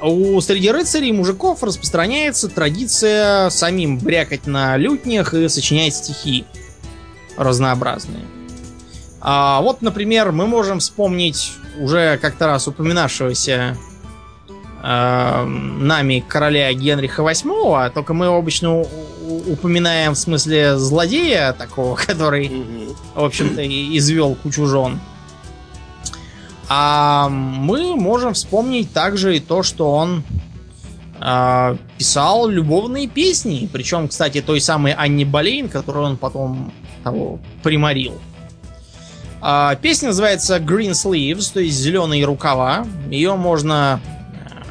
у 0.01 0.39
среди 0.41 0.69
рыцарей 0.71 1.09
и 1.09 1.13
мужиков 1.13 1.63
распространяется 1.63 2.49
традиция 2.49 3.49
самим 3.49 3.97
брякать 3.97 4.45
на 4.45 4.77
лютнях 4.77 5.33
и 5.33 5.47
сочинять 5.49 5.95
стихи 5.95 6.45
разнообразные. 7.35 8.25
А 9.21 9.61
вот, 9.61 9.81
например, 9.81 10.31
мы 10.31 10.45
можем 10.45 10.79
вспомнить 10.79 11.53
уже 11.79 12.17
как-то 12.17 12.47
раз 12.47 12.67
упоминавшегося 12.67 13.77
э, 14.83 15.43
нами 15.45 16.23
короля 16.27 16.73
Генриха 16.73 17.21
VIII, 17.21 17.91
только 17.91 18.13
мы 18.13 18.27
обычно 18.27 18.83
упоминаем 19.47 20.13
в 20.13 20.17
смысле 20.17 20.77
злодея 20.77 21.53
такого, 21.53 21.95
который, 22.07 22.51
в 23.15 23.23
общем-то, 23.23 23.65
извел 23.97 24.35
кучу 24.35 24.65
жен. 24.65 24.99
А 26.69 27.29
мы 27.29 27.95
можем 27.95 28.33
вспомнить 28.33 28.91
также 28.91 29.37
и 29.37 29.39
то, 29.39 29.63
что 29.63 29.91
он 29.93 30.23
э, 31.21 31.77
писал 31.97 32.47
любовные 32.47 33.07
песни. 33.07 33.69
Причем, 33.71 34.09
кстати, 34.09 34.41
той 34.41 34.59
самой 34.59 34.91
Анни 34.91 35.23
Болейн, 35.23 35.69
которую 35.69 36.07
он 36.07 36.17
потом 36.17 36.73
того 37.03 37.39
приморил. 37.63 38.19
А, 39.41 39.75
песня 39.75 40.09
называется 40.09 40.57
Green 40.57 40.91
Sleeves, 40.91 41.51
то 41.53 41.59
есть 41.59 41.77
зеленые 41.77 42.25
рукава. 42.25 42.85
Ее 43.09 43.35
можно, 43.35 44.01
э, 44.33 44.63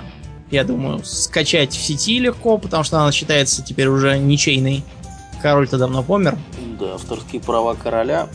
я 0.51 0.64
думаю, 0.64 1.05
скачать 1.05 1.72
в 1.72 1.80
сети 1.80 2.18
легко, 2.18 2.59
потому 2.59 2.82
что 2.82 3.01
она 3.01 3.12
считается 3.12 3.62
теперь 3.62 3.88
уже 3.88 4.18
ничейной. 4.18 4.82
Король-то 5.40 5.78
давно 5.78 6.02
помер. 6.02 6.36
Да, 6.80 6.94
авторские 6.94 7.40
права 7.40 7.74
короля 7.74 8.28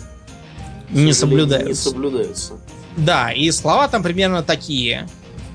не 0.89 1.13
соблюдаются. 1.13 1.89
Не 1.89 1.93
соблюдаются. 1.93 2.53
Да, 2.97 3.31
и 3.31 3.49
слова 3.51 3.87
там 3.87 4.03
примерно 4.03 4.43
такие. 4.43 5.07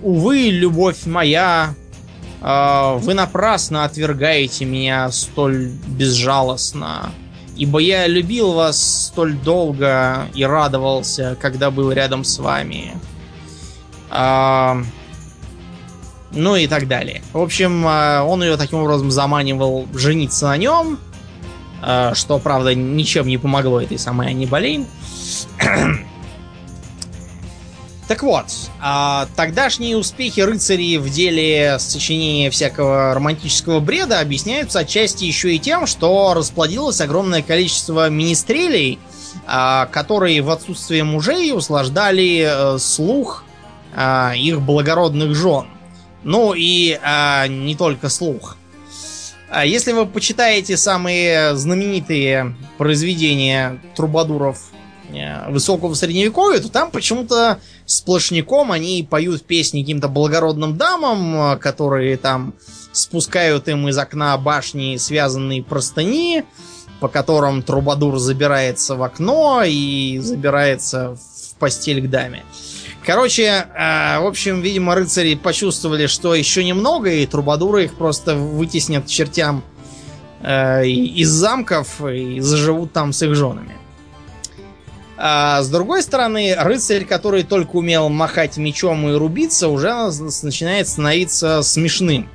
Увы, 0.02 0.50
любовь 0.50 1.06
моя, 1.06 1.74
э, 2.42 2.96
вы 2.98 3.14
напрасно 3.14 3.84
отвергаете 3.84 4.66
меня 4.66 5.10
столь 5.10 5.70
безжалостно. 5.86 7.12
Ибо 7.56 7.78
я 7.78 8.06
любил 8.06 8.52
вас 8.52 9.06
столь 9.06 9.34
долго 9.34 10.28
и 10.34 10.44
радовался, 10.44 11.36
когда 11.40 11.70
был 11.70 11.90
рядом 11.90 12.22
с 12.22 12.38
вами. 12.38 12.92
А, 14.10 14.82
ну 16.32 16.56
и 16.56 16.66
так 16.66 16.86
далее. 16.86 17.22
В 17.32 17.40
общем, 17.40 17.84
а, 17.86 18.22
он 18.24 18.42
ее 18.42 18.56
таким 18.56 18.80
образом 18.80 19.10
заманивал 19.10 19.86
жениться 19.94 20.46
на 20.46 20.56
нем. 20.58 20.98
А, 21.82 22.14
что, 22.14 22.38
правда, 22.38 22.74
ничем 22.74 23.26
не 23.26 23.38
помогло 23.38 23.80
этой 23.80 23.98
самой 23.98 24.28
Анни 24.28 24.46
Болейн. 24.46 24.86
Так 28.08 28.22
вот, 28.22 28.46
а, 28.80 29.26
тогдашние 29.34 29.96
успехи 29.96 30.40
рыцарей 30.40 30.98
в 30.98 31.10
деле 31.10 31.76
сочинения 31.80 32.50
всякого 32.50 33.12
романтического 33.14 33.80
бреда 33.80 34.20
объясняются 34.20 34.80
отчасти 34.80 35.24
еще 35.24 35.54
и 35.54 35.58
тем, 35.58 35.86
что 35.86 36.32
расплодилось 36.32 37.00
огромное 37.00 37.42
количество 37.42 38.08
министрелей, 38.08 39.00
а, 39.44 39.86
которые 39.86 40.40
в 40.42 40.50
отсутствие 40.50 41.02
мужей 41.02 41.52
услаждали 41.52 42.46
а, 42.48 42.78
слух 42.78 43.44
а, 43.92 44.34
их 44.36 44.60
благородных 44.60 45.34
жен. 45.34 45.66
Ну 46.22 46.54
и 46.54 46.98
а, 47.02 47.48
не 47.48 47.74
только 47.74 48.08
слух. 48.08 48.56
А 49.48 49.64
если 49.64 49.90
вы 49.90 50.06
почитаете 50.06 50.76
самые 50.76 51.56
знаменитые 51.56 52.54
произведения 52.78 53.80
трубадуров 53.96 54.58
высокого 55.48 55.94
средневековья, 55.94 56.60
то 56.60 56.68
там 56.68 56.90
почему-то 56.90 57.58
сплошняком 57.86 58.72
они 58.72 59.06
поют 59.08 59.44
песни 59.44 59.82
каким-то 59.82 60.08
благородным 60.08 60.76
дамам, 60.76 61.52
э, 61.52 61.56
которые 61.58 62.16
там 62.16 62.54
спускают 62.92 63.68
им 63.68 63.88
из 63.88 63.98
окна 63.98 64.36
башни 64.38 64.96
связанные 64.96 65.62
простыни, 65.62 66.44
по 67.00 67.08
которым 67.08 67.62
трубадур 67.62 68.18
забирается 68.18 68.96
в 68.96 69.02
окно 69.02 69.62
и 69.64 70.18
забирается 70.18 71.16
в 71.16 71.58
постель 71.58 72.02
к 72.02 72.10
даме. 72.10 72.44
Короче, 73.04 73.44
э, 73.44 74.18
в 74.18 74.26
общем, 74.26 74.62
видимо, 74.62 74.94
рыцари 74.94 75.34
почувствовали, 75.34 76.06
что 76.06 76.34
еще 76.34 76.64
немного, 76.64 77.10
и 77.10 77.26
трубадуры 77.26 77.84
их 77.84 77.94
просто 77.94 78.34
вытеснят 78.34 79.06
чертям 79.06 79.62
из 80.42 81.28
замков 81.28 82.04
и 82.06 82.40
заживут 82.40 82.92
там 82.92 83.12
с 83.12 83.22
их 83.22 83.34
женами. 83.34 83.72
А 85.18 85.62
с 85.62 85.68
другой 85.68 86.02
стороны, 86.02 86.54
рыцарь, 86.58 87.04
который 87.04 87.42
только 87.42 87.76
умел 87.76 88.08
махать 88.10 88.58
мечом 88.58 89.08
и 89.08 89.14
рубиться, 89.14 89.68
уже 89.68 90.10
начинает 90.42 90.88
становиться 90.88 91.62
смешным. 91.62 92.28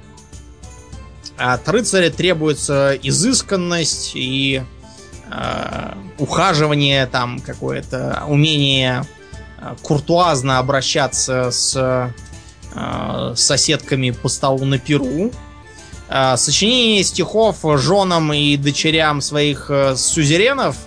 От 1.37 1.67
рыцаря 1.69 2.09
требуется 2.09 2.97
изысканность 3.01 4.11
и 4.15 4.63
э, 5.31 5.93
ухаживание, 6.17 7.05
там 7.05 7.39
какое-то 7.39 8.23
умение 8.27 9.05
э, 9.59 9.75
куртуазно 9.81 10.57
обращаться 10.57 11.51
с 11.51 11.75
э, 12.75 13.33
соседками 13.35 14.11
по 14.11 14.27
столу 14.27 14.65
на 14.65 14.79
перу. 14.79 15.31
Э, 16.09 16.35
сочинение 16.35 17.03
стихов 17.03 17.57
женам 17.75 18.33
и 18.33 18.57
дочерям 18.57 19.21
своих 19.21 19.67
э, 19.69 19.95
сюзеренов– 19.95 20.77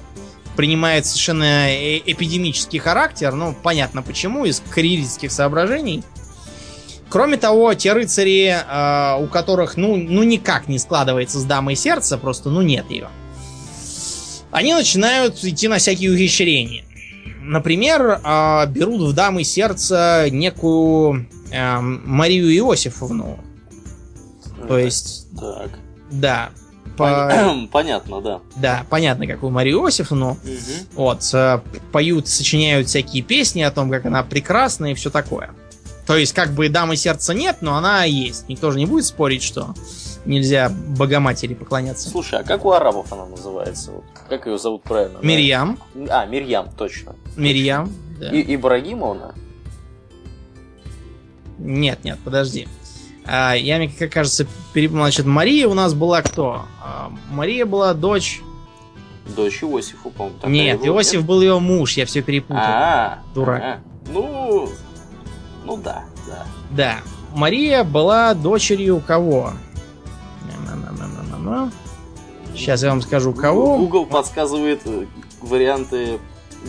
принимает 0.57 1.07
совершенно 1.07 1.71
э, 1.71 1.99
эпидемический 1.99 2.79
характер. 2.79 3.33
Ну, 3.33 3.55
понятно 3.63 4.03
почему, 4.03 4.45
из 4.45 4.63
карьеристских 4.71 5.31
соображений. 5.33 6.03
Кроме 7.09 7.37
того, 7.37 7.75
те 7.75 7.93
рыцари, 7.93 8.49
э, 8.49 9.23
у 9.23 9.29
которых, 9.29 9.77
ну, 9.77 9.97
ну, 9.97 10.23
никак 10.23 10.69
не 10.69 10.79
складывается 10.79 11.39
с 11.39 11.45
дамой 11.45 11.77
сердца, 11.77 12.19
просто, 12.19 12.51
ну, 12.51 12.63
нет 12.63 12.91
ее. 12.91 13.09
Они 14.51 14.73
начинают 14.73 15.43
идти 15.45 15.69
на 15.69 15.79
всякие 15.79 16.13
ухищрения. 16.13 16.85
Например, 17.41 18.21
э, 18.25 18.67
берут 18.69 19.03
в 19.03 19.13
дамы 19.13 19.45
сердца 19.45 20.27
некую 20.31 21.29
э, 21.51 21.81
Марию 21.81 22.51
Иосифовну. 22.51 23.39
То 24.67 24.79
есть... 24.79 25.27
Так. 25.39 25.71
Да, 26.11 26.51
по... 26.97 27.33
Понятно, 27.73 28.21
да. 28.21 28.41
Да, 28.57 28.87
понятно, 28.91 29.27
какую 29.27 29.51
Марию 29.51 29.85
Иосифовну. 29.85 30.33
Угу. 30.33 30.39
Вот, 30.95 31.23
э, 31.33 31.61
поют, 31.93 32.29
сочиняют 32.29 32.89
всякие 32.89 33.23
песни 33.23 33.63
о 33.63 33.71
том, 33.71 33.91
как 33.91 34.07
она 34.07 34.23
прекрасна 34.23 34.93
и 34.93 34.95
все 34.95 35.11
такое. 35.11 35.51
То 36.07 36.17
есть, 36.17 36.35
как 36.35 36.51
бы 36.51 36.69
дамы 36.69 36.97
сердца 36.97 37.33
нет, 37.33 37.59
но 37.61 37.77
она 37.77 38.05
есть. 38.05 38.49
Никто 38.49 38.71
же 38.71 38.79
не 38.79 38.87
будет 38.87 39.07
спорить, 39.07 39.43
что 39.43 39.75
нельзя 40.27 40.71
Богоматери 40.71 41.55
поклоняться. 41.55 42.11
Слушай, 42.11 42.41
а 42.41 42.45
как 42.45 42.65
у 42.65 42.73
арабов 42.73 43.13
она 43.13 43.27
называется? 43.27 43.93
Вот, 43.93 44.05
как 44.29 44.47
ее 44.47 44.59
зовут 44.59 44.83
правильно? 44.83 45.19
Мирьям. 45.23 45.79
А, 46.11 46.27
Мирьям, 46.27 46.69
точно. 46.77 47.17
Мирьям, 47.37 47.91
да. 48.19 48.31
И 48.31 48.55
Ибрагимовна? 48.55 49.35
Нет, 51.59 52.05
нет, 52.05 52.19
подожди. 52.25 52.69
А, 53.27 53.55
я, 53.55 53.79
мне 53.79 53.89
как 53.89 54.13
кажется, 54.13 54.47
перепутал. 54.73 55.03
Значит, 55.03 55.27
Мария 55.27 55.69
у 55.69 55.75
нас 55.75 55.95
была 55.95 56.23
кто? 56.23 56.67
А, 56.83 57.11
Мария 57.31 57.67
была 57.67 57.95
дочь... 57.95 58.41
Дочь 59.37 59.63
Иосифу, 59.63 60.11
по-моему. 60.11 60.39
Нет, 60.47 60.87
Иосиф 60.87 61.21
нет? 61.21 61.27
был 61.27 61.41
ее 61.41 61.59
муж, 61.59 61.95
я 61.95 62.05
все 62.05 62.21
перепутал. 62.21 62.63
А, 62.63 63.19
Дурак. 63.35 63.63
А, 63.63 63.79
ну, 64.13 64.69
ну 65.65 65.77
да, 65.79 66.05
да. 66.27 66.47
Да. 66.71 66.97
Мария 67.35 67.85
была 67.85 68.35
дочерью 68.35 69.03
кого? 69.07 69.53
Сейчас 72.55 72.83
я 72.83 72.91
вам 72.91 73.03
скажу, 73.03 73.33
кого. 73.33 73.79
Google 73.79 74.07
подсказывает 74.07 74.83
э, 74.85 75.07
варианты 75.41 76.19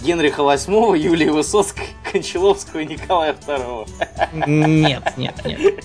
Генриха 0.03 0.41
VIII, 0.41 0.97
Юлии 0.97 1.29
Высоцкой, 1.29 1.87
Кончаловского 2.11 2.81
и 2.81 2.85
Николая 2.85 3.33
II. 3.33 3.87
Нет, 4.47 5.13
нет, 5.17 5.35
нет. 5.45 5.83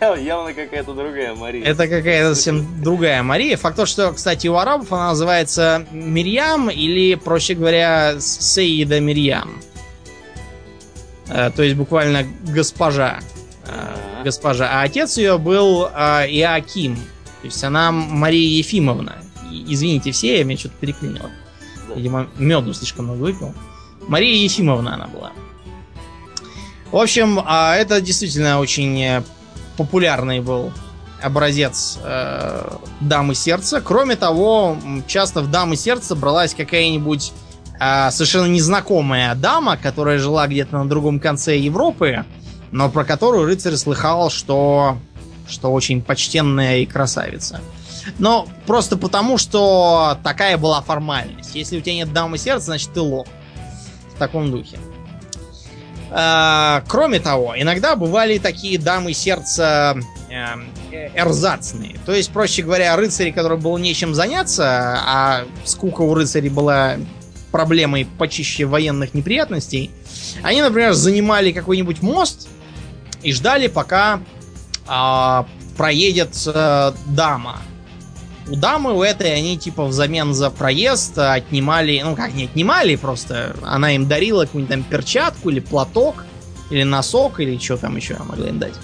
Я, 0.00 0.16
явно 0.16 0.52
какая-то 0.52 0.94
другая 0.94 1.34
Мария. 1.34 1.64
Это 1.64 1.88
какая-то 1.88 2.34
совсем 2.34 2.82
другая 2.82 3.22
Мария. 3.22 3.56
Факт 3.56 3.76
то, 3.76 3.86
что, 3.86 4.12
кстати, 4.12 4.46
у 4.46 4.56
арабов 4.56 4.92
она 4.92 5.08
называется 5.08 5.86
Мирьям 5.90 6.70
или, 6.70 7.14
проще 7.14 7.54
говоря, 7.54 8.16
Сейда 8.20 9.00
Мирьям. 9.00 9.60
Э, 11.28 11.50
то 11.50 11.62
есть 11.62 11.76
буквально 11.76 12.24
госпожа. 12.48 13.20
Э, 13.66 14.22
госпожа. 14.24 14.68
А 14.70 14.82
отец 14.82 15.16
ее 15.18 15.38
был 15.38 15.86
э, 15.86 16.26
Иаким. 16.30 16.96
То 16.96 17.46
есть 17.46 17.62
она 17.62 17.92
Мария 17.92 18.58
Ефимовна. 18.58 19.16
Извините 19.50 20.12
все, 20.12 20.38
я 20.38 20.44
меня 20.44 20.58
что-то 20.58 20.74
переклинило. 20.80 21.30
Видимо, 21.94 22.28
меду 22.36 22.72
слишком 22.74 23.06
много 23.06 23.20
выпил. 23.20 23.54
Мария 24.08 24.42
Ефимовна 24.42 24.94
она 24.94 25.06
была. 25.06 25.32
В 26.90 26.96
общем, 26.96 27.40
а 27.44 27.74
это 27.74 28.00
действительно 28.00 28.60
очень 28.60 29.02
э, 29.02 29.22
популярный 29.76 30.40
был 30.40 30.72
образец 31.20 31.98
э, 32.02 32.76
дамы 33.00 33.34
сердца. 33.34 33.80
Кроме 33.80 34.16
того, 34.16 34.76
часто 35.06 35.40
в 35.40 35.50
дамы 35.50 35.76
сердца 35.76 36.14
бралась 36.14 36.54
какая-нибудь 36.54 37.32
э, 37.80 38.10
совершенно 38.10 38.46
незнакомая 38.46 39.34
дама, 39.34 39.76
которая 39.76 40.18
жила 40.18 40.46
где-то 40.46 40.78
на 40.78 40.88
другом 40.88 41.18
конце 41.18 41.56
Европы, 41.56 42.24
но 42.70 42.90
про 42.90 43.04
которую 43.04 43.46
рыцарь 43.46 43.76
слыхал, 43.76 44.30
что, 44.30 44.98
что 45.48 45.72
очень 45.72 46.02
почтенная 46.02 46.78
и 46.78 46.86
красавица. 46.86 47.60
Но 48.18 48.48
просто 48.66 48.96
потому, 48.96 49.38
что 49.38 50.18
такая 50.22 50.58
была 50.58 50.80
формальность. 50.82 51.54
Если 51.54 51.78
у 51.78 51.80
тебя 51.80 51.94
нет 51.94 52.12
дамы 52.12 52.38
сердца, 52.38 52.66
значит 52.66 52.92
ты 52.92 53.00
лох. 53.00 53.26
В 54.14 54.18
таком 54.18 54.50
духе. 54.50 54.78
А, 56.16 56.84
кроме 56.86 57.18
того, 57.18 57.54
иногда 57.56 57.96
бывали 57.96 58.38
такие 58.38 58.78
дамы 58.78 59.12
сердца 59.14 59.96
эм, 60.30 60.70
э, 60.92 61.08
эрзацные. 61.16 61.96
То 62.06 62.12
есть, 62.12 62.30
проще 62.30 62.62
говоря, 62.62 62.94
рыцари, 62.94 63.32
которым 63.32 63.58
было 63.58 63.78
нечем 63.78 64.14
заняться, 64.14 65.00
а 65.04 65.44
скука 65.64 66.02
у 66.02 66.14
рыцарей 66.14 66.50
была 66.50 66.98
проблемой 67.50 68.06
почище 68.18 68.64
военных 68.64 69.14
неприятностей, 69.14 69.90
они, 70.42 70.62
например, 70.62 70.92
занимали 70.92 71.50
какой-нибудь 71.50 72.00
мост 72.00 72.48
и 73.22 73.32
ждали, 73.32 73.66
пока 73.66 74.20
э, 74.88 75.44
проедет 75.76 76.36
э, 76.46 76.92
дама 77.06 77.60
у 78.48 78.56
дамы 78.56 78.92
у 78.92 79.02
этой 79.02 79.34
они 79.34 79.56
типа 79.56 79.84
взамен 79.84 80.34
за 80.34 80.50
проезд 80.50 81.18
отнимали, 81.18 82.00
ну 82.04 82.14
как 82.14 82.34
не 82.34 82.44
отнимали, 82.44 82.96
просто 82.96 83.56
она 83.62 83.94
им 83.94 84.06
дарила 84.06 84.44
какую-нибудь 84.44 84.74
там 84.74 84.84
перчатку 84.84 85.50
или 85.50 85.60
платок, 85.60 86.24
или 86.70 86.82
носок, 86.82 87.40
или 87.40 87.58
что 87.58 87.76
там 87.76 87.96
еще 87.96 88.16
могли 88.18 88.48
им 88.48 88.58
дать. 88.58 88.74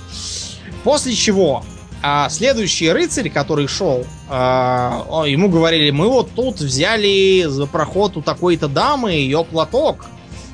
После 0.82 1.14
чего 1.14 1.62
а 2.02 2.30
следующий 2.30 2.90
рыцарь, 2.90 3.28
который 3.28 3.66
шел, 3.66 4.06
а, 4.28 5.24
ему 5.26 5.50
говорили, 5.50 5.90
мы 5.90 6.08
вот 6.08 6.30
тут 6.34 6.58
взяли 6.58 7.44
за 7.46 7.66
проход 7.66 8.16
у 8.16 8.22
такой-то 8.22 8.68
дамы 8.68 9.12
ее 9.12 9.44
платок. 9.44 10.06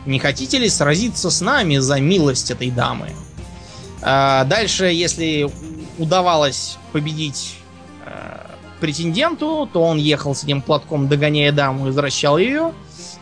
Не 0.07 0.19
хотите 0.19 0.59
ли 0.59 0.69
сразиться 0.69 1.31
с 1.31 1.41
нами 1.41 1.79
за 1.79 2.01
милость 2.01 2.51
этой 2.51 2.71
дамы? 2.71 3.11
А, 4.03 4.45
дальше, 4.45 4.87
если 4.87 5.49
удавалось 5.99 6.79
победить 6.93 7.59
претенденту, 8.77 9.69
то 9.73 9.83
он 9.83 9.99
ехал 9.99 10.35
с 10.35 10.45
этим 10.45 10.63
платком, 10.63 11.09
догоняя 11.09 11.53
даму, 11.53 11.85
возвращал 11.85 12.39
ее. 12.39 12.73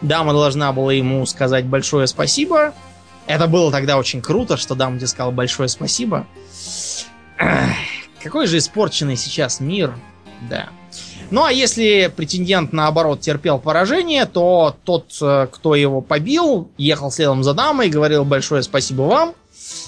Дама 0.02 0.32
должна 0.32 0.72
была 0.72 0.93
ему 0.93 1.24
сказать 1.26 1.66
большое 1.66 2.06
спасибо. 2.06 2.74
Это 3.26 3.47
было 3.47 3.72
тогда 3.72 3.97
очень 3.97 4.20
круто, 4.20 4.56
что 4.56 4.74
дама 4.74 4.97
тебе 4.98 5.06
сказала 5.06 5.31
большое 5.31 5.68
спасибо. 5.68 6.26
Эх, 7.39 7.70
какой 8.22 8.47
же 8.47 8.59
испорченный 8.59 9.16
сейчас 9.16 9.60
мир. 9.60 9.94
Да. 10.48 10.68
Ну 11.31 11.44
а 11.44 11.52
если 11.52 12.12
претендент 12.14 12.72
наоборот 12.72 13.20
терпел 13.20 13.59
поражение, 13.59 14.26
то 14.26 14.76
тот, 14.85 15.16
э, 15.22 15.48
кто 15.51 15.74
его 15.74 16.01
побил, 16.01 16.70
ехал 16.76 17.10
следом 17.10 17.43
за 17.43 17.55
дамой 17.55 17.89
и 17.89 17.90
говорил 17.90 18.24
большое 18.24 18.62
спасибо 18.62 19.02
вам. 19.02 19.35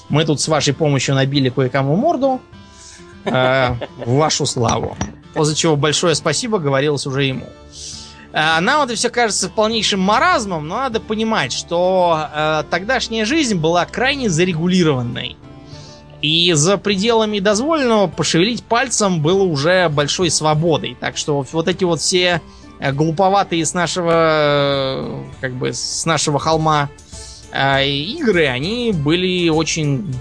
Мы 0.09 0.25
тут 0.25 0.41
с 0.41 0.49
вашей 0.49 0.73
помощью 0.73 1.15
набили 1.15 1.51
кое-кому 1.51 1.95
морду. 1.97 2.41
Э, 3.25 3.75
в 4.05 4.15
вашу 4.15 4.47
славу. 4.47 4.97
После 5.37 5.55
чего 5.55 5.77
большое 5.77 6.15
спасибо 6.15 6.59
говорилось 6.59 7.07
уже 7.07 7.25
ему. 7.25 7.47
Э, 8.33 8.61
нам 8.61 8.83
это 8.83 8.95
все 8.95 9.11
кажется 9.11 9.49
полнейшим 9.49 10.01
маразмом, 10.01 10.67
но 10.67 10.77
надо 10.79 11.01
понимать, 11.01 11.53
что 11.53 12.29
э, 12.33 12.65
тогдашняя 12.71 13.25
жизнь 13.25 13.57
была 13.57 13.85
крайне 13.87 14.29
зарегулированной. 14.29 15.37
И 16.23 16.53
за 16.55 16.79
пределами 16.79 17.41
дозволенного 17.41 18.07
пошевелить 18.07 18.65
пальцем 18.65 19.21
было 19.21 19.43
уже 19.43 19.89
большой 19.89 20.31
свободой. 20.31 20.97
Так 20.99 21.17
что 21.17 21.45
вот 21.53 21.69
эти 21.69 21.85
вот 21.85 22.01
все 22.01 22.41
э, 22.79 22.93
глуповатые 22.93 23.65
с 23.65 23.75
нашего, 23.75 24.13
э, 24.13 25.23
как 25.41 25.53
бы, 25.55 25.73
с 25.73 26.05
нашего 26.07 26.39
холма 26.39 26.89
э, 27.53 27.87
игры, 27.87 28.47
они 28.47 28.93
были 28.93 29.49
очень, 29.51 30.15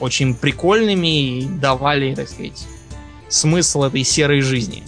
очень 0.00 0.34
прикольными 0.34 1.40
и 1.40 1.44
давали, 1.46 2.14
так 2.14 2.28
сказать, 2.28 2.66
смысл 3.34 3.84
этой 3.84 4.04
серой 4.04 4.40
жизни. 4.40 4.82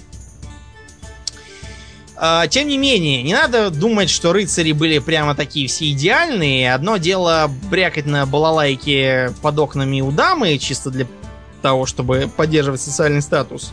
А, 2.19 2.47
тем 2.47 2.69
не 2.69 2.79
менее, 2.79 3.23
не 3.23 3.35
надо 3.35 3.71
думать, 3.71 4.09
что 4.09 4.33
рыцари 4.33 4.73
были 4.73 4.99
прямо 5.01 5.35
такие 5.35 5.69
все 5.69 5.91
идеальные. 5.91 6.73
Одно 6.73 6.97
дело 6.97 7.51
брякать 7.71 8.07
на 8.07 8.25
балалайке 8.25 9.35
под 9.43 9.59
окнами 9.59 10.01
у 10.01 10.11
дамы, 10.11 10.57
чисто 10.59 10.91
для 10.91 11.07
того, 11.61 11.85
чтобы 11.85 12.31
поддерживать 12.35 12.81
социальный 12.81 13.21
статус. 13.21 13.73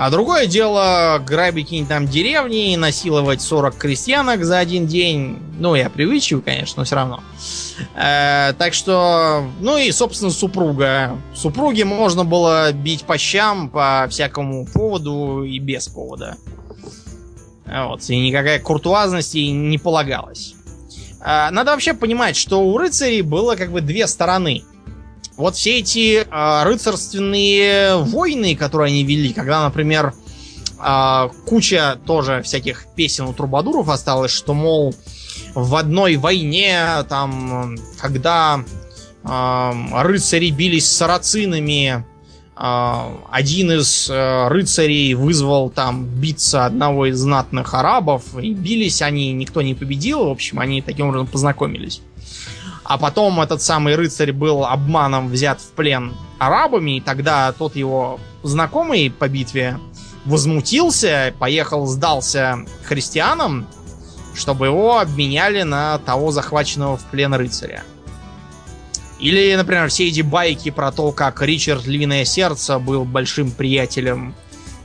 А 0.00 0.08
другое 0.08 0.46
дело 0.46 1.22
грабить 1.26 1.66
какие-нибудь 1.66 1.90
там 1.90 2.08
деревни, 2.08 2.74
насиловать 2.74 3.42
40 3.42 3.76
крестьянок 3.76 4.46
за 4.46 4.58
один 4.58 4.86
день. 4.86 5.38
Ну, 5.58 5.74
я 5.74 5.90
привычиваю, 5.90 6.42
конечно, 6.42 6.80
но 6.80 6.84
все 6.84 6.96
равно. 6.96 7.22
Э, 7.94 8.54
так 8.56 8.72
что, 8.72 9.44
ну 9.60 9.76
и, 9.76 9.92
собственно, 9.92 10.30
супруга. 10.30 11.18
Супруге 11.34 11.84
можно 11.84 12.24
было 12.24 12.72
бить 12.72 13.04
по 13.04 13.18
щам 13.18 13.68
по 13.68 14.06
всякому 14.08 14.64
поводу 14.64 15.44
и 15.44 15.58
без 15.58 15.88
повода. 15.88 16.38
Вот, 17.66 18.00
и 18.08 18.18
никакая 18.18 18.58
куртуазность 18.58 19.34
ей 19.34 19.50
не 19.50 19.76
полагалась. 19.76 20.54
Э, 21.22 21.50
надо 21.50 21.72
вообще 21.72 21.92
понимать, 21.92 22.36
что 22.36 22.62
у 22.62 22.78
рыцарей 22.78 23.20
было 23.20 23.54
как 23.54 23.70
бы 23.70 23.82
две 23.82 24.06
стороны– 24.06 24.64
вот 25.40 25.56
все 25.56 25.78
эти 25.78 26.22
э, 26.22 26.62
рыцарственные 26.64 27.96
войны, 27.96 28.54
которые 28.54 28.88
они 28.88 29.04
вели, 29.04 29.32
когда, 29.32 29.64
например, 29.64 30.12
э, 30.78 31.28
куча 31.46 31.98
тоже 32.06 32.42
всяких 32.42 32.86
песен 32.94 33.24
у 33.24 33.32
трубадуров 33.32 33.88
осталось, 33.88 34.30
что, 34.30 34.52
мол, 34.52 34.94
в 35.54 35.74
одной 35.76 36.16
войне, 36.16 36.78
там, 37.08 37.76
когда 37.98 38.62
э, 39.24 39.72
рыцари 40.02 40.50
бились 40.50 40.86
с 40.86 40.96
сарацинами, 40.96 42.04
э, 42.56 43.16
один 43.30 43.72
из 43.72 44.10
э, 44.10 44.48
рыцарей 44.48 45.14
вызвал 45.14 45.70
там 45.70 46.04
биться 46.04 46.66
одного 46.66 47.06
из 47.06 47.18
знатных 47.18 47.72
арабов, 47.72 48.38
и 48.38 48.52
бились 48.52 49.00
они, 49.00 49.32
никто 49.32 49.62
не 49.62 49.74
победил, 49.74 50.26
в 50.26 50.30
общем, 50.30 50.60
они 50.60 50.82
таким 50.82 51.08
образом 51.08 51.26
познакомились 51.26 52.02
а 52.90 52.98
потом 52.98 53.40
этот 53.40 53.62
самый 53.62 53.94
рыцарь 53.94 54.32
был 54.32 54.64
обманом 54.64 55.28
взят 55.28 55.60
в 55.60 55.70
плен 55.76 56.12
арабами, 56.40 56.96
и 56.96 57.00
тогда 57.00 57.52
тот 57.52 57.76
его 57.76 58.18
знакомый 58.42 59.12
по 59.12 59.28
битве 59.28 59.78
возмутился, 60.24 61.32
поехал, 61.38 61.86
сдался 61.86 62.66
христианам, 62.82 63.68
чтобы 64.34 64.66
его 64.66 64.98
обменяли 64.98 65.62
на 65.62 65.98
того 65.98 66.32
захваченного 66.32 66.96
в 66.96 67.04
плен 67.04 67.32
рыцаря. 67.32 67.84
Или, 69.20 69.54
например, 69.54 69.88
все 69.88 70.08
эти 70.08 70.22
байки 70.22 70.72
про 70.72 70.90
то, 70.90 71.12
как 71.12 71.40
Ричард 71.42 71.86
Львиное 71.86 72.24
Сердце 72.24 72.80
был 72.80 73.04
большим 73.04 73.52
приятелем 73.52 74.34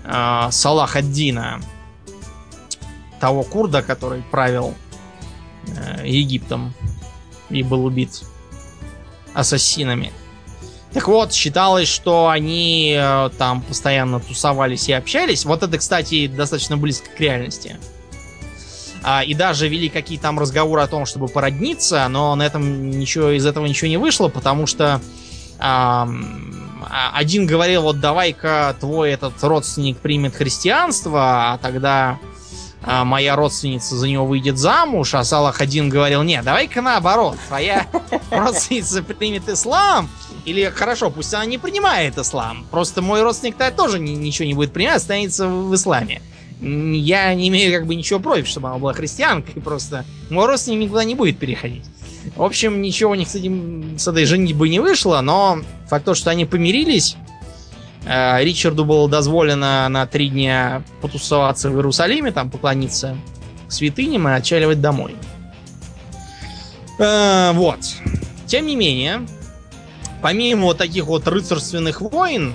э, 0.03 0.47
Салах 0.51 1.01
Дина, 1.01 1.59
того 3.19 3.41
курда, 3.41 3.81
который 3.81 4.21
правил 4.29 4.75
э, 5.65 6.07
Египтом 6.07 6.75
и 7.49 7.63
был 7.63 7.85
убит 7.85 8.23
ассасинами. 9.33 10.11
Так 10.93 11.09
вот, 11.09 11.33
считалось, 11.33 11.89
что 11.89 12.29
они 12.29 12.95
э, 12.97 13.29
там 13.37 13.61
постоянно 13.61 14.21
тусовались 14.21 14.87
и 14.87 14.93
общались. 14.93 15.43
Вот 15.43 15.61
это, 15.61 15.77
кстати, 15.77 16.27
достаточно 16.27 16.77
близко 16.77 17.09
к 17.09 17.19
реальности. 17.19 17.77
А, 19.03 19.21
и 19.21 19.33
даже 19.33 19.67
вели 19.67 19.89
какие-то 19.89 20.23
там 20.23 20.39
разговоры 20.39 20.81
о 20.81 20.87
том, 20.87 21.05
чтобы 21.05 21.27
породниться, 21.27 22.07
но 22.07 22.33
на 22.35 22.43
этом 22.43 22.89
ничего 22.89 23.31
из 23.31 23.45
этого 23.45 23.65
ничего 23.65 23.89
не 23.89 23.97
вышло, 23.97 24.29
потому 24.29 24.67
что 24.67 25.01
а, 25.59 26.07
один 27.13 27.45
говорил, 27.45 27.83
вот 27.83 27.99
давай-ка 27.99 28.75
твой 28.79 29.11
этот 29.11 29.33
родственник 29.43 29.97
примет 29.97 30.33
христианство, 30.33 31.53
а 31.53 31.57
тогда 31.57 32.19
а, 32.85 33.03
моя 33.03 33.35
родственница 33.35 33.95
за 33.95 34.07
него 34.07 34.25
выйдет 34.25 34.57
замуж, 34.57 35.15
а 35.15 35.23
Салах 35.23 35.59
один 35.59 35.89
говорил, 35.89 36.21
не, 36.21 36.41
давай-ка 36.41 36.81
наоборот, 36.81 37.37
твоя 37.47 37.87
родственница 38.31 39.01
примет 39.01 39.49
ислам, 39.49 40.09
или 40.45 40.65
хорошо, 40.65 41.09
пусть 41.09 41.33
она 41.33 41.45
не 41.45 41.57
принимает 41.57 42.17
ислам, 42.17 42.65
просто 42.69 43.01
мой 43.01 43.23
родственник-то 43.23 43.71
тоже 43.71 43.99
ничего 43.99 44.47
не 44.47 44.53
будет 44.53 44.71
принимать, 44.71 44.97
останется 44.97 45.47
в 45.47 45.73
исламе. 45.73 46.21
Я 46.61 47.33
не 47.33 47.49
имею 47.49 47.77
как 47.77 47.85
бы 47.85 47.95
ничего 47.95 48.19
против, 48.19 48.47
чтобы 48.47 48.69
она 48.69 48.77
была 48.77 48.93
христианкой, 48.93 49.61
просто 49.63 50.05
мой 50.29 50.45
родственник 50.45 50.85
никуда 50.85 51.03
не 51.03 51.15
будет 51.15 51.39
переходить. 51.39 51.83
В 52.35 52.43
общем, 52.43 52.81
ничего 52.81 53.11
у 53.11 53.15
них 53.15 53.27
с, 53.27 53.35
этим, 53.35 53.97
с 53.99 54.07
этой 54.07 54.25
женитьбой 54.25 54.69
не 54.69 54.79
вышло, 54.79 55.21
но 55.21 55.59
факт 55.87 56.05
то, 56.05 56.15
что 56.15 56.31
они 56.31 56.45
помирились, 56.45 57.17
Ричарду 58.05 58.85
было 58.85 59.09
дозволено 59.09 59.89
на 59.89 60.05
три 60.05 60.29
дня 60.29 60.83
потусоваться 61.01 61.69
в 61.69 61.75
Иерусалиме, 61.75 62.31
там 62.31 62.51
поклониться 62.51 63.17
святыням 63.67 64.27
и 64.27 64.31
отчаливать 64.31 64.81
домой. 64.81 65.15
Э, 66.99 67.51
вот. 67.53 67.79
Тем 68.45 68.65
не 68.67 68.75
менее, 68.75 69.25
помимо 70.21 70.65
вот 70.65 70.77
таких 70.77 71.07
вот 71.07 71.27
рыцарственных 71.27 72.01
войн, 72.01 72.53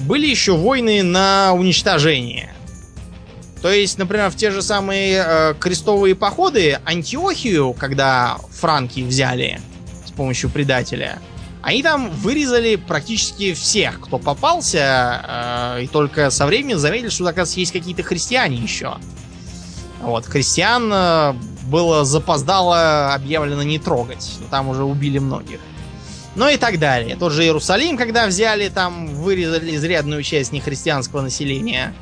были 0.00 0.26
еще 0.26 0.56
войны 0.56 1.02
на 1.02 1.52
уничтожение. 1.52 2.52
То 3.62 3.70
есть, 3.70 3.98
например, 3.98 4.30
в 4.30 4.36
те 4.36 4.50
же 4.50 4.62
самые 4.62 5.22
э, 5.26 5.54
крестовые 5.58 6.14
походы 6.14 6.78
Антиохию, 6.84 7.74
когда 7.74 8.38
франки 8.50 9.00
взяли 9.00 9.60
с 10.06 10.10
помощью 10.12 10.48
предателя, 10.48 11.18
они 11.62 11.82
там 11.82 12.10
вырезали 12.10 12.76
практически 12.76 13.52
всех, 13.52 14.00
кто 14.00 14.18
попался, 14.18 15.76
э, 15.76 15.82
и 15.84 15.86
только 15.86 16.30
со 16.30 16.46
временем 16.46 16.78
заметили, 16.78 17.08
что, 17.08 17.24
оказывается, 17.24 17.60
есть 17.60 17.72
какие-то 17.72 18.02
христиане 18.02 18.56
еще. 18.56 18.96
Вот, 20.00 20.24
христиан 20.24 20.90
э, 20.92 21.32
было 21.64 22.04
запоздало 22.04 23.12
объявлено 23.12 23.62
не 23.62 23.78
трогать, 23.78 24.38
там 24.50 24.68
уже 24.68 24.84
убили 24.84 25.18
многих. 25.18 25.60
Ну 26.36 26.48
и 26.48 26.56
так 26.56 26.78
далее. 26.78 27.16
Тот 27.16 27.32
же 27.32 27.42
Иерусалим, 27.42 27.96
когда 27.96 28.26
взяли, 28.26 28.68
там 28.68 29.08
вырезали 29.08 29.74
изрядную 29.74 30.22
часть 30.22 30.52
нехристианского 30.52 31.22
населения. 31.22 31.92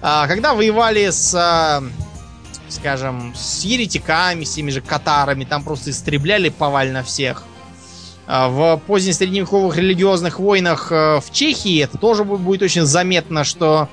А, 0.00 0.26
когда 0.26 0.54
воевали 0.54 1.10
с, 1.10 1.34
э, 1.34 1.88
скажем, 2.68 3.34
с 3.36 3.64
еретиками, 3.64 4.44
с 4.44 4.54
теми 4.54 4.70
же 4.70 4.80
катарами, 4.80 5.44
там 5.44 5.62
просто 5.62 5.90
истребляли 5.90 6.48
повально 6.48 7.02
всех. 7.02 7.44
А, 8.30 8.50
в 8.50 8.76
позднесредневековых 8.86 9.78
религиозных 9.78 10.38
войнах 10.38 10.92
э, 10.92 11.18
в 11.18 11.32
Чехии 11.32 11.82
это 11.82 11.96
тоже 11.96 12.24
будет 12.24 12.60
очень 12.60 12.84
заметно, 12.84 13.42
что 13.42 13.88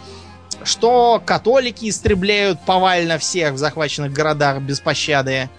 что 0.66 1.22
католики 1.26 1.88
истребляют 1.88 2.60
повально 2.66 3.18
всех 3.18 3.54
в 3.54 3.58
захваченных 3.58 4.12
городах 4.12 4.62
без 4.62 4.82
пощады, 4.82 5.50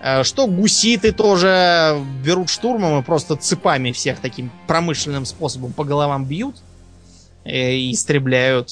э, 0.00 0.22
что 0.22 0.46
гуситы 0.46 1.10
тоже 1.10 2.00
берут 2.24 2.50
штурмом 2.50 3.00
и 3.00 3.02
просто 3.02 3.34
цепами 3.34 3.90
всех 3.90 4.20
таким 4.20 4.52
промышленным 4.68 5.24
способом 5.24 5.72
по 5.72 5.82
головам 5.82 6.24
бьют 6.24 6.54
э, 7.44 7.72
и 7.72 7.92
истребляют. 7.92 8.70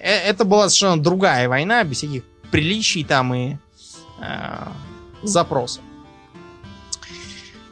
Это 0.00 0.46
была 0.46 0.70
совершенно 0.70 1.02
другая 1.02 1.46
война, 1.46 1.84
без 1.84 1.98
всяких 1.98 2.22
приличий 2.50 3.04
там 3.04 3.34
и 3.34 3.56
э, 4.22 4.66
запросов. 5.22 5.82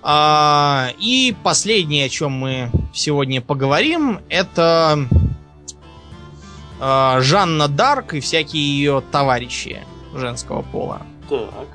А, 0.02 0.90
и 0.98 1.34
последнее, 1.42 2.06
о 2.06 2.08
чем 2.08 2.32
мы 2.32 2.70
сегодня 2.94 3.40
поговорим, 3.40 4.20
это 4.28 5.06
а, 6.80 7.20
Жанна 7.20 7.68
Дарк 7.68 8.14
и 8.14 8.20
всякие 8.20 8.62
ее 8.62 9.02
товарищи 9.12 9.84
женского 10.14 10.62
пола. 10.62 11.02
Так. 11.28 11.68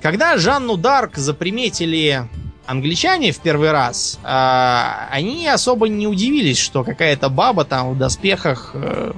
Когда 0.00 0.36
Жанну 0.36 0.76
Дарк 0.76 1.16
заприметили 1.16 2.28
англичане 2.66 3.30
в 3.30 3.38
первый 3.38 3.70
раз, 3.70 4.18
а, 4.24 5.08
они 5.10 5.46
особо 5.46 5.88
не 5.88 6.08
удивились, 6.08 6.58
что 6.58 6.82
какая-то 6.82 7.28
баба 7.28 7.64
там 7.64 7.92
в 7.92 7.98
доспехах 7.98 8.72
а, 8.74 9.14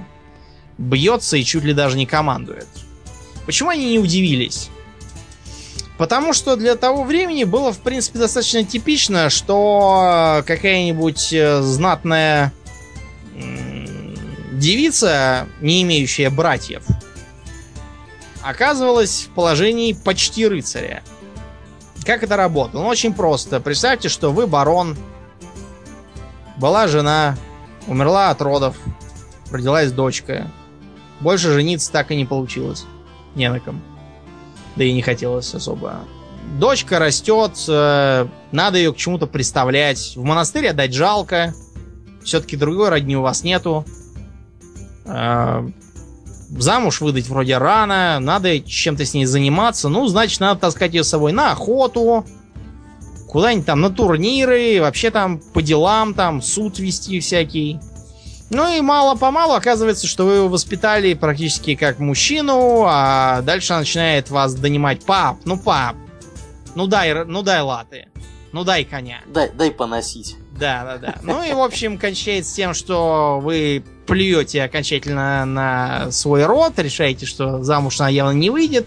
бьется 0.76 1.39
и 1.39 1.44
чуть 1.44 1.64
ли 1.64 1.72
даже 1.72 1.97
не 1.97 2.05
командует. 2.05 2.68
Почему 3.47 3.70
они 3.70 3.93
не 3.93 3.98
удивились? 3.98 4.70
Потому 5.96 6.32
что 6.32 6.56
для 6.56 6.74
того 6.74 7.04
времени 7.04 7.44
было, 7.44 7.72
в 7.72 7.78
принципе, 7.78 8.18
достаточно 8.18 8.64
типично, 8.64 9.30
что 9.30 10.42
какая-нибудь 10.46 11.32
э, 11.32 11.62
знатная 11.62 12.52
девица, 14.52 15.46
не 15.60 15.82
имеющая 15.82 16.30
братьев, 16.30 16.84
оказывалась 18.42 19.28
в 19.28 19.34
положении 19.34 19.92
почти 19.92 20.46
рыцаря. 20.48 21.02
Как 22.04 22.22
это 22.22 22.36
работало? 22.36 22.82
Ну, 22.82 22.88
очень 22.88 23.14
просто. 23.14 23.60
Представьте, 23.60 24.08
что 24.08 24.32
вы 24.32 24.46
барон, 24.46 24.96
была 26.56 26.88
жена, 26.88 27.36
умерла 27.86 28.30
от 28.30 28.42
родов, 28.42 28.76
родилась 29.50 29.92
дочка. 29.92 30.50
Больше 31.20 31.52
жениться 31.52 31.90
так 31.92 32.10
и 32.10 32.16
не 32.16 32.24
получилось. 32.24 32.84
Не 33.34 33.48
на 33.48 33.60
ком 33.60 33.80
да 34.76 34.84
и 34.84 34.92
не 34.92 35.02
хотелось 35.02 35.55
особо. 35.55 36.01
Дочка 36.59 36.98
растет, 36.98 37.52
э, 37.68 38.26
надо 38.52 38.78
ее 38.78 38.92
к 38.92 38.96
чему-то 38.96 39.26
представлять. 39.26 40.14
В 40.16 40.22
монастырь 40.22 40.68
отдать 40.68 40.92
жалко. 40.92 41.55
Все-таки 42.22 42.56
другой 42.56 42.90
родни 42.90 43.16
у 43.16 43.22
вас 43.22 43.42
нету. 43.42 43.84
Э, 45.05 45.68
замуж 46.51 47.01
выдать 47.01 47.28
вроде 47.28 47.59
рано, 47.59 48.18
надо 48.20 48.60
чем-то 48.60 49.05
с 49.05 49.14
ней 49.14 49.26
заниматься. 49.26 49.88
Ну, 49.88 50.06
значит, 50.06 50.40
надо 50.40 50.60
таскать 50.60 50.94
ее 50.94 51.05
с 51.05 51.09
собой 51.09 51.32
на 51.32 51.52
охоту, 51.52 52.24
куда-нибудь 53.28 53.66
там 53.66 53.80
на 53.80 53.90
турниры, 53.90 54.80
вообще 54.80 55.10
там 55.10 55.38
по 55.38 55.62
делам, 55.62 56.14
там 56.14 56.40
суд 56.40 56.78
вести 56.78 57.20
всякий. 57.20 57.80
Ну 58.55 58.72
и 58.72 58.81
мало-помалу 58.81 59.55
оказывается, 59.55 60.06
что 60.06 60.26
вы 60.26 60.35
его 60.35 60.48
воспитали 60.48 61.14
практически 61.14 61.74
как 61.74 61.98
мужчину, 61.98 62.85
а 62.86 63.43
дальше 63.43 63.74
начинает 63.74 64.31
вас 64.31 64.55
донимать. 64.55 65.05
Пап, 65.05 65.39
ну 65.44 65.59
пап, 65.59 65.97
ну 66.76 66.86
дай, 66.86 67.24
ну 67.24 67.43
дай 67.43 67.62
латы, 67.62 68.06
ну 68.52 68.62
дай 68.62 68.85
коня. 68.85 69.22
Дай, 69.26 69.51
дай 69.51 69.72
поносить. 69.72 70.36
Да, 70.52 70.85
да, 70.85 70.98
да. 70.98 71.14
Ну 71.24 71.43
и, 71.43 71.52
в 71.52 71.59
общем, 71.59 71.98
кончается 71.98 72.55
тем, 72.55 72.74
что 72.74 73.40
вы 73.43 73.82
плюете 74.06 74.62
окончательно 74.62 75.44
на 75.44 76.12
свой 76.12 76.47
род, 76.47 76.78
решаете, 76.78 77.26
что 77.26 77.60
замуж 77.64 77.98
она 77.98 78.09
явно 78.09 78.39
не 78.39 78.51
выйдет, 78.51 78.86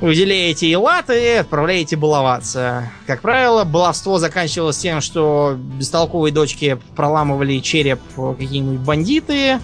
выделяете 0.00 0.66
и 0.66 0.76
латы 0.76 1.22
и 1.22 1.28
отправляете 1.38 1.96
баловаться. 1.96 2.90
Как 3.06 3.20
правило, 3.20 3.64
баловство 3.64 4.18
заканчивалось 4.18 4.78
тем, 4.78 5.00
что 5.00 5.56
бестолковые 5.58 6.32
дочки 6.32 6.78
проламывали 6.94 7.58
череп 7.60 8.00
какие-нибудь 8.16 8.80
бандиты, 8.80 9.58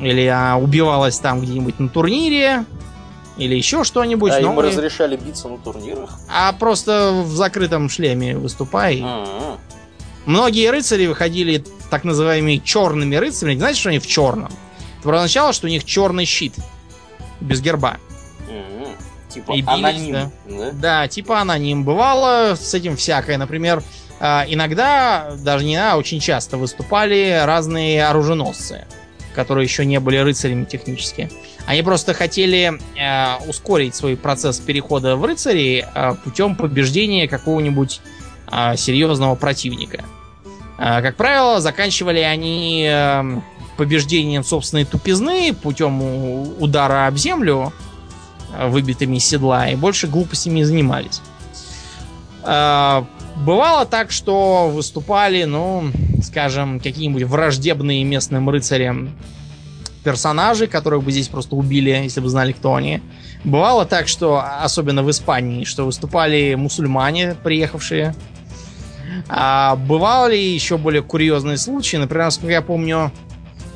или 0.00 0.26
а, 0.26 0.56
убивалась 0.56 1.18
там 1.18 1.40
где-нибудь 1.40 1.80
на 1.80 1.88
турнире, 1.88 2.64
или 3.36 3.54
еще 3.54 3.84
что-нибудь. 3.84 4.32
А 4.32 4.40
им 4.40 4.58
разрешали 4.58 5.16
биться 5.16 5.48
на 5.48 5.58
турнирах? 5.58 6.10
А 6.28 6.52
просто 6.52 7.12
в 7.24 7.30
закрытом 7.34 7.88
шлеме 7.88 8.36
выступай. 8.36 9.00
А-а-а. 9.02 9.58
Многие 10.26 10.70
рыцари 10.70 11.06
выходили 11.06 11.64
так 11.90 12.04
называемыми 12.04 12.60
черными 12.62 13.16
рыцарями. 13.16 13.58
Знаете, 13.58 13.80
что 13.80 13.88
они 13.88 13.98
в 13.98 14.06
черном? 14.06 14.50
Это 15.00 15.14
означало, 15.14 15.52
что 15.52 15.66
у 15.66 15.70
них 15.70 15.84
черный 15.84 16.26
щит. 16.26 16.54
Без 17.40 17.60
герба. 17.60 17.98
Типа 19.38 19.52
и 19.52 19.64
аноним. 19.66 20.12
Да. 20.12 20.30
Да? 20.46 20.70
да, 20.72 21.08
типа 21.08 21.40
аноним. 21.40 21.84
Бывало 21.84 22.54
с 22.54 22.74
этим 22.74 22.96
всякое. 22.96 23.38
Например, 23.38 23.82
а, 24.20 24.44
иногда, 24.48 25.32
даже 25.38 25.64
не 25.64 25.76
иногда, 25.76 25.96
очень 25.96 26.20
часто 26.20 26.56
выступали 26.56 27.42
разные 27.44 28.06
оруженосцы, 28.06 28.86
которые 29.34 29.64
еще 29.64 29.84
не 29.84 30.00
были 30.00 30.16
рыцарями 30.18 30.64
технически. 30.64 31.30
Они 31.66 31.82
просто 31.82 32.14
хотели 32.14 32.72
э, 32.96 33.46
ускорить 33.46 33.94
свой 33.94 34.16
процесс 34.16 34.58
перехода 34.58 35.16
в 35.16 35.24
рыцари 35.24 35.86
э, 35.94 36.14
путем 36.24 36.56
побеждения 36.56 37.28
какого-нибудь 37.28 38.00
э, 38.50 38.76
серьезного 38.76 39.34
противника. 39.34 40.02
Э, 40.78 41.02
как 41.02 41.16
правило, 41.16 41.60
заканчивали 41.60 42.20
они 42.20 42.88
э, 42.90 43.40
побеждением 43.76 44.44
собственной 44.44 44.84
тупизны 44.84 45.54
путем 45.54 46.00
удара 46.60 47.06
об 47.06 47.16
землю, 47.16 47.72
выбитыми 48.56 49.16
из 49.16 49.24
седла, 49.24 49.68
и 49.68 49.76
больше 49.76 50.06
глупостями 50.06 50.56
не 50.56 50.64
занимались. 50.64 51.20
А, 52.42 53.06
бывало 53.36 53.84
так, 53.84 54.10
что 54.10 54.70
выступали, 54.70 55.44
ну, 55.44 55.90
скажем, 56.22 56.80
какие-нибудь 56.80 57.24
враждебные 57.24 58.04
местным 58.04 58.48
рыцарям 58.48 59.10
персонажи, 60.04 60.66
которых 60.66 61.02
бы 61.02 61.12
здесь 61.12 61.28
просто 61.28 61.56
убили, 61.56 61.90
если 61.90 62.20
бы 62.20 62.28
знали, 62.28 62.52
кто 62.52 62.74
они. 62.74 63.02
Бывало 63.44 63.84
так, 63.84 64.08
что, 64.08 64.42
особенно 64.62 65.02
в 65.02 65.10
Испании, 65.10 65.64
что 65.64 65.84
выступали 65.84 66.54
мусульмане, 66.54 67.36
приехавшие. 67.42 68.14
А 69.28 69.76
бывали 69.76 70.36
еще 70.36 70.78
более 70.78 71.02
курьезные 71.02 71.58
случаи. 71.58 71.96
Например, 71.96 72.26
насколько 72.26 72.52
я 72.52 72.62
помню, 72.62 73.12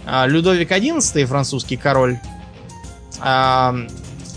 а, 0.07 0.27
Людовик 0.27 0.71
XI, 0.71 1.25
французский 1.27 1.77
король, 1.77 2.19
а, 3.21 3.75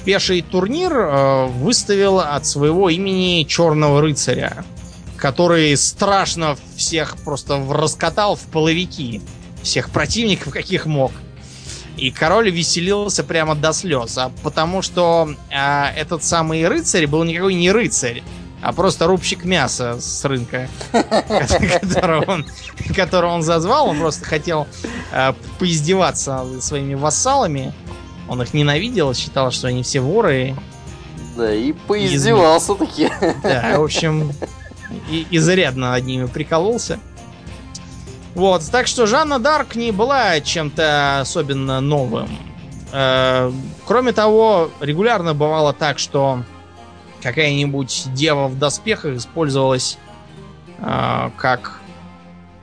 пеший 0.05 0.41
турнир 0.41 0.93
э, 0.95 1.45
выставил 1.47 2.19
от 2.19 2.45
своего 2.45 2.89
имени 2.89 3.43
Черного 3.43 4.01
рыцаря, 4.01 4.63
который 5.17 5.75
страшно 5.75 6.55
всех 6.75 7.17
просто 7.17 7.61
раскатал 7.69 8.35
в 8.35 8.43
половики. 8.43 9.21
Всех 9.63 9.89
противников, 9.89 10.53
каких 10.53 10.85
мог. 10.85 11.11
И 11.97 12.11
король 12.11 12.51
веселился 12.51 13.23
прямо 13.23 13.55
до 13.55 13.73
слез. 13.73 14.15
А 14.17 14.31
потому 14.43 14.83
что 14.83 15.29
а, 15.51 15.91
этот 15.95 16.23
самый 16.23 16.67
рыцарь 16.67 17.07
был 17.07 17.23
никакой 17.23 17.55
не 17.55 17.71
рыцарь, 17.71 18.21
а 18.61 18.73
просто 18.73 19.07
рубщик 19.07 19.43
мяса 19.43 19.99
с 19.99 20.23
рынка, 20.23 20.67
которого 22.95 23.33
он, 23.33 23.41
зазвал. 23.41 23.87
Он 23.89 23.99
просто 23.99 24.25
хотел 24.25 24.67
а, 25.11 25.35
поиздеваться 25.57 26.45
своими 26.61 26.93
вассалами. 26.93 27.73
Он 28.27 28.41
их 28.41 28.53
ненавидел, 28.53 29.13
считал, 29.13 29.51
что 29.51 29.67
они 29.67 29.83
все 29.83 29.99
воры. 29.99 30.55
Да, 31.35 31.53
и 31.53 31.73
поиздевался 31.73 32.75
таки. 32.75 33.09
Да, 33.43 33.75
в 33.77 33.83
общем, 33.83 34.31
и, 35.09 35.27
изрядно 35.31 35.91
над 35.91 36.05
ними 36.05 36.25
прикололся. 36.25 36.99
Вот, 38.33 38.63
так 38.69 38.87
что 38.87 39.05
Жанна 39.05 39.39
Дарк 39.39 39.75
не 39.75 39.91
была 39.91 40.39
чем-то 40.41 41.21
особенно 41.21 41.79
новым. 41.79 42.29
Э, 42.91 43.51
кроме 43.85 44.11
того, 44.11 44.71
регулярно 44.81 45.33
бывало 45.33 45.73
так, 45.73 45.99
что 45.99 46.43
какая-нибудь 47.21 48.07
дева 48.13 48.47
в 48.47 48.59
доспехах 48.59 49.15
использовалась 49.15 49.97
э, 50.79 51.29
как, 51.37 51.79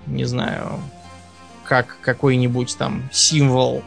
не 0.06 0.24
знаю, 0.24 0.78
как 1.64 1.96
какой-нибудь 2.02 2.76
там 2.76 3.08
символ 3.12 3.82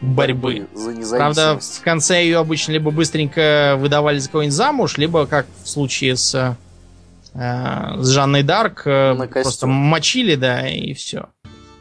борьбы. 0.00 0.68
За 0.74 1.16
Правда, 1.16 1.58
в 1.60 1.82
конце 1.82 2.22
ее 2.22 2.38
обычно 2.38 2.72
либо 2.72 2.90
быстренько 2.90 3.76
выдавали 3.78 4.18
за 4.18 4.30
кого-нибудь 4.30 4.54
замуж, 4.54 4.98
либо, 4.98 5.26
как 5.26 5.46
в 5.62 5.68
случае 5.68 6.16
с, 6.16 6.56
э, 7.34 7.94
с 7.98 8.08
Жанной 8.08 8.42
Дарк, 8.42 8.82
э, 8.86 9.14
просто 9.42 9.66
мочили, 9.66 10.34
да, 10.34 10.68
и 10.68 10.94
все. 10.94 11.26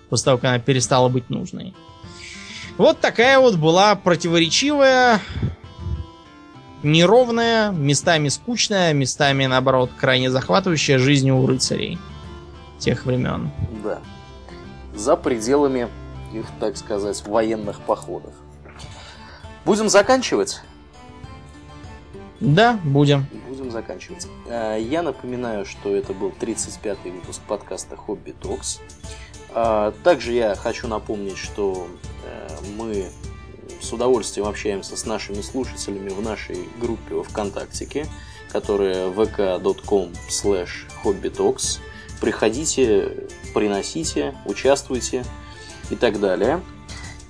После 0.09 0.25
того, 0.25 0.37
как 0.37 0.45
она 0.45 0.59
перестала 0.59 1.09
быть 1.09 1.29
нужной. 1.29 1.73
Вот 2.77 2.99
такая 2.99 3.39
вот 3.39 3.55
была 3.55 3.95
противоречивая, 3.95 5.19
неровная, 6.83 7.71
местами 7.71 8.29
скучная, 8.29 8.93
местами, 8.93 9.45
наоборот, 9.45 9.89
крайне 9.97 10.29
захватывающая 10.29 10.99
жизнь 10.99 11.29
у 11.29 11.45
рыцарей 11.45 11.97
тех 12.79 13.05
времен. 13.05 13.51
Да. 13.83 13.99
За 14.95 15.15
пределами 15.15 15.87
их, 16.39 16.45
так 16.59 16.77
сказать, 16.77 17.25
военных 17.25 17.81
походов. 17.81 18.33
Будем 19.65 19.89
заканчивать? 19.89 20.61
Да, 22.39 22.79
будем. 22.83 23.25
Будем 23.49 23.71
заканчивать. 23.71 24.27
А, 24.47 24.77
я 24.77 25.01
напоминаю, 25.01 25.65
что 25.65 25.95
это 25.95 26.13
был 26.13 26.29
35-й 26.29 27.11
выпуск 27.11 27.41
подкаста 27.47 27.95
Хобби 27.95 28.31
Токс. 28.31 28.79
А, 29.49 29.91
также 30.03 30.33
я 30.33 30.55
хочу 30.55 30.87
напомнить, 30.87 31.37
что 31.37 31.87
э, 32.23 32.47
мы 32.77 33.09
с 33.81 33.91
удовольствием 33.91 34.47
общаемся 34.47 34.95
с 34.95 35.05
нашими 35.05 35.41
слушателями 35.41 36.09
в 36.09 36.21
нашей 36.21 36.67
группе 36.79 37.21
ВКонтактике, 37.23 38.05
которая 38.51 39.09
vk.com 39.09 40.11
slash 40.29 40.87
hobbytalks. 41.03 41.79
Приходите, 42.21 43.27
приносите, 43.53 44.35
участвуйте 44.45 45.23
и 45.89 45.95
так 45.95 46.19
далее. 46.19 46.61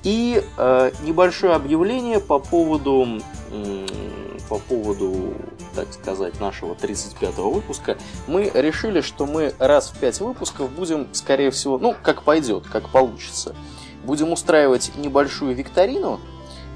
И 0.04 0.44
э, 0.58 0.92
небольшое 1.04 1.54
объявление 1.54 2.20
по 2.20 2.40
поводу, 2.40 3.20
э, 3.52 3.88
по 4.48 4.58
поводу, 4.60 5.34
так 5.76 5.92
сказать, 5.92 6.40
нашего 6.40 6.76
35-го 6.76 7.50
выпуска. 7.52 7.98
Мы 8.28 8.50
решили, 8.54 9.02
что 9.02 9.26
мы 9.26 9.54
раз 9.60 9.90
в 9.90 10.00
5 10.00 10.22
выпусков 10.22 10.72
будем, 10.72 11.08
скорее 11.14 11.52
всего, 11.52 11.78
ну, 11.78 11.96
как 12.02 12.24
пойдет, 12.24 12.68
как 12.68 12.90
получится, 12.90 13.56
будем 14.06 14.32
устраивать 14.32 14.92
небольшую 14.96 15.56
викторину. 15.56 16.20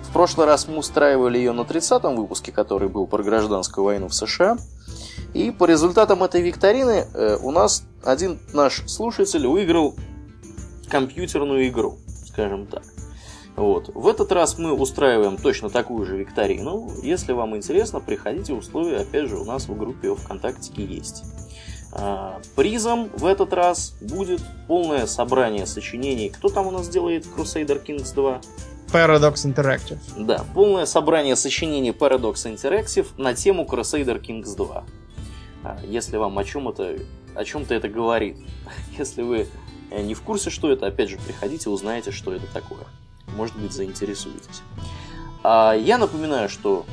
В 0.04 0.14
прошлый 0.14 0.46
раз 0.46 0.68
мы 0.68 0.78
устраивали 0.78 1.38
ее 1.38 1.54
на 1.54 1.62
30-м 1.62 2.18
выпуске, 2.18 2.52
который 2.52 2.90
был 2.90 3.08
про 3.08 3.24
гражданскую 3.24 3.86
войну 3.86 4.10
в 4.10 4.14
США. 4.14 4.58
И 5.34 5.52
по 5.52 5.64
результатам 5.64 6.22
этой 6.24 6.42
викторины 6.42 7.08
э, 7.14 7.38
у 7.42 7.52
нас 7.52 7.84
один 8.04 8.40
наш 8.52 8.84
слушатель 8.88 9.48
выиграл 9.48 9.96
компьютерную 10.92 11.68
игру, 11.70 11.98
скажем 12.28 12.68
так. 12.68 12.84
Вот. 13.56 13.90
В 13.94 14.08
этот 14.08 14.32
раз 14.32 14.58
мы 14.58 14.74
устраиваем 14.74 15.38
точно 15.38 15.70
такую 15.70 16.06
же 16.06 16.18
викторину. 16.18 16.92
Если 17.02 17.34
вам 17.34 17.56
интересно, 17.56 18.00
приходите, 18.00 18.54
условия 18.54 18.98
опять 18.98 19.30
же 19.30 19.38
у 19.38 19.46
нас 19.46 19.68
в 19.68 19.78
группе 19.78 20.14
ВКонтакте 20.16 20.72
есть. 20.76 21.24
А, 21.94 22.40
призом 22.56 23.10
в 23.18 23.26
этот 23.26 23.54
раз 23.54 23.96
будет 24.02 24.42
полное 24.68 25.06
собрание 25.06 25.66
сочинений. 25.66 26.30
Кто 26.30 26.50
там 26.50 26.68
у 26.68 26.72
нас 26.72 26.88
делает 26.88 27.26
Crusader 27.26 27.84
Kings 27.84 28.14
2? 28.14 28.42
Paradox 28.92 29.46
Interactive. 29.46 30.00
Да, 30.18 30.46
полное 30.54 30.86
собрание 30.86 31.36
сочинений 31.36 31.92
Paradox 31.92 32.46
Interactive 32.46 33.08
на 33.18 33.34
тему 33.34 33.68
Crusader 33.70 34.22
Kings 34.22 34.56
2. 34.56 34.84
А, 35.64 35.78
если 35.86 36.18
вам 36.18 36.38
о 36.40 36.44
чем 36.44 36.70
это, 36.70 36.98
о 37.36 37.44
чем-то 37.44 37.74
это 37.74 37.90
говорит. 37.90 38.38
Если 38.98 39.22
вы 39.22 39.48
не 40.00 40.14
в 40.14 40.22
курсе, 40.22 40.50
что 40.50 40.72
это, 40.72 40.88
опять 40.88 41.10
же, 41.10 41.18
приходите, 41.18 41.70
узнаете, 41.70 42.12
что 42.12 42.34
это 42.34 42.48
такое. 42.48 42.86
Может 43.36 43.58
быть, 43.58 43.74
заинтересуетесь. 43.74 44.62
А 45.44 45.74
я 45.74 45.98
напоминаю, 45.98 46.50
что 46.50 46.86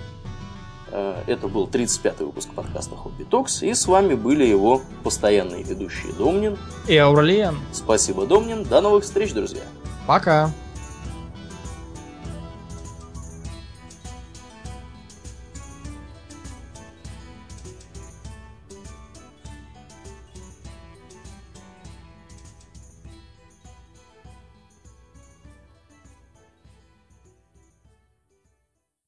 э, 0.90 1.22
это 1.26 1.48
был 1.48 1.66
35-й 1.66 2.24
выпуск 2.24 2.50
подкаста 2.54 2.96
Хобби 2.96 3.24
Токс, 3.24 3.62
и 3.62 3.74
с 3.74 3.86
вами 3.86 4.14
были 4.14 4.44
его 4.44 4.82
постоянные 5.04 5.62
ведущие 5.62 6.12
Домнин 6.12 6.56
и 6.86 6.96
Ауралиен. 6.96 7.58
Спасибо, 7.72 8.26
Домнин. 8.26 8.64
До 8.64 8.80
новых 8.80 9.04
встреч, 9.04 9.32
друзья. 9.32 9.62
Пока. 10.06 10.50